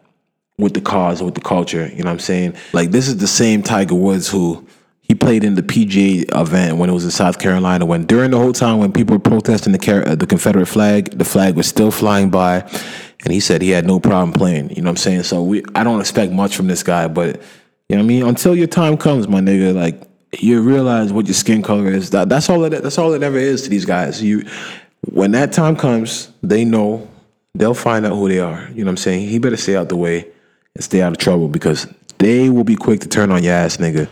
with 0.57 0.73
the 0.73 0.81
cause, 0.81 1.19
and 1.19 1.25
with 1.25 1.35
the 1.35 1.41
culture. 1.41 1.87
You 1.87 2.03
know 2.03 2.09
what 2.09 2.13
I'm 2.13 2.19
saying? 2.19 2.55
Like 2.71 2.91
this 2.91 3.07
is 3.07 3.17
the 3.17 3.27
same 3.27 3.61
Tiger 3.61 3.95
Woods 3.95 4.29
who 4.29 4.65
he 5.01 5.13
played 5.13 5.43
in 5.43 5.55
the 5.55 5.61
PGA 5.61 6.25
event 6.35 6.77
when 6.77 6.89
it 6.89 6.93
was 6.93 7.03
in 7.03 7.11
South 7.11 7.37
Carolina. 7.37 7.85
When 7.85 8.05
during 8.05 8.31
the 8.31 8.37
whole 8.37 8.53
time 8.53 8.79
when 8.79 8.91
people 8.91 9.15
were 9.15 9.19
protesting 9.19 9.73
the 9.73 10.15
the 10.17 10.25
Confederate 10.25 10.65
flag, 10.67 11.17
the 11.17 11.25
flag 11.25 11.55
was 11.55 11.67
still 11.67 11.91
flying 11.91 12.29
by, 12.29 12.61
and 13.23 13.33
he 13.33 13.39
said 13.39 13.61
he 13.61 13.69
had 13.69 13.85
no 13.85 13.99
problem 13.99 14.31
playing. 14.31 14.69
You 14.71 14.81
know 14.81 14.89
what 14.89 14.91
I'm 14.91 14.97
saying? 14.97 15.23
So 15.23 15.43
we, 15.43 15.63
I 15.75 15.83
don't 15.83 15.99
expect 15.99 16.31
much 16.31 16.55
from 16.55 16.67
this 16.67 16.83
guy, 16.83 17.07
but 17.07 17.41
you 17.89 17.95
know 17.95 17.97
what 17.97 18.05
I 18.05 18.07
mean. 18.07 18.23
Until 18.23 18.55
your 18.55 18.67
time 18.67 18.97
comes, 18.97 19.27
my 19.27 19.41
nigga, 19.41 19.75
like 19.75 20.01
you 20.39 20.61
realize 20.61 21.13
what 21.13 21.27
your 21.27 21.35
skin 21.35 21.61
color 21.61 21.87
is. 21.87 22.09
That 22.09 22.29
that's 22.29 22.49
all 22.49 22.61
that 22.61 22.81
that's 22.81 22.97
all 22.97 23.13
it 23.13 23.21
ever 23.21 23.37
is 23.37 23.63
to 23.63 23.69
these 23.69 23.85
guys. 23.85 24.23
You 24.23 24.47
when 25.01 25.31
that 25.31 25.53
time 25.53 25.75
comes, 25.75 26.31
they 26.41 26.65
know 26.65 27.07
they'll 27.55 27.73
find 27.73 28.05
out 28.05 28.13
who 28.15 28.29
they 28.29 28.39
are. 28.39 28.69
You 28.69 28.83
know 28.83 28.89
what 28.89 28.91
I'm 28.91 28.97
saying? 28.97 29.27
He 29.27 29.39
better 29.39 29.57
stay 29.57 29.75
out 29.75 29.89
the 29.89 29.95
way 29.95 30.27
and 30.75 30.83
stay 30.83 31.01
out 31.01 31.11
of 31.11 31.17
trouble 31.17 31.47
because 31.47 31.87
they 32.17 32.49
will 32.49 32.63
be 32.63 32.75
quick 32.75 32.99
to 33.01 33.09
turn 33.09 33.31
on 33.31 33.43
your 33.43 33.53
ass, 33.53 33.77
nigga. 33.77 34.07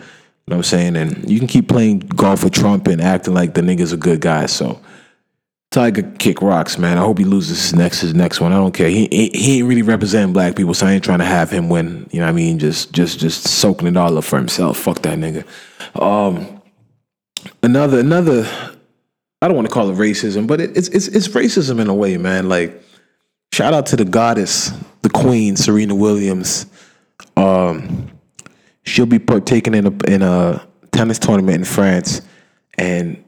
You 0.46 0.52
know 0.52 0.58
what 0.58 0.58
I'm 0.58 0.64
saying? 0.64 0.96
And 0.96 1.30
you 1.30 1.39
can 1.39 1.48
keep 1.48 1.68
playing 1.68 2.00
golf 2.00 2.44
with 2.44 2.54
Trump 2.54 2.88
and 2.88 3.02
acting 3.02 3.34
like 3.34 3.54
the 3.54 3.62
nigga's 3.62 3.94
a 3.94 3.98
good 3.98 4.20
guy. 4.20 4.46
So 4.48 4.82
Tiger 5.74 6.04
kick 6.20 6.41
rocks, 6.41 6.78
man. 6.78 6.98
I 6.98 7.02
hope 7.02 7.18
he 7.18 7.26
loses 7.26 7.60
his 7.60 7.74
next 7.74 8.02
his 8.02 8.14
next 8.14 8.39
one. 8.39 8.54
I 8.54 8.58
don't 8.58 8.74
care. 8.74 8.89
He 8.89 9.08
he 9.08 9.58
ain't 9.58 9.68
really 9.68 9.82
representing 9.82 10.32
black 10.32 10.56
people, 10.56 10.76
so 10.76 10.86
I 10.86 10.91
ain't 10.91 11.04
trying 11.04 11.20
to 11.20 11.26
have 11.26 11.50
him 11.50 11.68
win. 11.68 12.08
You 12.12 12.20
know 12.20 12.28
what 12.28 12.32
I 12.32 12.34
mean? 12.34 12.60
Just 12.60 12.94
just 12.94 13.20
just 13.20 13.48
soaking 13.48 13.88
it 13.88 13.98
all 13.98 14.18
up 14.18 14.24
for 14.24 14.38
himself. 14.38 14.78
Fuck 14.78 15.02
that 15.02 15.18
nigga. 15.18 15.46
Um, 16.00 16.62
another 17.64 18.00
another. 18.00 18.48
I 19.41 19.48
don't 19.48 19.56
want 19.56 19.68
to 19.68 19.74
call 19.74 19.89
it 19.89 19.96
racism, 19.96 20.46
but 20.46 20.62
it, 20.62 20.78
it's 20.78 20.89
it's 20.89 21.08
it's 21.08 21.28
racism 21.30 21.80
in 21.80 21.88
a 21.88 21.96
way, 21.96 22.18
man. 22.18 22.50
Like 22.50 22.83
Shout 23.54 23.72
out 23.76 23.86
to 23.86 23.95
the 23.95 24.04
goddess, 24.04 24.72
the 25.04 25.12
queen, 25.12 25.56
Serena 25.56 25.93
Williams. 25.93 26.66
Um, 27.38 28.10
she'll 28.82 29.06
be 29.06 29.20
partaking 29.20 29.76
in 29.76 29.86
a 29.86 30.12
in 30.12 30.24
a 30.24 30.68
tennis 30.91 31.20
tournament 31.20 31.58
in 31.60 31.64
France, 31.64 32.24
and 32.80 33.24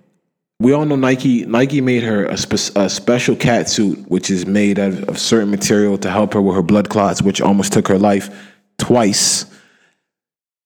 we 0.59 0.73
all 0.73 0.84
know 0.84 0.95
Nike. 0.95 1.45
Nike 1.45 1.80
made 1.80 2.01
her 2.01 2.26
a, 2.26 2.38
spe- 2.38 2.76
a 2.76 2.89
special 2.89 3.36
cat 3.36 3.69
suit, 3.69 3.99
which 4.09 4.32
is 4.32 4.47
made 4.47 4.80
of, 4.80 5.03
of 5.03 5.19
certain 5.19 5.51
material 5.51 5.95
to 5.99 6.09
help 6.09 6.34
her 6.34 6.41
with 6.41 6.55
her 6.55 6.63
blood 6.63 6.89
clots, 6.89 7.21
which 7.21 7.39
almost 7.39 7.71
took 7.71 7.88
her 7.88 7.99
life 7.99 8.51
twice. 8.80 9.45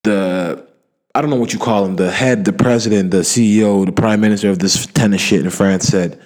The 0.05 0.65
I 1.13 1.19
don't 1.19 1.29
know 1.29 1.35
what 1.35 1.51
you 1.51 1.59
call 1.59 1.83
him. 1.83 1.97
The 1.97 2.11
head, 2.11 2.45
the 2.45 2.53
president, 2.53 3.11
the 3.11 3.23
CEO, 3.23 3.85
the 3.85 3.91
prime 3.91 4.21
minister 4.21 4.49
of 4.49 4.59
this 4.59 4.85
tennis 4.85 5.19
shit 5.19 5.43
in 5.43 5.49
France 5.49 5.85
said 5.85 6.17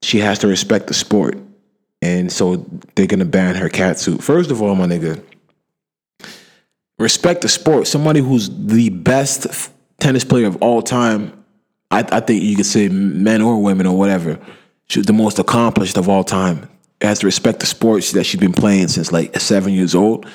she 0.00 0.20
has 0.20 0.38
to 0.38 0.46
respect 0.46 0.86
the 0.86 0.94
sport 0.94 1.36
and 2.02 2.30
so 2.30 2.66
they're 2.94 3.06
gonna 3.06 3.24
ban 3.24 3.54
her 3.54 3.68
cat 3.68 3.98
suit. 3.98 4.22
First 4.22 4.50
of 4.50 4.60
all, 4.60 4.74
my 4.74 4.86
nigga, 4.86 5.22
respect 6.98 7.42
the 7.42 7.48
sport. 7.48 7.86
Somebody 7.86 8.20
who's 8.20 8.50
the 8.50 8.90
best 8.90 9.70
tennis 10.00 10.24
player 10.24 10.46
of 10.46 10.56
all 10.60 10.82
time. 10.82 11.32
I, 11.90 12.00
I 12.00 12.20
think 12.20 12.42
you 12.42 12.56
could 12.56 12.66
say 12.66 12.88
men 12.88 13.40
or 13.40 13.62
women 13.62 13.86
or 13.86 13.96
whatever. 13.96 14.38
She's 14.88 15.06
the 15.06 15.12
most 15.12 15.38
accomplished 15.38 15.96
of 15.96 16.08
all 16.08 16.24
time. 16.24 16.68
Has 17.00 17.20
to 17.20 17.26
respect 17.26 17.60
the 17.60 17.66
sports 17.66 18.12
that 18.12 18.24
she's 18.24 18.40
been 18.40 18.52
playing 18.52 18.88
since 18.88 19.12
like 19.12 19.38
seven 19.40 19.72
years 19.72 19.94
old. 19.94 20.26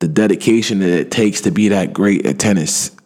The 0.00 0.08
dedication 0.08 0.78
that 0.80 0.88
it 0.88 1.10
takes 1.10 1.42
to 1.42 1.50
be 1.50 1.68
that 1.68 1.92
great 1.92 2.24
at 2.24 2.38
tennis. 2.38 2.96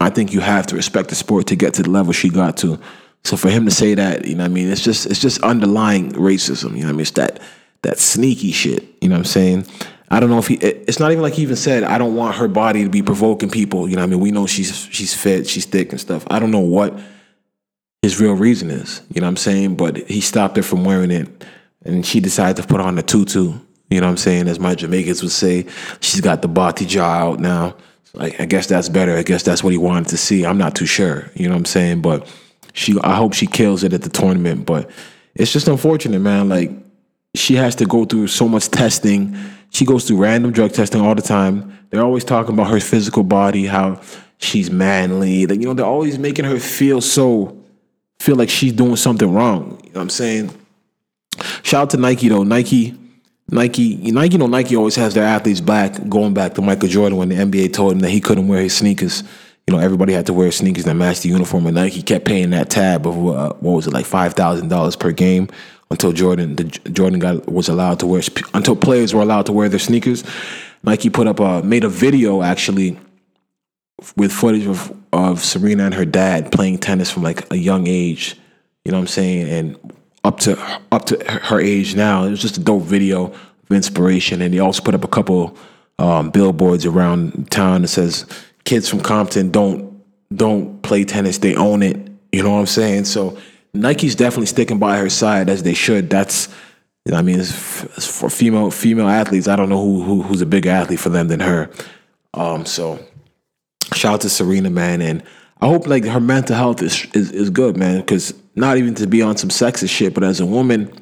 I 0.00 0.10
think 0.10 0.32
you 0.32 0.40
have 0.40 0.66
to 0.68 0.76
respect 0.76 1.08
the 1.08 1.14
sport 1.14 1.48
to 1.48 1.56
get 1.56 1.74
to 1.74 1.82
the 1.82 1.90
level 1.90 2.12
she 2.12 2.28
got 2.28 2.56
to. 2.58 2.78
So 3.24 3.36
for 3.36 3.50
him 3.50 3.64
to 3.64 3.70
say 3.72 3.94
that, 3.94 4.24
you 4.26 4.36
know 4.36 4.44
what 4.44 4.50
I 4.50 4.54
mean, 4.54 4.70
it's 4.70 4.82
just 4.82 5.06
it's 5.06 5.20
just 5.20 5.42
underlying 5.42 6.12
racism, 6.12 6.76
you 6.76 6.82
know 6.82 6.86
what 6.86 6.88
I 6.88 6.92
mean? 6.92 7.00
It's 7.00 7.10
that 7.12 7.40
that 7.86 7.98
sneaky 7.98 8.50
shit, 8.50 8.84
you 9.00 9.08
know 9.08 9.14
what 9.14 9.20
I'm 9.20 9.24
saying? 9.24 9.66
I 10.10 10.18
don't 10.20 10.28
know 10.28 10.38
if 10.38 10.48
he 10.48 10.54
it's 10.54 10.98
not 10.98 11.12
even 11.12 11.22
like 11.22 11.34
he 11.34 11.42
even 11.42 11.56
said 11.56 11.84
I 11.84 11.98
don't 11.98 12.16
want 12.16 12.36
her 12.36 12.48
body 12.48 12.82
to 12.82 12.90
be 12.90 13.02
provoking 13.02 13.48
people, 13.48 13.88
you 13.88 13.94
know 13.94 14.02
what 14.02 14.08
I 14.08 14.10
mean? 14.10 14.20
We 14.20 14.32
know 14.32 14.46
she's 14.46 14.88
she's 14.90 15.14
fit, 15.14 15.46
she's 15.48 15.64
thick 15.64 15.92
and 15.92 16.00
stuff. 16.00 16.26
I 16.28 16.38
don't 16.38 16.50
know 16.50 16.60
what 16.60 16.98
his 18.02 18.20
real 18.20 18.34
reason 18.34 18.70
is, 18.70 19.02
you 19.12 19.20
know 19.20 19.26
what 19.26 19.30
I'm 19.30 19.36
saying? 19.36 19.76
But 19.76 19.98
he 20.08 20.20
stopped 20.20 20.56
her 20.56 20.62
from 20.62 20.84
wearing 20.84 21.10
it 21.12 21.44
and 21.84 22.04
she 22.04 22.18
decided 22.20 22.60
to 22.60 22.68
put 22.68 22.80
on 22.80 22.96
the 22.96 23.02
tutu, 23.02 23.54
you 23.88 24.00
know 24.00 24.06
what 24.06 24.10
I'm 24.10 24.16
saying? 24.16 24.48
As 24.48 24.58
my 24.58 24.74
Jamaicans 24.74 25.22
would 25.22 25.32
say, 25.32 25.66
she's 26.00 26.20
got 26.20 26.42
the 26.42 26.84
jaw 26.86 27.04
out 27.04 27.40
now. 27.40 27.76
Like 28.14 28.40
I 28.40 28.46
guess 28.46 28.66
that's 28.66 28.88
better. 28.88 29.16
I 29.16 29.22
guess 29.22 29.44
that's 29.44 29.62
what 29.62 29.70
he 29.70 29.78
wanted 29.78 30.08
to 30.08 30.16
see. 30.16 30.44
I'm 30.44 30.58
not 30.58 30.74
too 30.74 30.86
sure, 30.86 31.30
you 31.34 31.46
know 31.46 31.54
what 31.54 31.60
I'm 31.60 31.64
saying? 31.66 32.02
But 32.02 32.32
she 32.72 32.96
I 33.02 33.14
hope 33.14 33.32
she 33.32 33.46
kills 33.46 33.84
it 33.84 33.92
at 33.92 34.02
the 34.02 34.08
tournament, 34.08 34.66
but 34.66 34.90
it's 35.36 35.52
just 35.52 35.68
unfortunate, 35.68 36.20
man. 36.20 36.48
Like 36.48 36.70
she 37.36 37.54
has 37.54 37.74
to 37.76 37.86
go 37.86 38.04
through 38.04 38.28
so 38.28 38.48
much 38.48 38.68
testing. 38.68 39.36
She 39.70 39.84
goes 39.84 40.06
through 40.06 40.18
random 40.18 40.52
drug 40.52 40.72
testing 40.72 41.00
all 41.00 41.14
the 41.14 41.22
time. 41.22 41.78
They're 41.90 42.02
always 42.02 42.24
talking 42.24 42.54
about 42.54 42.70
her 42.70 42.80
physical 42.80 43.22
body, 43.22 43.66
how 43.66 44.00
she's 44.38 44.70
manly. 44.70 45.46
Like, 45.46 45.60
you 45.60 45.66
know, 45.66 45.74
they're 45.74 45.86
always 45.86 46.18
making 46.18 46.44
her 46.44 46.58
feel 46.58 47.00
so 47.00 47.56
feel 48.18 48.36
like 48.36 48.48
she's 48.48 48.72
doing 48.72 48.96
something 48.96 49.32
wrong. 49.32 49.78
You 49.84 49.90
know 49.90 49.94
what 49.94 50.02
I'm 50.02 50.10
saying? 50.10 50.50
Shout 51.62 51.82
out 51.82 51.90
to 51.90 51.96
Nike 51.96 52.28
though. 52.28 52.44
Nike 52.44 52.98
Nike, 53.48 53.94
Nike, 54.10 54.32
you 54.32 54.38
know, 54.38 54.48
Nike 54.48 54.74
always 54.74 54.96
has 54.96 55.14
their 55.14 55.22
athletes 55.22 55.60
back, 55.60 56.08
going 56.08 56.34
back 56.34 56.54
to 56.54 56.62
Michael 56.62 56.88
Jordan 56.88 57.16
when 57.16 57.28
the 57.28 57.36
NBA 57.36 57.72
told 57.72 57.92
him 57.92 58.00
that 58.00 58.10
he 58.10 58.20
couldn't 58.20 58.48
wear 58.48 58.60
his 58.60 58.76
sneakers 58.76 59.22
you 59.66 59.74
know, 59.74 59.80
everybody 59.80 60.12
had 60.12 60.26
to 60.26 60.32
wear 60.32 60.52
sneakers 60.52 60.84
that 60.84 60.94
matched 60.94 61.22
the 61.22 61.28
uniform, 61.28 61.66
and 61.66 61.74
Nike 61.74 62.00
kept 62.00 62.24
paying 62.24 62.50
that 62.50 62.70
tab 62.70 63.06
of 63.06 63.16
uh, 63.16 63.52
what 63.54 63.72
was 63.72 63.86
it 63.88 63.92
like 63.92 64.06
five 64.06 64.34
thousand 64.34 64.68
dollars 64.68 64.94
per 64.94 65.10
game 65.10 65.48
until 65.90 66.12
Jordan 66.12 66.56
the 66.56 66.64
Jordan 66.64 67.18
got 67.18 67.50
was 67.50 67.68
allowed 67.68 68.00
to 68.00 68.06
wear 68.06 68.22
until 68.54 68.76
players 68.76 69.14
were 69.14 69.22
allowed 69.22 69.46
to 69.46 69.52
wear 69.52 69.68
their 69.68 69.78
sneakers. 69.78 70.24
Nike 70.82 71.10
put 71.10 71.26
up 71.26 71.40
a 71.40 71.62
made 71.62 71.84
a 71.84 71.88
video 71.88 72.42
actually 72.42 72.98
with 74.16 74.32
footage 74.32 74.66
of 74.66 74.94
of 75.12 75.44
Serena 75.44 75.84
and 75.84 75.94
her 75.94 76.04
dad 76.04 76.52
playing 76.52 76.78
tennis 76.78 77.10
from 77.10 77.22
like 77.22 77.50
a 77.52 77.56
young 77.56 77.86
age. 77.86 78.36
You 78.84 78.92
know 78.92 78.98
what 78.98 79.02
I'm 79.02 79.08
saying? 79.08 79.48
And 79.48 79.94
up 80.24 80.40
to 80.40 80.58
up 80.92 81.06
to 81.06 81.24
her 81.42 81.60
age 81.60 81.94
now, 81.94 82.24
it 82.24 82.30
was 82.30 82.42
just 82.42 82.56
a 82.56 82.60
dope 82.60 82.82
video 82.82 83.26
of 83.26 83.70
inspiration. 83.70 84.42
And 84.42 84.52
he 84.52 84.60
also 84.60 84.82
put 84.82 84.94
up 84.94 85.04
a 85.04 85.08
couple 85.08 85.56
um, 85.98 86.30
billboards 86.30 86.84
around 86.84 87.50
town 87.50 87.82
that 87.82 87.88
says 87.88 88.26
kids 88.64 88.88
from 88.88 89.00
Compton 89.00 89.50
don't 89.50 90.02
don't 90.34 90.82
play 90.82 91.04
tennis; 91.04 91.38
they 91.38 91.54
own 91.54 91.82
it. 91.82 91.96
You 92.32 92.42
know 92.42 92.52
what 92.52 92.58
I'm 92.58 92.66
saying? 92.66 93.04
So 93.06 93.38
Nike's 93.80 94.14
definitely 94.14 94.46
sticking 94.46 94.78
by 94.78 94.98
her 94.98 95.10
side 95.10 95.48
as 95.48 95.62
they 95.62 95.74
should. 95.74 96.10
That's 96.10 96.48
you 97.04 97.12
know, 97.12 97.18
I 97.18 97.22
mean, 97.22 97.42
for 97.42 98.28
female 98.28 98.70
female 98.70 99.08
athletes, 99.08 99.46
I 99.46 99.56
don't 99.56 99.68
know 99.68 99.82
who, 99.82 100.02
who 100.02 100.22
who's 100.22 100.40
a 100.42 100.46
bigger 100.46 100.70
athlete 100.70 101.00
for 101.00 101.08
them 101.08 101.28
than 101.28 101.40
her. 101.40 101.70
Um, 102.34 102.66
so 102.66 102.98
shout 103.94 104.14
out 104.14 104.20
to 104.22 104.28
Serena, 104.28 104.70
man, 104.70 105.00
and 105.00 105.22
I 105.60 105.68
hope 105.68 105.86
like 105.86 106.04
her 106.04 106.20
mental 106.20 106.56
health 106.56 106.82
is 106.82 107.06
is, 107.14 107.30
is 107.30 107.50
good, 107.50 107.76
man. 107.76 108.00
Because 108.00 108.34
not 108.56 108.76
even 108.76 108.94
to 108.96 109.06
be 109.06 109.22
on 109.22 109.36
some 109.36 109.50
sexist 109.50 109.90
shit, 109.90 110.14
but 110.14 110.24
as 110.24 110.40
a 110.40 110.46
woman, 110.46 110.92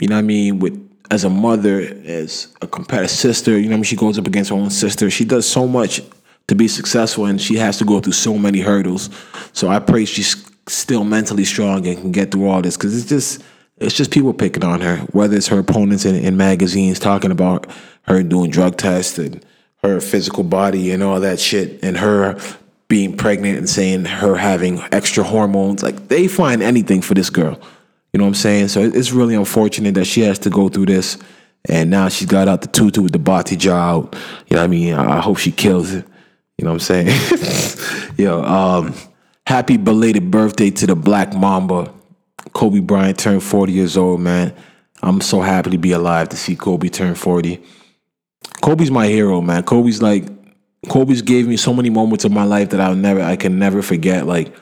you 0.00 0.08
know 0.08 0.16
what 0.16 0.20
I 0.20 0.22
mean, 0.22 0.58
with 0.58 0.90
as 1.10 1.24
a 1.24 1.30
mother, 1.30 1.80
as 2.04 2.54
a 2.62 2.66
competitive 2.66 3.10
sister, 3.10 3.58
you 3.58 3.68
know, 3.68 3.74
I 3.74 3.76
mean, 3.76 3.84
she 3.84 3.96
goes 3.96 4.18
up 4.18 4.26
against 4.26 4.50
her 4.50 4.56
own 4.56 4.70
sister. 4.70 5.10
She 5.10 5.24
does 5.24 5.48
so 5.48 5.66
much 5.66 6.00
to 6.48 6.54
be 6.54 6.68
successful, 6.68 7.26
and 7.26 7.40
she 7.40 7.54
has 7.56 7.78
to 7.78 7.84
go 7.84 8.00
through 8.00 8.12
so 8.14 8.36
many 8.36 8.60
hurdles. 8.60 9.10
So 9.52 9.68
I 9.68 9.78
pray 9.78 10.04
she's 10.04 10.49
still 10.70 11.04
mentally 11.04 11.44
strong 11.44 11.86
and 11.86 11.98
can 11.98 12.12
get 12.12 12.30
through 12.30 12.48
all 12.48 12.62
this 12.62 12.76
because 12.76 12.96
it's 12.96 13.08
just 13.08 13.42
it's 13.78 13.94
just 13.94 14.10
people 14.10 14.34
picking 14.34 14.64
on 14.64 14.82
her, 14.82 14.98
whether 15.12 15.36
it's 15.36 15.48
her 15.48 15.58
opponents 15.58 16.04
in, 16.04 16.14
in 16.14 16.36
magazines 16.36 16.98
talking 16.98 17.30
about 17.30 17.66
her 18.02 18.22
doing 18.22 18.50
drug 18.50 18.76
tests 18.76 19.18
and 19.18 19.44
her 19.82 20.00
physical 20.00 20.44
body 20.44 20.90
and 20.90 21.02
all 21.02 21.20
that 21.20 21.40
shit, 21.40 21.82
and 21.82 21.96
her 21.96 22.38
being 22.88 23.16
pregnant 23.16 23.56
and 23.56 23.70
saying 23.70 24.04
her 24.04 24.36
having 24.36 24.80
extra 24.92 25.24
hormones. 25.24 25.82
Like 25.82 26.08
they 26.08 26.28
find 26.28 26.62
anything 26.62 27.00
for 27.00 27.14
this 27.14 27.30
girl. 27.30 27.58
You 28.12 28.18
know 28.18 28.24
what 28.24 28.30
I'm 28.30 28.34
saying? 28.34 28.68
So 28.68 28.82
it's 28.82 29.12
really 29.12 29.34
unfortunate 29.34 29.94
that 29.94 30.06
she 30.06 30.22
has 30.22 30.38
to 30.40 30.50
go 30.50 30.68
through 30.68 30.86
this. 30.86 31.16
And 31.68 31.90
now 31.90 32.08
she's 32.08 32.26
got 32.26 32.48
out 32.48 32.62
the 32.62 32.68
tutu 32.68 33.02
with 33.02 33.12
the 33.12 33.56
jaw 33.56 33.74
out. 33.76 34.16
You 34.48 34.56
know 34.56 34.62
what 34.62 34.64
I 34.64 34.66
mean? 34.66 34.94
I 34.94 35.20
hope 35.20 35.38
she 35.38 35.52
kills 35.52 35.92
it. 35.92 36.06
You 36.58 36.64
know 36.64 36.72
what 36.72 36.90
I'm 36.90 37.06
saying? 37.06 38.12
Yo, 38.16 38.42
um, 38.42 38.94
happy 39.50 39.76
belated 39.76 40.30
birthday 40.30 40.70
to 40.70 40.86
the 40.86 40.94
Black 40.94 41.34
Mamba. 41.34 41.92
Kobe 42.52 42.78
Bryant 42.78 43.18
turned 43.18 43.42
40 43.42 43.72
years 43.72 43.96
old, 43.96 44.20
man. 44.20 44.54
I'm 45.02 45.20
so 45.20 45.40
happy 45.40 45.70
to 45.70 45.78
be 45.78 45.90
alive 45.90 46.28
to 46.28 46.36
see 46.36 46.54
Kobe 46.54 46.88
turn 46.88 47.16
40. 47.16 47.60
Kobe's 48.62 48.92
my 48.92 49.08
hero, 49.08 49.40
man. 49.40 49.64
Kobe's 49.64 50.00
like 50.00 50.28
Kobe's 50.88 51.20
gave 51.20 51.48
me 51.48 51.56
so 51.56 51.74
many 51.74 51.90
moments 51.90 52.24
of 52.24 52.30
my 52.30 52.44
life 52.44 52.70
that 52.70 52.80
I'll 52.80 52.94
never 52.94 53.20
I 53.20 53.34
can 53.34 53.58
never 53.58 53.82
forget. 53.82 54.24
Like 54.24 54.54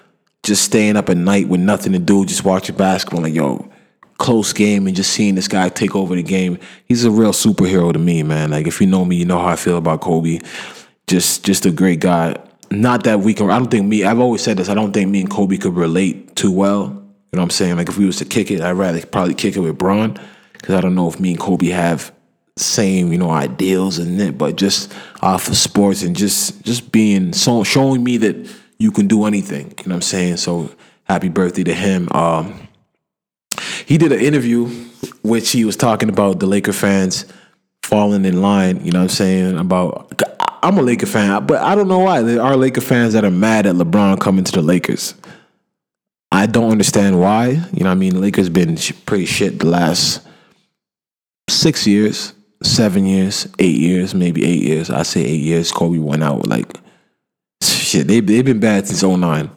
just 0.42 0.64
staying 0.64 0.96
up 0.96 1.10
at 1.10 1.18
night 1.18 1.48
with 1.48 1.60
nothing 1.60 1.92
to 1.92 1.98
do, 1.98 2.24
just 2.24 2.44
watching 2.44 2.74
basketball. 2.74 3.20
Like, 3.20 3.34
yo, 3.34 3.70
close 4.16 4.54
game 4.54 4.86
and 4.86 4.96
just 4.96 5.12
seeing 5.12 5.34
this 5.34 5.48
guy 5.48 5.68
take 5.68 5.94
over 5.94 6.14
the 6.14 6.22
game. 6.22 6.58
He's 6.86 7.04
a 7.04 7.10
real 7.10 7.32
superhero 7.32 7.92
to 7.92 7.98
me, 7.98 8.22
man. 8.22 8.52
Like 8.52 8.66
if 8.66 8.80
you 8.80 8.86
know 8.86 9.04
me, 9.04 9.16
you 9.16 9.26
know 9.26 9.38
how 9.38 9.48
I 9.48 9.56
feel 9.56 9.76
about 9.76 10.00
Kobe. 10.00 10.38
Just 11.06 11.44
just 11.44 11.66
a 11.66 11.70
great 11.70 12.00
guy. 12.00 12.36
Not 12.70 13.04
that 13.04 13.20
we 13.20 13.34
can 13.34 13.50
I 13.50 13.58
don't 13.58 13.70
think 13.70 13.86
me 13.86 14.04
I've 14.04 14.20
always 14.20 14.42
said 14.42 14.56
this, 14.58 14.68
I 14.68 14.74
don't 14.74 14.92
think 14.92 15.10
me 15.10 15.20
and 15.20 15.30
Kobe 15.30 15.56
could 15.56 15.74
relate 15.74 16.36
too 16.36 16.52
well. 16.52 16.84
You 16.84 17.36
know 17.36 17.42
what 17.42 17.42
I'm 17.42 17.50
saying? 17.50 17.76
Like 17.76 17.88
if 17.88 17.98
we 17.98 18.06
was 18.06 18.16
to 18.18 18.24
kick 18.24 18.50
it, 18.50 18.60
I'd 18.60 18.72
rather 18.72 19.04
probably 19.06 19.34
kick 19.34 19.56
it 19.56 19.60
with 19.60 19.78
Bron. 19.78 20.18
Cause 20.62 20.74
I 20.74 20.80
don't 20.80 20.94
know 20.94 21.08
if 21.08 21.20
me 21.20 21.30
and 21.30 21.40
Kobe 21.40 21.68
have 21.68 22.12
same, 22.56 23.12
you 23.12 23.18
know, 23.18 23.30
ideals 23.30 23.98
and 23.98 24.20
it, 24.20 24.36
but 24.36 24.56
just 24.56 24.92
off 25.22 25.48
of 25.48 25.56
sports 25.56 26.02
and 26.02 26.16
just 26.16 26.62
just 26.64 26.90
being 26.90 27.32
so 27.32 27.64
showing 27.64 28.02
me 28.02 28.16
that 28.18 28.50
you 28.78 28.90
can 28.90 29.06
do 29.06 29.24
anything. 29.24 29.66
You 29.78 29.88
know 29.88 29.94
what 29.94 29.96
I'm 29.96 30.02
saying? 30.02 30.36
So 30.38 30.70
happy 31.04 31.28
birthday 31.28 31.64
to 31.64 31.74
him. 31.74 32.08
Um, 32.12 32.68
he 33.86 33.98
did 33.98 34.12
an 34.12 34.20
interview 34.20 34.66
which 35.22 35.50
he 35.50 35.64
was 35.64 35.76
talking 35.76 36.08
about 36.08 36.40
the 36.40 36.46
Laker 36.46 36.72
fans 36.72 37.24
falling 37.82 38.24
in 38.24 38.42
line, 38.42 38.84
you 38.84 38.92
know 38.92 39.00
what 39.00 39.04
I'm 39.04 39.08
saying? 39.08 39.58
About 39.58 40.20
I'm 40.62 40.78
a 40.78 40.82
Laker 40.82 41.06
fan, 41.06 41.46
but 41.46 41.62
I 41.62 41.74
don't 41.74 41.88
know 41.88 42.00
why. 42.00 42.22
There 42.22 42.42
are 42.42 42.56
Laker 42.56 42.80
fans 42.80 43.12
that 43.14 43.24
are 43.24 43.30
mad 43.30 43.66
at 43.66 43.74
LeBron 43.74 44.20
coming 44.20 44.44
to 44.44 44.52
the 44.52 44.62
Lakers. 44.62 45.14
I 46.30 46.46
don't 46.46 46.70
understand 46.70 47.20
why. 47.20 47.48
You 47.48 47.84
know 47.84 47.86
what 47.86 47.92
I 47.92 47.94
mean? 47.94 48.20
Lakers 48.20 48.48
been 48.48 48.76
pretty 49.06 49.26
shit 49.26 49.58
the 49.60 49.66
last 49.66 50.20
six 51.48 51.86
years 51.86 52.34
seven 52.62 53.06
years, 53.06 53.48
eight 53.58 53.76
years, 53.76 54.14
maybe 54.14 54.44
eight 54.44 54.62
years. 54.62 54.90
I 54.90 55.02
say 55.02 55.24
eight 55.24 55.40
years. 55.40 55.72
Kobe 55.72 55.98
went 55.98 56.22
out 56.22 56.46
like 56.46 56.70
shit. 57.62 58.06
They 58.06 58.20
they've 58.20 58.44
been 58.44 58.60
bad 58.60 58.86
since 58.86 59.02
09. 59.02 59.50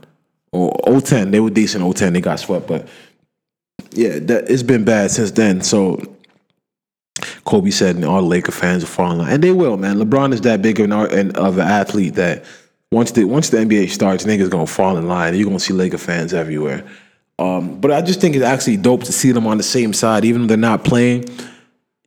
or 0.51 1.01
010. 1.01 1.31
They 1.31 1.39
were 1.39 1.49
decent 1.49 1.95
010. 1.95 2.13
They 2.13 2.21
got 2.21 2.39
swept, 2.39 2.67
but 2.67 2.87
yeah, 3.91 4.19
that, 4.19 4.49
it's 4.49 4.63
been 4.63 4.85
bad 4.85 5.11
since 5.11 5.31
then. 5.31 5.61
So 5.61 5.99
Kobe 7.51 7.69
said, 7.69 7.97
and 7.97 8.05
all 8.05 8.21
the 8.21 8.27
Laker 8.27 8.53
fans 8.53 8.83
are 8.83 8.87
falling, 8.87 9.27
and 9.27 9.43
they 9.43 9.51
will, 9.51 9.75
man. 9.75 9.97
LeBron 9.97 10.33
is 10.33 10.41
that 10.41 10.61
big 10.61 10.79
of 10.79 10.89
an, 10.89 11.35
of 11.35 11.57
an 11.57 11.67
athlete 11.67 12.15
that 12.15 12.45
once 12.91 13.11
the 13.11 13.25
once 13.25 13.49
the 13.49 13.57
NBA 13.57 13.89
starts, 13.89 14.23
niggas 14.23 14.49
gonna 14.49 14.65
fall 14.65 14.95
in 14.95 15.07
line. 15.07 15.35
You're 15.35 15.45
gonna 15.45 15.59
see 15.59 15.73
Laker 15.73 15.97
fans 15.97 16.33
everywhere. 16.33 16.85
Um, 17.37 17.81
but 17.81 17.91
I 17.91 18.01
just 18.01 18.21
think 18.21 18.35
it's 18.35 18.45
actually 18.45 18.77
dope 18.77 19.03
to 19.03 19.11
see 19.11 19.33
them 19.33 19.47
on 19.47 19.57
the 19.57 19.63
same 19.63 19.91
side, 19.91 20.23
even 20.23 20.41
though 20.41 20.47
they're 20.47 20.57
not 20.57 20.85
playing 20.85 21.25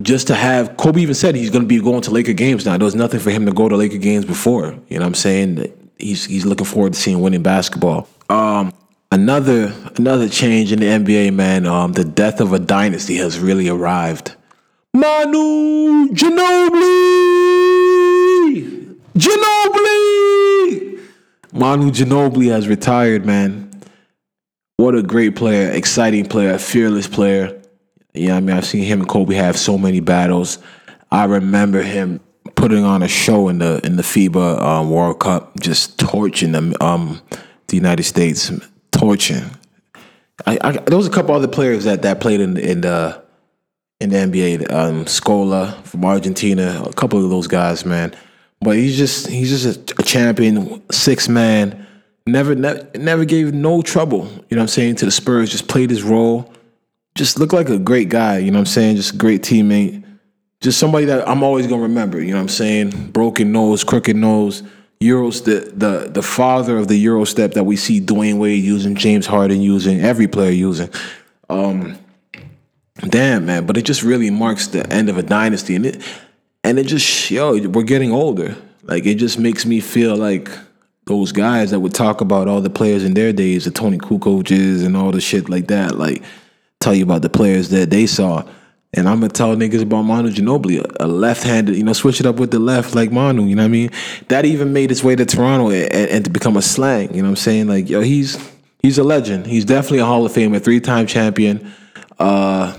just 0.03 0.27
to 0.29 0.35
have 0.35 0.77
Kobe 0.77 1.01
even 1.01 1.15
said 1.15 1.35
he's 1.35 1.51
to 1.51 1.61
be 1.61 1.81
going 1.81 2.03
to 2.03 2.11
Laker 2.11 2.33
games 2.33 2.65
now. 2.65 2.77
There 2.77 2.85
was 2.85 2.95
nothing 2.95 3.21
for 3.21 3.31
him 3.31 3.47
to 3.47 3.53
go 3.53 3.69
to 3.69 3.77
Laker 3.77 3.99
games 3.99 4.25
before. 4.25 4.79
You 4.89 4.99
know 4.99 5.05
what 5.05 5.09
I'm 5.09 5.15
saying? 5.15 5.73
He's 5.99 6.25
he's 6.25 6.47
looking 6.47 6.67
forward 6.67 6.95
to 6.95 6.99
seeing 6.99 7.21
winning 7.21 7.43
basketball. 7.43 8.09
Um, 8.29 8.73
another 9.13 9.75
another 9.97 10.29
change 10.29 10.73
in 10.73 10.81
the 10.81 10.87
NBA, 10.87 11.35
man. 11.35 11.67
Um, 11.67 11.93
the 11.93 12.05
death 12.05 12.41
of 12.41 12.53
a 12.53 12.59
dynasty 12.59 13.17
has 13.17 13.39
really 13.39 13.69
arrived. 13.69 14.35
Manu 14.97 16.09
Ginobili, 16.11 16.87
Ginobili, 19.19 21.01
Manu 21.53 21.91
Ginobili 21.91 22.49
has 22.53 22.69
retired, 22.69 23.27
man. 23.27 23.73
What 24.77 24.95
a 24.95 25.03
great 25.03 25.35
player, 25.35 25.73
exciting 25.73 26.27
player, 26.27 26.59
fearless 26.59 27.09
player. 27.09 27.61
Yeah, 28.13 28.37
I 28.37 28.41
mean, 28.41 28.57
I've 28.57 28.67
seen 28.67 28.85
him 28.85 29.01
and 29.01 29.09
Kobe 29.09 29.35
have 29.35 29.57
so 29.57 29.77
many 29.77 29.99
battles. 29.99 30.59
I 31.11 31.25
remember 31.25 31.83
him 31.83 32.21
putting 32.55 32.85
on 32.85 33.03
a 33.03 33.09
show 33.09 33.49
in 33.49 33.59
the 33.59 33.81
in 33.83 33.97
the 33.97 34.05
FIBA 34.05 34.61
um, 34.61 34.93
World 34.93 35.19
Cup, 35.19 35.59
just 35.59 35.99
torching 35.99 36.53
them, 36.53 36.73
um, 36.81 37.21
the 37.67 37.75
United 37.77 38.05
States, 38.05 38.53
torching. 38.93 39.43
I, 40.47 40.57
I, 40.61 40.71
there 40.71 40.97
was 40.97 41.09
a 41.09 41.11
couple 41.11 41.35
other 41.35 41.49
players 41.49 41.83
that, 41.83 42.03
that 42.03 42.21
played 42.21 42.41
in 42.41 42.57
in 42.57 42.83
the 42.83 43.24
in 44.05 44.31
the 44.31 44.39
NBA. 44.39 44.73
Um, 44.73 45.05
Scola 45.07 45.83
from 45.85 46.05
Argentina, 46.05 46.83
a 46.87 46.93
couple 46.93 47.23
of 47.23 47.31
those 47.31 47.47
guys, 47.47 47.85
man. 47.85 48.15
But 48.61 48.77
he's 48.77 48.97
just 48.97 49.27
he's 49.27 49.51
just 49.51 49.93
a, 49.99 50.03
champion, 50.03 50.83
six 50.91 51.29
man. 51.29 51.87
Never, 52.27 52.55
never 52.55 52.89
never 52.95 53.25
gave 53.25 53.53
no 53.53 53.83
trouble. 53.83 54.27
You 54.49 54.57
know 54.57 54.61
what 54.61 54.61
I'm 54.63 54.69
saying 54.69 54.97
to 54.97 55.05
the 55.05 55.11
Spurs. 55.11 55.51
Just 55.51 55.69
played 55.69 55.91
his 55.91 56.03
role 56.03 56.51
just 57.15 57.39
looked 57.39 57.53
like 57.53 57.69
a 57.69 57.79
great 57.79 58.09
guy, 58.09 58.39
you 58.39 58.51
know 58.51 58.59
what 58.59 58.69
I'm 58.69 58.73
saying? 58.73 58.97
Just 58.97 59.15
a 59.15 59.17
great 59.17 59.43
teammate. 59.43 60.03
Just 60.61 60.79
somebody 60.79 61.07
that 61.07 61.29
I'm 61.29 61.43
always 61.43 61.67
gonna 61.67 61.83
remember, 61.83 62.21
you 62.21 62.31
know 62.31 62.39
what 62.39 62.43
I'm 62.43 62.49
saying? 62.49 63.11
Broken 63.11 63.53
nose, 63.53 63.85
crooked 63.85 64.17
nose. 64.17 64.63
Euros, 65.01 65.45
the 65.45 65.71
the 65.75 66.09
the 66.09 66.23
father 66.23 66.79
of 66.79 66.89
the 66.89 66.97
Euro 66.97 67.25
step 67.25 67.53
that 67.53 67.65
we 67.65 67.77
see 67.77 68.01
Dwyane 68.01 68.39
Wade 68.39 68.65
using, 68.65 68.95
James 68.95 69.27
Harden 69.27 69.61
using, 69.61 70.01
every 70.01 70.27
player 70.27 70.51
using. 70.51 70.89
Um, 71.51 71.99
damn 73.11 73.47
man, 73.47 73.67
but 73.67 73.77
it 73.77 73.83
just 73.83 74.03
really 74.03 74.31
marks 74.31 74.69
the 74.69 74.91
end 74.93 75.09
of 75.09 75.19
a 75.19 75.23
dynasty, 75.23 75.75
and 75.75 75.87
it 75.87 76.03
and 76.63 76.79
it 76.79 76.87
just 76.87 77.31
yo, 77.31 77.69
we're 77.69 77.83
getting 77.83 78.13
older. 78.13 78.57
Like 78.83 79.07
it 79.07 79.17
just 79.17 79.39
makes 79.39 79.65
me 79.65 79.81
feel 79.81 80.17
like 80.17 80.51
those 81.07 81.33
guys 81.33 81.71
that 81.71 81.81
would 81.81 81.95
talk 81.95 82.21
about 82.21 82.49
all 82.49 82.61
the 82.61 82.71
players 82.71 83.05
in 83.05 83.15
their 83.15 83.33
days, 83.33 83.65
the 83.65 83.71
Toni 83.71 83.99
Kukoces 83.99 84.85
and 84.85 84.97
all 84.97 85.13
the 85.13 85.21
shit 85.21 85.49
like 85.49 85.67
that, 85.69 85.99
like 85.99 86.23
tell 86.81 86.95
you 86.95 87.05
about 87.05 87.23
the 87.23 87.31
players 87.31 87.69
that 87.71 87.91
they 87.91 88.07
saw. 88.07 88.43
And 88.97 89.09
I'm 89.09 89.21
gonna 89.21 89.33
tell 89.33 89.55
niggas 89.57 89.83
about 89.83 90.03
Manu 90.03 90.31
Ginobili, 90.31 90.85
a 91.01 91.07
left-handed, 91.07 91.75
you 91.77 91.83
know, 91.83 91.93
switch 91.93 92.21
it 92.21 92.27
up 92.27 92.37
with 92.37 92.53
the 92.53 92.61
left 92.61 92.95
like 92.95 93.11
Manu, 93.11 93.45
you 93.45 93.57
know 93.57 93.63
what 93.63 93.67
I 93.67 93.71
mean? 93.71 93.91
That 94.29 94.45
even 94.45 94.73
made 94.73 94.91
its 94.93 95.03
way 95.03 95.17
to 95.17 95.27
Toronto 95.27 95.71
and, 95.71 95.93
and 95.93 96.25
to 96.25 96.31
become 96.31 96.57
a 96.57 96.63
slang, 96.63 97.13
you 97.13 97.21
know 97.21 97.29
what 97.29 97.31
I'm 97.31 97.37
saying? 97.37 97.67
Like, 97.67 97.91
yo, 97.91 98.03
he's 98.03 98.39
he's 98.79 98.99
a 98.99 99.05
legend. 99.05 99.47
He's 99.47 99.65
definitely 99.65 99.99
a 99.99 100.05
Hall 100.05 100.25
of 100.25 100.33
Famer, 100.33 100.63
three-time 100.63 101.07
champion. 101.07 101.73
Uh 102.19 102.77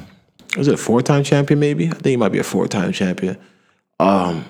was 0.55 0.67
it 0.67 0.73
a 0.73 0.77
four-time 0.77 1.23
champion 1.23 1.59
maybe? 1.59 1.87
I 1.87 1.91
think 1.91 2.05
he 2.05 2.17
might 2.17 2.31
be 2.31 2.39
a 2.39 2.43
four-time 2.43 2.91
champion. 2.91 3.37
Um 3.99 4.45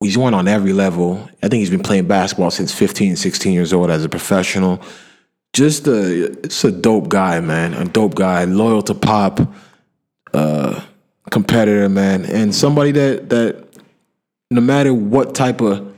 he's 0.00 0.18
won 0.18 0.34
on 0.34 0.46
every 0.46 0.72
level. 0.72 1.28
I 1.42 1.48
think 1.48 1.60
he's 1.60 1.70
been 1.70 1.82
playing 1.82 2.06
basketball 2.06 2.50
since 2.50 2.72
15, 2.72 3.16
16 3.16 3.52
years 3.52 3.72
old 3.72 3.90
as 3.90 4.04
a 4.04 4.08
professional 4.08 4.82
just 5.56 5.86
a 5.86 6.24
it's 6.44 6.62
a 6.64 6.70
dope 6.70 7.08
guy, 7.08 7.40
man. 7.40 7.72
A 7.72 7.86
dope 7.86 8.14
guy, 8.14 8.44
loyal 8.44 8.82
to 8.82 8.94
pop, 8.94 9.40
uh, 10.34 10.80
competitor, 11.30 11.88
man, 11.88 12.26
and 12.26 12.54
somebody 12.54 12.92
that 12.92 13.30
that 13.30 13.66
no 14.50 14.60
matter 14.60 14.92
what 14.92 15.34
type 15.34 15.62
of 15.62 15.94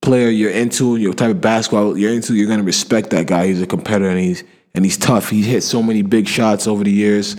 player 0.00 0.28
you're 0.28 0.52
into, 0.52 0.96
your 0.96 1.12
type 1.12 1.30
of 1.30 1.40
basketball 1.40 1.98
you're 1.98 2.12
into, 2.12 2.34
you're 2.34 2.48
gonna 2.48 2.62
respect 2.62 3.10
that 3.10 3.26
guy. 3.26 3.48
He's 3.48 3.60
a 3.60 3.66
competitor 3.66 4.08
and 4.08 4.20
he's 4.20 4.44
and 4.74 4.84
he's 4.84 4.96
tough. 4.96 5.28
He 5.28 5.42
hit 5.42 5.62
so 5.62 5.82
many 5.82 6.02
big 6.02 6.28
shots 6.28 6.68
over 6.68 6.84
the 6.84 6.92
years, 6.92 7.36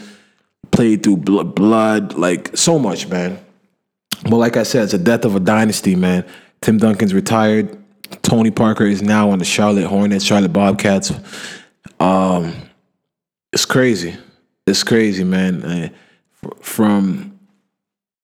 played 0.72 1.03
through 1.03 1.18
blood, 1.18 2.13
like 2.13 2.55
so 2.55 2.80
much, 2.80 3.07
man. 3.07 3.39
But 4.24 4.38
like 4.38 4.57
I 4.57 4.63
said, 4.63 4.84
it's 4.86 4.93
a 4.93 4.97
death 4.97 5.26
of 5.26 5.36
a 5.36 5.39
dynasty, 5.39 5.95
man. 5.95 6.26
Tim 6.61 6.78
Duncan's 6.78 7.13
retired. 7.13 7.78
Tony 8.22 8.51
Parker 8.51 8.86
is 8.86 9.01
now 9.01 9.30
on 9.30 9.39
the 9.39 9.45
Charlotte 9.45 9.88
Hornets, 9.88 10.26
Charlotte 10.26 10.53
Bobcats. 10.53 11.11
Um, 11.99 12.53
it's 13.51 13.66
crazy. 13.66 14.16
It's 14.68 14.84
crazy, 14.84 15.24
man. 15.24 15.63
Uh, 15.63 15.89
from 16.61 17.39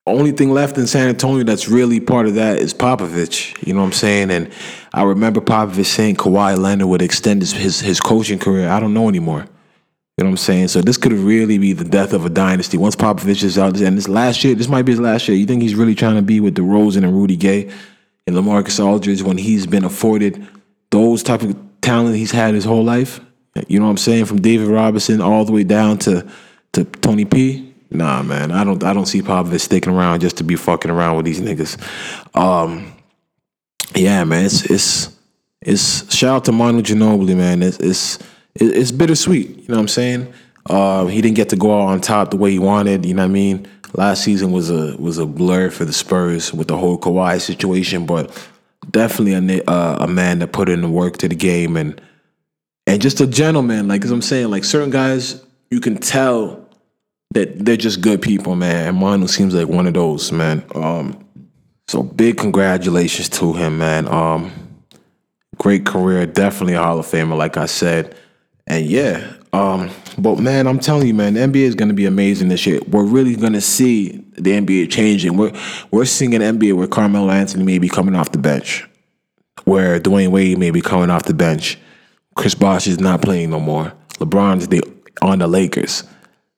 only 0.06 0.32
thing 0.32 0.50
left 0.50 0.76
in 0.78 0.86
San 0.86 1.08
Antonio 1.08 1.44
that's 1.44 1.68
really 1.68 2.00
part 2.00 2.26
of 2.26 2.34
that 2.34 2.58
is 2.58 2.74
Popovich. 2.74 3.64
You 3.64 3.74
know 3.74 3.80
what 3.80 3.86
I'm 3.86 3.92
saying? 3.92 4.30
And 4.30 4.50
I 4.92 5.04
remember 5.04 5.40
Popovich 5.40 5.86
saying 5.86 6.16
Kawhi 6.16 6.58
Leonard 6.58 6.88
would 6.88 7.02
extend 7.02 7.42
his, 7.42 7.52
his, 7.52 7.80
his 7.80 8.00
coaching 8.00 8.38
career. 8.38 8.68
I 8.68 8.80
don't 8.80 8.94
know 8.94 9.08
anymore. 9.08 9.46
You 10.22 10.28
know 10.28 10.30
what 10.30 10.40
I'm 10.40 10.44
saying? 10.44 10.68
So 10.68 10.80
this 10.80 10.96
could 10.96 11.12
really 11.12 11.58
be 11.58 11.72
the 11.72 11.84
death 11.84 12.12
of 12.12 12.24
a 12.24 12.30
dynasty. 12.30 12.78
Once 12.78 12.96
Popovich 12.96 13.42
is 13.42 13.58
out, 13.58 13.78
and 13.80 13.98
this 13.98 14.08
last 14.08 14.44
year, 14.44 14.54
this 14.54 14.68
might 14.68 14.82
be 14.82 14.92
his 14.92 15.00
last 15.00 15.26
year. 15.28 15.36
You 15.36 15.46
think 15.46 15.62
he's 15.62 15.74
really 15.74 15.94
trying 15.94 16.16
to 16.16 16.22
be 16.22 16.40
with 16.40 16.54
DeRozan 16.54 17.04
and 17.04 17.12
Rudy 17.12 17.36
Gay? 17.36 17.70
and 18.26 18.36
LaMarcus 18.36 18.84
Aldridge 18.84 19.22
when 19.22 19.38
he's 19.38 19.66
been 19.66 19.84
afforded 19.84 20.46
those 20.90 21.22
type 21.22 21.42
of 21.42 21.56
talent 21.80 22.16
he's 22.16 22.30
had 22.30 22.54
his 22.54 22.64
whole 22.64 22.84
life. 22.84 23.20
You 23.68 23.78
know 23.78 23.86
what 23.86 23.92
I'm 23.92 23.96
saying? 23.98 24.26
From 24.26 24.40
David 24.40 24.68
Robinson 24.68 25.20
all 25.20 25.44
the 25.44 25.52
way 25.52 25.64
down 25.64 25.98
to 25.98 26.26
to 26.72 26.84
Tony 26.84 27.24
P. 27.24 27.74
Nah, 27.90 28.22
man, 28.22 28.50
I 28.50 28.64
don't. 28.64 28.82
I 28.82 28.94
don't 28.94 29.06
see 29.06 29.20
Popovich 29.20 29.60
sticking 29.60 29.92
around 29.92 30.20
just 30.20 30.38
to 30.38 30.44
be 30.44 30.56
fucking 30.56 30.90
around 30.90 31.16
with 31.16 31.26
these 31.26 31.40
niggas. 31.40 31.76
Um, 32.34 32.92
yeah, 33.94 34.24
man, 34.24 34.46
it's 34.46 34.64
it's 34.70 35.16
it's 35.60 36.14
shout 36.14 36.36
out 36.36 36.44
to 36.46 36.52
Manu 36.52 36.80
Ginobili, 36.80 37.36
man. 37.36 37.62
It's 37.62 37.78
it's 37.78 38.18
it's 38.54 38.90
bittersweet. 38.90 39.48
You 39.48 39.68
know 39.68 39.76
what 39.76 39.80
I'm 39.80 39.88
saying? 39.88 40.32
Uh, 40.68 41.06
he 41.06 41.20
didn't 41.20 41.36
get 41.36 41.48
to 41.50 41.56
go 41.56 41.80
out 41.80 41.88
on 41.88 42.00
top 42.00 42.30
the 42.30 42.36
way 42.36 42.52
he 42.52 42.58
wanted. 42.58 43.04
You 43.04 43.14
know 43.14 43.22
what 43.22 43.30
I 43.30 43.32
mean? 43.32 43.68
Last 43.94 44.24
season 44.24 44.52
was 44.52 44.70
a 44.70 44.96
was 44.96 45.18
a 45.18 45.26
blur 45.26 45.70
for 45.70 45.84
the 45.84 45.92
Spurs 45.92 46.52
with 46.52 46.68
the 46.68 46.76
whole 46.76 46.98
Kawhi 46.98 47.40
situation, 47.40 48.06
but 48.06 48.48
definitely 48.90 49.34
a 49.58 49.62
uh, 49.70 49.98
a 50.00 50.08
man 50.08 50.38
that 50.38 50.52
put 50.52 50.68
in 50.68 50.80
the 50.80 50.88
work 50.88 51.18
to 51.18 51.28
the 51.28 51.34
game 51.34 51.76
and 51.76 52.00
and 52.86 53.02
just 53.02 53.20
a 53.20 53.26
gentleman. 53.26 53.88
Like 53.88 54.04
as 54.04 54.10
I'm 54.10 54.22
saying, 54.22 54.50
like 54.50 54.64
certain 54.64 54.90
guys, 54.90 55.44
you 55.70 55.80
can 55.80 55.96
tell 55.96 56.68
that 57.32 57.64
they're 57.64 57.76
just 57.76 58.00
good 58.00 58.22
people, 58.22 58.54
man. 58.56 58.88
And 58.88 58.96
Manu 58.98 59.26
seems 59.26 59.54
like 59.54 59.68
one 59.68 59.86
of 59.86 59.94
those, 59.94 60.32
man. 60.32 60.64
Um, 60.74 61.26
so 61.88 62.02
big 62.02 62.38
congratulations 62.38 63.28
to 63.30 63.52
him, 63.52 63.78
man. 63.78 64.08
Um, 64.08 64.52
great 65.58 65.84
career, 65.84 66.24
definitely 66.26 66.74
a 66.74 66.82
Hall 66.82 66.98
of 66.98 67.06
Famer, 67.06 67.36
like 67.36 67.56
I 67.56 67.66
said. 67.66 68.14
And 68.66 68.86
yeah, 68.86 69.34
um, 69.52 69.90
but 70.16 70.38
man, 70.38 70.66
I'm 70.66 70.78
telling 70.78 71.06
you, 71.06 71.14
man, 71.14 71.34
the 71.34 71.40
NBA 71.40 71.62
is 71.62 71.74
gonna 71.74 71.94
be 71.94 72.06
amazing 72.06 72.48
this 72.48 72.66
year. 72.66 72.80
We're 72.88 73.04
really 73.04 73.36
gonna 73.36 73.60
see 73.60 74.24
the 74.32 74.52
NBA 74.52 74.90
changing. 74.90 75.36
We're 75.36 75.52
we're 75.90 76.04
seeing 76.04 76.34
an 76.34 76.58
NBA 76.58 76.74
where 76.74 76.86
Carmelo 76.86 77.30
Anthony 77.30 77.64
may 77.64 77.78
be 77.78 77.88
coming 77.88 78.14
off 78.14 78.32
the 78.32 78.38
bench, 78.38 78.88
where 79.64 80.00
Dwyane 80.00 80.30
Wade 80.30 80.58
may 80.58 80.70
be 80.70 80.80
coming 80.80 81.10
off 81.10 81.24
the 81.24 81.34
bench. 81.34 81.78
Chris 82.34 82.54
Bosh 82.54 82.86
is 82.86 82.98
not 82.98 83.20
playing 83.20 83.50
no 83.50 83.60
more. 83.60 83.92
LeBron's 84.14 84.68
the, 84.68 84.82
on 85.20 85.40
the 85.40 85.46
Lakers. 85.46 86.04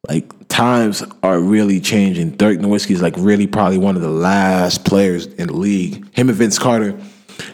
Like 0.09 0.49
times 0.49 1.03
are 1.23 1.41
really 1.41 1.81
changing. 1.81 2.33
Dirk 2.33 2.59
Nowitzki 2.59 2.93
is 2.93 3.03
like 3.03 3.15
really 3.17 3.47
probably 3.47 3.79
one 3.79 3.97
of 3.97 4.03
the 4.03 4.11
last 4.11 4.85
players 4.85 5.27
in 5.27 5.49
the 5.49 5.55
league. 5.55 6.15
Him 6.15 6.29
and 6.29 6.39
Vince 6.39 6.59
Carter 6.59 6.97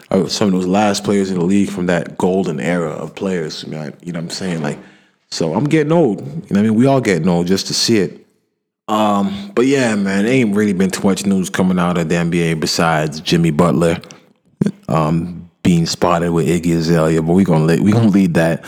are 0.09 0.29
some 0.29 0.47
of 0.47 0.53
those 0.53 0.67
last 0.67 1.03
players 1.03 1.31
in 1.31 1.39
the 1.39 1.45
league 1.45 1.69
from 1.69 1.87
that 1.87 2.17
golden 2.17 2.59
era 2.59 2.91
of 2.91 3.15
players. 3.15 3.63
You 3.63 3.71
know, 3.71 3.89
what 3.89 4.15
I'm 4.15 4.29
saying? 4.29 4.61
Like 4.61 4.79
so 5.31 5.53
I'm 5.53 5.63
getting 5.63 5.93
old. 5.93 6.21
You 6.21 6.53
know 6.53 6.59
I 6.59 6.63
mean? 6.63 6.75
We 6.75 6.85
all 6.85 7.01
getting 7.01 7.27
old 7.27 7.47
just 7.47 7.67
to 7.67 7.73
see 7.73 7.97
it. 7.97 8.27
Um, 8.87 9.51
but 9.55 9.65
yeah, 9.65 9.95
man, 9.95 10.25
ain't 10.25 10.55
really 10.55 10.73
been 10.73 10.91
too 10.91 11.07
much 11.07 11.25
news 11.25 11.49
coming 11.49 11.79
out 11.79 11.97
of 11.97 12.09
the 12.09 12.15
NBA 12.15 12.59
besides 12.59 13.21
Jimmy 13.21 13.51
Butler 13.51 13.99
um, 14.89 15.49
being 15.63 15.85
spotted 15.85 16.31
with 16.31 16.47
Iggy 16.47 16.75
Azalea. 16.75 17.21
But 17.21 17.33
we 17.33 17.45
gonna 17.45 17.63
let, 17.63 17.79
we 17.79 17.93
gonna 17.93 18.09
lead 18.09 18.33
that. 18.33 18.65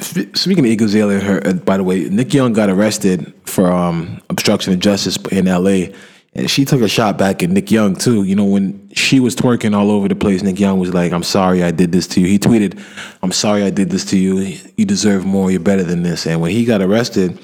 Speaking 0.00 0.58
of 0.58 0.70
Iggy 0.70 0.82
Azalea, 0.82 1.20
her, 1.20 1.46
uh, 1.46 1.52
by 1.54 1.78
the 1.78 1.84
way, 1.84 2.00
Nick 2.10 2.34
Young 2.34 2.52
got 2.52 2.68
arrested 2.68 3.32
for 3.46 3.72
um, 3.72 4.20
obstruction 4.28 4.74
of 4.74 4.80
justice 4.80 5.16
in 5.30 5.48
L.A. 5.48 5.94
And 6.34 6.50
she 6.50 6.64
took 6.66 6.82
a 6.82 6.88
shot 6.88 7.16
back 7.16 7.42
at 7.42 7.48
Nick 7.48 7.70
Young 7.70 7.94
too. 7.94 8.24
You 8.24 8.34
know, 8.34 8.44
when 8.44 8.83
she 8.94 9.18
was 9.18 9.34
twerking 9.34 9.76
all 9.76 9.90
over 9.90 10.06
the 10.06 10.14
place, 10.14 10.42
Nick 10.42 10.60
Young 10.60 10.78
was 10.78 10.94
like, 10.94 11.12
I'm 11.12 11.24
sorry 11.24 11.64
I 11.64 11.72
did 11.72 11.90
this 11.90 12.06
to 12.08 12.20
you. 12.20 12.28
He 12.28 12.38
tweeted, 12.38 12.80
I'm 13.22 13.32
sorry 13.32 13.64
I 13.64 13.70
did 13.70 13.90
this 13.90 14.04
to 14.06 14.18
you. 14.18 14.56
You 14.76 14.84
deserve 14.84 15.26
more. 15.26 15.50
You're 15.50 15.60
better 15.60 15.82
than 15.82 16.04
this. 16.04 16.26
And 16.26 16.40
when 16.40 16.52
he 16.52 16.64
got 16.64 16.80
arrested, 16.80 17.38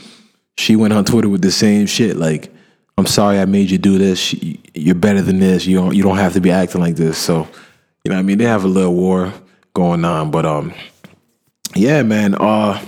she 0.57 0.77
went 0.77 0.93
on 0.93 1.05
Twitter 1.05 1.29
with 1.29 1.43
the 1.43 1.51
same 1.51 1.87
shit. 1.87 2.17
Like, 2.17 2.53
I'm 2.97 3.07
sorry 3.07 3.41
I 3.41 3.47
made 3.47 3.71
you 3.71 3.79
do 3.79 3.99
this. 3.99 4.33
You're 4.75 4.95
better 4.95 5.23
than 5.23 5.41
this. 5.41 5.67
You 5.67 5.77
don't 5.79 5.95
you 5.95 6.03
don't 6.03 6.19
have 6.19 6.35
to 6.35 6.41
be 6.41 6.51
acting 6.53 6.81
like 6.81 6.97
this. 6.97 7.19
So, 7.19 7.49
you 8.05 8.13
know 8.13 8.19
I 8.19 8.23
mean? 8.23 8.39
They 8.39 8.45
have 8.45 8.65
a 8.65 8.69
little 8.69 8.95
war 8.95 9.33
going 9.75 10.05
on. 10.05 10.31
But 10.31 10.47
um 10.47 10.73
yeah, 11.75 12.03
man. 12.03 12.37
Uh 12.39 12.81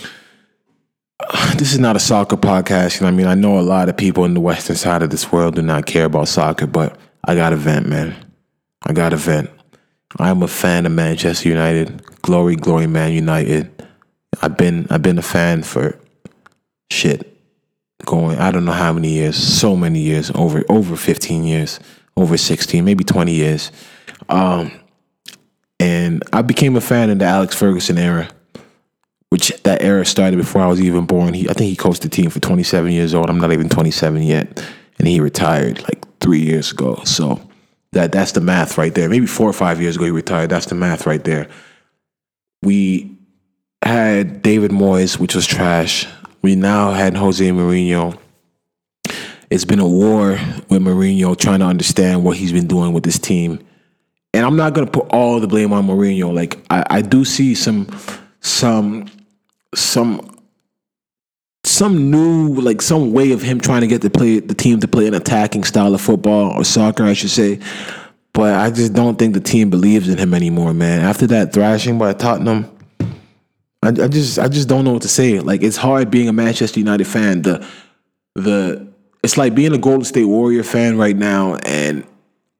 this 1.56 1.72
is 1.72 1.78
not 1.78 1.96
a 1.96 2.00
soccer 2.00 2.36
podcast. 2.36 2.96
You 2.96 3.02
know 3.02 3.08
I 3.08 3.12
mean? 3.12 3.26
I 3.26 3.34
know 3.34 3.58
a 3.58 3.62
lot 3.62 3.88
of 3.88 3.96
people 3.96 4.24
in 4.24 4.34
the 4.34 4.40
western 4.40 4.76
side 4.76 5.02
of 5.02 5.10
this 5.10 5.32
world 5.32 5.54
do 5.54 5.62
not 5.62 5.86
care 5.86 6.06
about 6.06 6.28
soccer, 6.28 6.66
but 6.66 6.98
I 7.24 7.34
got 7.34 7.52
a 7.52 7.56
vent, 7.56 7.86
man. 7.86 8.16
I 8.84 8.92
got 8.92 9.12
a 9.12 9.16
vent. 9.16 9.50
I'm 10.18 10.42
a 10.42 10.48
fan 10.48 10.86
of 10.86 10.92
Manchester 10.92 11.48
United. 11.48 12.02
Glory, 12.22 12.56
glory, 12.56 12.86
Man 12.86 13.12
United. 13.12 13.70
I've 14.42 14.56
been 14.56 14.86
I've 14.90 15.02
been 15.02 15.18
a 15.18 15.22
fan 15.22 15.62
for 15.62 15.98
shit. 16.90 17.26
Going 18.06 18.38
I 18.38 18.50
don't 18.50 18.64
know 18.64 18.72
how 18.72 18.92
many 18.92 19.10
years, 19.10 19.36
so 19.36 19.76
many 19.76 20.00
years, 20.00 20.30
over 20.34 20.64
over 20.68 20.96
15 20.96 21.44
years, 21.44 21.78
over 22.16 22.36
16, 22.36 22.84
maybe 22.84 23.04
20 23.04 23.32
years. 23.32 23.70
Um, 24.28 24.72
and 25.78 26.22
I 26.32 26.42
became 26.42 26.76
a 26.76 26.80
fan 26.80 27.10
in 27.10 27.18
the 27.18 27.26
Alex 27.26 27.54
Ferguson 27.54 27.98
era 27.98 28.28
which 29.30 29.52
that 29.62 29.82
era 29.82 30.04
started 30.04 30.36
before 30.36 30.60
I 30.60 30.66
was 30.66 30.80
even 30.80 31.06
born. 31.06 31.34
He, 31.34 31.48
I 31.48 31.52
think 31.54 31.70
he 31.70 31.76
coached 31.76 32.02
the 32.02 32.08
team 32.08 32.30
for 32.30 32.40
27 32.40 32.92
years 32.92 33.14
old. 33.14 33.30
I'm 33.30 33.38
not 33.38 33.52
even 33.52 33.68
27 33.68 34.22
yet, 34.22 34.62
and 34.98 35.08
he 35.08 35.20
retired 35.20 35.82
like 35.84 36.04
three 36.20 36.40
years 36.40 36.72
ago. 36.72 37.02
So 37.04 37.40
that 37.92 38.12
that's 38.12 38.32
the 38.32 38.40
math 38.40 38.78
right 38.78 38.94
there. 38.94 39.08
Maybe 39.08 39.26
four 39.26 39.48
or 39.48 39.52
five 39.52 39.80
years 39.80 39.96
ago 39.96 40.04
he 40.04 40.10
retired. 40.10 40.50
That's 40.50 40.66
the 40.66 40.74
math 40.74 41.06
right 41.06 41.22
there. 41.22 41.48
We 42.62 43.16
had 43.82 44.42
David 44.42 44.70
Moyes, 44.70 45.18
which 45.18 45.34
was 45.34 45.46
trash. 45.46 46.06
We 46.42 46.54
now 46.54 46.92
had 46.92 47.16
Jose 47.16 47.48
Mourinho. 47.48 48.18
It's 49.50 49.64
been 49.64 49.80
a 49.80 49.88
war 49.88 50.38
with 50.68 50.82
Mourinho 50.82 51.36
trying 51.36 51.60
to 51.60 51.66
understand 51.66 52.22
what 52.22 52.36
he's 52.36 52.52
been 52.52 52.68
doing 52.68 52.92
with 52.92 53.02
this 53.02 53.18
team. 53.18 53.58
And 54.32 54.46
I'm 54.46 54.56
not 54.56 54.74
gonna 54.74 54.90
put 54.90 55.08
all 55.10 55.40
the 55.40 55.48
blame 55.48 55.72
on 55.72 55.86
Mourinho. 55.86 56.32
Like 56.32 56.58
I, 56.70 56.84
I 56.88 57.02
do 57.02 57.24
see 57.24 57.54
some 57.54 57.88
some 58.40 59.06
some 59.74 60.39
some 61.70 62.10
new 62.10 62.54
like 62.54 62.82
some 62.82 63.12
way 63.12 63.32
of 63.32 63.42
him 63.42 63.60
trying 63.60 63.82
to 63.82 63.86
get 63.86 64.02
the 64.02 64.10
play 64.10 64.40
the 64.40 64.54
team 64.54 64.80
to 64.80 64.88
play 64.88 65.06
an 65.06 65.14
attacking 65.14 65.64
style 65.64 65.94
of 65.94 66.00
football 66.00 66.50
or 66.50 66.64
soccer, 66.64 67.04
I 67.04 67.12
should 67.12 67.30
say. 67.30 67.60
But 68.32 68.54
I 68.54 68.70
just 68.70 68.92
don't 68.92 69.18
think 69.18 69.34
the 69.34 69.40
team 69.40 69.70
believes 69.70 70.08
in 70.08 70.18
him 70.18 70.34
anymore, 70.34 70.72
man. 70.72 71.00
After 71.00 71.26
that 71.28 71.52
thrashing 71.52 71.98
by 71.98 72.12
Tottenham, 72.12 72.70
I, 73.82 73.88
I 73.88 74.08
just 74.08 74.38
I 74.38 74.48
just 74.48 74.68
don't 74.68 74.84
know 74.84 74.92
what 74.92 75.02
to 75.02 75.08
say. 75.08 75.40
Like 75.40 75.62
it's 75.62 75.76
hard 75.76 76.10
being 76.10 76.28
a 76.28 76.32
Manchester 76.32 76.80
United 76.80 77.06
fan. 77.06 77.42
The 77.42 77.66
the 78.34 78.88
it's 79.22 79.36
like 79.36 79.54
being 79.54 79.72
a 79.72 79.78
Golden 79.78 80.04
State 80.04 80.24
Warrior 80.24 80.62
fan 80.62 80.96
right 80.98 81.16
now, 81.16 81.56
and 81.56 82.06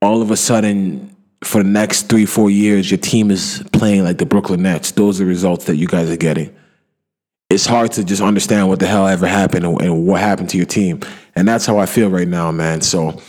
all 0.03 0.23
of 0.23 0.31
a 0.31 0.37
sudden 0.37 1.17
for 1.43 1.63
the 1.63 1.69
next 1.69 2.09
three, 2.09 2.27
four 2.27 2.51
years, 2.51 2.91
your 2.91 2.99
team 2.99 3.31
is 3.31 3.63
playing 3.73 4.05
like 4.05 4.19
the 4.19 4.27
Brooklyn 4.27 4.63
Nets. 4.63 4.93
Those 4.93 5.21
are 5.21 5.25
the 5.25 5.29
results 5.29 5.65
that 5.67 5.77
you 5.77 5.87
guys 5.87 6.11
are 6.11 6.17
getting 6.17 6.55
it's 7.51 7.67
hard 7.67 7.91
to 7.93 8.05
just 8.05 8.23
understand 8.23 8.69
what 8.69 8.79
the 8.79 8.87
hell 8.87 9.09
ever 9.09 9.27
happened 9.27 9.67
and, 9.67 9.81
and 9.83 10.07
what 10.07 10.21
happened 10.21 10.49
to 10.51 10.57
your 10.57 10.67
team. 10.67 11.01
And 11.35 11.47
that's 11.47 11.67
how 11.67 11.79
I 11.79 11.87
feel 11.87 12.09
right 12.09 12.29
now, 12.29 12.53
man. 12.53 12.81
So, 12.81 13.21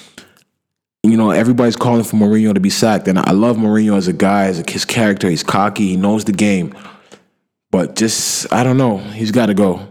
you 1.04 1.18
know, 1.18 1.32
everybody's 1.32 1.76
calling 1.76 2.04
for 2.04 2.18
Mourinho 2.18 2.54
to 2.54 2.60
be 2.60 2.70
sacked. 2.70 3.08
And 3.08 3.18
I 3.18 3.32
love 3.32 3.58
Mourinho 3.58 3.98
as 3.98 4.08
a 4.08 4.14
guy, 4.14 4.46
as 4.46 4.60
a, 4.60 4.72
his 4.72 4.86
character. 4.86 5.28
He's 5.28 5.44
cocky, 5.44 5.88
he 5.88 5.98
knows 5.98 6.26
the 6.26 6.32
game. 6.32 6.76
But 7.72 7.96
just, 7.96 8.52
I 8.54 8.64
don't 8.64 8.78
know. 8.78 8.98
He's 8.98 9.32
got 9.32 9.48
to 9.48 9.54
go. 9.54 9.88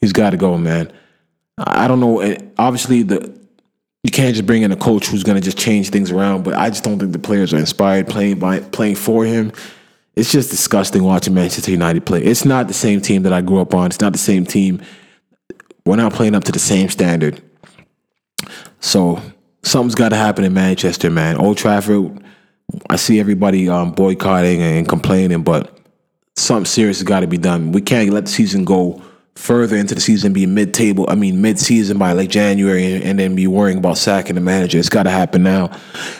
He's 0.00 0.12
got 0.12 0.30
to 0.30 0.36
go, 0.36 0.58
man. 0.58 0.92
I 1.56 1.88
don't 1.88 2.00
know. 2.00 2.36
Obviously, 2.58 3.02
the 3.02 3.32
you 4.02 4.10
can't 4.10 4.34
just 4.34 4.44
bring 4.44 4.62
in 4.62 4.70
a 4.70 4.76
coach 4.76 5.06
who's 5.06 5.22
going 5.22 5.36
to 5.36 5.40
just 5.40 5.56
change 5.56 5.88
things 5.88 6.10
around. 6.10 6.44
But 6.44 6.54
I 6.54 6.68
just 6.68 6.84
don't 6.84 6.98
think 6.98 7.12
the 7.12 7.18
players 7.18 7.54
are 7.54 7.58
inspired 7.58 8.06
playing 8.08 8.38
by 8.38 8.60
playing 8.60 8.96
for 8.96 9.24
him 9.24 9.52
it's 10.16 10.30
just 10.30 10.50
disgusting 10.50 11.02
watching 11.02 11.34
Manchester 11.34 11.70
United 11.70 12.06
play. 12.06 12.22
It's 12.22 12.44
not 12.44 12.68
the 12.68 12.74
same 12.74 13.00
team 13.00 13.22
that 13.24 13.32
I 13.32 13.40
grew 13.40 13.60
up 13.60 13.74
on. 13.74 13.86
It's 13.86 14.00
not 14.00 14.12
the 14.12 14.18
same 14.18 14.46
team. 14.46 14.82
We're 15.84 15.96
not 15.96 16.12
playing 16.12 16.34
up 16.34 16.44
to 16.44 16.52
the 16.52 16.58
same 16.58 16.88
standard. 16.88 17.42
So 18.80 19.20
something's 19.62 19.94
got 19.94 20.10
to 20.10 20.16
happen 20.16 20.44
in 20.44 20.54
Manchester, 20.54 21.10
man. 21.10 21.36
Old 21.36 21.58
Trafford, 21.58 22.22
I 22.88 22.96
see 22.96 23.18
everybody 23.18 23.68
um, 23.68 23.92
boycotting 23.92 24.62
and 24.62 24.88
complaining, 24.88 25.42
but 25.42 25.76
something 26.36 26.66
serious 26.66 26.98
has 26.98 27.04
got 27.04 27.20
to 27.20 27.26
be 27.26 27.38
done. 27.38 27.72
We 27.72 27.80
can't 27.80 28.08
let 28.10 28.26
the 28.26 28.30
season 28.30 28.64
go 28.64 29.02
further 29.34 29.76
into 29.76 29.96
the 29.96 30.00
season, 30.00 30.32
be 30.32 30.46
mid-table. 30.46 31.06
I 31.08 31.16
mean, 31.16 31.40
mid-season 31.40 31.98
by 31.98 32.12
like 32.12 32.30
January, 32.30 32.94
and, 32.94 33.02
and 33.02 33.18
then 33.18 33.34
be 33.34 33.48
worrying 33.48 33.78
about 33.78 33.98
sacking 33.98 34.36
the 34.36 34.40
manager. 34.40 34.78
It's 34.78 34.88
got 34.88 35.04
to 35.04 35.10
happen 35.10 35.42
now. 35.42 35.76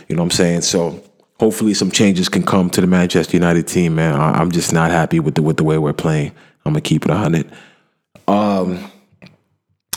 You 0.09 0.16
know 0.16 0.22
what 0.22 0.26
I'm 0.26 0.30
saying? 0.32 0.62
So 0.62 1.01
hopefully 1.39 1.74
some 1.74 1.91
changes 1.91 2.28
can 2.28 2.43
come 2.43 2.70
to 2.70 2.80
the 2.80 2.87
Manchester 2.87 3.37
United 3.37 3.66
team, 3.66 3.95
man. 3.97 4.14
I, 4.14 4.41
am 4.41 4.51
just 4.51 4.72
not 4.72 4.91
happy 4.91 5.20
with 5.20 5.35
the 5.35 5.43
with 5.43 5.57
the 5.57 5.64
way 5.64 5.78
we're 5.78 5.93
playing. 5.93 6.32
I'm 6.64 6.72
gonna 6.72 6.80
keep 6.80 7.05
it 7.05 7.11
hundred. 7.11 7.51
Um, 8.26 8.91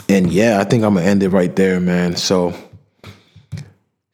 and 0.10 0.32
yeah, 0.32 0.60
I 0.60 0.64
think 0.64 0.84
I'm 0.84 0.96
gonna 0.96 1.06
end 1.06 1.24
it 1.24 1.30
right 1.30 1.56
there, 1.56 1.80
man. 1.80 2.16
So. 2.16 2.54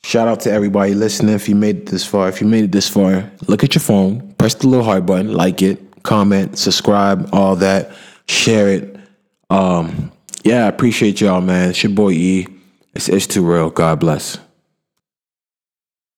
Shout 0.06 0.28
out 0.28 0.42
to 0.42 0.52
everybody 0.52 0.94
listening. 0.94 1.34
If 1.34 1.48
you 1.48 1.56
made 1.56 1.78
it 1.78 1.86
this 1.86 2.06
far, 2.06 2.28
if 2.28 2.42
you 2.42 2.46
made 2.46 2.66
it 2.66 2.72
this 2.74 2.90
far, 2.90 3.32
look 3.48 3.64
at 3.64 3.74
your 3.74 3.82
phone, 3.82 4.34
press 4.34 4.54
the 4.54 4.68
little 4.68 4.84
heart 4.84 5.06
button, 5.06 5.32
like 5.32 5.62
it, 5.62 6.04
comment, 6.04 6.60
subscribe, 6.60 7.30
all 7.32 7.56
that, 7.56 7.90
share 8.28 8.68
it. 8.68 8.98
Um, 9.50 10.12
yeah, 10.44 10.66
I 10.66 10.68
appreciate 10.68 11.22
y'all, 11.22 11.40
man. 11.40 11.70
It's 11.70 11.84
your 11.84 11.94
boy 11.94 12.12
E. 12.12 12.48
It's, 12.94 13.08
it's 13.08 13.28
too 13.28 13.50
real. 13.50 13.70
God 13.70 14.02
bless. 14.02 14.38